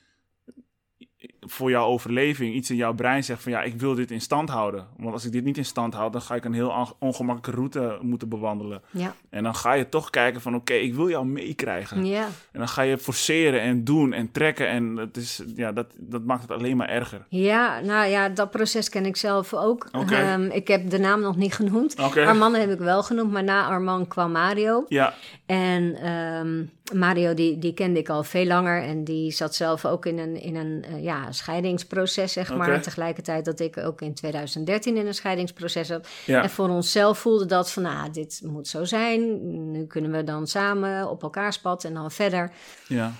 voor 1.40 1.70
jouw 1.70 1.84
overleving 1.86 2.54
iets 2.54 2.70
in 2.70 2.76
jouw 2.76 2.94
brein 2.94 3.24
zegt 3.24 3.42
van 3.42 3.52
ja, 3.52 3.62
ik 3.62 3.80
wil 3.80 3.94
dit 3.94 4.10
in 4.10 4.20
stand 4.20 4.48
houden. 4.48 4.86
Want 4.96 5.12
als 5.12 5.24
ik 5.24 5.32
dit 5.32 5.44
niet 5.44 5.56
in 5.56 5.64
stand 5.64 5.94
houd, 5.94 6.12
dan 6.12 6.22
ga 6.22 6.34
ik 6.34 6.44
een 6.44 6.52
heel 6.52 6.68
onge- 6.70 6.94
ongemakkelijke 6.98 7.60
route 7.60 7.98
moeten 8.00 8.28
bewandelen. 8.28 8.82
Ja, 8.90 9.14
En 9.30 9.42
dan 9.42 9.54
ga 9.54 9.72
je 9.72 9.88
toch 9.88 10.10
kijken 10.10 10.40
van 10.40 10.54
oké, 10.54 10.72
ik 10.74 10.94
wil 10.94 11.08
jou 11.08 11.26
meekrijgen. 11.26 12.04
ja. 12.06 12.24
En 12.52 12.58
dan 12.58 12.68
ga 12.68 12.82
je 12.82 12.98
forceren 12.98 13.60
en 13.60 13.84
doen 13.84 14.12
en 14.12 14.32
trekken. 14.32 14.68
En 14.68 14.96
het 14.96 15.16
is, 15.16 15.42
ja, 15.56 15.72
dat, 15.72 15.86
dat 15.98 16.24
maakt 16.24 16.42
het 16.42 16.50
alleen 16.50 16.76
maar 16.76 16.88
erger. 16.88 17.26
Ja, 17.28 17.80
nou 17.80 18.06
ja, 18.08 18.28
dat 18.28 18.50
proces 18.50 18.88
ken 18.88 19.06
ik 19.06 19.16
zelf 19.16 19.54
ook. 19.54 19.88
Ehm, 19.92 20.42
ik 20.44 20.68
heb 20.68 20.90
de 20.90 20.98
naam 20.98 21.20
nog 21.20 21.36
niet 21.36 21.54
genoemd. 21.54 21.98
Oké. 22.00 22.26
Armand 22.26 22.56
heb 22.56 22.70
ik 22.70 22.78
wel 22.78 23.02
genoemd, 23.02 23.32
maar 23.32 23.44
na 23.44 23.66
Armand 23.66 24.08
kwam 24.08 24.32
Mario. 24.32 24.84
Ja, 24.88 25.14
En 25.46 25.94
ehm, 25.94 26.64
Mario, 26.94 27.34
die, 27.34 27.58
die 27.58 27.74
kende 27.74 27.98
ik 27.98 28.08
al 28.08 28.22
veel 28.22 28.46
langer. 28.46 28.82
En 28.82 29.04
die 29.04 29.30
zat 29.30 29.54
zelf 29.54 29.84
ook 29.84 30.06
in 30.06 30.18
een, 30.18 30.40
in 30.40 30.56
een 30.56 30.84
eh, 30.84 31.02
ja, 31.02 31.32
scheidingsproces, 31.32 32.32
zeg 32.32 32.54
maar. 32.54 32.82
Tegelijkertijd 32.82 33.44
dat 33.44 33.60
ik 33.60 33.76
ook 33.76 34.00
in 34.00 34.14
2013 34.14 34.96
in 34.96 35.06
een 35.06 35.14
scheidingsproces 35.14 35.86
zat. 35.86 36.08
ja. 36.24 36.42
En 36.42 36.50
voor 36.50 36.68
onszelf 36.68 37.18
voelde 37.18 37.46
dat 37.46 37.72
van, 37.72 37.82
nou, 37.82 38.10
dit 38.10 38.40
moet 38.44 38.68
zo 38.68 38.84
zijn. 38.84 39.70
Nu 39.70 39.86
kunnen 39.86 40.10
we 40.10 40.24
dan 40.24 40.46
samen 40.46 41.10
op 41.10 41.22
elkaars 41.22 41.58
pad 41.58 41.84
en 41.84 41.94
dan 41.94 42.10
verder. 42.10 42.52
ja. 42.88 43.12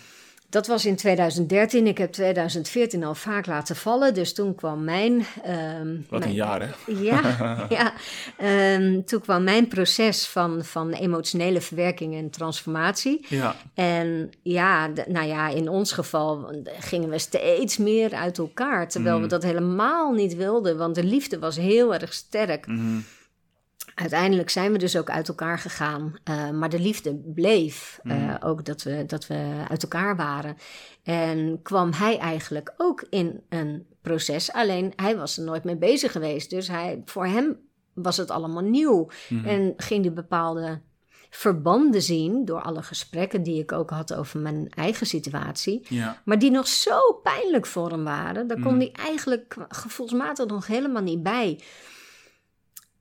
Dat 0.57 0.67
was 0.67 0.85
in 0.85 0.97
2013. 0.97 1.87
Ik 1.87 1.99
heb 1.99 2.13
2014 2.13 3.05
al 3.05 3.15
vaak 3.15 3.47
laten 3.47 3.77
vallen. 3.77 4.15
Dus 4.15 4.35
toen 4.35 4.55
kwam 4.55 4.85
mijn... 4.85 5.27
ehm, 5.45 5.97
Wat 6.09 6.25
een 6.25 6.33
jaar, 6.33 6.61
hè? 6.61 6.93
ja, 6.93 7.21
ja. 7.69 7.93
Ehm, 8.37 9.03
toen 9.03 9.21
kwam 9.21 9.45
mijn 9.45 9.69
proces 9.69 10.27
van, 10.27 10.65
van 10.65 10.93
emotionele 10.93 11.61
verwerking 11.61 12.15
en 12.15 12.31
transformatie. 12.31 13.27
Ja, 13.29 13.55
En 13.75 14.31
ja, 14.43 14.91
nou 15.09 15.27
ja, 15.27 15.49
in 15.49 15.69
ons 15.69 15.93
geval 15.93 16.51
gingen 16.79 17.09
we 17.09 17.19
steeds 17.19 17.77
meer 17.77 18.15
uit 18.15 18.39
elkaar. 18.39 18.89
Terwijl 18.89 19.17
Mm. 19.17 19.23
we 19.23 19.29
dat 19.29 19.43
helemaal 19.43 20.13
niet 20.13 20.35
wilden, 20.37 20.77
want 20.79 20.95
de 20.95 21.05
liefde 21.05 21.39
was 21.39 21.57
heel 21.57 21.95
erg 21.95 22.13
sterk. 22.13 22.67
mhm. 22.67 22.99
Uiteindelijk 23.97 24.51
zijn 24.51 24.73
we 24.73 24.79
dus 24.79 24.97
ook 24.97 25.11
uit 25.11 25.29
elkaar 25.29 25.59
gegaan. 25.59 26.15
eh, 26.25 26.51
maar 26.51 26.69
de 26.69 26.81
liefde 26.81 27.15
bleef. 27.15 27.99
eh, 28.03 28.13
Mm. 28.17 28.37
ook 28.41 28.65
dat 28.65 28.83
we, 28.83 29.05
dat 29.07 29.27
we 29.27 29.65
uit 29.69 29.83
elkaar 29.83 30.17
waren. 30.17 30.57
En 31.03 31.61
kwam 31.63 31.93
hij 31.93 32.19
eigenlijk 32.19 32.75
ook 32.77 33.05
in 33.11 33.41
een 33.49 33.87
proces. 34.03 34.53
Alleen 34.53 34.93
hij 34.97 35.17
was 35.17 35.37
er 35.39 35.45
nooit 35.45 35.65
mee 35.65 35.77
bezig 35.77 36.13
geweest. 36.13 36.51
Dus 36.51 36.69
hij, 36.69 37.03
voor 37.05 37.27
hem 37.27 37.57
was 37.95 38.17
het 38.17 38.31
allemaal 38.31 38.63
nieuw. 38.63 39.09
Mhm. 39.29 39.47
En 39.49 39.75
ging 39.77 40.05
hij 40.05 40.13
bepaalde 40.13 40.81
verbanden 41.31 42.03
zien. 42.03 42.45
door 42.45 42.61
alle 42.63 42.83
gesprekken 42.83 43.43
die 43.43 43.61
ik 43.63 43.73
ook 43.73 43.91
had 43.91 44.15
over 44.15 44.41
mijn 44.41 44.69
eigen 44.75 45.07
situatie. 45.07 45.87
ja, 45.89 46.21
Maar 46.25 46.39
die 46.39 46.51
nog 46.51 46.69
zo 46.69 47.13
pijnlijk 47.23 47.67
voor 47.67 47.91
hem 47.91 48.05
waren. 48.05 48.47
Daar 48.47 48.61
kon 48.61 48.73
Mm. 48.73 48.79
hij 48.79 48.93
eigenlijk 48.93 49.57
gevoelsmatig 49.69 50.47
nog 50.47 50.67
helemaal 50.67 51.03
niet 51.03 51.23
bij. 51.23 51.61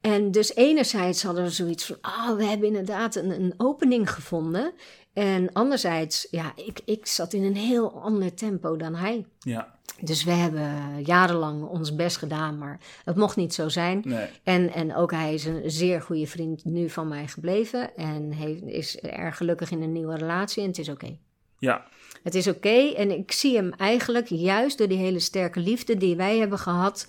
En 0.06 0.32
dus 0.32 0.56
enerzijds 0.56 1.24
hadden 1.24 1.44
we 1.44 1.50
zoiets 1.50 1.86
van... 1.86 1.96
oh, 2.02 2.38
we 2.38 2.46
hebben 2.46 2.68
inderdaad 2.68 3.16
een, 3.16 3.30
een 3.30 3.54
opening 3.58 4.12
gevonden. 4.12 4.74
En 5.14 5.54
anderzijds, 5.54 6.28
ja, 6.32 6.54
ik, 6.56 6.82
ik 6.86 7.06
zat 7.06 7.34
in 7.34 7.44
een 7.44 7.56
heel 7.56 8.02
ander 8.02 8.34
tempo 8.34 8.78
dan 8.78 8.96
hij. 8.96 9.26
ja. 9.40 9.74
Dus 10.02 10.24
we 10.24 10.32
hebben 10.32 11.02
jarenlang 11.04 11.64
ons 11.64 11.96
best 11.96 12.18
gedaan, 12.18 12.58
maar 12.58 12.80
het 13.06 13.16
mocht 13.16 13.36
niet 13.36 13.54
zo 13.54 13.70
zijn. 13.70 14.02
Nee. 14.06 14.28
En, 14.44 14.74
en 14.74 14.96
ook 14.96 15.12
hij 15.12 15.34
is 15.34 15.46
een 15.46 15.62
zeer 15.66 16.02
goede 16.02 16.28
vriend 16.28 16.66
nu 16.66 16.90
van 16.90 17.08
mij 17.08 17.28
gebleven. 17.28 17.96
En 17.96 18.32
heeft, 18.32 18.64
is 18.64 19.00
erg 19.00 19.38
gelukkig 19.38 19.72
in 19.72 19.82
een 19.82 19.92
nieuwe 19.92 20.16
relatie 20.16 20.62
en 20.62 20.68
het 20.68 20.78
is 20.78 20.90
oké. 20.90 21.18
Ja, 21.58 21.86
Het 22.24 22.36
is 22.36 22.48
oké 22.48 22.94
en 22.94 23.12
ik 23.12 23.32
zie 23.32 23.56
hem 23.56 23.72
eigenlijk 23.72 24.28
juist 24.28 24.78
door 24.78 24.88
die 24.88 24.98
hele 24.98 25.20
sterke 25.20 25.60
liefde 25.60 25.98
die 25.98 26.16
wij 26.16 26.38
hebben 26.38 26.60
gehad. 26.60 27.08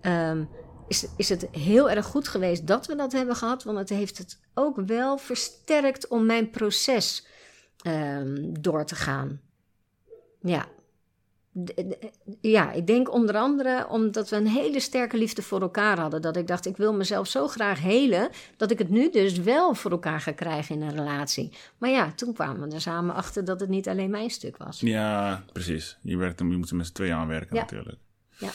ehm, 0.00 0.44
is, 0.88 1.06
is 1.16 1.28
het 1.28 1.48
heel 1.50 1.90
erg 1.90 2.06
goed 2.06 2.28
geweest 2.28 2.66
dat 2.66 2.86
we 2.86 2.94
dat 2.96 3.12
hebben 3.12 3.36
gehad, 3.36 3.64
want 3.64 3.78
het 3.78 3.88
heeft 3.88 4.18
het 4.18 4.40
ook 4.54 4.76
wel 4.86 5.18
versterkt 5.18 6.08
om 6.08 6.26
mijn 6.26 6.50
proces 6.50 7.26
ehm, 7.82 8.52
door 8.60 8.84
te 8.84 8.94
gaan. 8.94 9.40
Ja. 10.40 10.66
Ja, 12.40 12.72
ik 12.72 12.86
denk 12.86 13.12
onder 13.12 13.36
andere 13.36 13.86
omdat 13.88 14.28
we 14.28 14.36
een 14.36 14.46
hele 14.46 14.80
sterke 14.80 15.16
liefde 15.16 15.42
voor 15.42 15.60
elkaar 15.60 15.98
hadden. 16.00 16.22
Dat 16.22 16.36
ik 16.36 16.46
dacht, 16.46 16.66
ik 16.66 16.76
wil 16.76 16.92
mezelf 16.94 17.26
zo 17.28 17.48
graag 17.48 17.80
helen, 17.80 18.30
dat 18.56 18.70
ik 18.70 18.78
het 18.78 18.88
nu 18.88 19.10
dus 19.10 19.38
wel 19.38 19.74
voor 19.74 19.90
elkaar 19.90 20.20
ga 20.20 20.32
krijgen 20.32 20.74
in 20.74 20.82
een 20.82 20.96
relatie. 20.96 21.52
Maar 21.78 21.90
ja, 21.90 22.12
toen 22.12 22.32
kwamen 22.32 22.68
we 22.68 22.74
er 22.74 22.80
samen 22.80 23.14
achter 23.14 23.44
dat 23.44 23.60
het 23.60 23.68
niet 23.68 23.88
alleen 23.88 24.10
mijn 24.10 24.30
stuk 24.30 24.56
was. 24.56 24.80
ja, 24.80 25.44
precies. 25.52 25.98
Je, 26.02 26.16
werkt, 26.16 26.38
je 26.38 26.44
moet 26.44 26.70
er 26.70 26.76
met 26.76 26.86
z'n 26.86 26.92
tweeën 26.92 27.14
aan 27.14 27.28
werken 27.28 27.56
Ja. 27.56 27.62
natuurlijk. 27.62 27.98
Ja. 28.38 28.50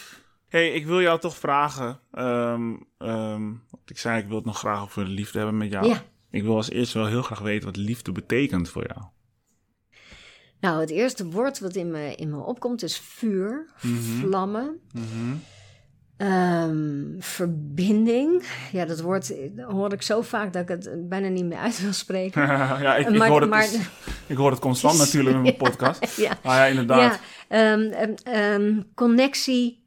Hey, 0.54 0.72
ik 0.72 0.86
wil 0.86 1.02
jou 1.02 1.20
toch 1.20 1.38
vragen. 1.38 2.00
ehm, 2.12 2.74
ehm, 2.98 3.50
ik 3.86 3.98
zei, 3.98 4.22
ik 4.22 4.28
wil 4.28 4.36
het 4.36 4.46
nog 4.46 4.58
graag 4.58 4.82
over 4.82 5.06
liefde 5.06 5.38
hebben 5.38 5.58
met 5.58 5.72
jou. 5.72 5.88
Ja. 5.88 6.04
Ik 6.32 6.44
wil 6.44 6.56
als 6.56 6.70
eerst 6.70 6.94
wel 6.94 7.06
heel 7.06 7.22
graag 7.22 7.40
weten 7.40 7.66
wat 7.66 7.76
liefde 7.78 8.12
betekent 8.12 8.70
voor 8.70 8.86
jou. 8.88 9.02
Nou, 10.60 10.80
het 10.80 10.90
eerste 10.90 11.26
woord 11.30 11.60
wat 11.60 11.76
in 11.76 11.92
me, 11.92 12.16
in 12.16 12.30
me 12.30 12.38
opkomt 12.38 12.84
is 12.84 12.98
vuur, 13.00 13.66
Mhm. 13.82 13.96
vlammen, 14.20 14.80
Mhm. 14.94 15.36
ehm, 16.18 17.04
verbinding. 17.20 18.44
Ja, 18.72 18.86
dat 18.86 19.02
woord 19.02 19.34
hoor 19.68 19.94
ik 19.94 20.02
zo 20.02 20.22
vaak 20.22 20.54
dat 20.54 20.62
ik 20.62 20.68
het 20.68 21.10
bijna 21.10 21.28
niet 21.28 21.46
meer 21.46 21.58
uit 21.58 21.82
wil 21.82 21.94
spreken. 21.94 22.42
ja, 22.48 22.96
ik, 22.96 23.08
ik, 23.10 23.18
Maar- 23.18 23.30
hoor 23.30 23.42
het, 23.42 23.50
maar- 23.50 23.62
dus- 23.62 23.90
ik 24.28 24.38
hoor 24.38 24.52
het 24.52 24.60
constant 24.60 24.98
natuurlijk 25.04 25.36
met 25.36 25.44
mijn 25.44 25.56
podcast. 25.58 26.18
ja. 26.18 26.38
Maar 26.44 26.58
ja, 26.58 26.66
inderdaad. 26.66 27.20
Ja, 27.50 28.60
connectie. 28.96 29.82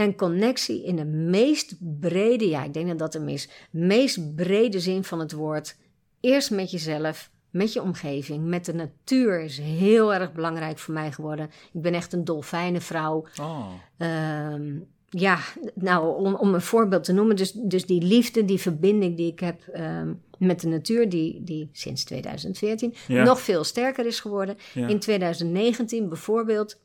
En 0.00 0.16
connectie 0.16 0.84
in 0.84 0.96
de 0.96 1.04
meest 1.04 1.74
brede, 2.00 2.48
ja, 2.48 2.64
ik 2.64 2.74
denk 2.74 2.88
dat 2.88 2.98
dat 2.98 3.12
hem 3.12 3.28
is, 3.28 3.48
meest 3.70 4.34
brede 4.34 4.80
zin 4.80 5.04
van 5.04 5.18
het 5.20 5.32
woord. 5.32 5.76
Eerst 6.20 6.50
met 6.50 6.70
jezelf, 6.70 7.30
met 7.50 7.72
je 7.72 7.82
omgeving, 7.82 8.44
met 8.44 8.64
de 8.64 8.74
natuur 8.74 9.40
is 9.40 9.58
heel 9.58 10.14
erg 10.14 10.32
belangrijk 10.32 10.78
voor 10.78 10.94
mij 10.94 11.12
geworden. 11.12 11.50
Ik 11.72 11.82
ben 11.82 11.94
echt 11.94 12.12
een 12.12 12.24
dolfijnenvrouw. 12.24 13.24
Oh, 13.40 13.66
Ehm, 13.98 14.78
ja, 15.08 15.38
nou, 15.74 16.16
om, 16.24 16.34
om 16.34 16.54
een 16.54 16.60
voorbeeld 16.60 17.04
te 17.04 17.12
noemen, 17.12 17.36
dus, 17.36 17.52
dus 17.52 17.86
die 17.86 18.02
liefde, 18.02 18.44
die 18.44 18.58
verbinding 18.60 19.16
die 19.16 19.32
ik 19.32 19.40
heb 19.40 19.62
ehm, 19.72 20.12
met 20.38 20.60
de 20.60 20.68
natuur, 20.68 21.08
die, 21.08 21.44
die 21.44 21.68
sinds 21.72 22.04
2014 22.04 22.94
Ja. 23.08 23.24
nog 23.24 23.40
veel 23.40 23.64
sterker 23.64 24.06
is 24.06 24.20
geworden. 24.20 24.56
ja. 24.74 24.86
In 24.88 24.98
2019 24.98 26.08
bijvoorbeeld 26.08 26.78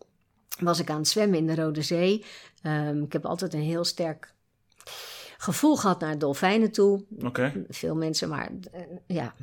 was 0.60 0.80
ik 0.80 0.90
aan 0.90 0.98
het 0.98 1.08
zwemmen 1.08 1.38
in 1.38 1.48
de 1.48 1.56
Rode 1.56 1.82
Zee. 1.82 2.24
Ehm, 2.66 3.04
ik 3.04 3.14
heb 3.14 3.26
altijd 3.26 3.54
een 3.54 3.62
heel 3.62 3.84
sterk 3.84 4.34
gevoel 5.38 5.76
gehad 5.76 6.00
naar 6.00 6.18
dolfijnen 6.18 6.72
toe. 6.72 7.04
Oké. 7.24 7.66
Veel 7.70 7.96
mensen, 7.96 8.30
maar 8.30 8.50
eh, 8.72 8.82
ja, 9.08 9.34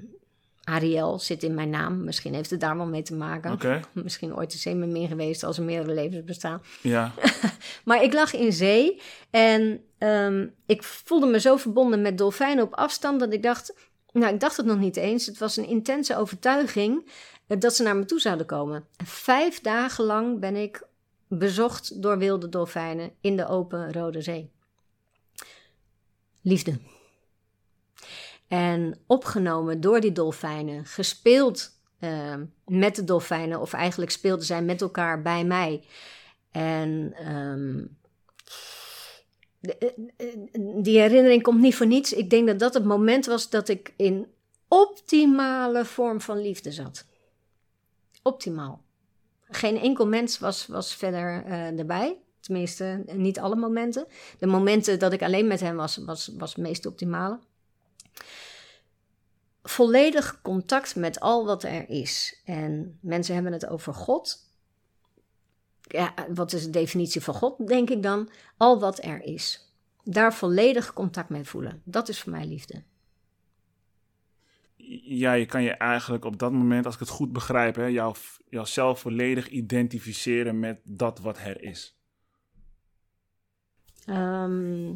Ariel 0.65 1.19
zit 1.19 1.43
in 1.43 1.55
mijn 1.55 1.71
naam. 1.71 2.05
Misschien 2.05 2.35
heeft 2.35 2.51
het 2.51 2.61
daar 2.61 2.77
wel 2.77 2.87
mee 2.87 3.03
te 3.03 3.15
maken. 3.15 3.59
Misschien 3.93 4.37
ooit 4.37 4.53
een 4.53 4.59
zeemermin 4.59 5.09
geweest 5.09 5.43
als 5.43 5.59
er 5.59 5.65
meerdere 5.65 5.95
levens 5.95 6.25
bestaan. 6.25 6.63
Ja. 6.83 7.13
Maar 7.85 8.03
ik 8.03 8.13
lag 8.13 8.35
in 8.35 8.53
zee 8.53 9.01
en 9.31 9.85
ehm, 9.99 10.47
ik 10.67 10.83
voelde 10.83 11.27
me 11.27 11.41
zo 11.41 11.57
verbonden 11.57 12.03
met 12.03 12.19
dolfijnen 12.19 12.65
op 12.65 12.75
afstand 12.75 13.21
dat 13.21 13.33
ik 13.33 13.43
dacht, 13.43 13.75
nou 14.13 14.35
ik 14.35 14.41
dacht 14.41 14.57
het 14.57 14.67
nog 14.67 14.79
niet 14.79 14.97
eens, 14.97 15.27
het 15.27 15.39
was 15.39 15.57
een 15.57 15.67
intense 15.67 16.17
overtuiging 16.17 17.11
eh, 17.47 17.59
dat 17.59 17.75
ze 17.75 17.83
naar 17.83 17.97
me 17.97 18.05
toe 18.05 18.21
zouden 18.21 18.47
komen. 18.47 18.85
En 18.97 19.07
vijf 19.07 19.61
dagen 19.61 20.05
lang 20.05 20.41
ben 20.41 20.57
ik 20.57 20.83
bezocht 21.39 22.03
door 22.03 22.19
wilde 22.19 22.49
dolfijnen 22.49 23.13
in 23.21 23.37
de 23.37 23.47
open 23.47 23.93
Rode 23.93 24.23
Zee. 24.23 24.51
Liefde. 26.41 26.79
En 28.49 28.99
opgenomen 29.07 29.81
door 29.81 30.01
die 30.01 30.13
dolfijnen, 30.13 30.85
gespeeld 30.85 31.71
ehm, 31.99 32.45
met 32.67 32.97
de 32.97 33.05
dolfijnen, 33.05 33.61
of 33.61 33.73
eigenlijk 33.73 34.11
speelden 34.11 34.47
zij 34.47 34.63
met 34.63 34.81
elkaar 34.81 35.23
bij 35.23 35.45
mij. 35.45 35.85
En 36.51 37.13
ehm, 37.17 37.85
eh, 39.61 39.89
eh, 40.17 40.39
die 40.83 40.99
herinnering 40.99 41.43
komt 41.43 41.61
niet 41.61 41.77
voor 41.77 41.87
niets. 41.87 42.13
Ik 42.13 42.31
denk 42.31 42.47
dat 42.47 42.59
dat 42.59 42.75
het 42.75 42.85
moment 42.85 43.27
was 43.27 43.51
dat 43.51 43.69
ik 43.69 43.93
in 43.97 44.27
optimale 44.69 45.85
vorm 45.85 46.21
van 46.21 46.41
liefde 46.41 46.73
zat. 46.73 47.07
Optimaal. 48.23 48.83
Geen 49.57 49.79
enkel 49.79 50.07
mens 50.07 50.39
was, 50.39 50.67
was 50.67 50.95
verder 50.95 51.45
eh, 51.45 51.79
erbij. 51.79 52.21
Tenminste, 52.41 53.03
niet 53.07 53.39
alle 53.39 53.57
momenten. 53.57 54.07
De 54.39 54.47
momenten 54.47 54.99
dat 54.99 55.13
ik 55.13 55.23
alleen 55.23 55.47
met 55.47 55.61
hem 55.61 55.77
was, 55.77 55.97
was, 55.97 56.31
was 56.39 56.55
het 56.55 56.65
meest 56.65 56.87
optimale. 56.87 57.39
Volledig 59.63 60.41
contact 60.43 60.97
met 60.97 61.21
al 61.21 61.47
wat 61.47 61.63
er 61.63 61.89
is. 61.89 62.41
En 62.45 62.99
mensen 63.01 63.35
hebben 63.35 63.53
het 63.53 63.67
over 63.67 63.95
God 63.95 64.51
ja, 65.93 66.15
wat 66.35 66.53
is 66.53 66.65
de 66.65 66.71
definitie 66.71 67.21
van 67.21 67.35
God, 67.35 67.67
denk 67.67 67.91
ik 67.91 68.03
dan? 68.03 68.31
Al 68.57 68.81
wat 68.81 69.05
er 69.05 69.23
is. 69.23 69.73
Daar 70.05 70.35
volledig 70.35 70.93
contact 70.93 71.29
mee 71.29 71.45
voelen. 71.45 71.83
Dat 71.85 72.09
is 72.09 72.21
voor 72.21 72.33
mij 72.33 72.47
liefde. 72.47 72.83
Ja, 75.03 75.33
je 75.33 75.47
kan 75.47 75.63
je 75.63 75.71
eigenlijk 75.71 76.25
op 76.25 76.39
dat 76.39 76.53
moment, 76.53 76.85
als 76.87 76.95
ik 76.95 77.01
het 77.01 77.09
goed 77.09 77.33
begrijp, 77.33 77.75
hè, 77.77 77.87
jou, 77.87 78.15
jouzelf 78.49 79.01
volledig 79.01 79.49
identificeren 79.49 80.59
met 80.59 80.81
dat 80.85 81.19
wat 81.19 81.39
er 81.39 81.63
is. 81.63 81.97
Ehm, 84.07 84.91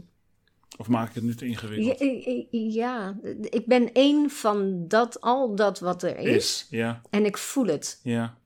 Of 0.78 0.88
maak 0.88 1.08
ik 1.08 1.14
het 1.14 1.24
nu 1.24 1.34
te 1.34 1.46
ingewikkeld? 1.46 2.44
ja, 2.50 3.16
ik 3.40 3.66
ben 3.66 3.92
één 3.92 4.30
van 4.30 4.88
dat, 4.88 5.20
al 5.20 5.54
dat 5.54 5.78
wat 5.80 6.02
er 6.02 6.16
is. 6.18 6.66
Ja, 6.70 7.00
En 7.10 7.24
ik 7.24 7.36
voel 7.36 7.66
het. 7.66 8.00
ja. 8.02 8.38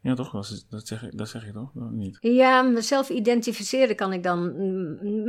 Ja, 0.00 0.14
toch? 0.14 0.30
Dat, 0.68 0.86
zeg, 0.86 1.02
ik, 1.02 1.18
dat 1.18 1.28
zeg 1.28 1.44
je 1.46 1.52
toch? 1.52 1.70
Niet? 1.74 2.18
Ja, 2.20 2.62
mezelf 2.62 3.08
identificeren 3.10 3.96
kan 3.96 4.12
ik 4.12 4.22
dan. 4.22 4.54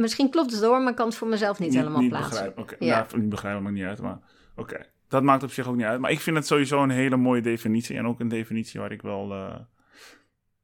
Misschien 0.01 0.29
klopt 0.29 0.51
het 0.51 0.61
hoor, 0.63 0.79
maar 0.81 0.89
ik 0.89 0.95
kan 0.95 1.05
het 1.07 1.15
voor 1.15 1.27
mezelf 1.27 1.59
niet, 1.59 1.73
helemaal 1.73 1.99
niet 1.99 2.09
plaatsen. 2.09 2.29
begrijpen. 2.31 2.63
Oké, 2.63 2.75
Ja. 2.79 3.07
ja. 3.11 3.17
niet 3.17 3.29
begrijpen 3.29 3.63
maakt 3.63 3.75
niet 3.75 3.83
uit, 3.85 4.01
maar 4.01 4.19
oké. 4.57 4.85
Dat 5.07 5.23
maakt 5.23 5.43
op 5.43 5.51
zich 5.51 5.67
ook 5.67 5.75
niet 5.75 5.85
uit. 5.85 5.99
Maar 5.99 6.11
ik 6.11 6.19
vind 6.19 6.35
het 6.35 6.47
sowieso 6.47 6.83
een 6.83 6.89
hele 6.89 7.17
mooie 7.17 7.41
definitie. 7.41 7.97
En 7.97 8.07
ook 8.07 8.19
een 8.19 8.27
definitie 8.27 8.79
waar 8.79 8.91
ik 8.91 9.01
wel 9.01 9.31
eh, 9.33 9.55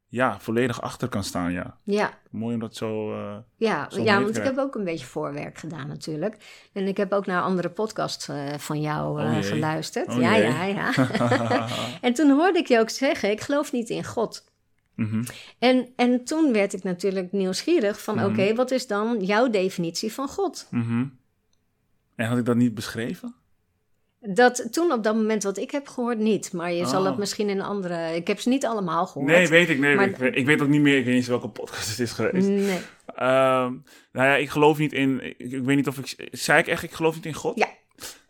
ja, 0.08 0.40
volledig 0.40 0.82
achter 0.82 1.10
kan 1.10 1.24
staan, 1.24 1.52
ja. 1.52 1.78
Ja, 1.84 2.20
Mooi 2.30 2.54
om 2.54 2.60
dat 2.60 2.76
zo... 2.76 3.14
eh, 3.14 3.38
ja, 3.58 3.90
Zo 3.90 4.04
ja 4.04 4.16
want 4.16 4.30
ik 4.30 4.36
ik 4.36 4.44
heb 4.44 4.58
ook 4.58 4.76
een 4.76 4.84
beetje 4.84 5.06
voorwerk 5.06 5.58
gedaan 5.58 5.88
natuurlijk. 5.88 6.38
En 6.74 6.88
ik 6.88 6.98
heb 6.98 7.12
ook 7.14 7.26
naar 7.26 7.42
andere 7.42 7.70
podcasts 7.70 8.28
eh, 8.28 8.54
van 8.58 8.82
jou 8.82 9.22
Oh 9.22 9.38
geluisterd. 9.42 10.08
Oh 10.08 10.20
ja, 10.22 10.36
ja, 10.36 10.64
ja, 10.64 10.94
En 12.02 12.14
toen 12.14 12.30
hoorde 12.30 12.60
ik 12.60 12.68
je 12.68 12.80
ook 12.80 12.90
zeggen, 12.90 13.32
ik 13.32 13.42
geloof 13.42 13.72
niet 13.72 13.90
in 13.90 14.04
God. 14.06 14.52
mhm. 14.96 15.24
En, 15.60 15.88
en 15.96 16.24
toen 16.24 16.54
werd 16.54 16.74
ik 16.74 16.84
natuurlijk 16.84 17.32
nieuwsgierig 17.32 18.02
van, 18.04 18.16
Mhm. 18.16 18.26
oké, 18.26 18.56
wat 18.56 18.72
is 18.72 18.88
dan 18.88 19.20
jouw 19.24 19.50
definitie 19.50 20.14
van 20.14 20.28
God? 20.28 20.68
Mhm. 20.72 21.06
En 22.16 22.28
had 22.28 22.38
ik 22.38 22.46
dat 22.46 22.56
niet 22.56 22.74
beschreven? 22.74 23.36
Dat 24.26 24.68
toen 24.72 24.92
op 24.92 25.04
dat 25.04 25.16
moment 25.16 25.44
wat 25.44 25.58
ik 25.58 25.72
heb 25.72 25.88
gehoord 25.88 26.18
niet, 26.18 26.54
maar 26.54 26.72
je 26.74 26.86
zal 26.86 27.06
het 27.06 27.18
misschien 27.18 27.50
in 27.50 27.62
andere... 27.62 28.16
Ik 28.16 28.28
heb 28.28 28.40
ze 28.40 28.50
niet 28.50 28.66
allemaal 28.66 29.06
gehoord. 29.06 29.28
Nee, 29.32 29.48
weet 29.48 29.70
ik. 29.70 29.80
Nee, 29.80 29.96
Maar- 29.96 30.10
ik, 30.10 30.16
weet, 30.16 30.36
ik 30.36 30.46
weet 30.46 30.62
ook 30.62 30.68
niet 30.68 30.82
meer. 30.82 30.98
Ik 30.98 31.06
weet 31.06 31.14
niet 31.16 31.28
welke 31.28 31.48
podcast 31.50 31.90
het 31.90 32.00
is 32.00 32.12
geweest. 32.12 32.48
Nee. 32.48 32.80
Ehm, 33.16 33.72
nou 34.12 34.28
ja, 34.28 34.36
ik 34.36 34.50
geloof 34.50 34.78
niet 34.78 34.94
in... 34.94 35.22
Ik, 35.24 35.36
ik 35.52 35.64
weet 35.64 35.76
niet 35.76 35.88
of 35.88 35.98
ik... 35.98 36.28
Zei 36.32 36.60
ik 36.60 36.68
echt, 36.68 36.84
ik 36.84 36.92
geloof 36.92 37.16
niet 37.16 37.26
in 37.26 37.34
God? 37.34 37.58
Ja. 37.58 37.68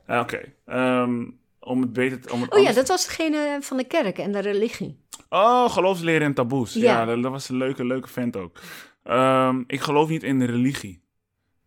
Ah, 0.08 0.20
Oké. 0.22 0.42
Ehm, 0.66 1.24
om 1.60 1.82
het 1.82 1.94
beter... 1.94 2.20
te- 2.22 2.34
Om 2.34 2.42
het 2.42 2.54
Oh 2.54 2.62
ja, 2.62 2.72
dat 2.72 2.88
was 2.88 3.06
degene 3.06 3.58
van 3.62 3.78
de 3.78 3.84
kerk 3.84 4.18
en 4.18 4.32
de 4.32 4.40
religie. 4.40 5.00
Oh, 5.30 5.70
geloofsleren 5.70 6.22
en 6.28 6.34
taboes. 6.34 6.74
Ja, 6.74 6.82
Ja. 6.82 7.06
dat, 7.06 7.22
dat 7.24 7.32
was 7.32 7.50
een 7.50 7.58
leuke, 7.58 7.86
leuke 7.86 8.10
vent 8.10 8.36
ook. 8.38 8.60
Ehm, 9.04 9.64
ik 9.68 9.82
geloof 9.82 10.10
niet 10.10 10.24
in 10.24 10.40
de 10.40 10.46
religie. 10.46 11.02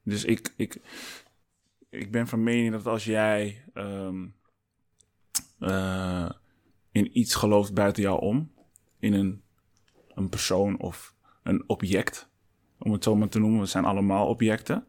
Dus 0.04 0.24
ik, 0.24 0.52
ik, 0.56 0.76
ik 1.90 2.10
ben 2.10 2.26
van 2.26 2.42
mening 2.42 2.72
dat 2.72 2.86
als 2.86 3.04
jij 3.04 3.64
ehm, 3.74 4.26
eh, 5.58 6.30
in 6.92 7.18
iets 7.18 7.34
gelooft 7.34 7.74
buiten 7.74 8.02
jou 8.02 8.20
om, 8.20 8.52
in 8.98 9.12
een, 9.12 9.42
een 10.14 10.28
persoon 10.28 10.78
of 10.80 11.14
een 11.42 11.64
object, 11.66 12.28
om 12.78 12.92
het 12.92 13.04
zo 13.04 13.16
maar 13.16 13.28
te 13.28 13.38
noemen, 13.38 13.60
we 13.60 13.66
zijn 13.66 13.84
allemaal 13.84 14.26
objecten, 14.26 14.86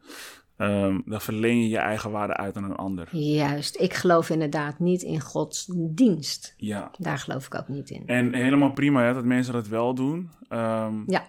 ehm, 0.57 0.99
dan 1.05 1.21
verleen 1.21 1.61
je 1.61 1.69
je 1.69 1.77
eigen 1.77 2.11
waarde 2.11 2.37
uit 2.37 2.57
aan 2.57 2.63
een 2.63 2.75
ander. 2.75 3.15
Juist, 3.15 3.79
ik 3.79 3.93
geloof 3.93 4.29
inderdaad 4.29 4.79
niet 4.79 5.01
in 5.01 5.19
Gods 5.19 5.65
dienst. 5.75 6.53
Ja. 6.57 6.91
Daar 6.97 7.17
geloof 7.17 7.45
ik 7.45 7.55
ook 7.55 7.67
niet 7.67 7.89
in. 7.89 8.07
En 8.07 8.33
helemaal 8.33 8.71
prima 8.71 9.03
hè, 9.03 9.13
dat 9.13 9.25
mensen 9.25 9.53
dat 9.53 9.67
wel 9.67 9.93
doen. 9.93 10.29
Ehm, 10.49 11.03
Ja, 11.05 11.27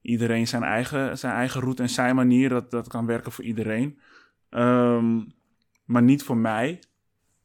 iedereen 0.00 0.46
zijn 0.48 0.62
eigen, 0.62 1.18
zijn 1.18 1.34
eigen 1.34 1.60
route 1.60 1.82
en 1.82 1.88
zijn 1.88 2.14
manier. 2.14 2.48
Dat, 2.48 2.70
dat 2.70 2.88
kan 2.88 3.06
werken 3.06 3.32
voor 3.32 3.44
iedereen. 3.44 3.98
Ehm, 4.52 5.20
maar 5.84 6.02
niet 6.02 6.22
voor 6.22 6.36
mij. 6.36 6.80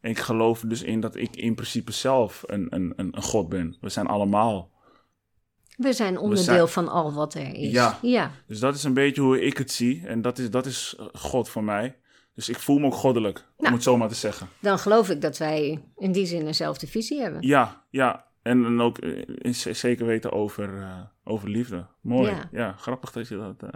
Ik 0.01 0.17
geloof 0.19 0.59
dus 0.61 0.81
in 0.83 0.99
dat 0.99 1.15
ik 1.15 1.35
in 1.35 1.55
principe 1.55 1.91
zelf 1.91 2.43
een, 2.45 2.67
een, 2.69 2.93
een, 2.95 3.17
een 3.17 3.21
god 3.23 3.49
ben. 3.49 3.77
We 3.81 3.89
zijn 3.89 4.07
allemaal. 4.07 4.71
we 5.77 5.93
zijn 5.93 6.17
onderdeel 6.17 6.43
zijn- 6.45 6.67
van 6.67 6.87
al 6.87 7.13
wat 7.13 7.33
er 7.33 7.53
is. 7.55 7.71
Ja. 7.71 7.99
ja. 8.01 8.31
Dus 8.47 8.59
dat 8.59 8.75
is 8.75 8.83
een 8.83 8.93
beetje 8.93 9.21
hoe 9.21 9.41
ik 9.41 9.57
het 9.57 9.71
zie. 9.71 10.07
En 10.07 10.21
dat 10.21 10.37
is, 10.37 10.49
dat 10.49 10.65
is 10.65 10.95
eh, 10.99 11.05
God 11.13 11.49
voor 11.49 11.63
mij. 11.63 11.97
Dus 12.33 12.49
ik 12.49 12.59
voel 12.59 12.77
me 12.77 12.85
ook 12.85 12.93
goddelijk, 12.93 13.37
om 13.37 13.63
Nou. 13.63 13.73
het 13.75 13.83
zo 13.83 13.97
maar 13.97 14.07
te 14.07 14.15
zeggen. 14.15 14.47
Dan 14.59 14.79
geloof 14.79 15.09
ik 15.09 15.21
dat 15.21 15.37
wij 15.37 15.83
in 15.97 16.11
die 16.11 16.25
zin 16.25 16.45
dezelfde 16.45 16.87
visie 16.87 17.21
hebben. 17.21 17.41
Ja, 17.47 17.83
ja. 17.89 18.25
En, 18.41 18.65
en 18.65 18.81
ook 18.81 18.97
eh, 18.97 19.53
zeker 19.53 20.05
weten 20.05 20.31
over, 20.31 20.77
eh, 20.81 20.99
over 21.23 21.49
liefde. 21.49 21.85
Mooi. 22.01 22.29
Ja. 22.31 22.47
Ja. 22.51 22.71
grappig 22.77 23.11
dat 23.11 23.27
je 23.27 23.37
dat, 23.37 23.71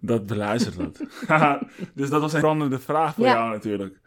dat 0.00 0.26
beluisterd 0.26 0.76
had. 0.76 1.00
dus 1.94 2.10
dat 2.10 2.20
was 2.20 2.32
een 2.32 2.40
brandende 2.40 2.78
vraag 2.78 3.14
voor 3.14 3.24
Ja. 3.24 3.32
jou 3.32 3.50
natuurlijk. 3.50 3.98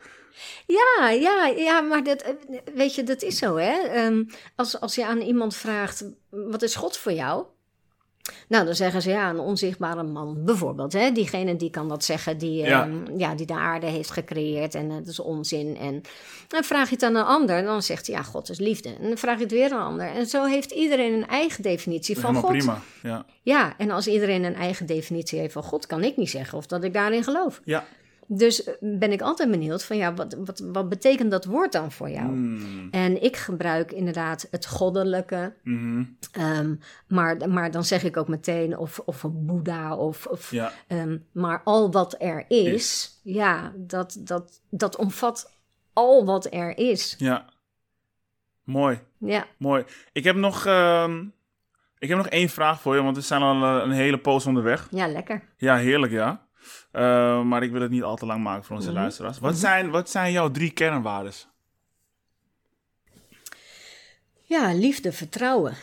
Ja, 0.67 1.09
ja, 1.09 1.45
ja, 1.47 1.81
maar 1.81 2.03
dat, 2.03 2.21
eh, 2.21 2.33
weet 2.75 2.95
je, 2.95 3.03
dat 3.03 3.21
is 3.21 3.37
zo, 3.37 3.55
hè? 3.55 3.71
Ehm, 3.81 4.23
als, 4.55 4.79
als 4.79 4.95
je 4.95 5.05
aan 5.05 5.21
iemand 5.21 5.55
vraagt, 5.55 6.05
wat 6.29 6.61
is 6.61 6.75
God 6.75 6.97
voor 6.97 7.11
jou? 7.11 7.45
Nou, 8.47 8.65
dan 8.65 8.75
zeggen 8.75 9.01
ze 9.01 9.09
ja, 9.09 9.29
een 9.29 9.39
onzichtbare 9.39 10.03
man, 10.03 10.45
bijvoorbeeld. 10.45 10.93
Hè? 10.93 11.11
Diegene 11.11 11.55
die 11.55 11.69
kan 11.69 11.89
dat 11.89 12.03
zeggen, 12.03 12.37
die, 12.37 12.57
Ja. 12.61 12.83
ehm, 12.83 13.17
ja, 13.17 13.35
die 13.35 13.45
de 13.45 13.53
aarde 13.53 13.85
heeft 13.85 14.11
gecreëerd 14.11 14.75
en 14.75 14.89
dat 14.89 15.07
is 15.07 15.19
onzin. 15.19 15.77
En 15.77 16.01
dan 16.47 16.63
vraag 16.63 16.87
je 16.89 16.93
het 16.95 17.03
aan 17.03 17.15
een 17.15 17.23
ander, 17.25 17.63
dan 17.63 17.81
zegt 17.83 18.07
hij 18.07 18.15
ja, 18.15 18.21
God 18.23 18.49
is 18.49 18.59
liefde. 18.59 18.89
En 19.01 19.07
dan 19.07 19.17
vraag 19.17 19.37
je 19.37 19.43
het 19.43 19.51
weer 19.51 19.71
aan 19.71 19.79
een 19.79 19.85
ander. 19.85 20.07
En 20.07 20.25
zo 20.25 20.45
heeft 20.45 20.71
iedereen 20.71 21.13
een 21.13 21.27
eigen 21.27 21.63
definitie 21.63 22.19
van 22.19 22.35
God. 22.35 22.49
prima. 22.49 22.81
Ja. 23.01 23.25
Ja, 23.41 23.73
en 23.77 23.91
als 23.91 24.07
iedereen 24.07 24.43
een 24.43 24.55
eigen 24.55 24.85
definitie 24.85 25.39
heeft 25.39 25.53
van 25.53 25.63
God, 25.63 25.85
kan 25.87 26.03
ik 26.03 26.17
niet 26.17 26.29
zeggen 26.29 26.57
of 26.57 26.65
dat 26.67 26.83
ik 26.83 26.93
daarin 26.93 27.23
geloof. 27.23 27.61
Ja. 27.63 27.85
Dus 28.37 28.63
eh, 28.63 28.73
ben 28.79 29.11
ik 29.11 29.21
altijd 29.21 29.51
benieuwd 29.51 29.83
van 29.83 29.97
ja, 29.97 30.13
wat, 30.13 30.35
wat, 30.45 30.59
wat 30.59 30.89
betekent 30.89 31.31
dat 31.31 31.45
woord 31.45 31.71
dan 31.71 31.91
voor 31.91 32.09
jou? 32.09 32.27
Mm. 32.27 32.87
En 32.91 33.23
ik 33.23 33.37
gebruik 33.37 33.91
inderdaad 33.91 34.47
het 34.51 34.65
goddelijke, 34.65 35.53
Mhm. 35.63 36.03
ehm, 36.31 36.75
maar, 37.07 37.49
maar 37.49 37.71
dan 37.71 37.83
zeg 37.83 38.03
ik 38.03 38.17
ook 38.17 38.27
meteen 38.27 38.77
of, 38.77 38.99
of 38.99 39.23
een 39.23 39.45
Boeddha 39.45 39.95
of, 39.95 40.25
of 40.25 40.51
Ja. 40.51 40.71
ehm, 40.87 41.17
maar 41.31 41.61
al 41.63 41.91
wat 41.91 42.15
er 42.19 42.45
is, 42.47 43.19
ja, 43.23 43.73
dat, 43.75 44.17
dat, 44.19 44.61
dat 44.69 44.95
omvat 44.95 45.51
al 45.93 46.25
wat 46.25 46.53
er 46.53 46.77
is. 46.77 47.15
ja. 47.17 47.45
Mooi. 48.63 48.99
Ja, 49.17 49.45
Mooi. 49.57 49.83
Ik 50.11 50.23
heb 50.23 50.35
nog, 50.35 50.65
ehm, 50.65 51.25
ik 51.97 52.07
heb 52.09 52.17
nog 52.17 52.27
één 52.27 52.49
vraag 52.49 52.81
voor 52.81 52.95
je, 52.95 53.01
want 53.03 53.15
we 53.15 53.21
zijn 53.21 53.41
al 53.41 53.63
eh, 53.63 53.83
een 53.85 53.91
hele 53.91 54.17
poos 54.19 54.45
onderweg. 54.45 54.87
ja 54.91 55.07
lekker. 55.07 55.43
Ja, 55.57 55.75
heerlijk 55.77 56.11
ja. 56.11 56.42
Eh, 56.93 57.43
maar 57.43 57.63
ik 57.63 57.71
wil 57.71 57.81
het 57.81 57.91
niet 57.91 58.03
al 58.03 58.15
te 58.15 58.25
lang 58.25 58.43
maken 58.43 58.63
voor 58.63 58.75
onze 58.75 58.89
Mhm. 58.89 58.97
luisteraars. 58.97 59.39
Wat 59.39 59.57
zijn, 59.57 59.89
wat 59.89 60.09
zijn 60.09 60.31
jouw 60.31 60.51
drie 60.51 60.71
kernwaardes? 60.71 61.47
Ja, 64.43 64.73
liefde, 64.73 65.11
vertrouwen. 65.11 65.73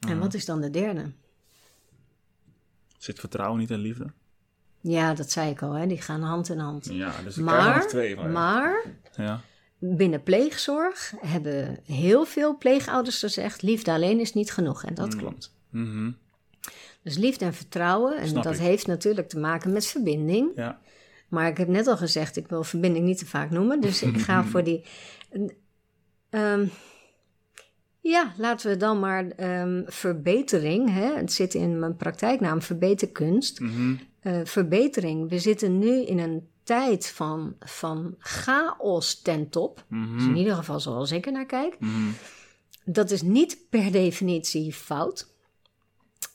Mhm. 0.00 0.12
En 0.12 0.18
wat 0.18 0.34
is 0.34 0.44
dan 0.44 0.60
de 0.60 0.70
derde? 0.70 1.10
Zit 2.98 3.20
vertrouwen 3.20 3.58
niet 3.58 3.70
in 3.70 3.78
liefde? 3.78 4.12
Ja, 4.80 5.14
dat 5.14 5.30
zei 5.30 5.50
ik 5.50 5.62
al, 5.62 5.72
hè? 5.72 5.86
die 5.86 6.00
gaan 6.00 6.22
hand 6.22 6.48
in 6.48 6.58
hand. 6.58 6.86
Ja, 6.90 7.22
dus 7.22 7.32
ik 7.32 7.38
er 7.38 7.44
Maar, 7.44 7.76
nog 7.76 7.86
twee 7.86 8.14
van 8.14 8.32
maar 8.32 8.82
Ja. 9.16 9.40
binnen 9.78 10.22
pleegzorg 10.22 11.12
hebben 11.20 11.78
heel 11.84 12.24
veel 12.24 12.58
pleegouders 12.58 13.18
gezegd: 13.18 13.62
liefde 13.62 13.92
alleen 13.92 14.20
is 14.20 14.32
niet 14.32 14.52
genoeg. 14.52 14.84
En 14.84 14.94
dat 14.94 15.12
Mm. 15.14 15.18
klopt. 15.18 15.54
Mhm. 15.70 16.10
Dus 17.02 17.16
liefde 17.16 17.44
en 17.44 17.54
vertrouwen. 17.54 18.18
En 18.18 18.28
Snap 18.28 18.42
dat 18.42 18.54
ik. 18.54 18.60
heeft 18.60 18.86
natuurlijk 18.86 19.28
te 19.28 19.38
maken 19.38 19.72
met 19.72 19.86
verbinding. 19.86 20.50
Ja. 20.54 20.80
Maar 21.28 21.48
ik 21.48 21.56
heb 21.56 21.68
net 21.68 21.86
al 21.86 21.96
gezegd, 21.96 22.36
ik 22.36 22.46
wil 22.48 22.64
verbinding 22.64 23.04
niet 23.04 23.18
te 23.18 23.26
vaak 23.26 23.50
noemen. 23.50 23.80
Dus 23.80 24.02
ik 24.02 24.18
ga 24.18 24.44
voor 24.50 24.64
die. 24.64 24.84
ehm, 26.30 26.66
ja, 28.00 28.32
laten 28.36 28.70
we 28.70 28.76
dan 28.76 28.98
maar 29.00 29.28
ehm, 29.28 29.82
verbetering. 29.86 30.90
Hè? 30.90 31.14
Het 31.16 31.32
zit 31.32 31.54
in 31.54 31.78
mijn 31.78 31.96
praktijknaam 31.96 32.62
verbeterkunst. 32.62 33.60
Mhm. 33.60 33.94
Eh, 34.20 34.40
verbetering. 34.44 35.28
We 35.28 35.38
zitten 35.38 35.78
nu 35.78 36.04
in 36.04 36.18
een 36.18 36.48
tijd 36.62 37.06
van, 37.08 37.54
van 37.60 38.14
chaos 38.18 39.22
ten 39.22 39.48
top. 39.48 39.84
Mhm. 39.88 40.16
Dus 40.16 40.26
in 40.26 40.36
ieder 40.36 40.54
geval 40.54 40.80
zoals 40.80 41.12
ik 41.12 41.26
er 41.26 41.32
naar 41.32 41.46
kijk. 41.46 41.76
Mhm. 41.80 42.08
Dat 42.84 43.10
is 43.10 43.22
niet 43.22 43.58
per 43.70 43.92
definitie 43.92 44.72
fout. 44.72 45.34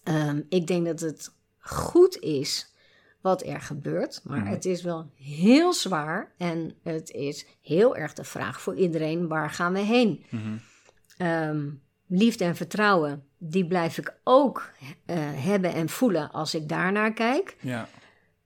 Ehm, 0.05 0.41
ik 0.49 0.67
denk 0.67 0.85
dat 0.85 0.99
het 0.99 1.35
goed 1.59 2.19
is 2.19 2.73
wat 3.21 3.45
er 3.45 3.61
gebeurt, 3.61 4.21
maar 4.23 4.39
Mhm. 4.39 4.47
het 4.49 4.65
is 4.65 4.81
wel 4.83 5.09
heel 5.15 5.73
zwaar 5.73 6.33
en 6.37 6.75
het 6.83 7.09
is 7.11 7.45
heel 7.61 7.95
erg 7.95 8.13
de 8.13 8.23
vraag 8.23 8.61
voor 8.61 8.75
iedereen: 8.75 9.27
waar 9.27 9.49
gaan 9.49 9.73
we 9.73 9.79
heen? 9.79 10.25
Mhm. 10.29 10.57
Ehm, 11.17 11.69
liefde 12.07 12.43
en 12.43 12.55
vertrouwen, 12.55 13.23
die 13.37 13.67
blijf 13.67 13.97
ik 13.97 14.17
ook 14.23 14.71
eh, 15.05 15.17
hebben 15.19 15.73
en 15.73 15.89
voelen 15.89 16.31
als 16.31 16.55
ik 16.55 16.69
daarnaar 16.69 17.13
kijk. 17.13 17.55
Ja. 17.61 17.87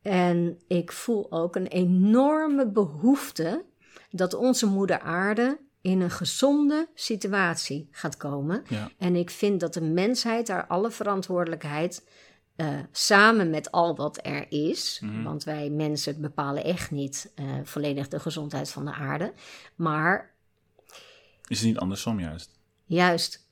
En 0.01 0.59
ik 0.67 0.91
voel 0.91 1.31
ook 1.31 1.55
een 1.55 1.67
enorme 1.67 2.67
behoefte 2.71 3.65
dat 4.11 4.33
onze 4.33 4.65
moeder 4.65 4.99
aarde 4.99 5.59
in 5.81 6.01
een 6.01 6.11
gezonde 6.11 6.87
situatie 6.93 7.87
gaat 7.91 8.17
komen. 8.17 8.63
Ja. 8.67 8.91
En 8.97 9.15
ik 9.15 9.29
vind 9.29 9.59
dat 9.59 9.73
de 9.73 9.81
mensheid 9.81 10.47
daar 10.47 10.67
alle 10.67 10.91
verantwoordelijkheid 10.91 12.07
eh, 12.55 12.67
samen 12.91 13.49
met 13.49 13.71
al 13.71 13.95
wat 13.95 14.19
er 14.25 14.45
is, 14.51 14.99
Mhm. 15.03 15.23
want 15.23 15.43
wij 15.43 15.69
mensen 15.69 16.21
bepalen 16.21 16.63
echt 16.63 16.91
niet 16.91 17.31
eh, 17.35 17.45
volledig 17.63 18.07
de 18.07 18.19
gezondheid 18.19 18.69
van 18.69 18.85
de 18.85 18.93
aarde, 18.93 19.33
maar 19.75 20.33
Is 21.47 21.57
het 21.59 21.67
niet 21.67 21.77
andersom 21.77 22.19
juist? 22.19 22.59
Juist. 22.85 23.47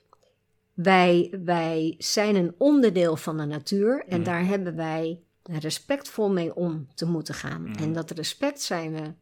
Wij, 0.73 1.37
wij 1.43 1.95
zijn 1.97 2.35
een 2.35 2.55
onderdeel 2.57 3.15
van 3.15 3.37
de 3.37 3.45
natuur 3.45 4.03
en 4.07 4.19
Mhm. 4.19 4.29
daar 4.29 4.45
hebben 4.45 4.75
wij 4.75 5.19
respectvol 5.43 6.29
mee 6.31 6.55
om 6.55 6.87
te 6.95 7.05
moeten 7.05 7.33
gaan. 7.33 7.61
Mhm. 7.63 7.83
En 7.83 7.93
dat 7.93 8.11
respect 8.11 8.61
zijn 8.61 8.93
we 8.93 9.13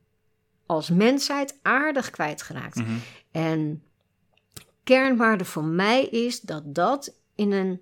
als 0.65 0.89
mensheid 0.89 1.59
aardig 1.61 2.09
kwijtgeraakt. 2.09 2.75
Mhm. 2.75 2.91
En 3.31 3.83
kernwaarde 4.83 5.45
voor 5.45 5.63
mij 5.63 6.05
is 6.05 6.41
dat 6.41 6.75
dat 6.75 7.15
in 7.35 7.51
een 7.51 7.81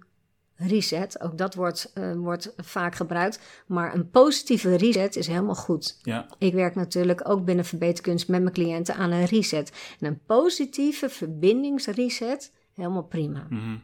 reset, 0.55 1.21
ook 1.21 1.37
dat 1.37 1.55
wordt, 1.55 1.91
eh, 1.93 2.13
wordt 2.13 2.53
vaak 2.57 2.95
gebruikt, 2.95 3.63
maar 3.67 3.93
een 3.93 4.09
positieve 4.09 4.75
reset 4.75 5.15
is 5.15 5.27
helemaal 5.27 5.55
goed. 5.55 5.99
Ja. 6.01 6.27
Ik 6.37 6.53
werk 6.53 6.75
natuurlijk 6.75 7.29
ook 7.29 7.45
binnen 7.45 7.65
verbeterkunst 7.65 8.27
met 8.27 8.41
mijn 8.41 8.53
cliënten 8.53 8.95
aan 8.95 9.11
een 9.11 9.25
reset. 9.25 9.95
En 9.99 10.07
een 10.07 10.19
positieve 10.25 11.09
verbindingsreset, 11.09 12.51
helemaal 12.73 13.03
prima. 13.03 13.45
Mhm. 13.49 13.75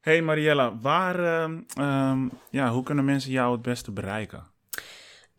Hey 0.00 0.22
Mariella, 0.22 0.78
waar, 0.78 1.18
ehm, 1.24 1.60
ehm, 1.74 2.28
ja, 2.50 2.70
hoe 2.70 2.82
kunnen 2.82 3.04
mensen 3.04 3.30
jou 3.30 3.52
het 3.52 3.62
beste 3.62 3.90
bereiken? 3.92 4.46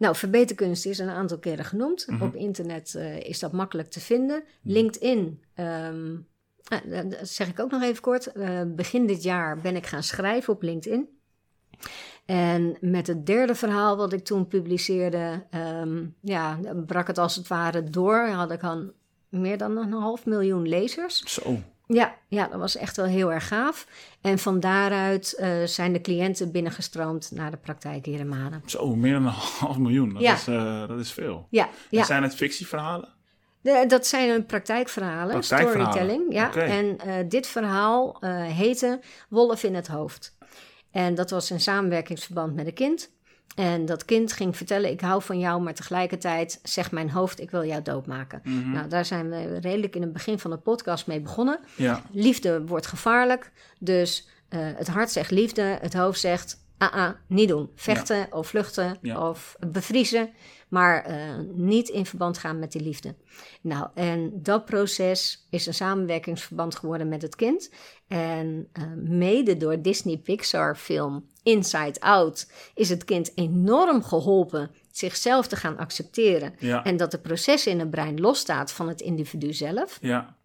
Nou, 0.04 0.16
verbeterkunst 0.16 0.86
is 0.86 1.00
een 1.00 1.10
aantal 1.10 1.40
keren 1.40 1.66
genoemd. 1.66 2.08
Mhm. 2.08 2.24
Op 2.24 2.36
internet 2.36 2.96
eh, 2.96 3.20
is 3.20 3.40
dat 3.40 3.52
makkelijk 3.52 3.90
te 3.90 4.00
vinden. 4.00 4.44
LinkedIn, 4.64 5.42
ehm, 5.54 6.16
ah, 6.64 7.10
dat 7.10 7.28
zeg 7.28 7.48
ik 7.48 7.60
ook 7.60 7.72
nog 7.72 7.82
even 7.82 8.02
kort. 8.02 8.32
Eh, 8.32 8.62
begin 8.68 9.08
dit 9.08 9.24
jaar 9.24 9.58
ben 9.62 9.76
ik 9.76 9.86
gaan 9.86 10.04
schrijven 10.04 10.54
op 10.54 10.62
LinkedIn. 10.62 11.10
En 12.26 12.78
met 12.82 13.08
het 13.08 13.26
derde 13.26 13.56
verhaal 13.56 13.98
wat 13.98 14.14
ik 14.14 14.24
toen 14.24 14.48
publiceerde, 14.48 15.46
ehm, 15.50 16.06
ja, 16.22 16.60
brak 16.86 17.08
het 17.08 17.18
als 17.18 17.36
het 17.36 17.48
ware 17.48 17.84
door. 17.84 18.28
Had 18.28 18.52
ik 18.52 18.64
al 18.64 18.92
meer 19.30 19.58
dan 19.58 19.78
een 19.78 19.92
half 19.92 20.26
miljoen 20.26 20.68
lezers. 20.68 21.20
Zo. 21.34 21.58
Ja, 21.88 22.16
ja, 22.28 22.48
dat 22.48 22.60
was 22.60 22.76
echt 22.76 22.96
wel 22.96 23.06
heel 23.06 23.32
erg 23.34 23.48
gaaf. 23.48 23.88
En 24.22 24.40
van 24.40 24.60
daaruit 24.60 25.34
eh, 25.34 25.64
zijn 25.64 25.94
de 25.94 26.02
cliënten 26.02 26.52
binnengestroomd 26.52 27.32
naar 27.32 27.52
de 27.52 27.58
praktijk 27.58 28.06
hier 28.06 28.20
in 28.20 28.28
Maden. 28.28 28.62
Zo, 28.66 28.96
meer 28.96 29.14
dan 29.14 29.26
een 29.26 29.32
half 29.60 29.78
miljoen. 29.78 30.14
Dat, 30.14 30.22
Ja. 30.22 30.34
is, 30.34 30.48
eh, 30.48 30.88
dat 30.88 31.00
is 31.00 31.12
veel. 31.12 31.48
Ja, 31.50 31.70
ja. 31.90 32.04
Zijn 32.04 32.24
het 32.24 32.36
fictieverhalen? 32.36 33.10
De- 33.62 33.86
dat 33.88 34.08
zijn 34.08 34.30
een 34.30 34.46
praktijkverhalen, 34.46 35.30
Praktijkverhalen, 35.32 35.92
storytelling. 35.94 36.34
Ja. 36.34 36.54
En 36.54 36.98
eh, 37.00 37.14
dit 37.30 37.48
verhaal 37.48 38.18
heette 38.48 39.00
Wolf 39.30 39.64
in 39.64 39.76
het 39.76 39.88
hoofd. 39.88 40.38
En 40.92 41.16
dat 41.16 41.30
was 41.30 41.52
in 41.52 41.60
samenwerkingsverband 41.60 42.56
met 42.56 42.66
een 42.68 42.74
kind. 42.74 43.12
En 43.56 43.86
dat 43.86 44.06
kind 44.06 44.34
ging 44.34 44.58
vertellen, 44.58 44.92
ik 44.92 45.02
hou 45.02 45.22
van 45.22 45.40
jou, 45.40 45.62
maar 45.62 45.74
tegelijkertijd 45.74 46.60
zegt 46.64 46.92
mijn 46.92 47.10
hoofd, 47.10 47.40
ik 47.40 47.52
wil 47.52 47.66
jou 47.66 47.82
doodmaken. 47.82 48.42
Mhm. 48.44 48.72
Nou, 48.72 48.88
daar 48.88 49.06
zijn 49.06 49.30
we 49.30 49.60
redelijk 49.60 49.96
in 49.96 50.02
het 50.02 50.14
begin 50.14 50.40
van 50.40 50.52
de 50.52 50.58
podcast 50.58 51.08
mee 51.08 51.22
begonnen. 51.22 51.60
Ja. 51.76 52.02
Liefde 52.12 52.66
wordt 52.66 52.88
gevaarlijk, 52.88 53.52
dus 53.80 54.28
eh, 54.50 54.60
het 54.62 54.88
hart 54.88 55.12
zegt 55.12 55.32
liefde, 55.32 55.62
het 55.82 55.94
hoofd 55.94 56.20
zegt, 56.20 56.66
ah, 56.78 56.94
ah 56.94 57.12
niet 57.28 57.48
doen. 57.48 57.70
Vechten 57.76 58.28
of 58.32 58.48
vluchten 58.48 58.98
Ja. 59.02 59.30
of 59.30 59.56
bevriezen, 59.68 60.30
maar 60.68 61.04
eh, 61.06 61.18
niet 61.54 61.90
in 61.90 62.06
verband 62.06 62.38
gaan 62.38 62.60
met 62.60 62.72
die 62.72 62.82
liefde. 62.82 63.16
Nou, 63.62 63.88
en 63.94 64.32
dat 64.34 64.66
proces 64.66 65.48
is 65.50 65.66
een 65.66 65.74
samenwerkingsverband 65.74 66.76
geworden 66.76 67.10
met 67.10 67.22
het 67.22 67.36
kind. 67.36 67.72
En 68.08 68.68
eh, 68.72 68.84
mede 68.96 69.58
door 69.58 69.82
Disney 69.82 70.18
Pixar 70.18 70.76
film 70.76 71.26
Inside 71.44 72.00
Out 72.00 72.48
is 72.76 72.90
het 72.90 73.04
kind 73.04 73.32
enorm 73.36 74.04
geholpen 74.04 74.72
zichzelf 74.92 75.48
te 75.48 75.56
gaan 75.56 75.78
accepteren. 75.78 76.54
Ja. 76.60 76.84
En 76.84 76.98
dat 76.98 77.12
de 77.12 77.20
proces 77.20 77.68
in 77.68 77.80
het 77.80 77.90
brein 77.90 78.20
losstaat 78.20 78.72
van 78.72 78.88
het 78.88 79.02
individu 79.02 79.54
zelf. 79.54 79.98
Ja. 80.02 80.36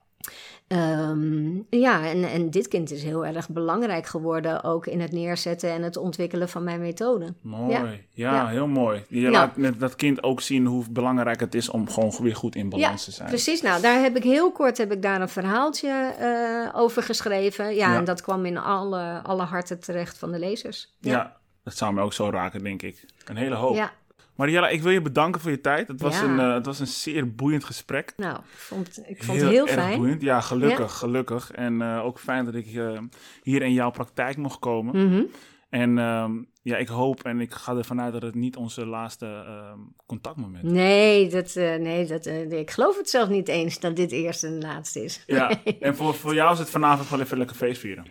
Ehm, 0.68 1.56
ja, 1.70 2.06
en, 2.06 2.24
en 2.24 2.50
dit 2.50 2.68
kind 2.68 2.90
is 2.90 3.02
heel 3.02 3.26
erg 3.26 3.48
belangrijk 3.48 4.06
geworden, 4.06 4.64
ook 4.64 4.86
in 4.86 5.00
het 5.00 5.12
neerzetten 5.12 5.70
en 5.70 5.82
het 5.82 5.96
ontwikkelen 5.96 6.48
van 6.48 6.64
mijn 6.64 6.80
methode. 6.80 7.34
Mooi. 7.42 7.70
Ja. 7.72 7.84
Ja, 8.12 8.32
Ja. 8.34 8.46
heel 8.48 8.66
mooi. 8.66 9.04
Je 9.08 9.30
laat 9.30 9.56
met 9.56 9.80
dat 9.80 9.94
kind 9.96 10.22
ook 10.22 10.40
zien 10.40 10.66
hoe 10.66 10.84
belangrijk 10.90 11.40
het 11.40 11.54
is 11.54 11.70
om 11.70 11.88
gewoon 11.90 12.12
weer 12.20 12.36
goed 12.36 12.56
in 12.56 12.68
balans 12.68 13.04
te 13.04 13.10
zijn. 13.10 13.28
Precies, 13.28 13.62
nou 13.62 13.82
daar 13.82 14.00
heb 14.02 14.16
ik 14.16 14.22
heel 14.22 14.52
kort 14.52 14.78
heb 14.78 14.92
ik 14.92 15.02
daar 15.02 15.20
een 15.20 15.28
verhaaltje 15.28 16.14
eh, 16.18 16.80
over 16.80 17.02
geschreven. 17.02 17.74
Ja, 17.74 17.90
Ja. 17.92 17.96
en 17.98 18.04
dat 18.04 18.20
kwam 18.22 18.44
in 18.46 18.58
alle, 18.58 19.20
alle 19.22 19.42
harten 19.42 19.80
terecht 19.80 20.18
van 20.18 20.32
de 20.32 20.38
lezers. 20.38 20.94
Ja. 21.00 21.36
dat 21.64 21.76
zou 21.76 21.94
me 21.94 22.00
ook 22.02 22.12
zo 22.12 22.30
raken, 22.30 22.62
denk 22.62 22.82
ik. 22.82 23.04
Een 23.24 23.36
hele 23.36 23.54
hoop. 23.54 23.74
ja. 23.74 23.92
Mariella, 24.38 24.68
ik 24.68 24.82
wil 24.82 24.92
je 24.92 25.02
bedanken 25.02 25.40
voor 25.40 25.50
je 25.50 25.60
tijd. 25.60 25.88
Het 25.88 26.00
was, 26.00 26.20
Ja. 26.20 26.24
een, 26.24 26.38
eh, 26.38 26.54
het 26.54 26.66
was 26.66 26.80
een 26.80 26.86
zeer 26.86 27.34
boeiend 27.34 27.64
gesprek. 27.64 28.12
nou, 28.16 28.36
ik 28.36 28.44
vond, 28.56 29.02
ik 29.06 29.24
vond 29.24 29.40
het 29.40 29.50
heel 29.50 29.66
erg 29.66 29.74
fijn. 29.74 29.98
boeiend. 29.98 30.22
Ja, 30.22 30.40
gelukkig, 30.40 30.92
gelukkig. 30.92 31.50
En 31.50 31.82
eh, 31.82 32.04
ook 32.04 32.18
fijn 32.20 32.44
dat 32.44 32.54
ik 32.54 32.66
eh, 32.66 32.98
hier 33.42 33.62
in 33.62 33.72
jouw 33.72 33.90
praktijk 33.90 34.36
mocht 34.36 34.58
komen. 34.58 35.08
Mhm. 35.08 35.22
En 35.70 35.98
ehm, 35.98 36.32
ja, 36.62 36.76
ik 36.76 36.88
hoop 36.88 37.22
en 37.24 37.40
ik 37.40 37.52
ga 37.52 37.76
ervan 37.76 38.00
uit 38.00 38.12
dat 38.12 38.22
het 38.22 38.34
niet 38.34 38.56
onze 38.56 38.86
laatste 38.86 39.26
ehm, 39.26 39.78
contactmoment 40.06 40.64
is. 40.64 40.70
Nee, 40.70 41.28
dat, 41.28 41.54
nee 41.54 42.06
dat, 42.06 42.26
ik 42.50 42.70
geloof 42.70 42.96
het 42.96 43.10
zelf 43.10 43.28
niet 43.28 43.48
eens 43.48 43.80
dat 43.80 43.96
dit 43.96 44.12
eerst 44.12 44.44
en 44.44 44.60
laatste 44.60 45.04
is. 45.04 45.22
Ja, 45.26 45.50
en 45.80 45.96
voor, 45.96 46.14
voor 46.14 46.34
jou 46.34 46.52
is 46.52 46.58
het 46.58 46.70
vanavond 46.70 47.08
wel 47.08 47.20
even 47.20 47.38
lekker 47.38 47.56
feest 47.56 47.80
vieren. 47.80 48.04